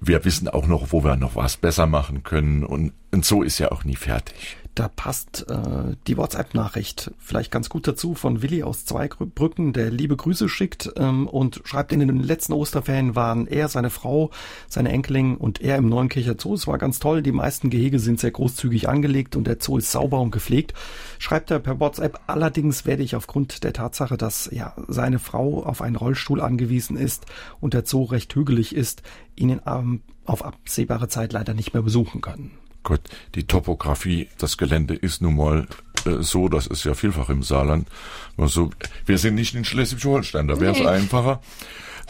wir 0.00 0.24
wissen 0.24 0.48
auch 0.48 0.66
noch, 0.66 0.92
wo 0.92 1.04
wir 1.04 1.16
noch 1.16 1.36
was 1.36 1.56
besser 1.56 1.86
machen 1.86 2.22
können 2.22 2.64
und, 2.64 2.92
und 3.10 3.24
so 3.24 3.42
ist 3.42 3.58
ja 3.58 3.70
auch 3.70 3.84
nie 3.84 3.96
fertig. 3.96 4.56
Da 4.80 4.88
passt 4.88 5.44
äh, 5.50 5.94
die 6.06 6.16
WhatsApp-Nachricht 6.16 7.10
vielleicht 7.18 7.50
ganz 7.50 7.68
gut 7.68 7.86
dazu 7.86 8.14
von 8.14 8.40
Willi 8.40 8.62
aus 8.62 8.86
Zweibrücken, 8.86 9.74
der 9.74 9.90
liebe 9.90 10.16
Grüße 10.16 10.48
schickt 10.48 10.90
ähm, 10.96 11.26
und 11.26 11.60
schreibt, 11.66 11.92
in 11.92 12.00
den 12.00 12.22
letzten 12.22 12.54
Osterferien 12.54 13.14
waren 13.14 13.46
er, 13.46 13.68
seine 13.68 13.90
Frau, 13.90 14.30
seine 14.68 14.88
Enkelin 14.88 15.36
und 15.36 15.60
er 15.60 15.76
im 15.76 15.90
Neunkircher 15.90 16.36
Zoo. 16.38 16.54
Es 16.54 16.66
war 16.66 16.78
ganz 16.78 16.98
toll. 16.98 17.20
Die 17.22 17.30
meisten 17.30 17.68
Gehege 17.68 17.98
sind 17.98 18.20
sehr 18.20 18.30
großzügig 18.30 18.88
angelegt 18.88 19.36
und 19.36 19.46
der 19.46 19.58
Zoo 19.60 19.76
ist 19.76 19.92
sauber 19.92 20.18
und 20.18 20.30
gepflegt. 20.30 20.72
Schreibt 21.18 21.50
er 21.50 21.58
per 21.58 21.78
WhatsApp. 21.78 22.18
Allerdings 22.26 22.86
werde 22.86 23.02
ich 23.02 23.14
aufgrund 23.14 23.64
der 23.64 23.74
Tatsache, 23.74 24.16
dass 24.16 24.48
ja 24.50 24.74
seine 24.88 25.18
Frau 25.18 25.62
auf 25.62 25.82
einen 25.82 25.96
Rollstuhl 25.96 26.40
angewiesen 26.40 26.96
ist 26.96 27.26
und 27.60 27.74
der 27.74 27.84
Zoo 27.84 28.04
recht 28.04 28.34
hügelig 28.34 28.74
ist, 28.74 29.02
ihn 29.36 29.60
ähm, 29.66 30.00
auf 30.24 30.42
absehbare 30.42 31.08
Zeit 31.08 31.34
leider 31.34 31.52
nicht 31.52 31.74
mehr 31.74 31.82
besuchen 31.82 32.22
können. 32.22 32.59
Gott, 32.82 33.02
die 33.34 33.44
Topografie, 33.44 34.28
das 34.38 34.56
Gelände 34.56 34.94
ist 34.94 35.22
nun 35.22 35.36
mal 35.36 35.66
äh, 36.06 36.22
so, 36.22 36.48
das 36.48 36.66
ist 36.66 36.84
ja 36.84 36.94
vielfach 36.94 37.28
im 37.28 37.42
Saarland. 37.42 37.88
Also, 38.36 38.70
wir 39.06 39.18
sind 39.18 39.34
nicht 39.34 39.54
in 39.54 39.64
Schleswig-Holstein, 39.64 40.48
da 40.48 40.60
wäre 40.60 40.72
es 40.72 40.78
nee. 40.78 40.86
einfacher. 40.86 41.40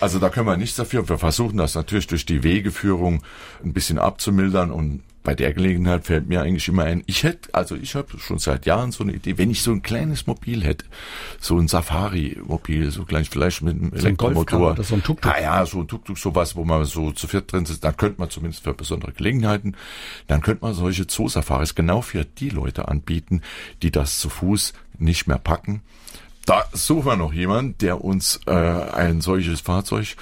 Also 0.01 0.19
da 0.19 0.31
können 0.31 0.47
wir 0.47 0.57
nichts 0.57 0.77
dafür. 0.77 1.09
Wir 1.09 1.19
versuchen 1.19 1.59
das 1.59 1.75
natürlich 1.75 2.07
durch 2.07 2.25
die 2.25 2.43
Wegeführung 2.43 3.23
ein 3.63 3.75
bisschen 3.75 3.99
abzumildern 3.99 4.71
und 4.71 5.03
bei 5.23 5.35
der 5.35 5.53
Gelegenheit 5.53 6.07
fällt 6.07 6.29
mir 6.29 6.41
eigentlich 6.41 6.69
immer 6.69 6.85
ein, 6.85 7.03
ich 7.07 7.25
hätte, 7.25 7.55
also 7.55 7.77
ich 7.77 7.95
habe 7.95 8.19
schon 8.19 8.39
seit 8.39 8.65
Jahren 8.65 8.91
so 8.91 9.05
eine 9.05 9.13
Idee, 9.13 9.37
wenn 9.37 9.51
ich 9.51 9.63
so 9.63 9.71
ein 9.71 9.83
kleines 9.83 10.27
Mobil 10.27 10.65
hätte, 10.65 10.87
so 11.39 11.59
ein 11.59 11.69
Safari-Mobil, 11.69 12.91
so 12.91 13.05
gleich 13.05 13.29
vielleicht 13.29 13.63
mit 13.63 13.75
einem 13.75 13.91
so 13.91 14.07
Elektromotor. 14.07 14.73
Oder 14.73 14.83
so 14.83 14.95
ein 14.95 15.03
Tuk-Tuk. 15.03 15.33
Ah 15.33 15.41
ja, 15.41 15.67
so 15.67 15.81
ein 15.81 15.89
Tuk-Tuk, 15.89 16.19
sowas, 16.19 16.57
wo 16.57 16.65
man 16.65 16.85
so 16.87 17.13
zu 17.13 17.27
viert 17.27 17.53
drin 17.53 17.67
sitzt, 17.67 17.85
dann 17.85 17.97
könnte 17.97 18.19
man 18.19 18.31
zumindest 18.31 18.65
für 18.65 18.73
besondere 18.73 19.13
Gelegenheiten, 19.13 19.77
dann 20.27 20.41
könnte 20.41 20.65
man 20.65 20.75
solche 20.75 21.07
Zoo-Safaris 21.09 21.75
genau 21.75 22.01
für 22.01 22.25
die 22.25 22.49
Leute 22.49 22.89
anbieten, 22.89 23.43
die 23.83 23.91
das 23.91 24.21
zu 24.21 24.31
Fuß 24.31 24.73
nicht 24.99 25.27
mehr 25.27 25.39
packen. 25.39 25.83
Da 26.47 26.65
suchen 26.73 27.05
wir 27.05 27.17
noch 27.17 27.33
jemanden, 27.33 27.77
der 27.79 28.03
uns 28.03 28.41
äh, 28.47 28.53
ein 28.53 29.21
solches 29.21 29.61
Fahrzeug 29.61 30.17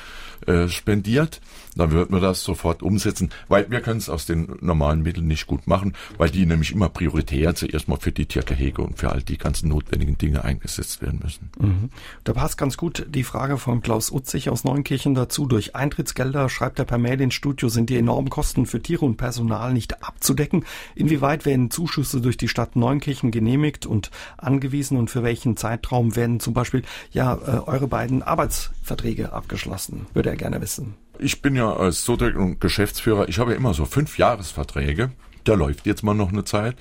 äh, 0.46 0.68
spendiert 0.68 1.40
dann 1.78 1.92
wird 1.92 2.10
man 2.10 2.20
das 2.20 2.42
sofort 2.42 2.82
umsetzen, 2.82 3.30
weil 3.48 3.70
wir 3.70 3.80
können 3.80 3.98
es 3.98 4.08
aus 4.08 4.26
den 4.26 4.56
normalen 4.60 5.02
Mitteln 5.02 5.26
nicht 5.26 5.46
gut 5.46 5.66
machen, 5.66 5.94
weil 6.18 6.30
die 6.30 6.44
nämlich 6.44 6.72
immer 6.72 6.88
prioritär 6.88 7.54
zuerst 7.54 7.88
mal 7.88 7.98
für 7.98 8.12
die 8.12 8.26
Tiergehege 8.26 8.82
und 8.82 8.98
für 8.98 9.10
all 9.10 9.22
die 9.22 9.38
ganzen 9.38 9.68
notwendigen 9.68 10.18
Dinge 10.18 10.44
eingesetzt 10.44 11.00
werden 11.02 11.20
müssen. 11.22 11.50
Mhm. 11.58 11.90
Da 12.24 12.32
passt 12.32 12.58
ganz 12.58 12.76
gut 12.76 13.06
die 13.08 13.24
Frage 13.24 13.58
von 13.58 13.80
Klaus 13.80 14.10
Utzig 14.10 14.50
aus 14.50 14.64
Neunkirchen 14.64 15.14
dazu. 15.14 15.46
Durch 15.46 15.76
Eintrittsgelder, 15.76 16.48
schreibt 16.48 16.78
er 16.78 16.84
per 16.84 16.98
Mail 16.98 17.20
ins 17.20 17.34
Studio, 17.34 17.68
sind 17.68 17.90
die 17.90 17.96
enormen 17.96 18.30
Kosten 18.30 18.66
für 18.66 18.82
Tiere 18.82 19.04
und 19.04 19.16
Personal 19.16 19.72
nicht 19.72 20.02
abzudecken. 20.02 20.64
Inwieweit 20.94 21.46
werden 21.46 21.70
Zuschüsse 21.70 22.20
durch 22.20 22.36
die 22.36 22.48
Stadt 22.48 22.76
Neunkirchen 22.76 23.30
genehmigt 23.30 23.86
und 23.86 24.10
angewiesen 24.36 24.98
und 24.98 25.10
für 25.10 25.22
welchen 25.22 25.56
Zeitraum 25.56 26.16
werden 26.16 26.40
zum 26.40 26.54
Beispiel 26.54 26.82
ja 27.12 27.34
äh, 27.34 27.60
eure 27.66 27.86
beiden 27.86 28.22
Arbeitsverträge 28.22 29.32
abgeschlossen? 29.32 30.06
Würde 30.12 30.30
er 30.30 30.36
gerne 30.36 30.60
wissen. 30.60 30.94
Ich 31.18 31.42
bin 31.42 31.56
ja 31.56 31.72
als 31.72 32.02
Zootech 32.04 32.36
und 32.36 32.60
Geschäftsführer, 32.60 33.28
ich 33.28 33.38
habe 33.38 33.52
ja 33.52 33.56
immer 33.56 33.74
so 33.74 33.84
fünf 33.84 34.18
Jahresverträge. 34.18 35.10
Der 35.46 35.56
läuft 35.56 35.86
jetzt 35.86 36.02
mal 36.02 36.14
noch 36.14 36.30
eine 36.30 36.44
Zeit. 36.44 36.76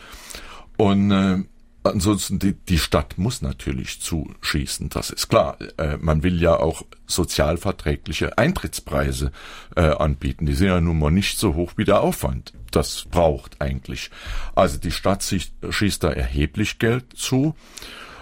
Und 0.78 1.12
äh, 1.12 1.44
ansonsten, 1.84 2.40
die, 2.40 2.54
die 2.54 2.78
Stadt 2.78 3.18
muss 3.18 3.42
natürlich 3.42 4.02
zuschießen, 4.02 4.90
das 4.90 5.10
ist 5.10 5.28
klar. 5.28 5.58
Äh, 5.78 5.98
man 5.98 6.24
will 6.24 6.42
ja 6.42 6.58
auch 6.58 6.84
sozialverträgliche 7.08 8.38
Eintrittspreise 8.38 9.32
äh, 9.76 9.82
anbieten. 9.82 10.46
Die 10.46 10.54
sind 10.54 10.68
ja 10.68 10.82
nun 10.82 11.00
mal 11.00 11.12
nicht 11.12 11.40
so 11.40 11.56
hoch 11.56 11.74
wie 11.78 11.86
der 11.86 12.02
Aufwand. 12.02 12.54
Das 12.72 13.06
braucht 13.10 13.62
eigentlich. 13.62 14.12
Also 14.56 14.78
die 14.78 14.92
Stadt 14.92 15.24
schießt 15.24 16.04
da 16.04 16.10
erheblich 16.12 16.80
Geld 16.80 17.06
zu, 17.16 17.56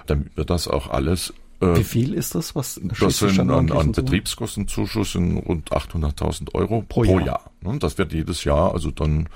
damit 0.05 0.37
wir 0.37 0.45
das 0.45 0.67
auch 0.67 0.89
alles 0.89 1.33
Wie 1.75 1.83
viel 1.83 2.13
ist 2.13 2.35
das? 2.35 2.55
Was 2.55 2.79
das 2.99 3.19
sind 3.19 3.49
an, 3.49 3.71
an 3.71 3.91
Betriebskostenzuschuss 3.91 5.13
sind 5.13 5.37
rund 5.37 5.71
800.000 5.71 6.53
Euro 6.53 6.83
pro, 6.87 7.03
pro 7.03 7.19
Jahr. 7.19 7.25
Jahr. 7.25 7.51
Ne? 7.61 7.79
Das 7.79 7.97
wird 7.97 8.13
jedes 8.13 8.43
Jahr, 8.43 8.73
also 8.73 8.91
dann 8.91 9.29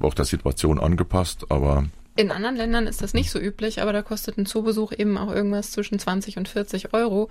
auch 0.00 0.14
der 0.14 0.24
Situation 0.24 0.80
angepasst, 0.80 1.46
aber 1.50 1.84
in 2.16 2.30
anderen 2.30 2.56
Ländern 2.56 2.86
ist 2.86 3.02
das 3.02 3.12
nicht 3.12 3.30
so 3.30 3.40
üblich, 3.40 3.82
aber 3.82 3.92
da 3.92 4.02
kostet 4.02 4.38
ein 4.38 4.46
Zoobesuch 4.46 4.92
eben 4.92 5.18
auch 5.18 5.32
irgendwas 5.32 5.72
zwischen 5.72 5.98
20 5.98 6.36
und 6.36 6.48
40 6.48 6.94
Euro. 6.94 7.28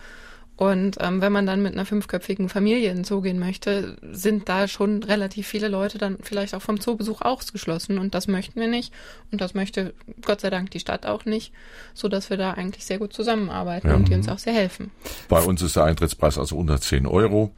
Und 0.55 0.97
ähm, 0.99 1.19
wenn 1.19 1.31
man 1.31 1.47
dann 1.47 1.63
mit 1.63 1.73
einer 1.73 1.85
fünfköpfigen 1.85 2.47
Familie 2.47 2.91
in 2.91 2.97
den 2.97 3.03
Zoo 3.03 3.21
gehen 3.21 3.39
möchte, 3.39 3.97
sind 4.11 4.47
da 4.47 4.67
schon 4.67 5.01
relativ 5.01 5.47
viele 5.47 5.67
Leute 5.67 5.97
dann 5.97 6.17
vielleicht 6.21 6.53
auch 6.53 6.61
vom 6.61 6.79
Zoobesuch 6.79 7.21
ausgeschlossen. 7.21 7.97
Und 7.97 8.13
das 8.13 8.27
möchten 8.27 8.59
wir 8.59 8.67
nicht. 8.67 8.93
Und 9.31 9.41
das 9.41 9.55
möchte 9.55 9.95
Gott 10.23 10.41
sei 10.41 10.51
Dank 10.51 10.69
die 10.69 10.79
Stadt 10.79 11.07
auch 11.07 11.25
nicht, 11.25 11.53
so 11.95 12.07
dass 12.07 12.29
wir 12.29 12.37
da 12.37 12.51
eigentlich 12.51 12.85
sehr 12.85 12.99
gut 12.99 13.13
zusammenarbeiten 13.13 13.87
ja. 13.87 13.95
und 13.95 14.07
die 14.09 14.13
uns 14.13 14.29
auch 14.29 14.37
sehr 14.37 14.53
helfen. 14.53 14.91
Bei 15.27 15.41
uns 15.41 15.61
ist 15.63 15.75
der 15.75 15.85
Eintrittspreis 15.85 16.37
also 16.37 16.55
unter 16.55 16.79
10 16.79 17.07
Euro. 17.07 17.51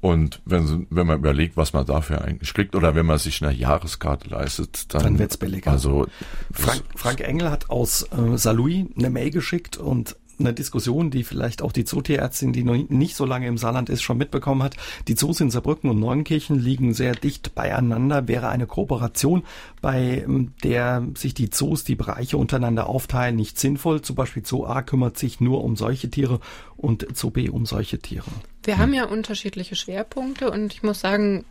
Und 0.00 0.40
wenn, 0.44 0.86
wenn 0.90 1.06
man 1.06 1.18
überlegt, 1.18 1.56
was 1.56 1.72
man 1.72 1.84
dafür 1.84 2.22
eigentlich 2.22 2.54
kriegt, 2.54 2.76
oder 2.76 2.94
wenn 2.94 3.04
man 3.04 3.18
sich 3.18 3.42
eine 3.42 3.52
Jahreskarte 3.52 4.30
leistet, 4.30 4.94
dann, 4.94 5.02
dann 5.02 5.18
wird's 5.18 5.36
billiger. 5.36 5.72
Also 5.72 6.06
Frank, 6.52 6.82
Frank 6.94 7.20
Engel 7.20 7.50
hat 7.50 7.68
aus 7.68 8.04
äh, 8.04 8.38
Saarlouis 8.38 8.86
eine 8.96 9.10
Mail 9.10 9.30
geschickt 9.30 9.76
und 9.76 10.16
eine 10.38 10.52
Diskussion, 10.52 11.10
die 11.10 11.24
vielleicht 11.24 11.62
auch 11.62 11.72
die 11.72 11.84
Zootierärztin, 11.84 12.52
die 12.52 12.64
noch 12.64 12.76
nicht 12.76 13.16
so 13.16 13.24
lange 13.24 13.46
im 13.46 13.58
Saarland 13.58 13.88
ist, 13.88 14.02
schon 14.02 14.18
mitbekommen 14.18 14.62
hat. 14.62 14.76
Die 15.08 15.14
Zoos 15.14 15.40
in 15.40 15.50
Saarbrücken 15.50 15.90
und 15.90 16.00
Neunkirchen 16.00 16.58
liegen 16.58 16.94
sehr 16.94 17.14
dicht 17.14 17.54
beieinander. 17.54 18.28
Wäre 18.28 18.48
eine 18.48 18.66
Kooperation, 18.66 19.42
bei 19.80 20.24
ähm, 20.24 20.52
der 20.62 21.06
sich 21.14 21.34
die 21.34 21.50
Zoos 21.50 21.84
die 21.84 21.96
Bereiche 21.96 22.36
untereinander 22.36 22.88
aufteilen, 22.88 23.36
nicht 23.36 23.58
sinnvoll. 23.58 24.02
Zum 24.02 24.16
Beispiel 24.16 24.44
Zoo 24.44 24.64
A 24.64 24.82
kümmert 24.82 25.18
sich 25.18 25.40
nur 25.40 25.64
um 25.64 25.76
solche 25.76 26.10
Tiere 26.10 26.40
und 26.76 27.06
Zoo 27.16 27.30
B 27.30 27.48
um 27.48 27.66
solche 27.66 27.98
Tiere. 27.98 28.26
Wir 28.62 28.74
hm. 28.74 28.82
haben 28.82 28.94
ja 28.94 29.04
unterschiedliche 29.04 29.76
Schwerpunkte 29.76 30.50
und 30.50 30.72
ich 30.72 30.82
muss 30.82 31.00
sagen, 31.00 31.44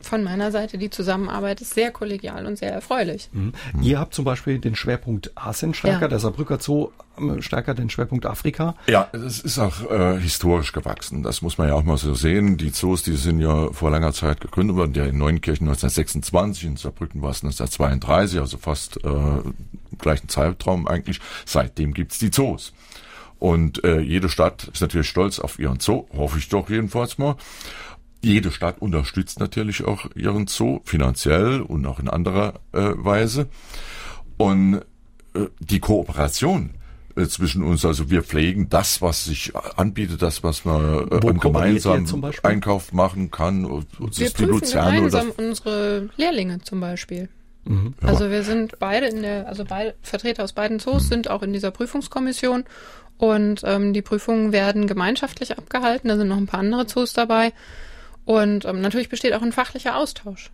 von 0.00 0.22
meiner 0.22 0.50
Seite, 0.50 0.78
die 0.78 0.90
Zusammenarbeit 0.90 1.60
ist 1.60 1.74
sehr 1.74 1.90
kollegial 1.90 2.46
und 2.46 2.56
sehr 2.56 2.72
erfreulich. 2.72 3.28
Mhm. 3.32 3.52
Ihr 3.82 3.98
habt 3.98 4.14
zum 4.14 4.24
Beispiel 4.24 4.58
den 4.58 4.74
Schwerpunkt 4.74 5.32
Asien 5.34 5.74
stärker, 5.74 6.02
ja. 6.02 6.08
der 6.08 6.18
Saarbrücker 6.18 6.58
Zoo 6.60 6.90
ähm, 7.18 7.42
stärker 7.42 7.74
den 7.74 7.90
Schwerpunkt 7.90 8.26
Afrika. 8.26 8.74
Ja, 8.86 9.08
es 9.12 9.40
ist 9.40 9.58
auch 9.58 9.90
äh, 9.90 10.18
historisch 10.18 10.72
gewachsen. 10.72 11.22
Das 11.22 11.42
muss 11.42 11.58
man 11.58 11.68
ja 11.68 11.74
auch 11.74 11.84
mal 11.84 11.98
so 11.98 12.14
sehen. 12.14 12.56
Die 12.56 12.72
Zoos, 12.72 13.02
die 13.02 13.16
sind 13.16 13.40
ja 13.40 13.72
vor 13.72 13.90
langer 13.90 14.12
Zeit 14.12 14.40
gegründet 14.40 14.76
worden. 14.76 14.92
Der 14.92 15.08
in 15.08 15.18
Neunkirchen 15.18 15.68
1926, 15.68 16.64
in 16.64 16.76
Saarbrücken 16.76 17.22
war 17.22 17.30
es 17.30 17.42
1932, 17.42 18.40
also 18.40 18.58
fast 18.58 19.04
äh, 19.04 19.08
gleichen 19.98 20.28
Zeitraum 20.28 20.86
eigentlich. 20.86 21.20
Seitdem 21.44 21.94
gibt's 21.94 22.18
die 22.18 22.30
Zoos. 22.30 22.72
Und 23.38 23.82
äh, 23.84 24.00
jede 24.00 24.28
Stadt 24.28 24.68
ist 24.72 24.82
natürlich 24.82 25.08
stolz 25.08 25.38
auf 25.38 25.58
ihren 25.58 25.80
Zoo, 25.80 26.06
hoffe 26.14 26.38
ich 26.38 26.50
doch 26.50 26.68
jedenfalls 26.68 27.16
mal. 27.16 27.36
Jede 28.22 28.50
Stadt 28.50 28.80
unterstützt 28.80 29.40
natürlich 29.40 29.84
auch 29.84 30.06
ihren 30.14 30.46
Zoo 30.46 30.80
finanziell 30.84 31.60
und 31.60 31.86
auch 31.86 31.98
in 31.98 32.08
anderer 32.08 32.60
äh, 32.72 32.90
Weise. 32.96 33.48
Und 34.36 34.82
äh, 35.34 35.46
die 35.60 35.80
Kooperation 35.80 36.70
äh, 37.16 37.26
zwischen 37.26 37.62
uns, 37.62 37.84
also 37.84 38.10
wir 38.10 38.22
pflegen 38.22 38.68
das, 38.68 39.02
was 39.02 39.24
sich 39.24 39.52
anbietet, 39.76 40.22
das, 40.22 40.42
was 40.42 40.64
man 40.64 41.08
äh, 41.10 41.34
gemeinsam 41.34 42.06
Einkauf 42.42 42.92
machen 42.92 43.30
kann. 43.30 43.64
wir 43.64 44.30
prüfen 44.30 44.60
gemeinsam 44.60 45.32
unsere 45.36 46.08
Lehrlinge 46.16 46.60
zum 46.62 46.80
Beispiel. 46.80 47.28
Mhm. 47.64 47.94
Also 48.02 48.30
wir 48.30 48.42
sind 48.42 48.78
beide 48.78 49.06
in 49.06 49.22
der, 49.22 49.48
also 49.48 49.64
beide 49.64 49.94
Vertreter 50.02 50.44
aus 50.44 50.52
beiden 50.52 50.78
Zoos 50.78 51.04
mhm. 51.04 51.08
sind 51.08 51.30
auch 51.30 51.42
in 51.42 51.52
dieser 51.52 51.70
Prüfungskommission 51.70 52.64
und 53.18 53.62
ähm, 53.64 53.92
die 53.92 54.02
Prüfungen 54.02 54.52
werden 54.52 54.86
gemeinschaftlich 54.86 55.58
abgehalten. 55.58 56.08
Da 56.08 56.16
sind 56.16 56.28
noch 56.28 56.38
ein 56.38 56.46
paar 56.46 56.60
andere 56.60 56.86
Zoos 56.86 57.12
dabei. 57.12 57.52
Und 58.30 58.64
ähm, 58.64 58.80
natürlich 58.80 59.08
besteht 59.08 59.34
auch 59.34 59.42
ein 59.42 59.50
fachlicher 59.50 59.96
Austausch. 59.96 60.52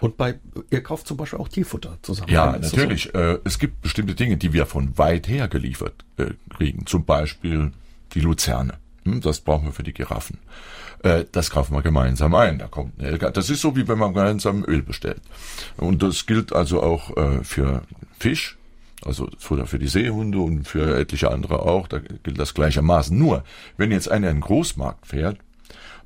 Und 0.00 0.16
bei, 0.16 0.40
ihr 0.70 0.82
kauft 0.82 1.06
zum 1.06 1.16
Beispiel 1.16 1.38
auch 1.38 1.46
Tierfutter 1.46 1.96
zusammen. 2.02 2.32
Ja, 2.32 2.58
natürlich. 2.58 3.10
So? 3.12 3.16
Äh, 3.16 3.38
es 3.44 3.60
gibt 3.60 3.80
bestimmte 3.80 4.16
Dinge, 4.16 4.38
die 4.38 4.52
wir 4.52 4.66
von 4.66 4.98
weit 4.98 5.28
her 5.28 5.46
geliefert 5.46 6.04
äh, 6.16 6.30
kriegen. 6.50 6.84
Zum 6.84 7.04
Beispiel 7.04 7.70
die 8.14 8.20
Luzerne. 8.20 8.74
Hm, 9.04 9.20
das 9.20 9.38
brauchen 9.38 9.66
wir 9.66 9.72
für 9.72 9.84
die 9.84 9.92
Giraffen. 9.92 10.38
Äh, 11.04 11.26
das 11.30 11.50
kaufen 11.50 11.76
wir 11.76 11.82
gemeinsam 11.82 12.34
ein. 12.34 12.58
Da 12.58 12.66
kommt 12.66 12.98
eine 12.98 13.12
LK. 13.12 13.32
Das 13.32 13.50
ist 13.50 13.60
so, 13.60 13.76
wie 13.76 13.86
wenn 13.86 13.98
man 13.98 14.14
gemeinsam 14.14 14.64
Öl 14.66 14.82
bestellt. 14.82 15.22
Und 15.76 16.02
das 16.02 16.26
gilt 16.26 16.52
also 16.52 16.82
auch 16.82 17.16
äh, 17.16 17.44
für 17.44 17.82
Fisch. 18.18 18.58
Also 19.04 19.30
Futter 19.38 19.66
für 19.66 19.78
die 19.78 19.86
Seehunde 19.86 20.38
und 20.38 20.66
für 20.66 20.98
etliche 20.98 21.30
andere 21.30 21.62
auch. 21.62 21.86
Da 21.86 22.00
gilt 22.00 22.40
das 22.40 22.52
gleichermaßen. 22.52 23.16
Nur, 23.16 23.44
wenn 23.76 23.92
jetzt 23.92 24.10
einer 24.10 24.28
in 24.28 24.38
den 24.38 24.42
Großmarkt 24.42 25.06
fährt, 25.06 25.38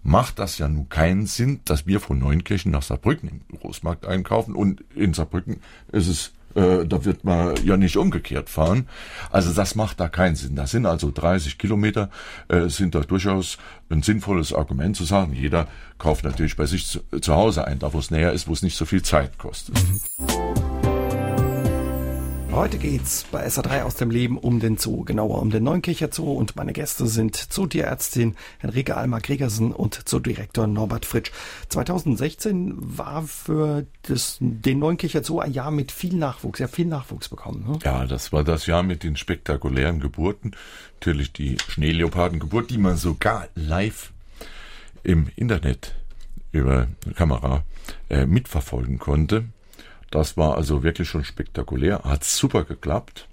macht 0.07 0.39
das 0.39 0.59
ja 0.59 0.69
nun 0.69 0.89
keinen 0.89 1.27
Sinn, 1.27 1.61
dass 1.65 1.87
wir 1.87 2.01
von 2.01 2.19
Neunkirchen 2.19 2.71
nach 2.71 2.83
Saarbrücken 2.83 3.43
im 3.51 3.59
Großmarkt 3.59 4.07
einkaufen 4.07 4.55
und 4.55 4.85
in 4.95 5.13
Saarbrücken 5.13 5.61
ist 5.93 6.09
es 6.09 6.33
äh, 6.55 6.87
da 6.87 7.05
wird 7.05 7.25
man 7.25 7.55
ja 7.65 7.77
nicht 7.77 7.99
umgekehrt 7.99 8.49
fahren. 8.49 8.89
Also 9.31 9.53
das 9.53 9.75
macht 9.75 10.01
da 10.01 10.09
keinen 10.09 10.37
Sinn. 10.37 10.57
Das 10.57 10.71
sind 10.71 10.87
also 10.87 11.11
30 11.11 11.59
Kilometer, 11.59 12.09
äh, 12.49 12.69
sind 12.69 12.95
da 12.95 13.01
durchaus 13.01 13.59
ein 13.91 14.03
sinnvolles 14.03 14.55
Argument 14.55 14.97
zu 14.97 15.05
sagen, 15.05 15.35
jeder 15.35 15.69
kauft 15.99 16.25
natürlich 16.25 16.57
bei 16.57 16.65
sich 16.65 16.87
zu, 16.87 17.01
zu 17.21 17.35
Hause 17.35 17.67
ein, 17.67 17.79
da 17.79 17.93
wo 17.93 17.99
es 17.99 18.11
näher 18.11 18.33
ist, 18.33 18.49
wo 18.49 18.55
es 18.55 18.63
nicht 18.63 18.77
so 18.77 18.87
viel 18.87 19.03
Zeit 19.03 19.37
kostet. 19.37 19.75
Mhm. 19.75 20.66
Heute 22.57 22.79
geht's 22.79 23.27
bei 23.31 23.47
SA3 23.47 23.83
aus 23.83 23.97
dem 23.97 24.11
Leben 24.11 24.39
um 24.39 24.61
den 24.61 24.79
Zoo, 24.79 25.05
genauer 25.05 25.43
um 25.43 25.51
den 25.51 25.63
Neunkircher 25.63 26.09
Zoo 26.11 26.33
und 26.33 26.57
meine 26.57 26.73
Gäste 26.73 27.07
sind 27.07 27.37
Zootierärztin 27.37 28.35
Henrike 28.61 28.97
Alma 28.97 29.19
Gregersen 29.19 29.73
und 29.73 30.09
Zoodirektor 30.09 30.67
Norbert 30.67 31.05
Fritsch. 31.05 31.33
2016 31.69 32.75
war 32.79 33.25
für 33.25 33.85
das, 34.09 34.39
den 34.41 34.79
Neunkircher 34.79 35.23
Zoo 35.23 35.39
ein 35.39 35.53
Jahr 35.53 35.71
mit 35.71 35.93
viel 35.93 36.17
Nachwuchs, 36.17 36.59
ja 36.59 36.67
viel 36.67 36.87
Nachwuchs 36.87 37.29
bekommen. 37.29 37.63
Ne? 37.69 37.79
Ja, 37.85 38.07
das 38.07 38.33
war 38.33 38.43
das 38.43 38.65
Jahr 38.65 38.83
mit 38.83 39.03
den 39.03 39.17
spektakulären 39.17 40.01
Geburten. 40.01 40.53
Natürlich 40.95 41.35
die 41.35 41.59
Schneeleopardengeburt, 41.69 42.71
die 42.71 42.79
man 42.79 42.97
sogar 42.97 43.49
live 43.55 44.15
im 45.03 45.29
Internet 45.37 45.95
über 46.53 46.89
Kamera 47.17 47.65
äh, 48.09 48.25
mitverfolgen 48.25 48.99
konnte. 48.99 49.45
Das 50.11 50.37
war 50.37 50.57
also 50.57 50.83
wirklich 50.83 51.09
schon 51.09 51.25
spektakulär, 51.25 52.03
hat 52.05 52.25
super 52.25 52.65
geklappt. 52.65 53.29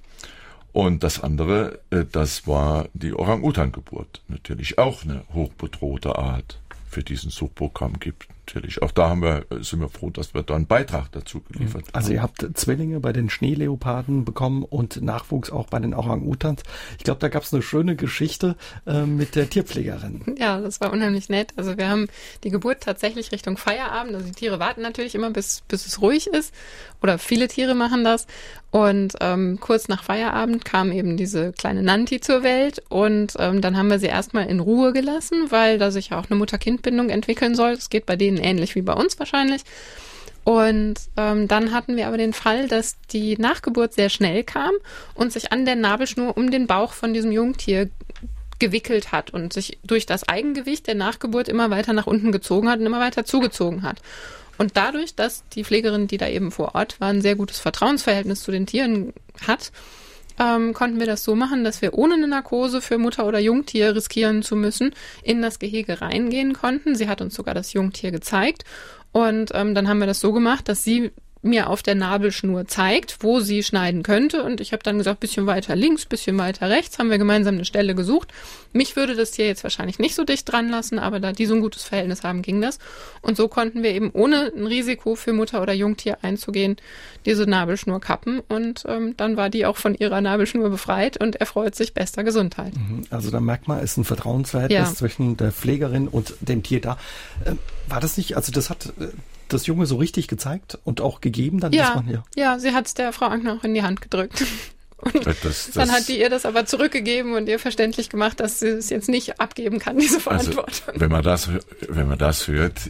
Und 0.72 1.04
das 1.04 1.22
andere, 1.22 1.80
äh, 1.92 2.04
das 2.12 2.48
war 2.48 2.88
die 2.94 3.14
Orang-Utan-Geburt. 3.14 4.22
Natürlich 4.28 4.80
auch 4.80 5.04
eine 5.04 5.24
hochbedrohte 5.34 6.18
Art 6.18 6.60
für 6.90 7.04
diesen 7.04 7.30
Suchprogramm 7.30 8.00
gibt. 8.00 8.28
Natürlich. 8.46 8.82
Auch 8.82 8.92
da 8.92 9.10
haben 9.10 9.22
wir, 9.22 9.46
sind 9.62 9.80
wir 9.80 9.88
froh, 9.88 10.10
dass 10.10 10.34
wir 10.34 10.44
da 10.44 10.56
einen 10.56 10.68
Beitrag 10.68 11.12
dazu 11.14 11.42
geliefert 11.42 11.84
haben. 11.88 11.94
Also 11.94 12.12
ihr 12.12 12.22
habt 12.22 12.46
Zwillinge 12.56 13.00
bei 13.00 13.14
den 13.14 13.30
Schneeleoparden 13.30 14.26
bekommen 14.26 14.64
und 14.64 15.02
Nachwuchs 15.02 15.50
auch 15.50 15.68
bei 15.68 15.80
den 15.80 15.94
Orang-Utans. 15.94 16.62
Ich 16.98 17.06
glaube, 17.06 17.20
da 17.20 17.30
gab 17.30 17.44
es 17.44 17.54
eine 17.54 17.62
schöne 17.62 17.96
Geschichte 17.96 18.58
äh, 18.86 19.04
mit 19.04 19.36
der 19.36 19.50
Tierpflegerin. 19.50 20.36
Ja, 20.44 20.60
das 20.60 20.82
war 20.82 20.92
unheimlich 20.92 21.30
nett. 21.30 21.54
Also 21.56 21.78
wir 21.78 21.88
haben 21.88 22.08
die 22.44 22.50
Geburt 22.50 22.82
tatsächlich 22.82 23.32
Richtung 23.32 23.56
Feierabend. 23.56 24.16
Also 24.16 24.28
die 24.28 24.34
Tiere 24.34 24.60
warten 24.60 24.82
natürlich 24.82 25.16
immer, 25.16 25.30
bis, 25.30 25.62
bis 25.68 25.86
es 25.86 26.02
ruhig 26.02 26.28
ist. 26.28 26.54
Oder 27.02 27.18
viele 27.18 27.48
Tiere 27.48 27.76
machen 27.76 28.04
das. 28.04 28.28
Und 28.74 29.14
ähm, 29.22 29.60
kurz 29.60 29.88
nach 29.88 30.04
Feierabend 30.04 30.66
kam 30.66 30.92
eben 30.92 31.16
diese 31.16 31.54
kleine 31.54 31.84
Nanti 31.84 32.20
zur 32.20 32.42
Welt 32.42 32.82
und 32.90 33.36
ähm, 33.38 33.62
dann 33.62 33.78
haben 33.78 33.92
wir 33.92 34.00
sie 34.00 34.08
erstmal 34.08 34.48
in 34.48 34.60
Ruhe 34.60 34.94
gelassen, 34.94 35.52
weil 35.52 35.78
da 35.78 35.92
sich 35.92 36.10
ja 36.10 36.20
auch 36.20 36.28
eine 36.28 36.40
Mutter-Kind-Bindung 36.40 37.10
entwickeln 37.10 37.54
soll. 37.54 37.76
Das 37.76 37.92
geht 37.92 38.08
bei 38.08 38.16
denen 38.16 38.33
ähnlich 38.38 38.76
wie 38.76 38.82
bei 38.82 38.94
uns 38.94 39.20
wahrscheinlich. 39.20 39.64
Und 40.44 40.96
ähm, 41.16 41.48
dann 41.48 41.74
hatten 41.74 41.96
wir 41.96 42.08
aber 42.08 42.18
den 42.18 42.34
Fall, 42.34 42.68
dass 42.68 42.98
die 43.12 43.38
Nachgeburt 43.38 43.94
sehr 43.94 44.10
schnell 44.10 44.44
kam 44.44 44.72
und 45.16 45.32
sich 45.32 45.52
an 45.54 45.66
der 45.66 45.76
Nabelschnur 45.76 46.36
um 46.36 46.52
den 46.52 46.68
Bauch 46.68 46.94
von 46.94 47.14
diesem 47.14 47.32
Jungtier 47.32 47.90
gewickelt 48.60 49.12
hat 49.12 49.32
und 49.32 49.54
sich 49.54 49.78
durch 49.84 50.06
das 50.06 50.28
Eigengewicht 50.28 50.88
der 50.88 50.96
Nachgeburt 50.96 51.48
immer 51.48 51.70
weiter 51.70 51.94
nach 51.94 52.08
unten 52.08 52.32
gezogen 52.32 52.70
hat 52.70 52.80
und 52.80 52.86
immer 52.86 53.00
weiter 53.00 53.26
zugezogen 53.26 53.84
hat. 53.84 54.02
Und 54.58 54.78
dadurch, 54.78 55.16
dass 55.16 55.44
die 55.50 55.64
Pflegerin, 55.64 56.08
die 56.08 56.18
da 56.18 56.28
eben 56.28 56.52
vor 56.52 56.76
Ort 56.76 57.02
war, 57.02 57.10
ein 57.10 57.22
sehr 57.22 57.36
gutes 57.36 57.60
Vertrauensverhältnis 57.60 58.44
zu 58.44 58.52
den 58.52 58.66
Tieren 58.66 59.14
hat, 59.48 59.72
ähm, 60.40 60.74
konnten 60.74 61.00
wir 61.00 61.08
das 61.08 61.24
so 61.24 61.36
machen, 61.36 61.64
dass 61.64 61.82
wir 61.82 61.94
ohne 61.94 62.16
eine 62.16 62.28
Narkose 62.28 62.82
für 62.82 62.98
Mutter 62.98 63.26
oder 63.26 63.40
Jungtier 63.40 63.96
riskieren 63.96 64.44
zu 64.44 64.56
müssen, 64.56 64.94
in 65.24 65.42
das 65.42 65.60
Gehege 65.60 66.02
reingehen 66.02 66.54
konnten. 66.54 66.96
Sie 66.96 67.08
hat 67.08 67.22
uns 67.22 67.36
sogar 67.36 67.54
das 67.54 67.74
Jungtier 67.74 68.12
gezeigt. 68.12 68.64
Und 69.12 69.52
ähm, 69.54 69.76
dann 69.76 69.88
haben 69.88 70.00
wir 70.00 70.08
das 70.08 70.20
so 70.20 70.34
gemacht, 70.34 70.68
dass 70.68 70.84
sie 70.84 71.12
mir 71.44 71.70
auf 71.70 71.84
der 71.84 71.96
Nabelschnur 71.96 72.68
zeigt, 72.68 73.18
wo 73.20 73.42
sie 73.42 73.64
schneiden 73.64 74.02
könnte. 74.02 74.44
Und 74.44 74.62
ich 74.62 74.72
habe 74.72 74.82
dann 74.82 74.98
gesagt, 74.98 75.20
bisschen 75.20 75.46
weiter 75.46 75.76
links, 75.76 76.06
bisschen 76.06 76.38
weiter 76.38 76.70
rechts, 76.70 76.98
haben 76.98 77.10
wir 77.10 77.18
gemeinsam 77.18 77.56
eine 77.56 77.66
Stelle 77.66 77.96
gesucht. 77.96 78.30
Mich 78.72 78.96
würde 78.96 79.14
das 79.16 79.32
Tier 79.32 79.46
jetzt 79.46 79.64
wahrscheinlich 79.64 80.00
nicht 80.00 80.16
so 80.16 80.24
dicht 80.24 80.52
dran 80.52 80.70
lassen, 80.70 81.00
aber 81.00 81.20
da 81.20 81.34
die 81.34 81.46
so 81.46 81.54
ein 81.54 81.62
gutes 81.62 81.84
Verhältnis 81.84 82.24
haben, 82.24 82.42
ging 82.42 82.62
das. 82.62 82.80
Und 83.22 83.38
so 83.38 83.48
konnten 83.50 83.84
wir 83.84 83.92
eben 83.92 84.10
ohne 84.14 84.52
ein 84.56 84.66
Risiko 84.66 85.16
für 85.16 85.34
Mutter 85.34 85.62
oder 85.62 85.74
Jungtier 85.74 86.18
einzugehen, 86.22 86.78
diese 87.26 87.46
Nabelschnur 87.46 88.00
kappen. 88.00 88.40
Und 88.40 88.84
ähm, 88.88 89.16
dann 89.18 89.36
war 89.36 89.50
die 89.50 89.66
auch 89.66 89.78
von 89.78 89.96
ihrer 89.96 90.22
Nabelschnur 90.22 90.70
befreit 90.70 91.18
und 91.22 91.36
erfreut 91.36 91.76
sich 91.76 91.94
bester 91.94 92.24
Gesundheit. 92.24 92.74
Mhm. 92.76 93.04
Also 93.10 93.32
da 93.32 93.42
merkt 93.42 93.68
man, 93.68 93.84
ist 93.84 93.98
ein 93.98 94.06
Vertrauensverhältnis 94.06 94.90
ja. 94.90 94.96
zwischen 94.96 95.36
der 95.36 95.52
Pflegerin 95.52 96.08
und 96.08 96.36
dem 96.40 96.64
Tier 96.64 96.80
da. 96.80 96.98
Ähm, 97.46 97.60
war 97.90 98.00
das 98.00 98.18
nicht, 98.18 98.38
also 98.38 98.52
das 98.52 98.70
hat 98.70 98.94
äh, 99.00 99.08
das 99.54 99.68
Junge 99.68 99.86
so 99.86 99.98
richtig 99.98 100.28
gezeigt 100.28 100.78
und 100.84 101.02
auch 101.02 101.22
gegeben? 101.22 101.60
Dann 101.60 101.74
ja, 101.74 101.96
man, 101.96 102.10
ja. 102.10 102.24
ja, 102.36 102.60
sie 102.60 102.74
hat 102.74 102.88
es 102.88 102.94
der 102.94 103.14
Frau 103.14 103.28
Ankner 103.28 103.54
auch 103.54 103.64
in 103.64 103.74
die 103.74 103.84
Hand 103.84 104.02
gedrückt. 104.02 104.44
Und 105.04 105.26
das, 105.26 105.42
das, 105.42 105.72
dann 105.72 105.92
hat 105.92 106.08
die 106.08 106.18
ihr 106.18 106.30
das 106.30 106.46
aber 106.46 106.66
zurückgegeben 106.66 107.34
und 107.34 107.50
ihr 107.50 107.60
verständlich 107.60 108.10
gemacht, 108.10 108.40
dass 108.40 108.60
sie 108.60 108.70
es 108.70 108.90
jetzt 108.90 109.10
nicht 109.10 109.42
abgeben 109.42 109.78
kann, 109.80 109.98
diese 109.98 110.16
also, 110.16 110.52
Verantwortung. 110.54 110.88
Also, 110.88 111.02
wenn 111.02 111.12
man 111.12 111.24
das, 111.24 111.50
wenn 111.90 112.08
man 112.08 112.18
das 112.18 112.48
hört, 112.48 112.90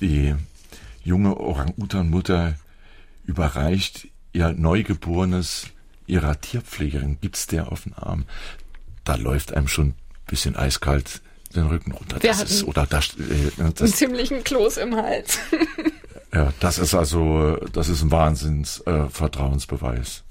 die 0.00 0.34
junge 1.04 1.38
Orang-Utan-Mutter 1.38 2.54
überreicht 3.26 4.08
ihr 4.32 4.52
Neugeborenes 4.52 5.66
ihrer 6.06 6.40
Tierpflegerin, 6.40 7.18
gibt's 7.20 7.46
der 7.48 7.70
auf 7.70 7.82
den 7.82 7.94
Arm. 7.94 8.24
Da 9.04 9.16
läuft 9.16 9.52
einem 9.52 9.68
schon 9.68 9.88
ein 9.88 9.94
bisschen 10.26 10.56
eiskalt 10.56 11.20
den 11.52 11.66
Rücken 11.66 11.92
runter. 11.92 12.22
Wir 12.22 12.30
das 12.30 12.42
ist, 12.42 12.64
oder 12.64 12.86
das, 12.86 13.14
äh, 13.18 13.50
das, 13.56 13.82
einen 13.82 13.92
ziemlichen 13.92 14.44
Kloß 14.44 14.78
im 14.78 14.96
Hals. 14.96 15.38
ja, 16.34 16.52
das 16.60 16.78
ist 16.78 16.94
also, 16.94 17.56
das 17.72 17.88
ist 17.88 18.02
ein 18.02 18.10
Wahnsinns 18.10 18.82
äh. 18.86 19.08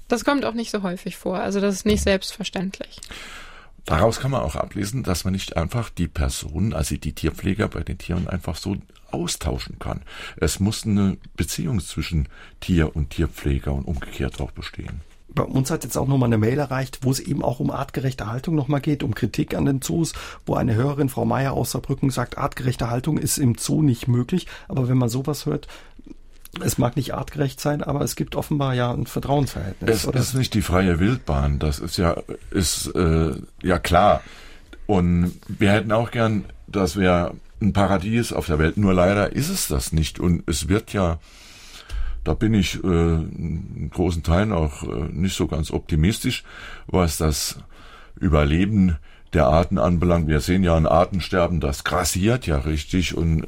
Das 0.08 0.24
kommt 0.24 0.44
auch 0.44 0.54
nicht 0.54 0.70
so 0.70 0.82
häufig 0.82 1.16
vor, 1.16 1.38
also 1.38 1.60
das 1.60 1.76
ist 1.76 1.86
nicht 1.86 2.00
mhm. 2.00 2.10
selbstverständlich. 2.10 3.00
Daraus 3.84 4.20
kann 4.20 4.30
man 4.30 4.42
auch 4.42 4.54
ablesen, 4.54 5.02
dass 5.02 5.24
man 5.24 5.32
nicht 5.32 5.56
einfach 5.56 5.90
die 5.90 6.06
Personen, 6.06 6.72
also 6.72 6.96
die 6.96 7.14
Tierpfleger 7.14 7.66
bei 7.66 7.80
den 7.80 7.98
Tieren 7.98 8.28
einfach 8.28 8.56
so 8.56 8.76
austauschen 9.10 9.78
kann. 9.80 10.02
Es 10.36 10.60
muss 10.60 10.86
eine 10.86 11.16
Beziehung 11.36 11.80
zwischen 11.80 12.28
Tier 12.60 12.94
und 12.94 13.10
Tierpfleger 13.10 13.72
und 13.72 13.84
umgekehrt 13.84 14.40
auch 14.40 14.52
bestehen 14.52 15.00
bei 15.34 15.42
uns 15.42 15.70
hat 15.70 15.84
jetzt 15.84 15.96
auch 15.96 16.06
nochmal 16.06 16.28
eine 16.28 16.38
Mail 16.38 16.58
erreicht, 16.58 17.00
wo 17.02 17.10
es 17.10 17.20
eben 17.20 17.42
auch 17.42 17.60
um 17.60 17.70
artgerechte 17.70 18.26
Haltung 18.30 18.54
nochmal 18.54 18.80
geht, 18.80 19.02
um 19.02 19.14
Kritik 19.14 19.54
an 19.54 19.64
den 19.64 19.82
Zoos, 19.82 20.12
wo 20.46 20.54
eine 20.54 20.74
Hörerin, 20.74 21.08
Frau 21.08 21.24
Meier 21.24 21.52
aus 21.52 21.72
Saarbrücken, 21.72 22.10
sagt, 22.10 22.38
artgerechte 22.38 22.90
Haltung 22.90 23.18
ist 23.18 23.38
im 23.38 23.56
Zoo 23.56 23.82
nicht 23.82 24.08
möglich. 24.08 24.46
Aber 24.68 24.88
wenn 24.88 24.98
man 24.98 25.08
sowas 25.08 25.46
hört, 25.46 25.68
es 26.60 26.76
mag 26.76 26.96
nicht 26.96 27.14
artgerecht 27.14 27.60
sein, 27.60 27.82
aber 27.82 28.02
es 28.02 28.14
gibt 28.14 28.36
offenbar 28.36 28.74
ja 28.74 28.92
ein 28.92 29.06
Vertrauensverhältnis. 29.06 29.90
Es 29.90 30.06
oder? 30.06 30.20
ist 30.20 30.34
nicht 30.34 30.52
die 30.54 30.62
freie 30.62 31.00
Wildbahn, 31.00 31.58
das 31.58 31.78
ist 31.78 31.96
ja, 31.96 32.16
ist, 32.50 32.88
äh, 32.94 33.32
ja 33.62 33.78
klar. 33.78 34.22
Und 34.86 35.40
wir 35.48 35.72
hätten 35.72 35.92
auch 35.92 36.10
gern, 36.10 36.44
dass 36.66 36.98
wir 36.98 37.32
ein 37.62 37.72
Paradies 37.72 38.32
auf 38.32 38.46
der 38.46 38.58
Welt, 38.58 38.76
nur 38.76 38.92
leider 38.92 39.32
ist 39.32 39.48
es 39.48 39.68
das 39.68 39.92
nicht. 39.92 40.20
Und 40.20 40.42
es 40.46 40.68
wird 40.68 40.92
ja 40.92 41.18
da 42.24 42.34
bin 42.34 42.54
ich 42.54 42.82
äh, 42.82 42.86
in 42.86 43.90
großen 43.92 44.22
Teilen 44.22 44.52
auch 44.52 44.82
äh, 44.82 45.08
nicht 45.10 45.36
so 45.36 45.46
ganz 45.46 45.70
optimistisch, 45.70 46.44
was 46.86 47.18
das 47.18 47.58
Überleben 48.18 48.96
der 49.32 49.46
Arten 49.46 49.78
anbelangt. 49.78 50.28
Wir 50.28 50.40
sehen 50.40 50.62
ja 50.62 50.76
ein 50.76 50.86
Artensterben, 50.86 51.60
das 51.60 51.84
grassiert 51.84 52.46
ja 52.46 52.58
richtig 52.58 53.16
und 53.16 53.46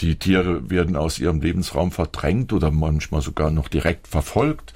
die 0.00 0.16
Tiere 0.16 0.68
werden 0.70 0.96
aus 0.96 1.18
ihrem 1.18 1.40
Lebensraum 1.40 1.92
verdrängt 1.92 2.52
oder 2.52 2.70
manchmal 2.70 3.22
sogar 3.22 3.50
noch 3.50 3.68
direkt 3.68 4.08
verfolgt. 4.08 4.74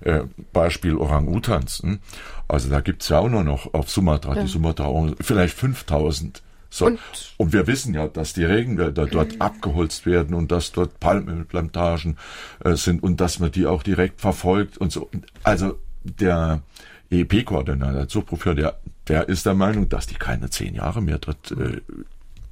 Äh, 0.00 0.22
Beispiel 0.52 0.96
Orang-Utans. 0.96 1.82
Hm? 1.82 1.98
Also 2.46 2.70
da 2.70 2.80
gibt's 2.80 3.08
ja 3.08 3.18
auch 3.18 3.28
nur 3.28 3.42
noch 3.42 3.74
auf 3.74 3.90
Sumatra, 3.90 4.36
ja. 4.36 4.42
die 4.42 4.48
Sumatra, 4.48 5.12
vielleicht 5.20 5.56
5000 5.56 6.42
so. 6.70 6.86
Und, 6.86 6.98
und, 7.38 7.52
wir 7.52 7.66
wissen 7.66 7.94
ja, 7.94 8.08
dass 8.08 8.34
die 8.34 8.44
Regenwälder 8.44 9.06
dort 9.06 9.34
mhm. 9.34 9.40
abgeholzt 9.40 10.04
werden 10.04 10.34
und 10.34 10.52
dass 10.52 10.72
dort 10.72 11.00
Palmenplantagen 11.00 12.18
äh, 12.64 12.74
sind 12.74 13.02
und 13.02 13.20
dass 13.20 13.38
man 13.38 13.50
die 13.50 13.66
auch 13.66 13.82
direkt 13.82 14.20
verfolgt 14.20 14.76
und 14.78 14.92
so. 14.92 15.08
Also 15.42 15.78
der 16.02 16.62
EEP-Koordinator, 17.10 17.94
der 17.94 18.08
Zuchtprofessor, 18.08 18.54
der, 18.54 18.78
der 19.08 19.28
ist 19.28 19.46
der 19.46 19.54
Meinung, 19.54 19.88
dass 19.88 20.06
die 20.06 20.14
keine 20.14 20.50
zehn 20.50 20.74
Jahre 20.74 21.00
mehr 21.00 21.18
dort 21.18 21.52
äh, 21.52 21.80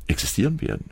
existieren 0.07 0.61
werden. 0.61 0.91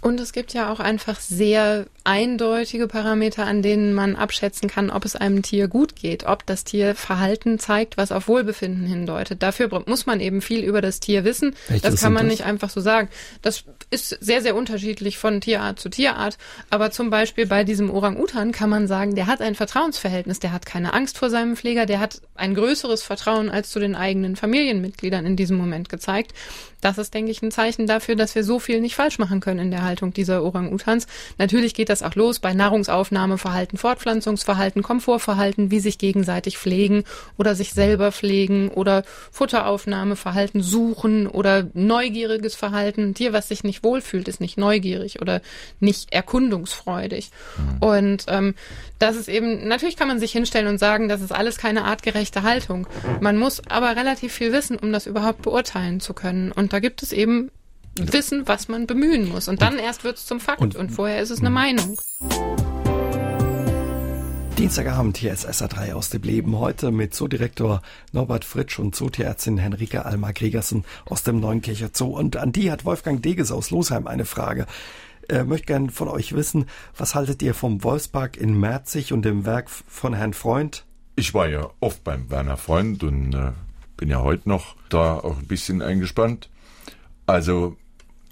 Und 0.00 0.18
es 0.18 0.32
gibt 0.32 0.54
ja 0.54 0.72
auch 0.72 0.80
einfach 0.80 1.20
sehr 1.20 1.86
eindeutige 2.04 2.88
Parameter, 2.88 3.46
an 3.46 3.60
denen 3.60 3.92
man 3.92 4.16
abschätzen 4.16 4.68
kann, 4.68 4.90
ob 4.90 5.04
es 5.04 5.14
einem 5.14 5.42
Tier 5.42 5.68
gut 5.68 5.94
geht, 5.94 6.24
ob 6.24 6.46
das 6.46 6.64
Tier 6.64 6.94
Verhalten 6.94 7.58
zeigt, 7.58 7.98
was 7.98 8.10
auf 8.10 8.26
Wohlbefinden 8.26 8.86
hindeutet. 8.86 9.42
Dafür 9.42 9.84
muss 9.86 10.06
man 10.06 10.20
eben 10.20 10.40
viel 10.40 10.64
über 10.64 10.80
das 10.80 11.00
Tier 11.00 11.24
wissen. 11.24 11.54
Echt, 11.68 11.84
das 11.84 12.00
kann 12.00 12.14
man 12.14 12.26
das? 12.26 12.38
nicht 12.38 12.44
einfach 12.46 12.70
so 12.70 12.80
sagen. 12.80 13.10
Das 13.42 13.64
ist 13.90 14.08
sehr, 14.20 14.40
sehr 14.40 14.56
unterschiedlich 14.56 15.18
von 15.18 15.40
Tierart 15.42 15.78
zu 15.78 15.90
Tierart. 15.90 16.38
Aber 16.70 16.90
zum 16.90 17.10
Beispiel 17.10 17.46
bei 17.46 17.64
diesem 17.64 17.90
Orang-Utan 17.90 18.52
kann 18.52 18.70
man 18.70 18.86
sagen, 18.86 19.14
der 19.14 19.26
hat 19.26 19.42
ein 19.42 19.54
Vertrauensverhältnis, 19.54 20.40
der 20.40 20.52
hat 20.52 20.64
keine 20.64 20.94
Angst 20.94 21.18
vor 21.18 21.28
seinem 21.28 21.56
Pfleger, 21.56 21.84
der 21.84 22.00
hat 22.00 22.22
ein 22.34 22.54
größeres 22.54 23.02
Vertrauen 23.02 23.50
als 23.50 23.70
zu 23.70 23.78
den 23.80 23.94
eigenen 23.94 24.36
Familienmitgliedern 24.36 25.26
in 25.26 25.36
diesem 25.36 25.58
Moment 25.58 25.90
gezeigt. 25.90 26.32
Das 26.80 26.98
ist, 26.98 27.14
denke 27.14 27.30
ich, 27.30 27.42
ein 27.42 27.50
Zeichen 27.50 27.86
dafür, 27.86 28.16
dass 28.16 28.34
wir 28.34 28.44
so 28.44 28.58
viel 28.58 28.80
nicht 28.80 28.94
falsch 28.94 29.18
machen 29.18 29.40
können 29.40 29.60
in 29.60 29.70
der 29.70 29.82
Haltung 29.82 30.12
dieser 30.12 30.42
Orang-Utans. 30.42 31.06
Natürlich 31.38 31.74
geht 31.74 31.88
das 31.88 32.02
auch 32.02 32.14
los 32.14 32.38
bei 32.38 32.54
Nahrungsaufnahmeverhalten, 32.54 33.78
Fortpflanzungsverhalten, 33.78 34.82
Komfortverhalten, 34.82 35.70
wie 35.70 35.80
sich 35.80 35.98
gegenseitig 35.98 36.58
pflegen 36.58 37.04
oder 37.36 37.54
sich 37.54 37.72
selber 37.72 38.12
pflegen 38.12 38.68
oder 38.68 39.04
Futteraufnahmeverhalten 39.30 40.62
suchen 40.62 41.26
oder 41.26 41.68
neugieriges 41.74 42.54
Verhalten. 42.54 43.14
Tier, 43.14 43.32
was 43.32 43.48
sich 43.48 43.64
nicht 43.64 43.84
wohlfühlt, 43.84 44.28
ist 44.28 44.40
nicht 44.40 44.58
neugierig 44.58 45.20
oder 45.20 45.40
nicht 45.80 46.12
erkundungsfreudig. 46.12 47.30
Mhm. 47.56 47.86
Und 47.86 48.24
ähm, 48.28 48.54
das 48.98 49.16
ist 49.16 49.28
eben, 49.28 49.66
natürlich 49.66 49.96
kann 49.96 50.08
man 50.08 50.18
sich 50.18 50.32
hinstellen 50.32 50.66
und 50.66 50.78
sagen, 50.78 51.08
das 51.08 51.22
ist 51.22 51.32
alles 51.32 51.56
keine 51.56 51.84
artgerechte 51.84 52.42
Haltung. 52.42 52.86
Man 53.20 53.38
muss 53.38 53.62
aber 53.66 53.96
relativ 53.96 54.32
viel 54.32 54.52
wissen, 54.52 54.76
um 54.78 54.92
das 54.92 55.06
überhaupt 55.06 55.42
beurteilen 55.42 56.00
zu 56.00 56.12
können. 56.12 56.52
Und 56.52 56.69
da 56.70 56.78
gibt 56.78 57.02
es 57.02 57.12
eben 57.12 57.50
Wissen, 57.96 58.46
was 58.46 58.68
man 58.68 58.86
bemühen 58.86 59.28
muss. 59.28 59.48
Und 59.48 59.60
dann 59.60 59.78
erst 59.78 60.04
wird 60.04 60.16
es 60.16 60.26
zum 60.26 60.40
Fakt 60.40 60.62
und, 60.62 60.76
und 60.76 60.90
vorher 60.90 61.20
ist 61.20 61.30
es 61.30 61.40
eine 61.40 61.50
Meinung. 61.50 61.98
Dienstagabend 64.56 65.16
hier 65.16 65.32
ist 65.32 65.48
SA3 65.48 65.94
aus 65.94 66.10
dem 66.10 66.22
Leben. 66.22 66.58
Heute 66.58 66.92
mit 66.92 67.14
Zoodirektor 67.14 67.82
Norbert 68.12 68.44
Fritsch 68.44 68.78
und 68.78 68.94
Zootierärztin 68.94 69.58
Henrike 69.58 70.04
Alma 70.04 70.32
Gregersen 70.32 70.84
aus 71.06 71.22
dem 71.22 71.40
Neunkircher 71.40 71.90
Zoo. 71.92 72.16
Und 72.16 72.36
an 72.36 72.52
die 72.52 72.70
hat 72.70 72.84
Wolfgang 72.84 73.22
Deges 73.22 73.50
aus 73.50 73.70
Losheim 73.70 74.06
eine 74.06 74.24
Frage. 74.24 74.66
Er 75.28 75.44
möchte 75.44 75.66
gern 75.66 75.90
von 75.90 76.08
euch 76.08 76.34
wissen, 76.34 76.66
was 76.96 77.14
haltet 77.14 77.42
ihr 77.42 77.54
vom 77.54 77.82
Wolfspark 77.82 78.36
in 78.36 78.58
Merzig 78.58 79.12
und 79.12 79.24
dem 79.24 79.46
Werk 79.46 79.70
von 79.70 80.14
Herrn 80.14 80.34
Freund? 80.34 80.84
Ich 81.16 81.34
war 81.34 81.48
ja 81.48 81.70
oft 81.80 82.04
beim 82.04 82.30
Werner 82.30 82.56
Freund 82.56 83.02
und 83.02 83.34
äh, 83.34 83.52
bin 83.96 84.08
ja 84.08 84.22
heute 84.22 84.48
noch 84.48 84.76
da 84.88 85.18
auch 85.18 85.38
ein 85.38 85.46
bisschen 85.46 85.82
eingespannt. 85.82 86.48
Also 87.30 87.76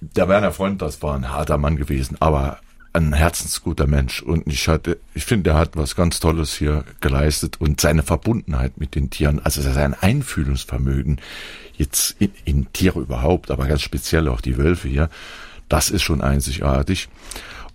der 0.00 0.28
Werner 0.28 0.52
Freund, 0.52 0.82
das 0.82 1.02
war 1.02 1.14
ein 1.14 1.30
harter 1.30 1.58
Mann 1.58 1.76
gewesen, 1.76 2.16
aber 2.20 2.58
ein 2.92 3.12
herzensguter 3.12 3.86
Mensch. 3.86 4.22
Und 4.22 4.46
ich 4.46 4.68
hatte, 4.68 4.98
ich 5.14 5.24
finde, 5.24 5.50
er 5.50 5.56
hat 5.56 5.76
was 5.76 5.94
ganz 5.94 6.20
Tolles 6.20 6.54
hier 6.54 6.84
geleistet 7.00 7.60
und 7.60 7.80
seine 7.80 8.02
Verbundenheit 8.02 8.78
mit 8.78 8.94
den 8.94 9.10
Tieren, 9.10 9.40
also 9.44 9.60
sein 9.60 9.94
Einfühlungsvermögen 9.94 11.20
jetzt 11.76 12.16
in, 12.18 12.32
in 12.44 12.72
Tiere 12.72 13.00
überhaupt, 13.00 13.50
aber 13.50 13.66
ganz 13.66 13.82
speziell 13.82 14.28
auch 14.28 14.40
die 14.40 14.58
Wölfe 14.58 14.88
hier, 14.88 15.10
das 15.68 15.90
ist 15.90 16.02
schon 16.02 16.22
einzigartig. 16.22 17.08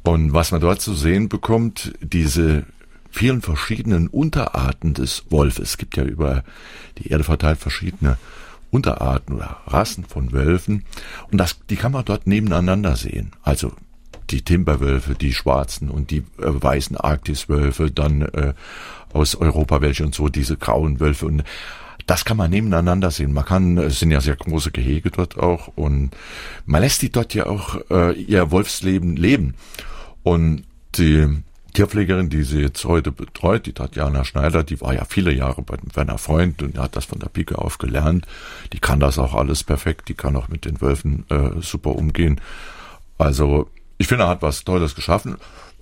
Und 0.04 0.34
was 0.34 0.52
man 0.52 0.62
dort 0.62 0.82
zu 0.82 0.94
sehen 0.94 1.30
bekommt, 1.30 1.94
diese 2.02 2.66
vielen 3.10 3.42
verschiedenen 3.42 4.08
Unterarten 4.08 4.94
des 4.94 5.24
Wolfes. 5.30 5.70
Es 5.70 5.78
gibt 5.78 5.96
ja 5.96 6.04
über 6.04 6.44
die 6.98 7.10
Erde 7.10 7.24
verteilt 7.24 7.60
verschiedene 7.60 8.18
Unterarten 8.74 9.36
oder 9.36 9.58
Rassen 9.68 10.04
von 10.04 10.32
Wölfen. 10.32 10.84
Und 11.32 11.38
das, 11.38 11.60
die 11.70 11.76
kann 11.76 11.92
man 11.92 12.06
dort 12.06 12.26
nebeneinander 12.26 12.96
sehen. 12.96 13.32
Also 13.44 13.72
die 14.32 14.42
Timberwölfe, 14.42 15.14
die 15.14 15.32
schwarzen 15.32 15.90
und 15.90 16.10
die 16.10 16.20
äh, 16.20 16.24
weißen 16.40 16.98
Arktiswölfe, 16.98 17.92
dann 17.92 18.24
äh, 18.24 18.54
aus 19.14 19.36
Europa 19.36 19.82
welche 19.82 20.04
und 20.04 20.16
so, 20.16 20.28
diese 20.28 20.58
grauen 20.58 21.00
Wölfe. 21.00 21.28
Und 21.28 21.44
das 22.08 22.26
kann 22.26 22.38
man 22.38 22.50
nebeneinander 22.50 23.12
sehen. 23.12 23.32
Man 23.32 23.46
kann, 23.46 23.78
es 23.78 24.00
sind 24.00 24.10
ja 24.10 24.22
sehr 24.22 24.36
große 24.36 24.72
Gehege 24.72 25.12
dort 25.12 25.38
auch 25.38 25.70
und 25.76 26.10
man 26.66 26.82
lässt 26.82 27.04
die 27.04 27.12
dort 27.12 27.36
ja 27.36 27.46
auch 27.46 27.80
äh, 27.92 28.14
ihr 28.14 28.50
Wolfsleben 28.50 29.16
leben. 29.16 29.54
Und 30.24 30.64
die 30.96 31.28
Tierpflegerin, 31.74 32.30
die 32.30 32.44
sie 32.44 32.62
jetzt 32.62 32.86
heute 32.86 33.12
betreut, 33.12 33.66
die 33.66 33.74
Tatjana 33.74 34.24
Schneider, 34.24 34.64
die 34.64 34.80
war 34.80 34.94
ja 34.94 35.06
viele 35.06 35.34
Jahre 35.34 35.62
bei 35.64 35.76
Werner 35.94 36.18
Freund 36.18 36.62
und 36.62 36.78
hat 36.78 36.96
das 36.96 37.06
von 37.06 37.20
der 37.20 37.30
Pike 37.30 37.58
auf 37.58 37.80
gelernt. 37.80 38.26
Die 38.74 38.80
kann 38.80 39.00
das 39.00 39.18
auch 39.18 39.34
alles 39.34 39.64
perfekt, 39.64 40.08
die 40.10 40.14
kann 40.14 40.36
auch 40.36 40.48
mit 40.48 40.66
den 40.66 40.82
Wölfen 40.82 41.26
äh, 41.30 41.62
super 41.62 41.96
umgehen. 41.96 42.40
Also 43.18 43.70
ich 43.98 44.08
finde, 44.08 44.26
er 44.26 44.30
hat 44.30 44.42
was 44.42 44.64
Tolles 44.64 44.96
geschaffen. 44.96 45.38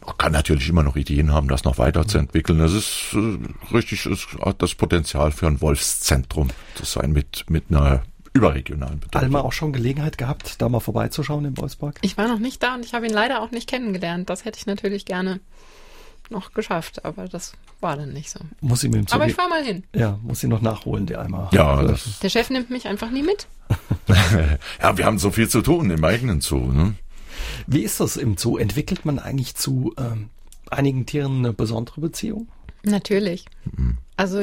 Man 0.06 0.18
kann 0.18 0.32
natürlich 0.32 0.68
immer 0.70 0.84
noch 0.84 0.96
Ideen 0.96 1.32
haben, 1.32 1.48
das 1.48 1.64
noch 1.64 1.78
weiterzuentwickeln. 1.78 2.60
Es 2.62 2.74
ist 2.74 3.14
äh, 3.14 3.74
richtig, 3.76 4.06
es 4.06 4.28
hat 4.44 4.62
das 4.62 4.76
Potenzial 4.76 5.32
für 5.32 5.48
ein 5.48 5.62
Wolfszentrum 5.62 6.50
zu 6.76 6.86
sein 6.86 7.12
mit, 7.12 7.46
mit 7.50 7.66
einer 7.70 8.04
überregionalen 8.34 9.00
Bedeutung. 9.00 9.22
Alma 9.22 9.42
auch 9.42 9.54
schon 9.54 9.74
Gelegenheit 9.74 10.18
gehabt, 10.18 10.62
da 10.62 10.70
mal 10.70 10.80
vorbeizuschauen 10.80 11.46
im 11.46 11.58
Wolfspark? 11.58 12.00
Ich 12.02 12.18
war 12.18 12.28
noch 12.28 12.40
nicht 12.40 12.64
da 12.64 12.76
und 12.76 12.86
ich 12.86 12.94
habe 12.94 13.06
ihn 13.06 13.14
leider 13.14 13.42
auch 13.42 13.52
nicht 13.52 13.70
kennengelernt. 13.70 14.30
Das 14.30 14.46
hätte 14.46 14.58
ich 14.58 14.66
natürlich 14.66 15.06
gerne 15.06 15.42
noch 16.32 16.54
geschafft, 16.54 17.06
aber 17.06 17.28
das 17.28 17.54
war 17.80 17.98
dann 17.98 18.14
nicht 18.14 18.30
so. 18.30 18.40
Muss 18.62 18.84
ich 18.84 18.90
mit 18.90 19.00
dem 19.00 19.08
Zug 19.08 19.16
Aber 19.16 19.28
ich 19.28 19.36
fahr 19.36 19.50
mal 19.50 19.64
hin. 19.64 19.84
Ja, 19.96 20.20
muss 20.24 20.40
sie 20.40 20.48
noch 20.48 20.62
nachholen, 20.62 21.06
die 21.06 21.16
einmal. 21.16 21.50
Ja, 21.52 21.96
der 22.22 22.30
Chef 22.30 22.50
nimmt 22.50 22.70
mich 22.70 22.88
einfach 22.88 23.12
nie 23.12 23.24
mit. 23.24 23.48
ja, 24.82 24.98
wir 24.98 25.06
haben 25.06 25.20
so 25.20 25.32
viel 25.32 25.50
zu 25.50 25.62
tun 25.62 25.90
im 25.90 26.04
eigenen 26.04 26.42
Zoo. 26.42 26.72
Ne? 26.72 26.96
Wie 27.68 27.82
ist 27.82 28.00
das 28.00 28.18
im 28.18 28.38
Zoo? 28.38 28.58
Entwickelt 28.58 29.06
man 29.06 29.20
eigentlich 29.20 29.56
zu 29.56 29.94
ähm, 29.98 30.30
einigen 30.70 31.06
Tieren 31.06 31.40
eine 31.40 31.54
besondere 31.54 32.02
Beziehung? 32.02 32.48
Natürlich. 32.84 33.46
Mhm. 33.76 33.98
Also 34.18 34.42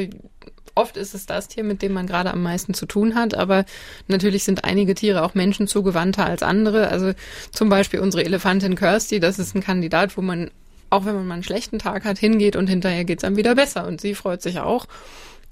oft 0.75 0.97
ist 0.97 1.15
es 1.15 1.27
das 1.27 1.49
Tier, 1.49 1.65
mit 1.65 1.83
dem 1.83 1.93
man 1.93 2.07
gerade 2.07 2.33
am 2.33 2.43
meisten 2.43 2.73
zu 2.73 2.87
tun 2.87 3.17
hat, 3.17 3.35
aber 3.35 3.65
natürlich 4.07 4.45
sind 4.45 4.65
einige 4.65 4.95
Tiere 4.95 5.25
auch 5.25 5.35
Menschen 5.35 5.67
zugewandter 5.67 6.25
als 6.25 6.43
andere. 6.43 6.89
Also 6.89 7.13
zum 7.51 7.69
Beispiel 7.69 8.01
unsere 8.01 8.25
Elefantin 8.25 8.77
Kirsty, 8.77 9.19
das 9.19 9.39
ist 9.39 9.55
ein 9.55 9.61
Kandidat, 9.63 10.17
wo 10.17 10.23
man 10.23 10.51
auch 10.91 11.05
wenn 11.05 11.15
man 11.15 11.27
mal 11.27 11.35
einen 11.35 11.43
schlechten 11.43 11.79
Tag 11.79 12.05
hat, 12.05 12.19
hingeht 12.19 12.57
und 12.57 12.67
hinterher 12.67 13.05
geht 13.05 13.19
es 13.19 13.25
einem 13.25 13.37
wieder 13.37 13.55
besser. 13.55 13.87
Und 13.87 14.01
sie 14.01 14.15
freut 14.15 14.43
sich 14.43 14.61
auch. 14.61 14.87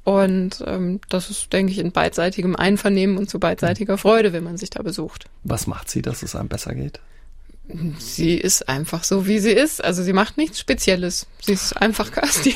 Und 0.05 0.63
ähm, 0.67 1.01
das 1.09 1.31
ist, 1.31 1.53
denke 1.53 1.73
ich, 1.73 1.79
in 1.79 1.91
beidseitigem 1.91 2.55
Einvernehmen 2.55 3.19
und 3.19 3.29
zu 3.29 3.41
beidseitiger 3.41 3.99
Freude, 3.99 4.33
wenn 4.33 4.45
man 4.45 4.57
sich 4.57 4.71
da 4.71 4.83
besucht. 4.83 5.27
Was 5.43 5.67
macht 5.67 5.91
sie, 5.91 6.01
dass 6.01 6.23
es 6.23 6.37
einem 6.37 6.49
besser 6.49 6.75
geht? 6.75 7.01
Sie 7.99 8.35
ist 8.35 8.69
einfach 8.69 9.03
so, 9.03 9.27
wie 9.27 9.41
sie 9.41 9.51
ist. 9.51 9.83
Also 9.83 10.05
sie 10.05 10.13
macht 10.13 10.37
nichts 10.37 10.61
Spezielles. 10.61 11.27
Sie 11.41 11.53
ist 11.53 11.73
einfach 11.73 12.13
Kirsty. 12.13 12.55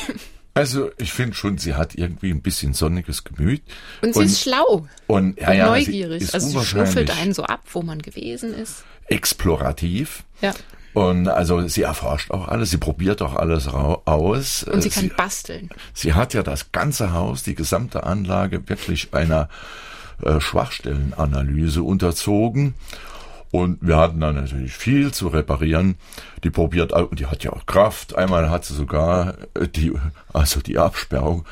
Also 0.55 0.91
ich 0.99 1.13
finde 1.13 1.35
schon, 1.35 1.59
sie 1.59 1.75
hat 1.75 1.95
irgendwie 1.95 2.31
ein 2.31 2.43
bisschen 2.43 2.75
sonniges 2.75 3.25
Gemüt. 3.25 3.63
Und 4.03 4.15
sie 4.15 4.21
und, 4.21 4.27
ist 4.27 4.41
schlau 4.41 4.87
und, 5.07 5.41
ja, 5.41 5.49
und 5.49 5.57
ja, 5.57 5.67
neugierig. 5.67 6.27
Sie 6.27 6.35
also 6.35 6.61
sie 6.61 6.67
schnüffelt 6.67 7.11
einen 7.17 7.35
so 7.35 7.45
ab, 7.45 7.63
wo 7.73 7.83
man 7.83 8.03
gewesen 8.03 8.53
ist. 8.55 8.85
Explorativ. 9.07 10.25
Ja. 10.41 10.53
Und 10.93 11.29
also 11.29 11.67
sie 11.69 11.83
erforscht 11.83 12.31
auch 12.33 12.49
alles, 12.49 12.71
sie 12.71 12.79
probiert 12.79 13.23
auch 13.23 13.37
alles 13.37 13.69
aus. 13.69 14.65
Und 14.65 14.83
sie 14.83 14.91
kann 14.91 15.05
sie, 15.05 15.09
basteln. 15.09 15.71
Sie 15.95 16.15
hat 16.15 16.35
ja 16.35 16.43
das 16.43 16.73
ganze 16.73 17.13
Haus, 17.13 17.43
die 17.43 17.55
gesamte 17.55 18.05
Anlage 18.05 18.69
wirklich 18.69 19.15
einer 19.15 19.49
äh, 20.23 20.41
Schwachstellenanalyse 20.41 21.83
unterzogen. 21.83 22.75
Und 23.53 23.79
wir 23.81 23.97
hatten 23.97 24.21
dann 24.21 24.37
natürlich 24.37 24.73
viel 24.73 25.13
zu 25.13 25.29
reparieren. 25.29 25.97
Die 26.45 26.51
probiert, 26.51 26.93
und 26.93 27.19
die 27.19 27.27
hat 27.27 27.43
ja 27.43 27.53
auch 27.53 27.67
Kraft. 27.67 28.15
Einmal 28.15 28.51
hat 28.51 28.65
sie 28.65 28.75
sogar 28.75 29.35
äh, 29.55 29.69
die, 29.69 29.93
also 30.33 30.61
die 30.61 30.79
Absperrung, 30.79 31.45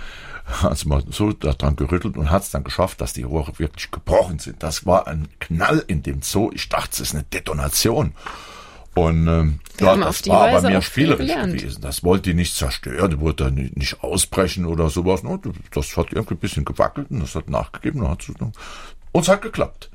hat 0.46 0.78
sie 0.78 0.88
mal 0.88 1.02
so 1.10 1.32
daran 1.32 1.76
gerüttelt 1.76 2.16
und 2.16 2.30
hat 2.30 2.42
es 2.42 2.50
dann 2.50 2.64
geschafft, 2.64 3.00
dass 3.00 3.12
die 3.12 3.22
Rohre 3.22 3.58
wirklich 3.58 3.90
gebrochen 3.90 4.38
sind. 4.38 4.62
Das 4.62 4.86
war 4.86 5.06
ein 5.06 5.28
Knall 5.40 5.84
in 5.86 6.02
dem 6.02 6.22
Zoo. 6.22 6.50
Ich 6.54 6.68
dachte, 6.68 6.90
es 6.92 7.00
ist 7.00 7.14
eine 7.14 7.24
Detonation. 7.24 8.12
Und 8.98 9.28
ähm, 9.28 9.60
ja, 9.78 9.96
das 9.96 10.26
war 10.26 10.52
Weise 10.52 10.62
bei 10.62 10.74
mir 10.74 10.82
spielerisch 10.82 11.32
gewesen. 11.32 11.80
Das 11.80 12.02
wollte 12.02 12.30
die 12.30 12.34
nicht 12.34 12.56
zerstören, 12.56 13.10
die 13.10 13.20
wollte 13.20 13.50
nicht 13.52 14.02
ausbrechen 14.02 14.66
oder 14.66 14.90
sowas. 14.90 15.22
Das 15.72 15.96
hat 15.96 16.12
irgendwie 16.12 16.34
ein 16.34 16.38
bisschen 16.38 16.64
gewackelt 16.64 17.10
und 17.10 17.20
das 17.20 17.36
hat 17.36 17.48
nachgegeben. 17.48 18.02
Und 18.02 18.10
hat 18.10 18.24
und 19.12 19.22
es 19.22 19.28
hat 19.28 19.40
geklappt. 19.42 19.90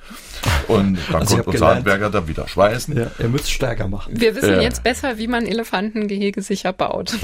Und 0.67 0.97
dann 1.11 1.21
also 1.21 1.35
konnte 1.35 1.49
unser 1.51 1.75
Handwerker 1.75 2.09
da 2.09 2.27
wieder 2.27 2.47
schweißen. 2.47 2.97
Ja, 2.97 3.11
er 3.17 3.29
müsste 3.29 3.51
stärker 3.51 3.87
machen. 3.87 4.19
Wir 4.19 4.35
wissen 4.35 4.53
äh, 4.53 4.63
jetzt 4.63 4.83
besser, 4.83 5.17
wie 5.17 5.27
man 5.27 5.45
Elefantengehege 5.45 6.41
sicher 6.41 6.73
baut. 6.73 7.17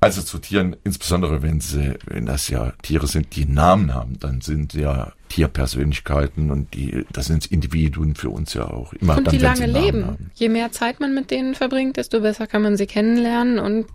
Also 0.00 0.22
zu 0.22 0.38
Tieren, 0.38 0.76
insbesondere 0.84 1.42
wenn 1.42 1.60
sie, 1.60 1.94
wenn 2.06 2.26
das 2.26 2.48
ja 2.48 2.72
Tiere 2.82 3.06
sind, 3.06 3.36
die 3.36 3.46
Namen 3.46 3.94
haben, 3.94 4.18
dann 4.18 4.40
sind 4.40 4.74
ja 4.74 5.12
Tierpersönlichkeiten 5.28 6.50
und 6.50 6.74
die, 6.74 7.04
das 7.12 7.26
sind 7.26 7.46
Individuen 7.46 8.14
für 8.14 8.30
uns 8.30 8.54
ja 8.54 8.66
auch 8.66 8.92
immer. 8.92 9.16
Und 9.16 9.26
dann, 9.26 9.32
die 9.32 9.38
lange 9.38 9.66
leben. 9.66 10.06
Haben. 10.06 10.30
Je 10.34 10.48
mehr 10.48 10.70
Zeit 10.70 11.00
man 11.00 11.14
mit 11.14 11.30
denen 11.30 11.54
verbringt, 11.54 11.96
desto 11.96 12.20
besser 12.20 12.46
kann 12.46 12.62
man 12.62 12.76
sie 12.76 12.86
kennenlernen 12.86 13.58
und 13.58 13.86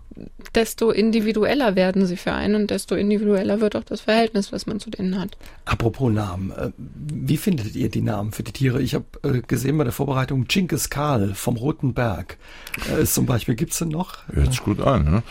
desto 0.54 0.90
individueller 0.90 1.76
werden 1.76 2.04
sie 2.04 2.16
für 2.16 2.32
einen 2.32 2.54
und 2.54 2.70
desto 2.70 2.94
individueller 2.94 3.60
wird 3.60 3.76
auch 3.76 3.84
das 3.84 4.02
Verhältnis, 4.02 4.52
was 4.52 4.66
man 4.66 4.80
zu 4.80 4.90
denen 4.90 5.18
hat. 5.18 5.36
Apropos 5.64 6.12
Namen, 6.12 6.50
äh, 6.50 6.70
wie 6.76 7.36
findet 7.36 7.74
ihr 7.74 7.88
die 7.88 8.02
Namen 8.02 8.32
für 8.32 8.42
die 8.42 8.52
Tiere? 8.52 8.82
Ich 8.82 8.94
habe 8.94 9.06
äh, 9.22 9.40
gesehen 9.40 9.78
bei 9.78 9.84
der 9.84 9.92
Vorbereitung 9.92 10.46
Genghis 10.46 10.90
Khan 10.90 11.34
vom 11.34 11.56
Roten 11.56 11.94
Berg. 11.94 12.36
Äh, 12.92 13.04
zum 13.04 13.26
Beispiel 13.26 13.54
gibt's 13.54 13.78
denn 13.78 13.88
noch? 13.88 14.28
Hört 14.28 14.50
sich 14.50 14.62
gut 14.62 14.80
an. 14.80 15.04
Ne? 15.10 15.22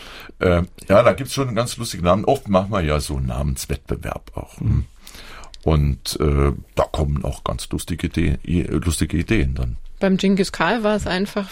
ja, 0.88 1.02
da 1.02 1.12
gibt's 1.12 1.34
schon 1.34 1.48
einen 1.48 1.56
ganz 1.56 1.76
lustigen 1.76 2.04
Namen. 2.04 2.24
Oft 2.24 2.48
machen 2.48 2.72
wir 2.72 2.80
ja 2.80 2.98
so 2.98 3.16
einen 3.16 3.26
Namenswettbewerb 3.26 4.32
auch. 4.34 4.58
Mhm. 4.60 4.86
Und 5.62 6.18
äh, 6.20 6.52
da 6.74 6.84
kommen 6.84 7.24
auch 7.24 7.44
ganz 7.44 7.68
lustige, 7.70 8.06
Ideen, 8.06 8.38
lustige 8.82 9.18
Ideen 9.18 9.54
dann. 9.54 9.76
Beim 9.98 10.16
Genghis 10.16 10.52
Khan 10.52 10.82
war 10.82 10.96
es 10.96 11.06
einfach 11.06 11.50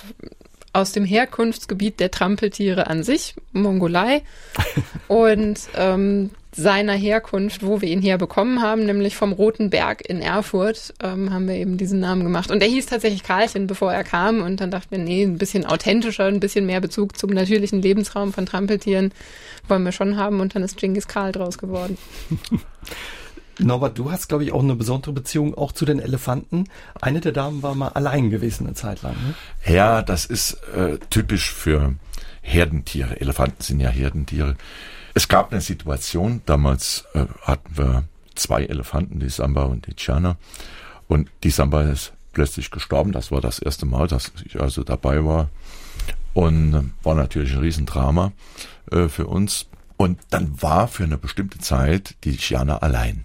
aus 0.72 0.92
dem 0.92 1.04
Herkunftsgebiet 1.04 2.00
der 2.00 2.10
Trampeltiere 2.10 2.86
an 2.86 3.02
sich, 3.02 3.34
Mongolei, 3.52 4.22
und 5.08 5.60
ähm, 5.74 6.30
seiner 6.58 6.94
Herkunft, 6.94 7.64
wo 7.64 7.80
wir 7.80 7.88
ihn 7.88 8.02
herbekommen 8.02 8.62
haben, 8.62 8.84
nämlich 8.84 9.16
vom 9.16 9.32
Roten 9.32 9.70
Berg 9.70 10.08
in 10.08 10.20
Erfurt, 10.20 10.92
ähm, 11.02 11.32
haben 11.32 11.46
wir 11.46 11.54
eben 11.54 11.76
diesen 11.76 12.00
Namen 12.00 12.24
gemacht. 12.24 12.50
Und 12.50 12.62
er 12.62 12.68
hieß 12.68 12.86
tatsächlich 12.86 13.22
Karlchen, 13.22 13.66
bevor 13.66 13.92
er 13.92 14.02
kam. 14.02 14.42
Und 14.42 14.60
dann 14.60 14.70
dachten 14.70 14.90
wir, 14.90 14.98
nee, 14.98 15.22
ein 15.22 15.38
bisschen 15.38 15.64
authentischer, 15.64 16.24
ein 16.24 16.40
bisschen 16.40 16.66
mehr 16.66 16.80
Bezug 16.80 17.16
zum 17.16 17.30
natürlichen 17.30 17.80
Lebensraum 17.80 18.32
von 18.32 18.46
Trampeltieren 18.46 19.12
wollen 19.68 19.84
wir 19.84 19.92
schon 19.92 20.16
haben. 20.16 20.40
Und 20.40 20.54
dann 20.54 20.62
ist 20.62 20.76
Genghis 20.76 21.06
Karl 21.06 21.32
draus 21.32 21.58
geworden. 21.58 21.96
Norbert, 23.58 23.98
du 23.98 24.10
hast, 24.10 24.28
glaube 24.28 24.44
ich, 24.44 24.52
auch 24.52 24.62
eine 24.62 24.76
besondere 24.76 25.12
Beziehung 25.12 25.56
auch 25.56 25.72
zu 25.72 25.84
den 25.84 25.98
Elefanten. 25.98 26.64
Eine 27.00 27.20
der 27.20 27.32
Damen 27.32 27.62
war 27.62 27.74
mal 27.74 27.88
allein 27.88 28.30
gewesen 28.30 28.66
eine 28.66 28.74
Zeit 28.74 29.02
lang. 29.02 29.14
Ne? 29.14 29.72
Ja, 29.72 30.02
das 30.02 30.24
ist 30.26 30.54
äh, 30.74 30.98
typisch 31.10 31.52
für 31.52 31.94
Herdentiere. 32.40 33.20
Elefanten 33.20 33.62
sind 33.62 33.80
ja 33.80 33.90
Herdentiere. 33.90 34.56
Es 35.14 35.28
gab 35.28 35.50
eine 35.50 35.60
Situation, 35.60 36.42
damals 36.46 37.04
äh, 37.14 37.26
hatten 37.42 37.76
wir 37.76 38.04
zwei 38.34 38.64
Elefanten, 38.64 39.18
die 39.18 39.28
Samba 39.28 39.64
und 39.64 39.86
die 39.86 39.94
Chana. 39.94 40.36
Und 41.08 41.28
die 41.42 41.50
Samba 41.50 41.82
ist 41.82 42.12
plötzlich 42.32 42.70
gestorben. 42.70 43.12
Das 43.12 43.32
war 43.32 43.40
das 43.40 43.58
erste 43.58 43.86
Mal, 43.86 44.06
dass 44.06 44.32
ich 44.44 44.60
also 44.60 44.84
dabei 44.84 45.24
war. 45.24 45.48
Und 46.34 46.74
äh, 46.74 46.82
war 47.04 47.16
natürlich 47.16 47.52
ein 47.52 47.60
Riesendrama 47.60 48.32
äh, 48.92 49.08
für 49.08 49.26
uns. 49.26 49.66
Und 49.96 50.20
dann 50.30 50.62
war 50.62 50.86
für 50.86 51.02
eine 51.02 51.18
bestimmte 51.18 51.58
Zeit 51.58 52.14
die 52.22 52.36
Chiana 52.36 52.78
allein 52.78 53.24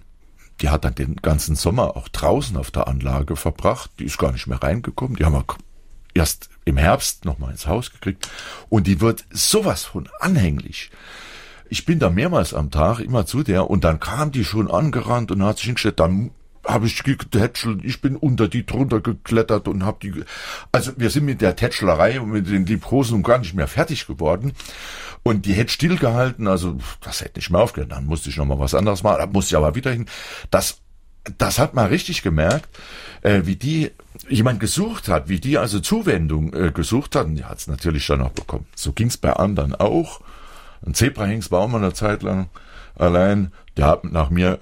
die 0.60 0.68
hat 0.68 0.84
dann 0.84 0.94
den 0.94 1.16
ganzen 1.16 1.56
Sommer 1.56 1.96
auch 1.96 2.08
draußen 2.08 2.56
auf 2.56 2.70
der 2.70 2.88
Anlage 2.88 3.36
verbracht. 3.36 3.90
Die 3.98 4.04
ist 4.04 4.18
gar 4.18 4.32
nicht 4.32 4.46
mehr 4.46 4.62
reingekommen. 4.62 5.16
Die 5.16 5.24
haben 5.24 5.34
wir 5.34 5.44
erst 6.14 6.48
im 6.64 6.76
Herbst 6.76 7.24
nochmal 7.24 7.50
ins 7.50 7.66
Haus 7.66 7.92
gekriegt. 7.92 8.28
Und 8.68 8.86
die 8.86 9.00
wird 9.00 9.24
sowas 9.30 9.84
von 9.84 10.08
anhänglich. 10.20 10.90
Ich 11.68 11.84
bin 11.86 11.98
da 11.98 12.08
mehrmals 12.08 12.54
am 12.54 12.70
Tag 12.70 13.00
immer 13.00 13.26
zu 13.26 13.42
der 13.42 13.68
und 13.68 13.84
dann 13.84 13.98
kam 13.98 14.30
die 14.30 14.44
schon 14.44 14.70
angerannt 14.70 15.32
und 15.32 15.42
hat 15.42 15.56
sich 15.56 15.66
hingestellt, 15.66 15.98
dann 15.98 16.30
habe 16.66 16.86
ich 16.86 17.02
getätschelt, 17.02 17.84
ich 17.84 18.00
bin 18.00 18.16
unter 18.16 18.48
die 18.48 18.66
drunter 18.66 19.00
geklettert 19.00 19.68
und 19.68 19.84
habe 19.84 19.98
die, 20.02 20.24
also 20.72 20.92
wir 20.96 21.10
sind 21.10 21.24
mit 21.24 21.40
der 21.40 21.56
Tätschlerei 21.56 22.20
und 22.20 22.30
mit 22.30 22.48
den 22.48 22.66
Liebkosen 22.66 23.22
gar 23.22 23.38
nicht 23.38 23.54
mehr 23.54 23.68
fertig 23.68 24.06
geworden. 24.06 24.52
Und 25.22 25.46
die 25.46 25.54
hätte 25.54 25.72
stillgehalten, 25.72 26.48
also 26.48 26.78
das 27.00 27.22
hätte 27.22 27.38
nicht 27.38 27.50
mehr 27.50 27.60
aufgehört. 27.60 27.92
Dann 27.92 28.06
musste 28.06 28.28
ich 28.28 28.36
nochmal 28.36 28.58
was 28.58 28.74
anderes 28.74 29.02
machen, 29.02 29.18
da 29.18 29.26
musste 29.26 29.54
ich 29.54 29.56
aber 29.56 29.74
wieder 29.74 29.90
hin. 29.90 30.06
Das, 30.50 30.80
das 31.38 31.58
hat 31.58 31.74
man 31.74 31.86
richtig 31.86 32.22
gemerkt, 32.22 32.68
äh, 33.22 33.42
wie 33.44 33.56
die 33.56 33.90
jemand 34.28 34.60
gesucht 34.60 35.08
hat, 35.08 35.28
wie 35.28 35.40
die 35.40 35.58
also 35.58 35.80
Zuwendung 35.80 36.52
äh, 36.52 36.70
gesucht 36.72 37.16
hat. 37.16 37.26
Und 37.26 37.36
die 37.36 37.44
hat 37.44 37.58
es 37.58 37.66
natürlich 37.66 38.06
dann 38.06 38.22
auch 38.22 38.32
bekommen. 38.32 38.66
So 38.74 38.92
ging 38.92 39.08
es 39.08 39.16
bei 39.16 39.32
anderen 39.32 39.74
auch. 39.74 40.20
Ein 40.86 40.94
Zebrahengst 40.94 41.50
war 41.50 41.60
auch 41.60 41.68
mal 41.68 41.78
eine 41.78 41.94
Zeit 41.94 42.22
lang 42.22 42.48
allein. 42.94 43.52
Der 43.76 43.86
hat 43.86 44.04
nach 44.04 44.30
mir 44.30 44.60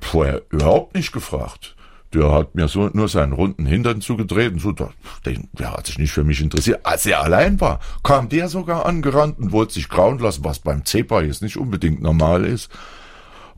vorher 0.00 0.42
überhaupt 0.50 0.94
nicht 0.94 1.12
gefragt. 1.12 1.74
Der 2.14 2.32
hat 2.32 2.54
mir 2.54 2.68
so 2.68 2.88
nur 2.94 3.08
seinen 3.08 3.34
runden 3.34 3.66
Hintern 3.66 4.00
zugedreht 4.00 4.52
und 4.54 4.60
so, 4.60 4.72
der, 4.72 4.88
der 5.24 5.72
hat 5.72 5.86
sich 5.86 5.98
nicht 5.98 6.12
für 6.12 6.24
mich 6.24 6.40
interessiert. 6.40 6.80
Als 6.84 7.04
er 7.04 7.22
allein 7.22 7.60
war, 7.60 7.80
kam 8.02 8.30
der 8.30 8.48
sogar 8.48 8.86
angerannt 8.86 9.38
und 9.38 9.52
wollte 9.52 9.74
sich 9.74 9.90
grauen 9.90 10.18
lassen, 10.18 10.42
was 10.42 10.60
beim 10.60 10.86
Zebra 10.86 11.20
jetzt 11.20 11.42
nicht 11.42 11.58
unbedingt 11.58 12.00
normal 12.00 12.46
ist. 12.46 12.70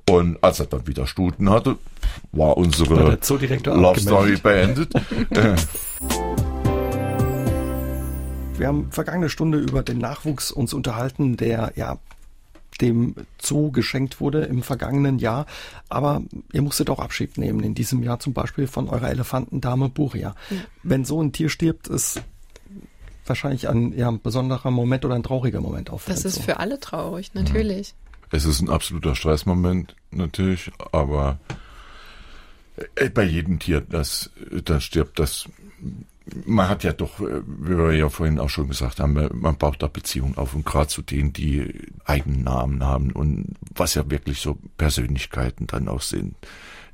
Und 0.08 0.42
als 0.42 0.58
er 0.58 0.66
dann 0.66 0.88
wieder 0.88 1.06
Stuten 1.06 1.48
hatte, 1.50 1.76
war 2.32 2.56
unsere 2.56 2.96
war 2.96 3.16
Love 3.76 4.00
Story 4.00 4.36
beendet. 4.42 4.92
Wir 8.56 8.66
haben 8.66 8.90
vergangene 8.90 9.30
Stunde 9.30 9.58
über 9.58 9.82
den 9.82 9.98
Nachwuchs 9.98 10.50
uns 10.50 10.74
unterhalten, 10.74 11.36
der 11.36 11.72
ja 11.76 11.98
dem 12.80 13.14
Zoo 13.40 13.70
geschenkt 13.70 14.20
wurde 14.20 14.42
im 14.44 14.62
vergangenen 14.62 15.18
Jahr. 15.18 15.46
Aber 15.88 16.22
ihr 16.52 16.62
musstet 16.62 16.90
auch 16.90 16.98
Abschied 16.98 17.38
nehmen, 17.38 17.60
in 17.60 17.74
diesem 17.74 18.02
Jahr 18.02 18.20
zum 18.20 18.32
Beispiel 18.32 18.66
von 18.66 18.88
eurer 18.88 19.10
Elefantendame 19.10 19.88
Buria. 19.88 20.34
Ja. 20.50 20.56
Wenn 20.82 21.04
so 21.04 21.22
ein 21.22 21.32
Tier 21.32 21.48
stirbt, 21.48 21.88
ist 21.88 22.22
wahrscheinlich 23.26 23.68
ein 23.68 23.96
ja, 23.96 24.10
besonderer 24.10 24.70
Moment 24.70 25.04
oder 25.04 25.14
ein 25.14 25.22
trauriger 25.22 25.60
Moment 25.60 25.90
auch. 25.90 26.02
Das 26.06 26.24
ist 26.24 26.36
Zoo. 26.36 26.42
für 26.42 26.58
alle 26.58 26.80
traurig, 26.80 27.32
natürlich. 27.34 27.94
Es 28.30 28.44
ist 28.44 28.60
ein 28.60 28.68
absoluter 28.68 29.14
Stressmoment, 29.14 29.96
natürlich, 30.10 30.70
aber 30.92 31.38
äh, 32.96 33.10
bei 33.10 33.24
jedem 33.24 33.58
Tier, 33.58 33.80
das, 33.80 34.30
das 34.64 34.84
stirbt, 34.84 35.18
das 35.18 35.48
man 36.46 36.68
hat 36.68 36.84
ja 36.84 36.92
doch, 36.92 37.20
äh, 37.20 37.42
wie 37.46 37.76
wir 37.76 37.92
ja 37.92 38.08
vorhin 38.08 38.38
auch 38.38 38.48
schon 38.48 38.68
gesagt 38.68 39.00
haben, 39.00 39.28
man 39.32 39.56
baut 39.56 39.82
da 39.82 39.86
Beziehungen 39.86 40.36
auf 40.36 40.54
und 40.54 40.64
gerade 40.64 40.88
zu 40.88 41.02
denen, 41.02 41.32
die 41.32 41.72
eigenen 42.04 42.44
Namen 42.44 42.84
haben 42.84 43.12
und 43.12 43.56
was 43.74 43.94
ja 43.94 44.10
wirklich 44.10 44.40
so 44.40 44.58
Persönlichkeiten 44.76 45.66
dann 45.66 45.88
auch 45.88 46.02
sind, 46.02 46.34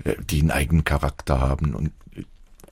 äh, 0.04 0.14
die 0.22 0.40
einen 0.40 0.50
eigenen 0.50 0.84
Charakter 0.84 1.40
haben 1.40 1.74
und 1.74 1.92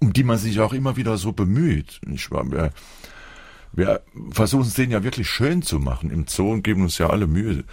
um 0.00 0.12
die 0.12 0.24
man 0.24 0.38
sich 0.38 0.60
auch 0.60 0.72
immer 0.72 0.96
wieder 0.96 1.16
so 1.16 1.32
bemüht. 1.32 2.00
Nicht 2.04 2.30
wahr? 2.30 2.50
Wir, 2.50 2.72
wir 3.72 4.02
versuchen 4.30 4.66
es 4.66 4.74
denen 4.74 4.92
ja 4.92 5.02
wirklich 5.02 5.28
schön 5.28 5.62
zu 5.62 5.78
machen 5.78 6.10
im 6.10 6.26
Zoo 6.26 6.52
und 6.52 6.62
geben 6.62 6.82
uns 6.82 6.98
ja 6.98 7.08
alle 7.08 7.26
Mühe, 7.26 7.64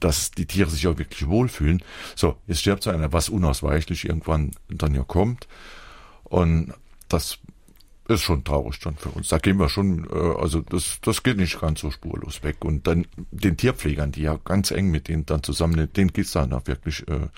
dass 0.00 0.30
die 0.30 0.46
Tiere 0.46 0.70
sich 0.70 0.86
auch 0.86 0.98
wirklich 0.98 1.28
wohlfühlen. 1.28 1.82
So, 2.14 2.36
jetzt 2.46 2.60
stirbt 2.60 2.82
so 2.82 2.90
einer, 2.90 3.12
was 3.12 3.28
unausweichlich 3.28 4.04
irgendwann 4.04 4.52
dann 4.68 4.94
ja 4.94 5.02
kommt. 5.02 5.48
Und 6.24 6.72
das 7.08 7.38
ist 8.12 8.22
schon 8.22 8.44
traurig 8.44 8.78
dann 8.80 8.96
für 8.96 9.10
uns. 9.10 9.28
Da 9.28 9.38
gehen 9.38 9.58
wir 9.58 9.68
schon, 9.68 10.08
äh, 10.10 10.40
also 10.40 10.60
das, 10.60 10.98
das 11.02 11.22
geht 11.22 11.36
nicht 11.36 11.60
ganz 11.60 11.80
so 11.80 11.90
spurlos 11.90 12.42
weg. 12.42 12.64
Und 12.64 12.86
dann 12.86 13.06
den 13.30 13.56
Tierpflegern, 13.56 14.12
die 14.12 14.22
ja 14.22 14.38
ganz 14.44 14.70
eng 14.70 14.90
mit 14.90 15.08
denen 15.08 15.26
dann 15.26 15.42
zusammen, 15.42 15.88
denen 15.92 16.12
geht's 16.12 16.32
dann 16.32 16.52
auch 16.52 16.66
wirklich 16.66 17.06
äh, 17.08 17.28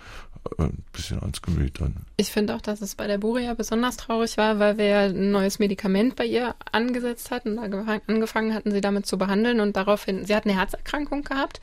ein 0.58 0.82
bisschen 0.92 1.20
ans 1.20 1.40
Gemüt 1.42 1.80
dann. 1.80 1.94
Ich 2.16 2.30
finde 2.30 2.54
auch, 2.54 2.60
dass 2.60 2.82
es 2.82 2.94
bei 2.94 3.06
der 3.06 3.18
Buria 3.18 3.54
besonders 3.54 3.96
traurig 3.96 4.36
war, 4.36 4.58
weil 4.58 4.78
wir 4.78 4.98
ein 4.98 5.30
neues 5.30 5.58
Medikament 5.58 6.16
bei 6.16 6.26
ihr 6.26 6.54
angesetzt 6.70 7.30
hatten, 7.30 7.58
angefangen 7.58 8.54
hatten, 8.54 8.70
sie 8.70 8.80
damit 8.80 9.06
zu 9.06 9.18
behandeln 9.18 9.60
und 9.60 9.76
daraufhin, 9.76 10.26
sie 10.26 10.34
hat 10.34 10.44
eine 10.44 10.56
Herzerkrankung 10.56 11.22
gehabt 11.24 11.60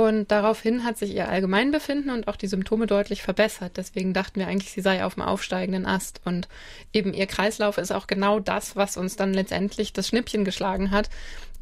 und 0.00 0.30
daraufhin 0.30 0.84
hat 0.84 0.96
sich 0.96 1.14
ihr 1.14 1.28
Allgemeinbefinden 1.28 2.10
und 2.10 2.26
auch 2.26 2.36
die 2.36 2.46
Symptome 2.46 2.86
deutlich 2.86 3.22
verbessert. 3.22 3.72
Deswegen 3.76 4.14
dachten 4.14 4.40
wir 4.40 4.46
eigentlich, 4.46 4.72
sie 4.72 4.80
sei 4.80 5.04
auf 5.04 5.12
dem 5.12 5.22
aufsteigenden 5.22 5.84
Ast. 5.84 6.22
Und 6.24 6.48
eben 6.94 7.12
ihr 7.12 7.26
Kreislauf 7.26 7.76
ist 7.76 7.92
auch 7.92 8.06
genau 8.06 8.40
das, 8.40 8.76
was 8.76 8.96
uns 8.96 9.16
dann 9.16 9.34
letztendlich 9.34 9.92
das 9.92 10.08
Schnippchen 10.08 10.46
geschlagen 10.46 10.90
hat. 10.90 11.10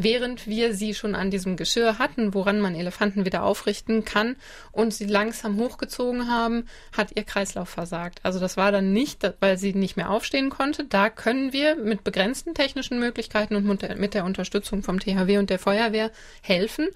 Während 0.00 0.46
wir 0.46 0.72
sie 0.72 0.94
schon 0.94 1.16
an 1.16 1.32
diesem 1.32 1.56
Geschirr 1.56 1.98
hatten, 1.98 2.32
woran 2.32 2.60
man 2.60 2.76
Elefanten 2.76 3.24
wieder 3.24 3.42
aufrichten 3.42 4.04
kann 4.04 4.36
und 4.70 4.94
sie 4.94 5.06
langsam 5.06 5.58
hochgezogen 5.58 6.30
haben, 6.30 6.68
hat 6.96 7.16
ihr 7.16 7.24
Kreislauf 7.24 7.68
versagt. 7.68 8.20
Also 8.22 8.38
das 8.38 8.56
war 8.56 8.70
dann 8.70 8.92
nicht, 8.92 9.28
weil 9.40 9.58
sie 9.58 9.74
nicht 9.74 9.96
mehr 9.96 10.10
aufstehen 10.10 10.50
konnte. 10.50 10.84
Da 10.84 11.10
können 11.10 11.52
wir 11.52 11.74
mit 11.74 12.04
begrenzten 12.04 12.54
technischen 12.54 13.00
Möglichkeiten 13.00 13.56
und 13.56 13.66
mit 13.98 14.14
der 14.14 14.24
Unterstützung 14.24 14.84
vom 14.84 15.00
THW 15.00 15.38
und 15.38 15.50
der 15.50 15.58
Feuerwehr 15.58 16.12
helfen 16.42 16.86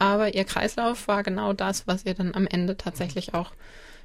aber 0.00 0.34
ihr 0.34 0.44
Kreislauf 0.44 1.06
war 1.08 1.22
genau 1.22 1.52
das, 1.52 1.86
was 1.86 2.04
ihr 2.06 2.14
dann 2.14 2.34
am 2.34 2.46
Ende 2.46 2.76
tatsächlich 2.76 3.34
auch 3.34 3.52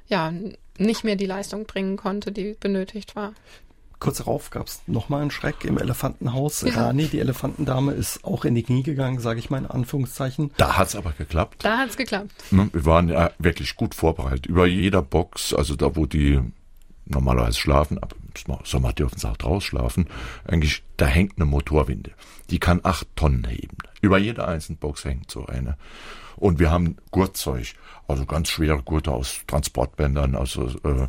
ja 0.08 0.32
nicht 0.78 1.04
mehr 1.04 1.16
die 1.16 1.26
Leistung 1.26 1.64
bringen 1.64 1.96
konnte, 1.96 2.30
die 2.30 2.54
benötigt 2.60 3.16
war. 3.16 3.32
Kurz 3.98 4.18
darauf 4.18 4.50
gab 4.50 4.66
es 4.66 4.82
nochmal 4.86 5.22
einen 5.22 5.30
Schreck 5.30 5.64
im 5.64 5.78
Elefantenhaus. 5.78 6.60
Ja. 6.60 6.74
Rani, 6.74 7.06
die 7.06 7.18
Elefantendame, 7.18 7.92
ist 7.92 8.24
auch 8.24 8.44
in 8.44 8.54
die 8.54 8.62
Knie 8.62 8.82
gegangen, 8.82 9.20
sage 9.20 9.38
ich 9.38 9.48
mal 9.48 9.56
in 9.56 9.66
Anführungszeichen. 9.66 10.50
Da 10.58 10.76
hat 10.76 10.88
es 10.88 10.96
aber 10.96 11.12
geklappt. 11.12 11.64
Da 11.64 11.78
hat 11.78 11.88
es 11.88 11.96
geklappt. 11.96 12.30
Ne, 12.50 12.68
wir 12.74 12.84
waren 12.84 13.08
ja 13.08 13.30
wirklich 13.38 13.74
gut 13.74 13.94
vorbereitet. 13.94 14.44
Über 14.44 14.66
jeder 14.66 15.00
Box, 15.00 15.54
also 15.54 15.76
da, 15.76 15.96
wo 15.96 16.04
die 16.04 16.40
normalerweise 17.06 17.58
schlafen, 17.58 17.96
aber 17.98 18.14
im 18.22 18.25
Sommer 18.64 18.92
dürfen 18.92 19.18
sie 19.18 19.28
auch 19.28 19.36
draußen 19.36 19.68
schlafen, 19.68 20.06
eigentlich, 20.44 20.82
da 20.96 21.06
hängt 21.06 21.36
eine 21.36 21.46
Motorwinde. 21.46 22.12
Die 22.50 22.58
kann 22.58 22.80
acht 22.82 23.06
Tonnen 23.16 23.44
heben. 23.44 23.76
Über 24.00 24.18
jeder 24.18 24.48
einzelnen 24.48 24.78
Box 24.78 25.04
hängt 25.04 25.30
so 25.30 25.46
eine. 25.46 25.76
Und 26.36 26.58
wir 26.58 26.70
haben 26.70 26.96
Gurtzeug, 27.10 27.74
also 28.08 28.26
ganz 28.26 28.50
schwere 28.50 28.82
Gurte 28.82 29.10
aus 29.10 29.40
Transportbändern, 29.46 30.34
also 30.34 30.68
äh, 30.84 31.08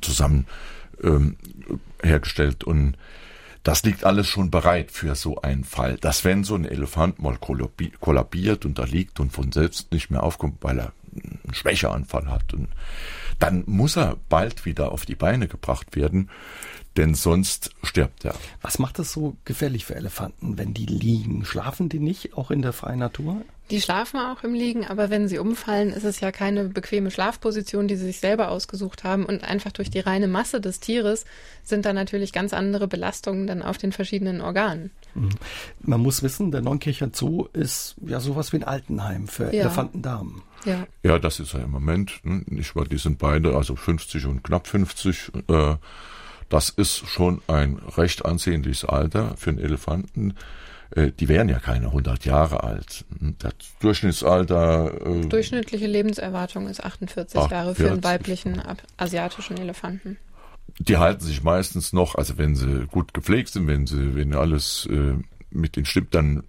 zusammen 0.00 0.46
ähm, 1.02 1.36
hergestellt 2.02 2.64
und 2.64 2.96
das 3.62 3.82
liegt 3.82 4.04
alles 4.04 4.26
schon 4.26 4.50
bereit 4.50 4.90
für 4.90 5.14
so 5.14 5.42
einen 5.42 5.64
Fall, 5.64 5.96
dass 5.98 6.24
wenn 6.24 6.44
so 6.44 6.54
ein 6.54 6.64
Elefant 6.64 7.20
mal 7.20 7.36
kollabiert 7.38 8.64
und 8.64 8.78
da 8.78 8.84
liegt 8.84 9.20
und 9.20 9.32
von 9.32 9.52
selbst 9.52 9.92
nicht 9.92 10.10
mehr 10.10 10.22
aufkommt, 10.22 10.58
weil 10.62 10.78
er 10.78 10.92
einen 11.12 11.54
Schwächeanfall 11.54 12.30
hat 12.30 12.54
und 12.54 12.68
dann 13.40 13.64
muss 13.66 13.96
er 13.96 14.16
bald 14.28 14.64
wieder 14.64 14.92
auf 14.92 15.04
die 15.04 15.16
Beine 15.16 15.48
gebracht 15.48 15.96
werden. 15.96 16.30
Denn 16.96 17.14
sonst 17.14 17.70
stirbt 17.82 18.24
er. 18.24 18.34
Was 18.62 18.78
macht 18.78 18.98
das 18.98 19.12
so 19.12 19.36
gefährlich 19.44 19.84
für 19.84 19.94
Elefanten, 19.94 20.58
wenn 20.58 20.74
die 20.74 20.86
liegen? 20.86 21.44
Schlafen 21.44 21.88
die 21.88 22.00
nicht 22.00 22.36
auch 22.36 22.50
in 22.50 22.62
der 22.62 22.72
freien 22.72 22.98
Natur? 22.98 23.42
Die 23.70 23.80
schlafen 23.80 24.18
auch 24.18 24.42
im 24.42 24.52
Liegen, 24.52 24.84
aber 24.84 25.10
wenn 25.10 25.28
sie 25.28 25.38
umfallen, 25.38 25.90
ist 25.90 26.02
es 26.02 26.18
ja 26.18 26.32
keine 26.32 26.64
bequeme 26.64 27.12
Schlafposition, 27.12 27.86
die 27.86 27.94
sie 27.94 28.06
sich 28.06 28.18
selber 28.18 28.50
ausgesucht 28.50 29.04
haben. 29.04 29.24
Und 29.24 29.44
einfach 29.44 29.70
durch 29.70 29.90
die 29.90 30.00
reine 30.00 30.26
Masse 30.26 30.60
des 30.60 30.80
Tieres 30.80 31.24
sind 31.62 31.86
da 31.86 31.92
natürlich 31.92 32.32
ganz 32.32 32.52
andere 32.52 32.88
Belastungen 32.88 33.46
dann 33.46 33.62
auf 33.62 33.78
den 33.78 33.92
verschiedenen 33.92 34.40
Organen. 34.40 34.90
Mhm. 35.14 35.30
Man 35.82 36.00
muss 36.00 36.24
wissen, 36.24 36.50
der 36.50 36.62
Neunkircher 36.62 37.10
Zoo 37.12 37.46
ist 37.52 37.94
ja 38.04 38.18
sowas 38.18 38.52
wie 38.52 38.56
ein 38.56 38.64
Altenheim 38.64 39.28
für 39.28 39.54
ja. 39.54 39.60
Elefantendamen. 39.60 40.42
Ja. 40.64 40.86
ja, 41.04 41.18
das 41.20 41.38
ist 41.38 41.52
ja 41.52 41.60
im 41.60 41.70
Moment, 41.70 42.20
ne? 42.24 42.42
nicht 42.46 42.74
wahr, 42.74 42.84
die 42.84 42.98
sind 42.98 43.18
beide, 43.18 43.56
also 43.56 43.76
50 43.76 44.26
und 44.26 44.42
knapp 44.42 44.66
50. 44.66 45.32
Äh, 45.48 45.76
das 46.50 46.68
ist 46.68 47.06
schon 47.08 47.40
ein 47.46 47.78
recht 47.96 48.26
ansehnliches 48.26 48.84
Alter 48.84 49.36
für 49.36 49.50
einen 49.50 49.60
Elefanten. 49.60 50.34
Äh, 50.90 51.12
die 51.12 51.28
wären 51.28 51.48
ja 51.48 51.60
keine 51.60 51.86
100 51.86 52.24
Jahre 52.24 52.64
alt. 52.64 53.04
Das 53.38 53.54
Durchschnittsalter. 53.78 55.06
Äh, 55.06 55.26
Durchschnittliche 55.28 55.86
Lebenserwartung 55.86 56.68
ist 56.68 56.84
48 56.84 57.40
48. 57.40 57.50
Jahre 57.50 57.74
für 57.74 57.90
einen 57.90 58.04
weiblichen 58.04 58.60
asiatischen 58.98 59.56
Elefanten. 59.56 60.18
Die 60.78 60.96
halten 60.96 61.24
sich 61.24 61.42
meistens 61.42 61.92
noch, 61.92 62.16
also 62.16 62.36
wenn 62.36 62.54
sie 62.54 62.86
gut 62.86 63.14
gepflegt 63.14 63.50
sind, 63.50 63.66
wenn 63.66 63.86
sie, 63.86 64.14
wenn 64.14 64.34
alles 64.34 64.88
äh, 64.90 65.14
mit 65.50 65.76
den 65.76 65.84
stimmt, 65.84 66.14
dann 66.14 66.42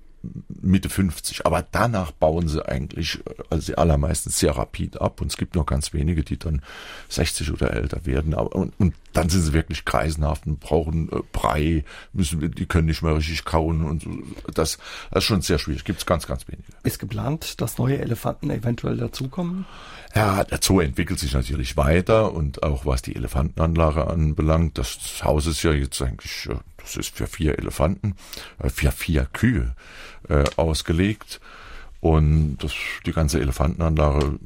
Mitte 0.61 0.89
50. 0.89 1.45
Aber 1.45 1.65
danach 1.71 2.11
bauen 2.11 2.47
sie 2.47 2.65
eigentlich, 2.65 3.19
also 3.49 3.71
die 3.71 3.77
allermeisten 3.77 4.29
sehr 4.29 4.55
rapid 4.57 5.01
ab. 5.01 5.21
Und 5.21 5.27
es 5.31 5.37
gibt 5.37 5.55
noch 5.55 5.65
ganz 5.65 5.93
wenige, 5.93 6.23
die 6.23 6.37
dann 6.37 6.61
60 7.09 7.51
oder 7.51 7.71
älter 7.73 8.05
werden. 8.05 8.33
Aber, 8.33 8.55
und, 8.55 8.73
und 8.79 8.93
dann 9.13 9.29
sind 9.29 9.41
sie 9.41 9.53
wirklich 9.53 9.85
kreisenhaft 9.85 10.45
und 10.45 10.59
brauchen 10.59 11.09
äh, 11.11 11.21
Brei, 11.31 11.83
müssen, 12.13 12.51
die 12.51 12.65
können 12.65 12.87
nicht 12.87 13.01
mehr 13.01 13.15
richtig 13.15 13.45
kauen. 13.45 13.83
Und 13.83 14.05
das, 14.53 14.77
das 15.09 15.23
ist 15.23 15.23
schon 15.23 15.41
sehr 15.41 15.59
schwierig. 15.59 15.83
Gibt 15.83 15.99
es 15.99 16.05
ganz, 16.05 16.27
ganz 16.27 16.47
wenige. 16.47 16.63
Ist 16.83 16.99
geplant, 16.99 17.59
dass 17.61 17.77
neue 17.77 17.99
Elefanten 17.99 18.49
eventuell 18.49 18.97
dazukommen? 18.97 19.65
Ja, 20.15 20.43
der 20.43 20.59
Zoo 20.61 20.81
entwickelt 20.81 21.19
sich 21.19 21.33
natürlich 21.33 21.77
weiter 21.77 22.33
und 22.33 22.63
auch 22.63 22.85
was 22.85 23.01
die 23.01 23.15
Elefantenanlage 23.15 24.07
anbelangt, 24.07 24.77
das 24.77 25.23
Haus 25.23 25.47
ist 25.47 25.63
ja 25.63 25.71
jetzt 25.71 26.01
eigentlich, 26.01 26.49
äh, 26.49 26.55
das 26.81 26.95
ist 26.95 27.15
für 27.15 27.27
vier 27.27 27.57
Elefanten, 27.59 28.15
äh, 28.59 28.69
für 28.69 28.91
vier 28.91 29.27
Kühe 29.31 29.75
äh, 30.29 30.43
ausgelegt. 30.57 31.39
Und 31.99 32.57
das, 32.57 32.73
die 33.05 33.13
ganze 33.13 33.39
Elefantenanlage 33.39 34.39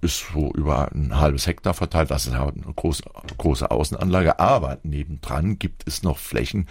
ist 0.00 0.26
so 0.32 0.52
über 0.52 0.90
ein 0.92 1.18
halbes 1.18 1.46
Hektar 1.46 1.74
verteilt, 1.74 2.10
das 2.10 2.26
ist 2.26 2.32
eine 2.32 2.52
große, 2.74 3.02
große 3.36 3.70
Außenanlage, 3.70 4.40
aber 4.40 4.78
nebendran 4.82 5.58
gibt 5.58 5.86
es 5.86 6.02
noch 6.02 6.18
Flächen, 6.18 6.68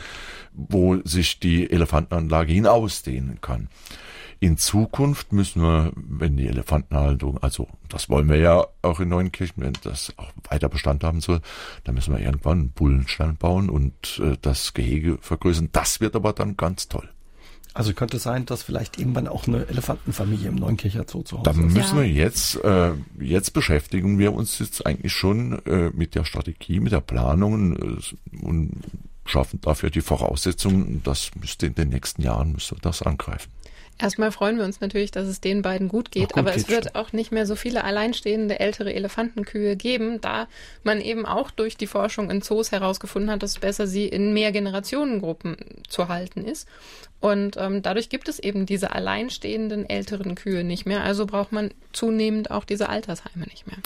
wo 0.54 0.98
sich 1.04 1.40
die 1.40 1.70
Elefantenanlage 1.70 2.54
hinausdehnen 2.54 3.40
kann. 3.42 3.70
In 4.42 4.58
Zukunft 4.58 5.34
müssen 5.34 5.62
wir, 5.62 5.92
wenn 5.96 6.38
die 6.38 6.48
Elefantenhaltung, 6.48 7.38
also 7.40 7.68
das 7.90 8.10
wollen 8.10 8.30
wir 8.30 8.38
ja 8.38 8.66
auch 8.82 9.02
in 9.02 9.10
Neunkirchen, 9.10 9.62
wenn 9.62 9.74
das 9.84 10.14
auch 10.16 10.32
weiter 10.50 10.70
Bestand 10.70 11.04
haben 11.04 11.20
soll, 11.20 11.42
dann 11.84 11.96
müssen 11.96 12.16
wir 12.16 12.22
irgendwann 12.22 12.60
einen 12.60 12.70
Bullenstall 12.72 13.34
bauen 13.34 13.70
und 13.70 14.22
äh, 14.24 14.38
das 14.42 14.74
Gehege 14.74 15.18
vergrößern. 15.20 15.70
Das 15.74 16.00
wird 16.00 16.16
aber 16.16 16.32
dann 16.32 16.56
ganz 16.56 16.88
toll. 16.88 17.10
Also 17.74 17.94
könnte 17.94 18.18
es 18.18 18.24
sein, 18.24 18.46
dass 18.46 18.64
vielleicht 18.64 18.98
irgendwann 18.98 19.28
auch 19.28 19.48
eine 19.48 19.68
Elefantenfamilie 19.68 20.50
im 20.50 20.56
Neunkircher 20.56 21.06
Zoo 21.08 21.22
zu 21.22 21.40
Hause 21.40 21.50
ist. 21.50 21.58
Da 21.58 21.62
müssen 21.62 21.98
ja. 21.98 22.04
wir 22.04 22.10
jetzt, 22.10 22.56
äh, 22.64 22.94
jetzt 23.20 23.54
beschäftigen 23.54 24.18
wir 24.18 24.34
uns 24.34 24.58
jetzt 24.60 24.86
eigentlich 24.86 25.14
schon 25.14 25.64
äh, 25.66 25.92
mit 25.92 26.16
der 26.16 26.24
Strategie, 26.24 26.80
mit 26.80 26.94
der 26.94 27.02
Planung 27.02 27.76
äh, 27.76 28.46
und 28.46 28.72
schaffen 29.26 29.60
dafür 29.62 29.92
die 29.92 30.02
Voraussetzungen. 30.02 31.02
Das 31.04 31.32
müsste 31.40 31.68
in 31.68 31.76
den 31.76 31.90
nächsten 31.90 32.22
Jahren, 32.22 32.54
müsste 32.54 32.76
das 32.82 33.02
angreifen. 33.02 33.52
Erstmal 34.02 34.32
freuen 34.32 34.58
wir 34.58 34.64
uns 34.64 34.80
natürlich, 34.80 35.12
dass 35.12 35.28
es 35.28 35.42
den 35.42 35.62
beiden 35.62 35.90
gut 35.90 36.10
geht, 36.10 36.30
gut 36.30 36.38
aber 36.38 36.56
es 36.56 36.70
wird 36.70 36.96
auch 36.96 37.12
nicht 37.12 37.34
mehr 37.34 37.46
so 37.46 37.56
viele 37.56 37.84
alleinstehende 37.84 38.60
ältere 38.60 38.94
Elefantenkühe 38.94 39.76
geben, 39.76 40.22
da 40.22 40.48
man 40.84 41.02
eben 41.02 41.26
auch 41.26 41.52
durch 41.52 41.76
die 41.76 41.86
Forschung 41.86 42.32
in 42.32 42.42
Zoos 42.42 42.72
herausgefunden 42.72 43.30
hat, 43.30 43.44
dass 43.44 43.52
es 43.52 43.60
besser 43.60 43.88
sie 43.88 44.08
in 44.08 44.34
mehr 44.34 44.54
Generationengruppen 44.54 45.58
zu 45.90 46.08
halten 46.08 46.46
ist. 46.46 46.66
Und 47.20 47.58
ähm, 47.58 47.82
dadurch 47.82 48.08
gibt 48.08 48.30
es 48.30 48.40
eben 48.40 48.66
diese 48.66 48.94
alleinstehenden 48.94 49.90
älteren 49.90 50.36
Kühe 50.36 50.64
nicht 50.64 50.86
mehr. 50.86 51.04
Also 51.04 51.26
braucht 51.26 51.52
man 51.52 51.72
zunehmend 51.92 52.52
auch 52.52 52.64
diese 52.64 52.88
Altersheime 52.88 53.46
nicht 53.48 53.68
mehr. 53.68 53.78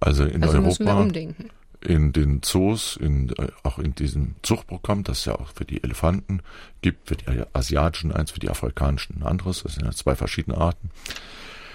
Also 0.00 0.24
in 0.24 0.42
also 0.42 0.54
Europa 0.54 0.66
müssen 0.66 0.86
wir 0.86 0.96
umdenken 0.96 1.50
in 1.84 2.12
den 2.12 2.42
Zoos, 2.42 2.96
in, 2.96 3.30
äh, 3.30 3.48
auch 3.62 3.78
in 3.78 3.94
diesem 3.94 4.34
Zuchtprogramm, 4.42 5.04
das 5.04 5.20
es 5.20 5.24
ja 5.26 5.34
auch 5.34 5.50
für 5.54 5.64
die 5.64 5.82
Elefanten 5.82 6.40
gibt, 6.80 7.08
für 7.08 7.16
die 7.16 7.26
asiatischen 7.52 8.12
eins, 8.12 8.30
für 8.30 8.40
die 8.40 8.50
afrikanischen 8.50 9.18
ein 9.18 9.26
anderes, 9.26 9.62
das 9.62 9.74
sind 9.74 9.84
ja 9.84 9.92
zwei 9.92 10.14
verschiedene 10.14 10.58
Arten. 10.58 10.90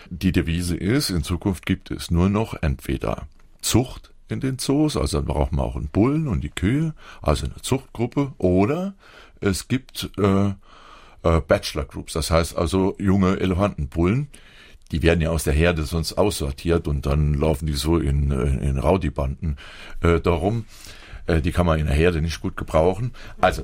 Die 0.09 0.31
Devise 0.31 0.75
ist, 0.75 1.09
in 1.09 1.23
Zukunft 1.23 1.65
gibt 1.65 1.91
es 1.91 2.11
nur 2.11 2.29
noch 2.29 2.55
entweder 2.61 3.27
Zucht 3.61 4.11
in 4.29 4.39
den 4.39 4.57
Zoos, 4.57 4.97
also 4.97 5.17
dann 5.17 5.27
brauchen 5.27 5.57
wir 5.57 5.63
auch 5.63 5.75
einen 5.75 5.89
Bullen 5.89 6.27
und 6.27 6.43
die 6.43 6.49
Kühe, 6.49 6.93
also 7.21 7.45
eine 7.45 7.61
Zuchtgruppe, 7.61 8.33
oder 8.37 8.93
es 9.41 9.67
gibt 9.67 10.09
äh, 10.17 10.53
äh, 11.23 11.41
Bachelor 11.41 11.85
Groups, 11.85 12.13
das 12.13 12.31
heißt 12.31 12.57
also 12.57 12.95
junge 12.99 13.39
Elefantenbullen, 13.39 14.29
die 14.91 15.03
werden 15.03 15.21
ja 15.21 15.29
aus 15.29 15.43
der 15.43 15.53
Herde 15.53 15.83
sonst 15.83 16.13
aussortiert 16.13 16.87
und 16.87 17.05
dann 17.05 17.33
laufen 17.33 17.65
die 17.65 17.73
so 17.73 17.97
in, 17.97 18.31
in, 18.31 18.59
in 18.59 18.77
Rowdy-Banden 18.79 19.57
äh, 20.01 20.19
darum. 20.19 20.65
Äh, 21.25 21.41
die 21.41 21.51
kann 21.51 21.65
man 21.65 21.79
in 21.79 21.87
der 21.87 21.95
Herde 21.95 22.21
nicht 22.21 22.41
gut 22.41 22.57
gebrauchen. 22.57 23.11
Also 23.39 23.63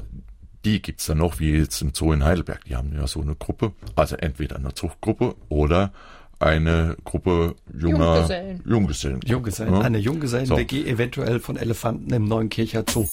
die 0.65 0.81
gibt's 0.81 1.05
dann 1.07 1.17
noch, 1.17 1.39
wie 1.39 1.51
jetzt 1.51 1.81
im 1.81 1.93
Zoo 1.93 2.13
in 2.13 2.23
Heidelberg. 2.23 2.63
Die 2.65 2.75
haben 2.75 2.93
ja 2.93 3.07
so 3.07 3.21
eine 3.21 3.35
Gruppe, 3.35 3.73
also 3.95 4.15
entweder 4.15 4.55
eine 4.55 4.73
Zuchtgruppe 4.73 5.35
oder 5.49 5.91
eine 6.39 6.97
Gruppe 7.03 7.55
junger 7.73 8.15
Junggesellen. 8.15 8.61
Junggesellen. 8.65 9.19
Junggesellen. 9.25 9.73
Ja? 9.73 9.81
Eine 9.81 9.97
Junggesellen-WG 9.97 10.83
so. 10.83 10.87
eventuell 10.87 11.39
von 11.39 11.57
Elefanten 11.57 12.13
im 12.13 12.27
neuen 12.27 12.49
Kircher 12.49 12.83
Zoo. 12.87 13.07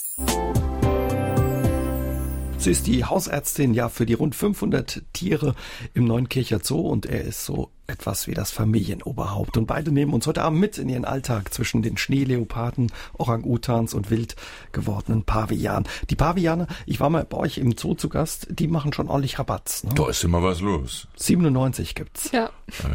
Sie 2.61 2.73
ist 2.73 2.87
die 2.87 3.07
Hausärztin 3.07 3.73
ja 3.73 3.89
für 3.89 4.05
die 4.05 4.13
rund 4.13 4.35
500 4.35 5.03
Tiere 5.15 5.55
im 5.95 6.05
Neunkircher 6.05 6.61
Zoo 6.63 6.81
und 6.81 7.07
er 7.07 7.23
ist 7.23 7.47
so 7.47 7.71
etwas 7.87 8.27
wie 8.27 8.35
das 8.35 8.51
Familienoberhaupt. 8.51 9.57
Und 9.57 9.65
beide 9.65 9.91
nehmen 9.91 10.13
uns 10.13 10.27
heute 10.27 10.43
Abend 10.43 10.61
mit 10.61 10.77
in 10.77 10.91
ihren 10.91 11.07
Alltag 11.07 11.55
zwischen 11.55 11.81
den 11.81 11.97
Schneeleoparden, 11.97 12.93
Orang-Utans 13.17 13.95
und 13.95 14.11
wild 14.11 14.37
gewordenen 14.73 15.25
Pavianen. 15.25 15.89
Die 16.11 16.17
Paviane, 16.17 16.67
ich 16.85 17.01
war 17.01 17.09
mal 17.09 17.25
bei 17.25 17.39
euch 17.39 17.57
im 17.57 17.79
Zoo 17.79 17.95
zu 17.95 18.11
Gast, 18.11 18.49
die 18.51 18.69
machen 18.69 18.93
schon 18.93 19.09
ordentlich 19.09 19.39
Rabatz. 19.39 19.83
Ne? 19.85 19.95
Da 19.95 20.11
ist 20.11 20.23
immer 20.23 20.43
was 20.43 20.61
los. 20.61 21.09
97 21.17 21.95
gibt's. 21.95 22.31
Ja. 22.31 22.51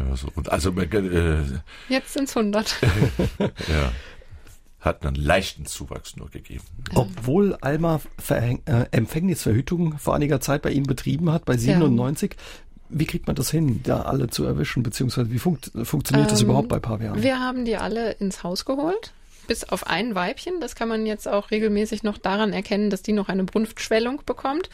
Also, 0.08 0.28
also 0.46 0.70
äh, 0.70 1.42
Jetzt 1.88 2.12
sind's 2.12 2.36
100. 2.36 2.76
ja 3.40 3.92
hat 4.86 5.04
einen 5.04 5.16
leichten 5.16 5.66
Zuwachs 5.66 6.16
nur 6.16 6.30
gegeben. 6.30 6.64
Obwohl 6.94 7.56
Alma 7.60 8.00
Verhäng 8.18 8.62
äh, 8.64 8.86
Empfängnisverhütung 8.90 9.98
vor 9.98 10.14
einiger 10.14 10.40
Zeit 10.40 10.62
bei 10.62 10.70
Ihnen 10.70 10.86
betrieben 10.86 11.30
hat, 11.30 11.44
bei 11.44 11.56
97. 11.56 12.32
Ja. 12.32 12.42
Wie 12.88 13.04
kriegt 13.04 13.26
man 13.26 13.34
das 13.34 13.50
hin, 13.50 13.80
da 13.82 14.02
alle 14.02 14.28
zu 14.28 14.44
erwischen, 14.44 14.82
beziehungsweise 14.82 15.30
wie 15.30 15.40
funkt, 15.40 15.72
funktioniert 15.82 16.28
ähm, 16.28 16.30
das 16.30 16.40
überhaupt 16.40 16.68
bei 16.68 16.78
Pavianen? 16.78 17.22
Wir 17.22 17.40
haben 17.40 17.64
die 17.64 17.76
alle 17.76 18.12
ins 18.12 18.44
Haus 18.44 18.64
geholt, 18.64 19.12
bis 19.48 19.64
auf 19.64 19.86
ein 19.88 20.14
Weibchen. 20.14 20.60
Das 20.60 20.76
kann 20.76 20.88
man 20.88 21.04
jetzt 21.04 21.26
auch 21.26 21.50
regelmäßig 21.50 22.04
noch 22.04 22.16
daran 22.16 22.52
erkennen, 22.52 22.88
dass 22.90 23.02
die 23.02 23.12
noch 23.12 23.28
eine 23.28 23.44
Brunftschwellung 23.44 24.22
bekommt. 24.24 24.70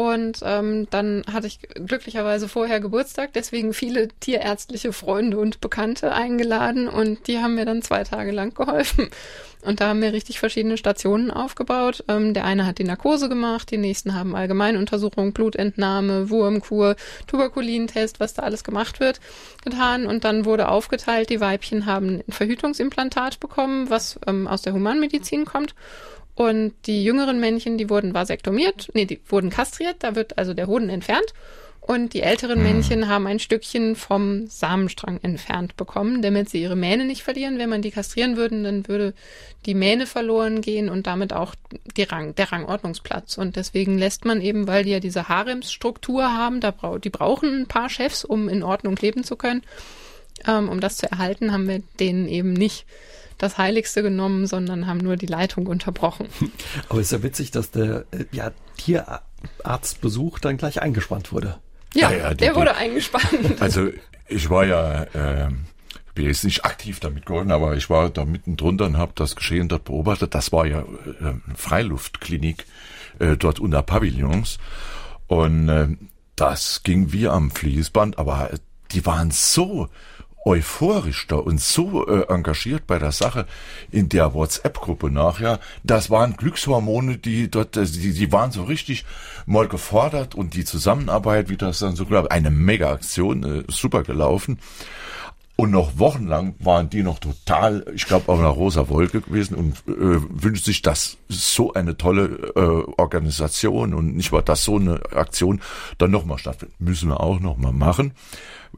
Und 0.00 0.40
ähm, 0.44 0.86
dann 0.88 1.24
hatte 1.30 1.46
ich 1.46 1.58
glücklicherweise 1.74 2.48
vorher 2.48 2.80
Geburtstag, 2.80 3.34
deswegen 3.34 3.74
viele 3.74 4.08
tierärztliche 4.08 4.94
Freunde 4.94 5.38
und 5.38 5.60
Bekannte 5.60 6.12
eingeladen 6.12 6.88
und 6.88 7.26
die 7.26 7.40
haben 7.40 7.54
mir 7.54 7.66
dann 7.66 7.82
zwei 7.82 8.02
Tage 8.02 8.30
lang 8.30 8.54
geholfen. 8.54 9.10
Und 9.60 9.82
da 9.82 9.88
haben 9.88 10.00
wir 10.00 10.14
richtig 10.14 10.38
verschiedene 10.38 10.78
Stationen 10.78 11.30
aufgebaut. 11.30 12.02
Ähm, 12.08 12.32
der 12.32 12.46
eine 12.46 12.64
hat 12.64 12.78
die 12.78 12.84
Narkose 12.84 13.28
gemacht, 13.28 13.70
die 13.70 13.76
nächsten 13.76 14.14
haben 14.14 14.34
Allgemeinuntersuchung, 14.34 15.34
Blutentnahme, 15.34 16.30
Wurmkur, 16.30 16.96
Tuberkulintest, 17.26 18.20
was 18.20 18.32
da 18.32 18.44
alles 18.44 18.64
gemacht 18.64 19.00
wird, 19.00 19.20
getan. 19.62 20.06
Und 20.06 20.24
dann 20.24 20.46
wurde 20.46 20.68
aufgeteilt, 20.68 21.28
die 21.28 21.42
Weibchen 21.42 21.84
haben 21.84 22.22
ein 22.26 22.32
Verhütungsimplantat 22.32 23.38
bekommen, 23.38 23.90
was 23.90 24.18
ähm, 24.26 24.48
aus 24.48 24.62
der 24.62 24.72
Humanmedizin 24.72 25.44
kommt. 25.44 25.74
Und 26.40 26.72
die 26.86 27.04
jüngeren 27.04 27.38
Männchen, 27.38 27.76
die 27.76 27.90
wurden 27.90 28.14
vasektomiert, 28.14 28.88
nee, 28.94 29.04
die 29.04 29.20
wurden 29.28 29.50
kastriert, 29.50 29.96
da 29.98 30.14
wird 30.14 30.38
also 30.38 30.54
der 30.54 30.68
Hoden 30.68 30.88
entfernt. 30.88 31.34
Und 31.82 32.14
die 32.14 32.22
älteren 32.22 32.60
mhm. 32.60 32.64
Männchen 32.64 33.08
haben 33.08 33.26
ein 33.26 33.40
Stückchen 33.40 33.94
vom 33.94 34.46
Samenstrang 34.46 35.20
entfernt 35.22 35.76
bekommen, 35.76 36.22
damit 36.22 36.48
sie 36.48 36.62
ihre 36.62 36.76
Mähne 36.76 37.04
nicht 37.04 37.24
verlieren. 37.24 37.58
Wenn 37.58 37.68
man 37.68 37.82
die 37.82 37.90
kastrieren 37.90 38.38
würden, 38.38 38.64
dann 38.64 38.88
würde 38.88 39.12
die 39.66 39.74
Mähne 39.74 40.06
verloren 40.06 40.62
gehen 40.62 40.88
und 40.88 41.06
damit 41.06 41.34
auch 41.34 41.54
die 41.98 42.04
Rang, 42.04 42.34
der 42.36 42.50
Rangordnungsplatz. 42.50 43.36
Und 43.36 43.56
deswegen 43.56 43.98
lässt 43.98 44.24
man 44.24 44.40
eben, 44.40 44.66
weil 44.66 44.84
die 44.84 44.92
ja 44.92 45.00
diese 45.00 45.28
Haremsstruktur 45.28 46.32
haben, 46.32 46.60
da 46.60 46.70
brau 46.70 46.96
die 46.96 47.10
brauchen 47.10 47.54
ein 47.54 47.66
paar 47.66 47.90
Chefs, 47.90 48.24
um 48.24 48.48
in 48.48 48.62
Ordnung 48.62 48.96
leben 48.96 49.24
zu 49.24 49.36
können. 49.36 49.62
Ähm, 50.46 50.70
um 50.70 50.80
das 50.80 50.96
zu 50.96 51.12
erhalten, 51.12 51.52
haben 51.52 51.68
wir 51.68 51.82
denen 51.98 52.28
eben 52.28 52.54
nicht 52.54 52.86
das 53.42 53.58
Heiligste 53.58 54.02
genommen, 54.02 54.46
sondern 54.46 54.86
haben 54.86 54.98
nur 54.98 55.16
die 55.16 55.26
Leitung 55.26 55.66
unterbrochen. 55.66 56.28
Aber 56.88 57.00
es 57.00 57.06
ist 57.06 57.12
ja 57.12 57.22
witzig, 57.22 57.50
dass 57.50 57.70
der 57.70 58.04
äh, 58.10 58.24
ja, 58.32 58.52
Tierarztbesuch 58.76 60.38
dann 60.38 60.56
gleich 60.56 60.82
eingespannt 60.82 61.32
wurde. 61.32 61.58
Ja, 61.94 62.10
ja, 62.10 62.18
ja 62.18 62.34
der 62.34 62.52
die, 62.52 62.56
wurde 62.56 62.76
eingespannt. 62.76 63.24
Also 63.60 63.88
ich 64.28 64.48
war 64.50 64.64
ja, 64.64 65.02
äh, 65.04 65.48
bin 66.14 66.26
jetzt 66.26 66.44
nicht 66.44 66.64
aktiv 66.64 67.00
damit 67.00 67.26
geworden, 67.26 67.50
aber 67.50 67.76
ich 67.76 67.90
war 67.90 68.10
da 68.10 68.24
mitten 68.24 68.56
drunter 68.56 68.86
und 68.86 68.98
habe 68.98 69.12
das 69.14 69.36
Geschehen 69.36 69.68
dort 69.68 69.84
beobachtet. 69.84 70.34
Das 70.34 70.52
war 70.52 70.66
ja 70.66 70.80
äh, 70.80 71.34
Freiluftklinik 71.54 72.66
äh, 73.18 73.36
dort 73.36 73.58
unter 73.58 73.82
Pavillons. 73.82 74.58
Und 75.26 75.68
äh, 75.68 75.88
das 76.36 76.82
ging 76.82 77.12
wie 77.12 77.28
am 77.28 77.50
Fließband, 77.50 78.18
aber 78.18 78.50
die 78.92 79.06
waren 79.06 79.30
so 79.30 79.88
euphorisch 80.44 81.26
da 81.26 81.36
und 81.36 81.60
so 81.60 82.06
äh, 82.06 82.26
engagiert 82.28 82.86
bei 82.86 82.98
der 82.98 83.12
Sache 83.12 83.46
in 83.90 84.08
der 84.08 84.32
WhatsApp-Gruppe 84.34 85.10
nachher. 85.10 85.60
Das 85.84 86.10
waren 86.10 86.36
Glückshormone, 86.36 87.18
die 87.18 87.50
dort, 87.50 87.76
äh, 87.76 87.84
die, 87.84 88.12
die 88.12 88.32
waren 88.32 88.50
so 88.50 88.64
richtig 88.64 89.04
mal 89.46 89.68
gefordert 89.68 90.34
und 90.34 90.54
die 90.54 90.64
Zusammenarbeit, 90.64 91.48
wie 91.48 91.56
das 91.56 91.80
dann 91.80 91.96
so, 91.96 92.06
glaube 92.06 92.30
eine 92.30 92.50
Mega-Aktion, 92.50 93.44
äh, 93.44 93.64
super 93.68 94.02
gelaufen. 94.02 94.58
Und 95.60 95.72
noch 95.72 95.98
wochenlang 95.98 96.54
waren 96.58 96.88
die 96.88 97.02
noch 97.02 97.18
total, 97.18 97.84
ich 97.94 98.06
glaube, 98.06 98.32
auf 98.32 98.38
einer 98.38 98.48
rosa 98.48 98.88
Wolke 98.88 99.20
gewesen 99.20 99.54
und 99.54 99.74
äh, 99.88 100.18
wünscht 100.30 100.64
sich, 100.64 100.80
dass 100.80 101.18
so 101.28 101.74
eine 101.74 101.98
tolle 101.98 102.52
äh, 102.56 102.98
Organisation 102.98 103.92
und 103.92 104.16
nicht 104.16 104.32
mal, 104.32 104.40
dass 104.40 104.64
so 104.64 104.76
eine 104.76 105.02
Aktion 105.12 105.60
dann 105.98 106.12
nochmal 106.12 106.38
stattfindet. 106.38 106.80
Müssen 106.80 107.10
wir 107.10 107.20
auch 107.20 107.40
nochmal 107.40 107.74
machen. 107.74 108.12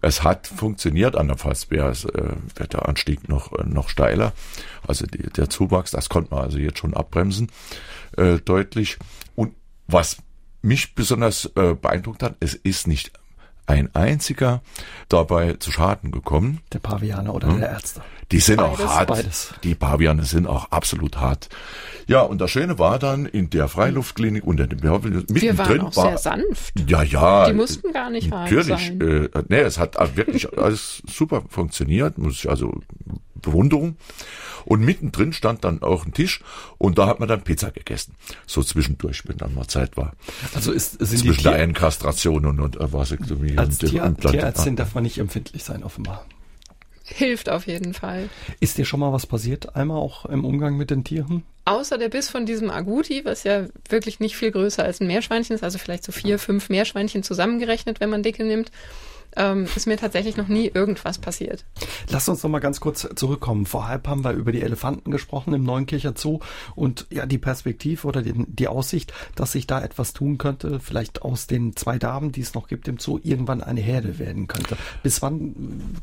Es 0.03 0.24
hat 0.24 0.48
funktioniert, 0.48 1.16
andernfalls 1.16 1.70
wäre 1.70 1.90
äh, 1.90 2.59
wär 2.59 2.66
der 2.66 2.88
Anstieg 2.88 3.28
noch, 3.28 3.53
äh, 3.53 3.64
noch 3.64 3.88
steiler. 3.88 4.32
Also 4.86 5.07
die, 5.07 5.30
der 5.30 5.48
Zuwachs, 5.48 5.92
das 5.92 6.09
konnte 6.09 6.34
man 6.34 6.44
also 6.44 6.59
jetzt 6.59 6.78
schon 6.78 6.92
abbremsen, 6.92 7.50
äh, 8.16 8.38
deutlich. 8.38 8.98
Und 9.36 9.55
was 9.86 10.18
mich 10.61 10.94
besonders 10.94 11.46
äh, 11.57 11.74
beeindruckt 11.74 12.22
hat, 12.22 12.34
es 12.40 12.55
ist 12.55 12.88
nicht 12.88 13.12
ein 13.66 13.94
einziger 13.94 14.61
dabei 15.09 15.55
zu 15.55 15.70
Schaden 15.70 16.11
gekommen. 16.11 16.61
Der 16.72 16.80
Pavianer 16.80 17.34
oder 17.34 17.48
hm? 17.48 17.61
der 17.61 17.70
Ärzte. 17.70 18.03
Die 18.33 18.41
sind 18.41 18.57
beides, 18.57 18.80
auch 18.80 18.87
hart. 18.87 19.09
Beides. 19.09 19.55
Die 19.62 19.74
Paviane 19.74 20.24
sind 20.24 20.47
auch 20.47 20.70
absolut 20.70 21.18
hart. 21.18 21.49
Ja, 22.07 22.22
und 22.22 22.41
das 22.41 22.51
Schöne 22.51 22.78
war 22.78 22.99
dann 22.99 23.26
in 23.26 23.51
der 23.51 23.68
Freiluftklinik 23.68 24.45
unter 24.45 24.66
dem 24.66 24.80
mittendrin 24.80 25.26
Wir 25.28 25.59
waren 25.59 25.80
auch 25.83 25.97
war, 25.97 26.09
sehr 26.09 26.18
sanft. 26.18 26.74
Ja, 26.89 27.03
ja. 27.03 27.47
Die 27.49 27.55
mussten 27.55 27.93
gar 27.93 28.11
nicht 28.11 28.28
Natürlich. 28.28 28.89
Sein. 28.89 29.01
Äh, 29.01 29.28
nee, 29.49 29.61
es 29.61 29.78
hat 29.78 29.97
wirklich 30.16 30.59
alles 30.59 31.03
super 31.09 31.43
funktioniert. 31.49 32.18
Muss 32.18 32.35
ich 32.35 32.51
also 32.51 32.80
Bewunderung. 33.35 33.97
Und 34.64 34.80
mittendrin 34.80 35.33
stand 35.33 35.64
dann 35.64 35.83
auch 35.83 36.07
ein 36.07 36.12
Tisch 36.12 36.41
und 36.78 36.99
da 36.99 37.07
hat 37.09 37.18
man 37.18 37.28
dann 37.28 37.43
Pizza 37.43 37.70
gegessen. 37.72 38.14
So 38.47 38.62
zwischendurch, 38.62 39.26
wenn 39.26 39.37
dann 39.37 39.55
mal 39.55 39.66
Zeit 39.66 39.97
war. 39.97 40.12
Also 40.55 40.70
ist, 40.72 40.93
sind 41.05 41.18
Zwischen 41.18 41.39
die 41.39 41.43
der 41.43 41.55
Einkastration 41.55 42.47
und, 42.47 42.61
und 42.61 42.80
äh, 42.80 42.93
Vasektomie. 42.93 43.59
Als 43.59 43.83
und 43.83 43.91
Tier, 43.91 44.14
Tierärztin 44.16 44.76
darf 44.76 44.95
man 44.95 45.03
nicht 45.03 45.18
empfindlich 45.18 45.64
sein, 45.64 45.83
offenbar. 45.83 46.24
Hilft 47.15 47.49
auf 47.49 47.67
jeden 47.67 47.95
Fall. 47.95 48.29
Ist 48.61 48.79
dir 48.79 48.85
schon 48.85 49.01
mal 49.01 49.13
was 49.13 49.27
passiert, 49.27 49.77
einmal 49.77 49.99
auch 49.99 50.27
im 50.27 50.45
Umgang 50.45 50.77
mit 50.77 50.91
den 50.91 51.05
Tieren? 51.05 51.45
Außer 51.65 51.99
der 51.99 52.09
Biss 52.09 52.29
von 52.29 52.47
diesem 52.47 52.71
Aguti, 52.71 53.25
was 53.25 53.45
ja 53.45 53.67
wirklich 53.89 54.19
nicht 54.19 54.37
viel 54.37 54.51
größer 54.51 54.83
als 54.83 55.01
ein 55.01 55.07
Meerschweinchen 55.07 55.55
ist, 55.55 55.63
also 55.63 55.79
vielleicht 55.79 56.05
so 56.05 56.11
vier, 56.11 56.39
fünf 56.39 56.69
Meerschweinchen 56.69 57.23
zusammengerechnet, 57.23 58.01
wenn 58.01 58.11
man 58.11 58.23
dicke 58.23 58.45
nimmt, 58.45 58.73
ähm, 59.37 59.66
ist 59.74 59.87
mir 59.87 59.97
tatsächlich 59.97 60.37
noch 60.37 60.49
nie 60.49 60.70
irgendwas 60.72 61.18
passiert. 61.18 61.64
Lass 62.09 62.28
uns 62.28 62.43
noch 62.43 62.51
mal 62.51 62.61
ganz 62.61 62.80
kurz 62.80 63.09
zurückkommen. 63.14 63.66
Vorhalb 63.66 64.07
haben 64.09 64.24
wir 64.24 64.33
über 64.33 64.53
die 64.53 64.62
Elefanten 64.62 65.11
gesprochen 65.11 65.55
im 65.55 65.64
Neunkircher 65.64 66.14
Zoo 66.16 66.41
und 66.74 67.07
ja 67.11 67.26
die 67.26 67.39
Perspektive 67.39 68.07
oder 68.07 68.22
die, 68.22 68.33
die 68.47 68.68
Aussicht, 68.68 69.12
dass 69.35 69.53
sich 69.53 69.66
da 69.66 69.83
etwas 69.83 70.12
tun 70.12 70.39
könnte, 70.39 70.80
vielleicht 70.80 71.22
aus 71.22 71.47
den 71.47 71.76
zwei 71.76 71.99
Damen, 71.99 72.33
die 72.33 72.41
es 72.41 72.55
noch 72.55 72.68
gibt 72.68 72.89
im 72.89 72.99
Zoo, 72.99 73.18
irgendwann 73.22 73.62
eine 73.62 73.80
Herde 73.80 74.18
werden 74.18 74.47
könnte. 74.47 74.76
Bis 75.03 75.22
wann 75.22 75.55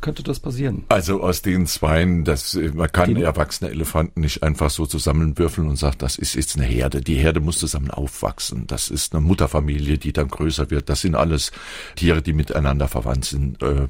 könnte 0.01 0.23
das 0.23 0.39
passieren? 0.39 0.85
Also 0.89 1.21
aus 1.21 1.41
den 1.41 1.67
Zweien, 1.67 2.23
das, 2.23 2.55
man 2.73 2.91
kann 2.91 3.13
die, 3.15 3.21
erwachsene 3.21 3.69
Elefanten 3.69 4.21
nicht 4.21 4.43
einfach 4.43 4.69
so 4.69 4.85
zusammenwürfeln 4.85 5.67
und 5.67 5.75
sagt, 5.75 6.01
das 6.01 6.17
ist 6.17 6.35
jetzt 6.35 6.57
eine 6.57 6.65
Herde. 6.65 7.01
Die 7.01 7.15
Herde 7.15 7.39
muss 7.39 7.59
zusammen 7.59 7.91
aufwachsen. 7.91 8.65
Das 8.67 8.89
ist 8.89 9.13
eine 9.13 9.21
Mutterfamilie, 9.21 9.97
die 9.97 10.13
dann 10.13 10.29
größer 10.29 10.69
wird. 10.71 10.89
Das 10.89 11.01
sind 11.01 11.15
alles 11.15 11.51
Tiere, 11.95 12.21
die 12.21 12.33
miteinander 12.33 12.87
verwandt 12.87 13.18
sind 13.25 13.61
äh, 13.61 13.87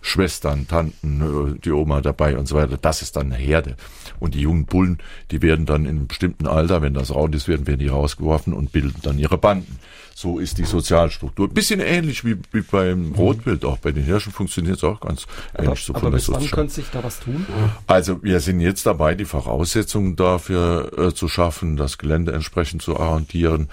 Schwestern, 0.00 0.68
Tanten, 0.68 1.56
äh, 1.56 1.58
die 1.60 1.72
Oma 1.72 2.00
dabei 2.00 2.36
und 2.36 2.46
so 2.46 2.56
weiter. 2.56 2.78
Das 2.80 3.02
ist 3.02 3.16
dann 3.16 3.32
eine 3.32 3.42
Herde. 3.42 3.76
Und 4.20 4.34
die 4.34 4.40
jungen 4.40 4.66
Bullen, 4.66 4.98
die 5.30 5.42
werden 5.42 5.66
dann 5.66 5.84
in 5.84 5.90
einem 5.90 6.06
bestimmten 6.06 6.46
Alter, 6.46 6.82
wenn 6.82 6.94
das 6.94 7.14
Raud 7.14 7.34
ist, 7.34 7.48
werden, 7.48 7.66
werden 7.66 7.80
die 7.80 7.88
rausgeworfen 7.88 8.52
und 8.52 8.72
bilden 8.72 9.00
dann 9.02 9.18
ihre 9.18 9.38
Banden. 9.38 9.78
So 10.14 10.40
ist 10.40 10.58
die 10.58 10.64
Sozialstruktur. 10.64 11.48
Bisschen 11.48 11.78
ähnlich 11.78 12.24
wie, 12.24 12.36
wie 12.50 12.62
beim 12.62 13.12
Rotwild, 13.12 13.64
auch 13.64 13.78
bei 13.78 13.92
den 13.92 14.02
Hirschen 14.02 14.32
funktioniert 14.32 14.78
es 14.78 14.82
auch 14.82 14.98
ganz 14.98 15.26
aber, 15.54 15.62
ähnlich. 15.62 15.84
So 15.84 15.94
aber 15.94 16.10
bis 16.10 16.28
wann 16.32 16.44
könnte 16.50 16.74
sich 16.74 16.86
da 16.92 17.04
was 17.04 17.20
tun? 17.20 17.46
Also 17.86 18.20
wir 18.24 18.40
sind 18.40 18.58
jetzt 18.58 18.84
dabei, 18.84 19.14
die 19.14 19.26
Voraussetzungen 19.26 20.16
dafür 20.16 20.90
äh, 20.98 21.14
zu 21.14 21.28
schaffen, 21.28 21.76
das 21.76 21.98
Gelände 21.98 22.32
entsprechend 22.32 22.82
zu 22.82 22.98
arrondieren 22.98 23.68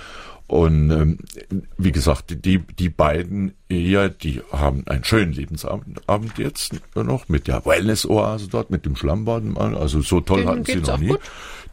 und 0.47 0.91
ähm, 0.91 1.17
wie 1.77 1.91
gesagt, 1.91 2.45
die, 2.45 2.59
die 2.59 2.89
beiden 2.89 3.53
eher, 3.67 4.09
die 4.09 4.41
haben 4.51 4.85
einen 4.87 5.03
schönen 5.03 5.33
Lebensabend 5.33 5.99
jetzt 6.37 6.75
noch 6.93 7.27
mit 7.29 7.47
der 7.47 7.65
Wellness-Oase 7.65 8.47
dort, 8.49 8.69
mit 8.69 8.85
dem 8.85 8.95
Schlammbad. 8.95 9.43
Also 9.57 10.01
so 10.01 10.21
toll 10.21 10.41
Den 10.41 10.49
hatten 10.49 10.65
sie 10.65 10.75
noch 10.75 10.99
nie. 10.99 11.07
Gut. 11.07 11.19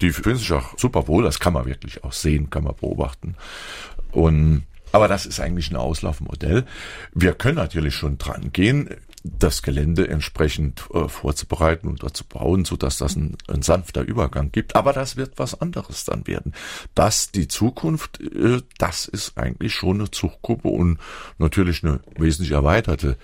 Die 0.01 0.11
fühlen 0.11 0.37
sich 0.37 0.51
auch 0.53 0.79
super 0.79 1.07
wohl, 1.07 1.23
das 1.23 1.39
kann 1.39 1.53
man 1.53 1.67
wirklich 1.67 2.03
auch 2.03 2.13
sehen, 2.13 2.49
kann 2.49 2.65
man 2.65 2.75
beobachten. 2.75 3.37
Und 4.11 4.63
aber 4.93 5.09
das 5.09 5.25
ist 5.25 5.41
eigentlich 5.41 5.71
ein 5.71 5.77
Auslaufmodell. 5.77 6.65
Wir 7.15 7.33
können 7.33 7.57
natürlich 7.57 7.95
schon 7.95 8.19
dran 8.19 8.53
gehen, 8.53 8.91
das 9.25 9.63
Gelände 9.63 10.09
entsprechend 10.09 10.85
äh, 10.93 11.09
vorzubereiten 11.09 11.87
und 11.87 12.03
dort 12.03 12.17
zu 12.17 12.25
bauen, 12.25 12.65
so 12.65 12.77
dass 12.77 12.99
das 12.99 13.15
ein, 13.17 13.37
ein, 13.49 13.63
sanfter 13.63 14.03
Übergang 14.03 14.51
gibt. 14.51 14.75
Aber 14.75 14.93
das 14.93 15.17
wird 15.17 15.39
was 15.39 15.61
anderes 15.61 16.05
dann 16.05 16.27
werden. 16.27 16.55
Das 16.95 17.31
die 17.31 17.47
Zukunft, 17.47 18.21
äh, 18.21 18.63
das 18.79 19.07
ist 19.07 19.39
eigentlich 19.39 19.75
schon 19.75 20.01
eine 20.01 20.11
Zuchtgruppe 20.11 20.69
und 20.69 20.99
natürlich 21.39 21.85
eine 21.85 22.01
wesentlich 22.17 22.53
erweiterte 22.53 23.17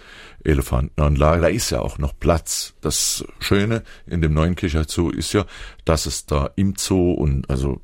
Elefantenanlage. 0.45 1.43
Da 1.43 1.49
ist 1.49 1.71
ja 1.71 1.81
auch 1.81 1.99
noch 1.99 2.19
Platz. 2.19 2.75
Das 2.81 3.25
Schöne 3.41 3.83
in 4.07 4.23
dem 4.23 4.35
neuen 4.35 4.55
Kircher 4.55 4.85
Zoo 4.87 5.11
ist 5.11 5.33
ja, 5.33 5.47
dass 5.85 6.07
es 6.07 6.27
da 6.27 6.51
im 6.55 6.75
Zoo 6.77 7.13
und 7.13 7.51
also 7.51 7.81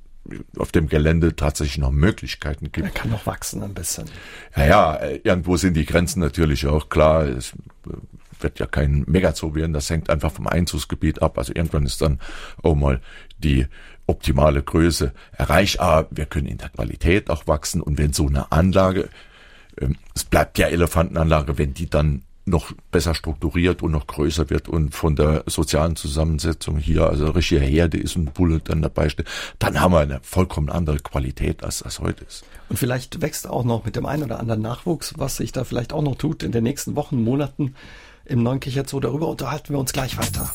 auf 0.57 0.73
dem 0.73 0.89
Gelände 0.89 1.37
tatsächlich 1.37 1.79
noch 1.79 1.91
Möglichkeiten 1.91 2.73
gibt. 2.73 2.87
Er 2.87 2.93
kann 2.93 3.11
noch 3.11 3.27
wachsen 3.27 3.63
ein 3.63 3.75
bisschen. 3.75 4.07
Ja, 4.57 4.67
ja, 4.67 5.01
irgendwo 5.23 5.57
sind 5.57 5.75
die 5.75 5.85
Grenzen 5.85 6.21
natürlich 6.21 6.67
auch 6.67 6.89
klar. 6.89 7.27
Es 7.27 7.53
wird 8.45 8.61
ja 8.61 8.67
kein 8.67 9.05
Megazoo 9.09 9.57
werden, 9.57 9.73
das 9.73 9.91
hängt 9.91 10.09
einfach 10.09 10.31
vom 10.31 10.47
Einzugsgebiet 10.47 11.21
ab. 11.23 11.39
Also 11.39 11.53
irgendwann 11.55 11.87
ist 11.87 12.01
dann 12.01 12.21
auch 12.63 12.77
mal 12.77 13.01
die 13.39 13.67
optimale 14.07 14.63
Größe 14.63 15.13
erreicht. 15.33 15.81
Aber 15.81 16.07
wir 16.11 16.27
können 16.27 16.47
in 16.47 16.59
der 16.59 16.69
Qualität 16.69 17.31
auch 17.31 17.49
wachsen. 17.49 17.81
Und 17.81 17.99
wenn 17.99 18.13
so 18.13 18.29
eine 18.29 18.53
Anlage, 18.53 19.09
ähm, 19.81 19.97
es 20.15 20.25
bleibt 20.25 20.59
ja 20.59 20.69
Elefantenanlage, 20.69 21.59
wenn 21.59 21.75
die 21.75 21.91
dann 21.91 22.23
noch 22.47 22.73
besser 22.91 23.15
strukturiert 23.15 23.83
und 23.83 23.93
noch 23.93 24.07
größer 24.07 24.51
wird 24.51 24.69
und 24.69 24.95
von 24.95 25.17
der 25.17 25.45
sozialen 25.47 25.97
Zusammensetzung 25.97 26.77
hier, 26.77 27.09
also 27.09 27.31
richtige 27.31 27.63
Herde 27.63 27.97
ist 27.97 28.17
und 28.17 28.35
Bulle 28.35 28.61
dann 28.61 28.83
dabei 28.83 29.09
steht, 29.09 29.27
dann 29.59 29.81
haben 29.81 29.93
wir 29.93 30.01
eine 30.01 30.21
vollkommen 30.23 30.69
andere 30.69 30.99
Qualität, 30.99 31.65
als 31.65 31.79
das 31.79 32.01
heute 32.01 32.25
ist. 32.25 32.45
Und 32.69 32.79
vielleicht 32.79 33.23
wächst 33.23 33.49
auch 33.49 33.65
noch 33.65 33.87
mit 33.87 33.97
dem 33.97 34.05
einen 34.05 34.25
oder 34.25 34.41
anderen 34.41 34.61
Nachwuchs, 34.61 35.15
was 35.17 35.39
sich 35.39 35.53
da 35.53 35.65
vielleicht 35.65 35.95
auch 35.95 36.03
noch 36.03 36.17
tut 36.17 36.43
in 36.43 36.53
den 36.53 36.65
nächsten 36.65 36.97
Wochen, 36.97 37.23
Monaten 37.23 37.75
im 38.25 38.43
Neunkircher 38.43 38.85
Zoo. 38.87 39.01
Darüber 39.01 39.29
unterhalten 39.29 39.73
wir 39.73 39.79
uns 39.79 39.93
gleich 39.93 40.17
weiter 40.19 40.55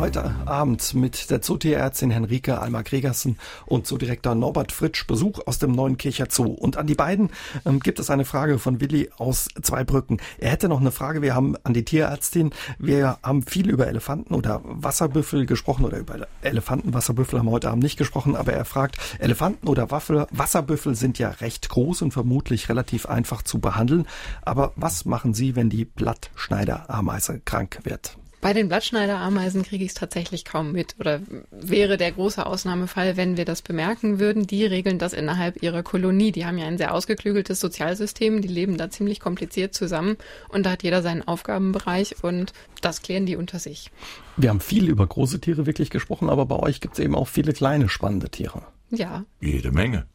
heute 0.00 0.34
Abend 0.46 0.94
mit 0.94 1.28
der 1.28 1.42
Zootierärztin 1.42 2.10
Henrike 2.10 2.58
Alma 2.58 2.80
Gregersen 2.80 3.38
und 3.66 3.86
Zoodirektor 3.86 4.34
Norbert 4.34 4.72
Fritsch 4.72 5.06
Besuch 5.06 5.40
aus 5.44 5.58
dem 5.58 5.72
neuen 5.72 5.98
Kircher 5.98 6.28
Zoo. 6.30 6.46
Und 6.46 6.78
an 6.78 6.86
die 6.86 6.94
beiden 6.94 7.28
ähm, 7.66 7.80
gibt 7.80 7.98
es 7.98 8.08
eine 8.08 8.24
Frage 8.24 8.58
von 8.58 8.80
Willi 8.80 9.10
aus 9.18 9.48
Zweibrücken. 9.60 10.18
Er 10.38 10.52
hätte 10.52 10.70
noch 10.70 10.80
eine 10.80 10.90
Frage. 10.90 11.20
Wir 11.20 11.34
haben 11.34 11.54
an 11.64 11.74
die 11.74 11.84
Tierärztin. 11.84 12.50
Wir 12.78 13.18
haben 13.22 13.42
viel 13.42 13.68
über 13.68 13.88
Elefanten 13.88 14.34
oder 14.34 14.62
Wasserbüffel 14.64 15.44
gesprochen 15.44 15.84
oder 15.84 15.98
über 15.98 16.26
Elefanten. 16.40 16.94
Wasserbüffel 16.94 17.38
haben 17.38 17.46
wir 17.46 17.52
heute 17.52 17.68
Abend 17.68 17.82
nicht 17.82 17.98
gesprochen, 17.98 18.36
aber 18.36 18.54
er 18.54 18.64
fragt, 18.64 18.96
Elefanten 19.18 19.68
oder 19.68 19.90
Waffel, 19.90 20.26
Wasserbüffel 20.30 20.94
sind 20.94 21.18
ja 21.18 21.28
recht 21.28 21.68
groß 21.68 22.00
und 22.00 22.12
vermutlich 22.12 22.70
relativ 22.70 23.04
einfach 23.04 23.42
zu 23.42 23.58
behandeln. 23.58 24.06
Aber 24.40 24.72
was 24.76 25.04
machen 25.04 25.34
Sie, 25.34 25.56
wenn 25.56 25.68
die 25.68 25.84
Blattschneiderameise 25.84 27.42
krank 27.44 27.80
wird? 27.82 28.16
Bei 28.40 28.54
den 28.54 28.68
Blattschneiderameisen 28.68 29.62
kriege 29.62 29.84
ich 29.84 29.90
es 29.90 29.94
tatsächlich 29.94 30.46
kaum 30.46 30.72
mit 30.72 30.96
oder 30.98 31.20
wäre 31.50 31.98
der 31.98 32.12
große 32.12 32.44
Ausnahmefall, 32.46 33.18
wenn 33.18 33.36
wir 33.36 33.44
das 33.44 33.60
bemerken 33.60 34.18
würden. 34.18 34.46
Die 34.46 34.64
regeln 34.64 34.98
das 34.98 35.12
innerhalb 35.12 35.62
ihrer 35.62 35.82
Kolonie. 35.82 36.32
Die 36.32 36.46
haben 36.46 36.56
ja 36.56 36.66
ein 36.66 36.78
sehr 36.78 36.94
ausgeklügeltes 36.94 37.60
Sozialsystem, 37.60 38.40
die 38.40 38.48
leben 38.48 38.78
da 38.78 38.88
ziemlich 38.88 39.20
kompliziert 39.20 39.74
zusammen 39.74 40.16
und 40.48 40.64
da 40.64 40.70
hat 40.70 40.82
jeder 40.82 41.02
seinen 41.02 41.26
Aufgabenbereich 41.26 42.16
und 42.22 42.54
das 42.80 43.02
klären 43.02 43.26
die 43.26 43.36
unter 43.36 43.58
sich. 43.58 43.90
Wir 44.38 44.48
haben 44.48 44.60
viel 44.60 44.88
über 44.88 45.06
große 45.06 45.40
Tiere 45.40 45.66
wirklich 45.66 45.90
gesprochen, 45.90 46.30
aber 46.30 46.46
bei 46.46 46.56
euch 46.56 46.80
gibt 46.80 46.94
es 46.94 47.04
eben 47.04 47.14
auch 47.14 47.28
viele 47.28 47.52
kleine 47.52 47.90
spannende 47.90 48.30
Tiere. 48.30 48.62
Ja. 48.90 49.24
Jede 49.40 49.70
Menge. 49.70 50.06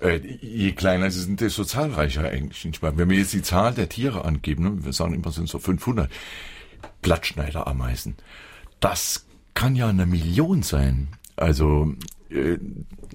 Äh, 0.00 0.18
je 0.18 0.72
kleiner 0.72 1.10
sie 1.10 1.20
sind, 1.20 1.40
desto 1.40 1.64
zahlreicher 1.64 2.24
eigentlich. 2.24 2.82
Wenn 2.82 3.08
wir 3.08 3.16
jetzt 3.16 3.32
die 3.32 3.42
Zahl 3.42 3.72
der 3.72 3.88
Tiere 3.88 4.24
angeben, 4.24 4.64
ne, 4.64 4.84
wir 4.84 4.92
sagen 4.92 5.14
immer, 5.14 5.32
sind 5.32 5.48
so 5.48 5.58
500 5.58 6.10
Blattschneiderameisen, 7.02 8.16
das 8.80 9.26
kann 9.54 9.76
ja 9.76 9.88
eine 9.88 10.06
Million 10.06 10.62
sein. 10.62 11.08
Also 11.36 11.94
äh, 12.30 12.58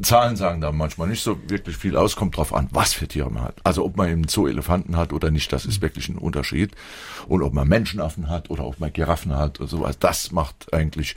Zahlen 0.02 0.36
sagen 0.36 0.60
da 0.60 0.72
manchmal 0.72 1.08
nicht 1.08 1.24
so 1.24 1.38
wirklich 1.50 1.78
viel 1.78 1.96
aus, 1.96 2.16
kommt 2.16 2.36
drauf 2.36 2.54
an, 2.54 2.68
was 2.72 2.94
für 2.94 3.08
Tiere 3.08 3.32
man 3.32 3.44
hat. 3.44 3.56
Also 3.64 3.86
ob 3.86 3.96
man 3.96 4.10
im 4.10 4.28
Zoo 4.28 4.48
Elefanten 4.48 4.98
hat 4.98 5.14
oder 5.14 5.32
nicht, 5.32 5.54
das 5.54 5.66
ist 5.66 5.82
wirklich 5.82 6.10
ein 6.10 6.18
Unterschied. 6.18 6.76
Und 7.28 7.42
ob 7.42 7.54
man 7.54 7.68
Menschenaffen 7.68 8.30
hat 8.30 8.50
oder 8.50 8.66
ob 8.66 8.80
man 8.80 8.92
Giraffen 8.92 9.36
hat 9.36 9.60
oder 9.60 9.70
sowas, 9.70 9.98
das 10.00 10.32
macht 10.32 10.74
eigentlich 10.74 11.16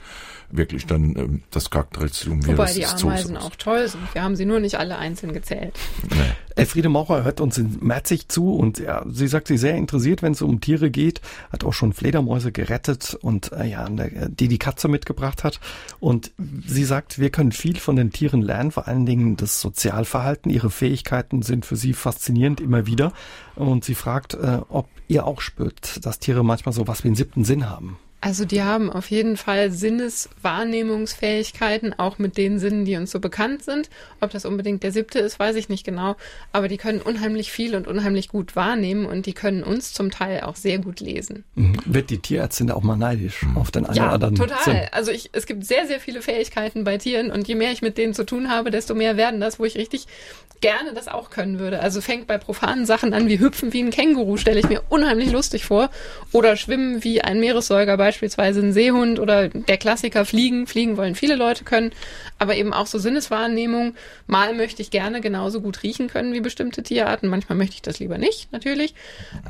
wirklich 0.51 0.85
dann 0.85 1.15
ähm, 1.15 1.43
das 1.51 1.69
Charakteristikum 1.69 2.45
Wobei 2.45 2.73
die 2.73 2.85
Ameisen 2.85 3.37
auch 3.37 3.55
toll 3.55 3.87
sind. 3.87 4.01
Wir 4.13 4.23
haben 4.23 4.35
sie 4.35 4.45
nur 4.45 4.59
nicht 4.59 4.77
alle 4.79 4.97
einzeln 4.97 5.33
gezählt. 5.33 5.77
Nee. 6.09 6.15
Elfriede 6.55 6.89
Maurer 6.89 7.23
hört 7.23 7.39
uns 7.39 7.57
in 7.57 7.77
Merzig 7.81 8.27
zu 8.27 8.53
und 8.53 8.79
ja, 8.79 9.05
sie 9.09 9.27
sagt, 9.27 9.47
sie 9.47 9.57
sehr 9.57 9.75
interessiert, 9.75 10.21
wenn 10.21 10.33
es 10.33 10.41
um 10.41 10.59
Tiere 10.59 10.89
geht, 10.91 11.21
hat 11.51 11.63
auch 11.63 11.73
schon 11.73 11.93
Fledermäuse 11.93 12.51
gerettet 12.51 13.17
und 13.21 13.51
äh, 13.53 13.65
ja, 13.65 13.87
die 13.87 14.47
die 14.47 14.57
Katze 14.57 14.87
mitgebracht 14.87 15.43
hat. 15.43 15.59
Und 15.99 16.31
sie 16.67 16.83
sagt, 16.83 17.19
wir 17.19 17.29
können 17.29 17.51
viel 17.51 17.77
von 17.77 17.95
den 17.95 18.11
Tieren 18.11 18.41
lernen, 18.41 18.71
vor 18.71 18.87
allen 18.87 19.05
Dingen 19.05 19.37
das 19.37 19.61
Sozialverhalten. 19.61 20.51
Ihre 20.51 20.69
Fähigkeiten 20.69 21.43
sind 21.43 21.65
für 21.65 21.75
sie 21.75 21.93
faszinierend 21.93 22.59
immer 22.59 22.85
wieder. 22.85 23.13
Und 23.55 23.85
sie 23.85 23.95
fragt, 23.95 24.33
äh, 24.33 24.59
ob 24.69 24.87
ihr 25.07 25.25
auch 25.25 25.41
spürt, 25.41 26.05
dass 26.05 26.19
Tiere 26.19 26.43
manchmal 26.43 26.73
so 26.73 26.87
was 26.87 27.03
wie 27.03 27.09
einen 27.09 27.15
siebten 27.15 27.45
Sinn 27.45 27.69
haben. 27.69 27.97
Also 28.21 28.43
die 28.43 28.61
haben 28.61 28.91
auf 28.91 29.09
jeden 29.11 29.37
Fall 29.37 29.71
Sinneswahrnehmungsfähigkeiten, 29.71 31.97
auch 31.97 32.19
mit 32.19 32.35
den 32.35 32.59
Sinnen, 32.59 32.83
die 32.83 32.97
uns 32.97 33.11
so 33.11 33.21
bekannt 33.21 33.63
sind. 33.63 33.89
Ob 34.19 34.31
das 34.31 34.43
unbedingt 34.43 34.83
der 34.83 34.91
siebte 34.91 35.19
ist, 35.19 35.39
weiß 35.39 35.55
ich 35.55 35.69
nicht 35.69 35.85
genau. 35.85 36.17
Aber 36.51 36.67
die 36.67 36.75
können 36.75 36.99
unheimlich 37.01 37.49
viel 37.51 37.75
und 37.75 37.87
unheimlich 37.87 38.27
gut 38.27 38.57
wahrnehmen 38.57 39.05
und 39.05 39.25
die 39.25 39.31
können 39.33 39.63
uns 39.63 39.93
zum 39.93 40.11
Teil 40.11 40.41
auch 40.41 40.57
sehr 40.57 40.79
gut 40.79 40.99
lesen. 40.99 41.45
Mhm. 41.55 41.77
Wird 41.85 42.09
die 42.09 42.17
Tierärztin 42.17 42.67
da 42.67 42.73
auch 42.73 42.83
mal 42.83 42.97
neidisch 42.97 43.43
mhm. 43.43 43.55
auf 43.57 43.71
den 43.71 43.85
einen 43.85 43.95
ja, 43.95 44.07
oder 44.07 44.13
anderen 44.13 44.35
total. 44.35 44.63
Sinn? 44.63 44.81
Also 44.91 45.11
ich, 45.11 45.29
es 45.31 45.45
gibt 45.45 45.65
sehr, 45.65 45.87
sehr 45.87 46.01
viele 46.01 46.21
Fähigkeiten 46.21 46.83
bei 46.83 46.97
Tieren 46.97 47.31
und 47.31 47.47
je 47.47 47.55
mehr 47.55 47.71
ich 47.71 47.81
mit 47.81 47.97
denen 47.97 48.13
zu 48.13 48.25
tun 48.25 48.49
habe, 48.49 48.69
desto 48.69 48.95
mehr 48.95 49.15
werden 49.15 49.39
das, 49.39 49.59
wo 49.59 49.65
ich 49.65 49.77
richtig 49.77 50.07
gerne 50.61 50.93
das 50.93 51.07
auch 51.07 51.29
können 51.29 51.57
würde. 51.59 51.79
Also 51.79 52.01
fängt 52.01 52.27
bei 52.27 52.37
profanen 52.37 52.85
Sachen 52.85 53.13
an, 53.13 53.29
wie 53.29 53.39
hüpfen 53.39 53.71
wie 53.71 53.81
ein 53.81 53.91
Känguru, 53.91 54.35
stelle 54.35 54.59
ich 54.59 54.67
mir 54.67 54.81
unheimlich 54.89 55.31
lustig 55.31 55.63
vor. 55.63 55.89
Oder 56.33 56.57
schwimmen 56.57 57.03
wie 57.03 57.21
ein 57.21 57.39
Meeressäuger 57.39 57.95
bei 57.95 58.09
beispielsweise 58.09 58.61
ein 58.61 58.73
Seehund 58.73 59.19
oder 59.19 59.49
der 59.49 59.77
Klassiker 59.77 60.25
Fliegen. 60.25 60.65
Fliegen 60.65 60.97
wollen 60.97 61.13
viele 61.13 61.35
Leute 61.35 61.63
können, 61.63 61.91
aber 62.39 62.55
eben 62.55 62.73
auch 62.73 62.87
so 62.87 62.97
Sinneswahrnehmung. 62.97 63.93
Mal 64.25 64.55
möchte 64.55 64.81
ich 64.81 64.89
gerne 64.89 65.21
genauso 65.21 65.61
gut 65.61 65.83
riechen 65.83 66.07
können 66.07 66.33
wie 66.33 66.41
bestimmte 66.41 66.81
Tierarten, 66.81 67.29
manchmal 67.29 67.55
möchte 67.55 67.75
ich 67.75 67.83
das 67.83 67.99
lieber 67.99 68.17
nicht, 68.17 68.51
natürlich. 68.51 68.95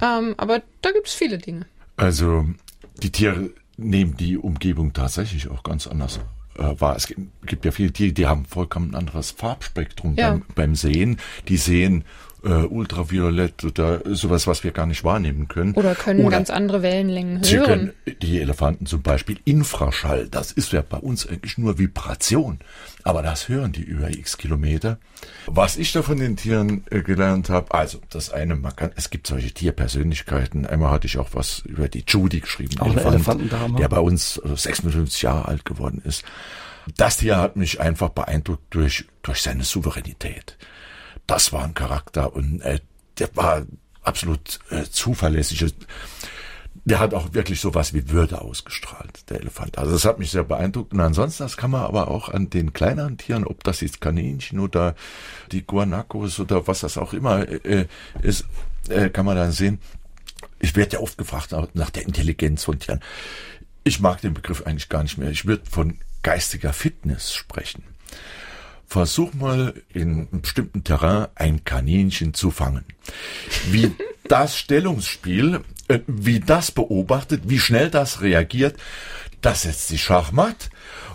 Ähm, 0.02 0.36
aber 0.36 0.62
da 0.82 0.92
gibt 0.92 1.08
es 1.08 1.14
viele 1.14 1.38
Dinge. 1.38 1.68
Also 1.96 2.46
die 3.02 3.12
Tiere 3.12 3.52
nehmen 3.78 4.18
die 4.18 4.38
Umgebung 4.38 4.92
tatsächlich 4.92 5.50
auch 5.50 5.64
ganz 5.64 5.88
anders 5.88 6.20
äh, 6.60 6.80
wahr. 6.80 6.96
Es 6.96 7.08
gibt, 7.08 7.66
ja 7.66 7.72
viele 7.72 7.92
Tiere, 7.92 8.14
die 8.14 8.28
haben 8.28 8.46
vollkommen 8.46 8.92
ein 8.92 8.96
anderes 8.96 9.32
Farbspektrum 9.32 10.16
ja. 10.16 10.32
beim, 10.32 10.46
beim 10.56 10.76
Sehen. 10.76 11.18
Die 11.48 11.58
sehen 11.58 12.04
äh, 12.44 12.50
Ultraviolett 12.50 13.64
oder 13.64 14.02
sowas, 14.06 14.48
was 14.48 14.64
wir 14.64 14.72
gar 14.72 14.86
nicht 14.86 15.04
wahrnehmen 15.04 15.48
können. 15.48 15.74
Oder 15.74 15.96
können 15.96 16.22
oder 16.22 16.32
ganz 16.32 16.50
andere 16.50 16.82
Wellenlängen 16.82 17.36
hören. 17.36 17.44
Sie 17.44 17.58
können, 17.58 17.94
die 18.22 18.40
Elefanten 18.40 18.86
zum 18.86 19.02
Beispiel, 19.02 19.40
Infraschall, 19.46 20.28
das 20.30 20.52
ist 20.52 20.72
ja 20.72 20.82
bei 20.82 20.98
uns 20.98 21.28
eigentlich 21.28 21.58
nur 21.58 21.78
Vibration. 21.78 22.60
Aber 23.04 23.22
das 23.22 23.50
hören 23.50 23.72
die 23.72 23.82
über 23.82 24.10
x 24.10 24.38
Kilometer. 24.38 25.00
Was 25.48 25.78
ich 25.78 25.92
da 25.92 26.02
von 26.02 26.20
den 26.20 26.38
Tieren 26.38 26.84
äh, 26.92 27.02
gelernt 27.02 27.50
habe, 27.50 27.74
also 27.74 28.00
das 28.10 28.32
eine, 28.32 28.56
man 28.56 28.76
kann, 28.76 28.92
es 28.96 29.10
gibt 29.10 29.28
solche 29.28 29.52
Tierpersönlichkeiten. 29.52 30.66
Einmal 30.66 30.92
hatte 30.92 31.08
ich 31.08 31.18
auch 31.18 31.30
was 31.34 31.60
über 31.66 31.88
die 31.88 32.04
Judy 32.08 32.42
geschrieben, 32.42 32.80
auch 32.80 32.88
Elefant, 32.88 33.16
Elefantendame. 33.16 33.80
der 33.80 33.90
bei 33.90 34.00
uns 34.00 34.38
äh, 34.38 34.56
56 34.56 35.22
Jahre 35.22 35.48
alt 35.48 35.66
geworden 35.66 36.02
ist. 36.06 36.24
Das 36.98 37.18
Tier 37.18 37.38
hat 37.38 37.56
mich 37.56 37.80
einfach 37.80 38.10
beeindruckt 38.10 38.74
durch, 38.74 39.06
durch 39.22 39.42
seine 39.42 39.64
Souveränität 39.64 40.58
das 41.30 41.54
war 41.54 41.64
ein 41.64 41.76
Charakter 41.76 42.36
und 42.36 42.62
äh, 42.62 42.80
der 43.20 43.30
war 43.36 43.66
absolut 44.02 44.60
äh, 44.72 44.84
zuverlässig. 44.84 45.74
Der 46.86 47.00
hat 47.00 47.14
auch 47.14 47.34
wirklich 47.34 47.60
sowas 47.60 47.94
wie 47.94 48.10
Würde 48.10 48.42
ausgestrahlt, 48.42 49.30
der 49.30 49.42
Elefant. 49.42 49.78
Also 49.78 49.92
das 49.92 50.06
hat 50.06 50.18
mich 50.18 50.32
sehr 50.32 50.44
beeindruckt. 50.44 50.94
Und 50.94 51.02
ansonsten, 51.02 51.44
das 51.44 51.58
kann 51.58 51.70
man 51.70 51.82
aber 51.82 52.08
auch 52.08 52.30
an 52.30 52.50
den 52.50 52.74
kleineren 52.74 53.18
Tieren, 53.18 53.46
ob 53.46 53.64
das 53.64 53.82
jetzt 53.82 54.02
Kaninchen 54.02 54.60
oder 54.60 54.96
die 55.52 55.66
Guanacos 55.66 56.40
oder 56.40 56.68
was 56.68 56.80
das 56.80 56.98
auch 56.98 57.14
immer 57.14 57.48
äh, 57.48 57.86
ist, 58.24 58.46
äh, 58.88 59.10
kann 59.10 59.26
man 59.26 59.36
dann 59.36 59.52
sehen. 59.52 59.80
Ich 60.60 60.76
werde 60.76 60.94
ja 60.94 61.00
oft 61.00 61.18
gefragt 61.18 61.54
nach 61.74 61.90
der 61.90 62.06
Intelligenz 62.06 62.64
von 62.64 62.80
Tieren. 62.80 63.02
Ich 63.84 64.00
mag 64.00 64.22
den 64.22 64.34
Begriff 64.34 64.64
eigentlich 64.66 64.90
gar 64.90 65.04
nicht 65.04 65.18
mehr. 65.18 65.30
Ich 65.30 65.46
würde 65.46 65.70
von 65.70 66.00
geistiger 66.24 66.74
Fitness 66.74 67.34
sprechen. 67.34 67.84
Versuch 68.90 69.36
mal 69.36 69.76
in 69.94 70.28
einem 70.32 70.42
bestimmten 70.42 70.84
Terrain 70.84 71.28
ein 71.36 71.64
Kaninchen 71.64 72.34
zu 72.34 72.50
fangen. 72.50 72.86
Wie 73.70 73.92
das 74.28 74.58
Stellungsspiel, 74.58 75.62
äh, 75.88 76.00
wie 76.08 76.40
das 76.40 76.72
beobachtet, 76.72 77.44
wie 77.46 77.60
schnell 77.60 77.92
das 77.92 78.22
reagiert, 78.22 78.78
das 79.42 79.62
setzt 79.62 79.90
sich 79.90 80.04
Schachmatt. 80.04 80.72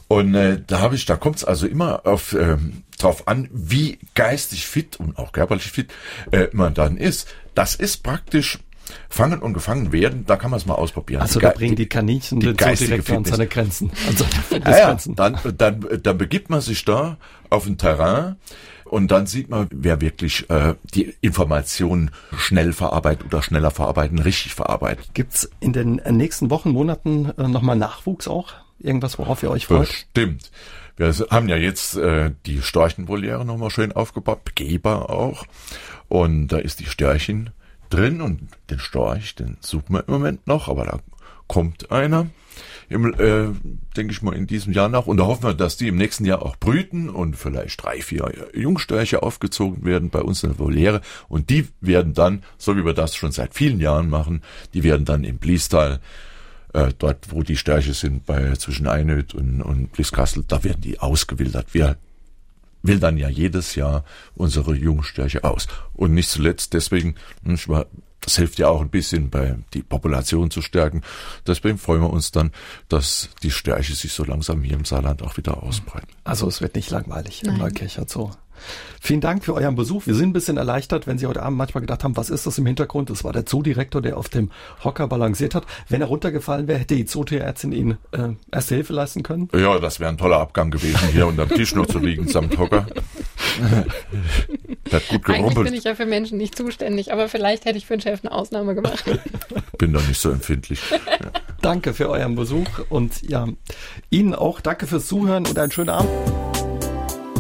Und 0.07 0.37
äh, 0.37 0.63
da 0.65 0.79
habe 0.79 0.95
ich, 0.95 1.05
da 1.05 1.17
kommt 1.17 1.37
es 1.37 1.45
also 1.45 1.67
immer 1.67 2.07
auf 2.07 2.33
ähm, 2.35 2.85
drauf 2.99 3.27
an, 3.27 3.49
wie 3.53 3.99
geistig 4.15 4.67
fit 4.67 4.97
und 4.97 5.19
auch 5.19 5.33
körperlich 5.33 5.71
fit 5.71 5.93
äh, 6.31 6.47
man 6.53 6.75
dann 6.75 6.97
ist. 6.97 7.27
Das 7.55 7.75
ist 7.75 8.05
praktisch 8.05 8.61
Fangen 9.09 9.41
und 9.41 9.55
gefangen 9.55 9.93
werden, 9.93 10.25
da 10.27 10.37
kann 10.37 10.51
man 10.51 10.59
es 10.59 10.67
mal 10.67 10.75
ausprobieren. 10.75 11.23
Also 11.23 11.41
da 11.41 11.51
bringen 11.51 11.77
die 11.77 11.87
Kaninchen 11.87 12.41
die 12.41 12.53
den 12.53 12.77
so 12.77 12.85
direkt 12.85 13.11
an 13.11 13.25
seine 13.25 13.47
Grenzen. 13.47 13.91
An 14.09 14.17
seine 14.17 14.65
ja, 14.65 14.79
ja, 14.91 14.99
dann, 15.15 15.39
dann, 15.57 15.87
dann 16.03 16.19
begibt 16.19 16.51
man 16.51 16.61
sich 16.61 16.85
da 16.85 17.17
auf 17.55 17.67
ein 17.67 17.79
Terrain 17.79 18.37
und 18.85 19.11
dann 19.11 19.27
sieht 19.27 19.49
man, 19.49 19.69
wer 19.71 20.01
wirklich 20.01 20.49
äh, 20.51 20.75
die 20.95 21.15
Informationen 21.21 22.11
schnell 22.37 22.73
verarbeitet 22.73 23.27
oder 23.27 23.43
schneller 23.43 23.71
verarbeiten, 23.71 24.19
richtig 24.19 24.55
verarbeitet. 24.55 25.09
Gibt's 25.15 25.51
in 25.61 25.73
den 25.73 26.01
nächsten 26.11 26.51
Wochen, 26.51 26.71
Monaten 26.71 27.33
äh, 27.39 27.49
nochmal 27.49 27.77
Nachwuchs 27.77 28.29
auch? 28.29 28.53
Irgendwas, 28.79 29.19
worauf 29.19 29.43
ihr 29.43 29.51
euch 29.51 29.67
freut? 29.67 29.89
Stimmt. 29.89 30.51
Wir 30.97 31.13
haben 31.31 31.49
ja 31.49 31.57
jetzt 31.57 31.97
äh, 31.97 32.33
die 32.47 32.63
Storchenvoliere 32.63 33.45
nochmal 33.45 33.71
schön 33.71 33.91
aufgebaut, 33.93 34.55
Geber 34.55 35.11
auch. 35.11 35.45
Und 36.09 36.49
da 36.49 36.59
ist 36.59 36.81
die 36.81 36.87
Störchen 36.87 37.51
drin 37.91 38.21
und 38.21 38.49
den 38.71 38.79
Storch, 38.79 39.35
den 39.35 39.57
suchen 39.61 39.95
wir 39.95 40.05
im 40.07 40.13
Moment 40.15 40.47
noch, 40.47 40.69
aber 40.69 40.85
da 40.85 41.01
kommt 41.49 41.91
einer. 41.91 42.27
Im, 42.89 43.15
äh, 43.15 43.49
denke 43.97 44.13
ich 44.13 44.23
mal, 44.23 44.35
in 44.35 44.47
diesem 44.47 44.73
Jahr 44.73 44.89
nach. 44.89 45.07
Und 45.07 45.19
da 45.19 45.27
hoffen 45.27 45.45
wir, 45.45 45.55
dass 45.55 45.77
die 45.77 45.89
im 45.89 45.97
nächsten 45.97 46.25
Jahr 46.25 46.43
auch 46.43 46.57
brüten 46.57 47.09
und 47.09 47.37
vielleicht 47.37 47.83
drei, 47.83 48.01
vier 48.01 48.33
Jungstörche 48.55 49.23
aufgezogen 49.23 49.85
werden 49.85 50.11
bei 50.11 50.21
uns 50.21 50.43
in 50.43 50.51
der 50.51 50.59
Voliere. 50.59 51.01
Und 51.29 51.51
die 51.51 51.69
werden 51.81 52.15
dann, 52.15 52.43
so 52.59 52.77
wie 52.77 52.85
wir 52.85 52.95
das 52.95 53.17
schon 53.17 53.33
seit 53.33 53.55
vielen 53.55 53.81
Jahren 53.81 54.11
machen, 54.11 54.43
die 54.75 54.85
werden 54.85 55.05
dann 55.05 55.25
im 55.25 55.39
Bliestal, 55.39 56.01
äh, 56.73 56.93
dort 56.99 57.31
wo 57.31 57.43
die 57.43 57.57
Störche 57.57 57.95
sind, 57.95 58.27
bei 58.27 58.55
zwischen 58.57 58.87
Einöd 58.87 59.35
und, 59.35 59.63
und 59.63 59.93
Blieskastel, 59.93 60.45
da 60.47 60.65
werden 60.65 60.81
die 60.81 60.99
ausgewildert. 61.01 61.69
Wir 61.73 61.97
will 62.85 63.01
dann 63.01 63.17
ja 63.17 63.29
jedes 63.29 63.75
Jahr 63.75 64.05
unsere 64.35 64.75
Jungstörche 64.77 65.43
aus. 65.43 65.67
Und 65.95 66.15
nicht 66.15 66.29
zuletzt 66.29 66.75
deswegen, 66.75 67.17
hm, 67.43 67.59
das 68.21 68.37
hilft 68.37 68.59
ja 68.59 68.69
auch 68.69 68.81
ein 68.81 68.91
bisschen 68.91 69.31
bei 69.31 69.57
die 69.73 69.83
Population 69.83 70.51
zu 70.51 70.63
stärken. 70.63 71.03
Deswegen 71.47 71.79
freuen 71.79 72.03
wir 72.03 72.11
uns 72.11 72.31
dann, 72.31 72.53
dass 72.89 73.31
die 73.43 73.51
Störche 73.51 73.95
sich 73.95 74.13
so 74.13 74.25
langsam 74.25 74.63
hier 74.63 74.77
im 74.77 74.85
Saarland 74.85 75.23
auch 75.23 75.37
wieder 75.37 75.63
ausbreiten. 75.63 76.09
Also 76.25 76.47
es 76.47 76.61
wird 76.61 76.75
nicht 76.75 76.91
langweilig 76.91 77.43
Nein. 77.43 77.55
im 77.55 77.61
Neukircher 77.61 78.07
Zoo. 78.07 78.31
Vielen 79.01 79.21
Dank 79.21 79.45
für 79.45 79.55
euren 79.55 79.75
Besuch. 79.75 80.07
Wir 80.07 80.15
sind 80.15 80.31
ein 80.31 80.33
bisschen 80.33 80.57
erleichtert, 80.57 81.07
wenn 81.07 81.19
Sie 81.19 81.27
heute 81.27 81.43
Abend 81.43 81.59
manchmal 81.59 81.83
gedacht 81.83 82.05
haben, 82.05 82.17
was 82.17 82.31
ist 82.31 82.47
das 82.47 82.57
im 82.59 82.67
Hintergrund? 82.67 83.11
Das 83.11 83.25
war 83.25 83.33
der 83.33 83.45
Zoodirektor, 83.45 84.01
der 84.01 84.17
auf 84.17 84.29
dem 84.29 84.51
Hocker 84.83 85.07
balanciert 85.09 85.55
hat. 85.55 85.67
Wenn 85.89 86.01
er 86.01 86.07
runtergefallen 86.07 86.69
wäre, 86.69 86.79
hätte 86.79 86.95
die 86.95 87.05
Zootierärztin 87.05 87.73
Ihnen 87.73 87.99
äh, 88.13 88.31
erste 88.51 88.77
Hilfe 88.77 88.93
leisten 88.93 89.23
können? 89.23 89.49
Ja, 89.55 89.79
das 89.79 90.01
wäre 90.01 90.11
ein 90.11 90.19
toller 90.19 90.39
Abgang 90.39 90.71
gewesen, 90.71 91.09
hier 91.13 91.27
unterm 91.27 91.49
Tisch 91.51 91.75
noch 91.75 91.87
zu 91.87 91.99
liegen 91.99 92.29
samt 92.29 92.57
Hocker. 92.59 92.87
hat 94.93 95.09
gut 95.09 95.25
gerumpelt. 95.25 95.57
Eigentlich 95.57 95.65
bin 95.65 95.75
ich 95.75 95.85
ja 95.85 95.95
für 95.95 96.07
Menschen 96.07 96.39
nicht 96.39 96.57
zuständig, 96.57 97.13
aber 97.13 97.29
vielleicht 97.29 97.65
hätte 97.65 97.79
ich 97.79 97.87
für 97.87 97.97
den 97.97 98.01
Chef 98.01 98.21
eine 98.25 98.33
Ausnahme 98.33 98.75
gemacht. 98.75 99.05
Bin 99.79 99.93
doch 99.93 100.07
nicht 100.07 100.21
so 100.21 100.31
empfindlich. 100.31 100.81
Ja. 100.91 101.31
Danke 101.61 101.95
für 101.95 102.09
euren 102.09 102.35
Besuch 102.35 102.69
und 102.89 103.23
ja, 103.29 103.47
Ihnen 104.11 104.35
auch 104.35 104.61
danke 104.61 104.87
fürs 104.87 105.07
Zuhören 105.07 105.47
und 105.47 105.59
einen 105.59 105.73
schönen 105.73 105.91
Abend. 105.91 106.11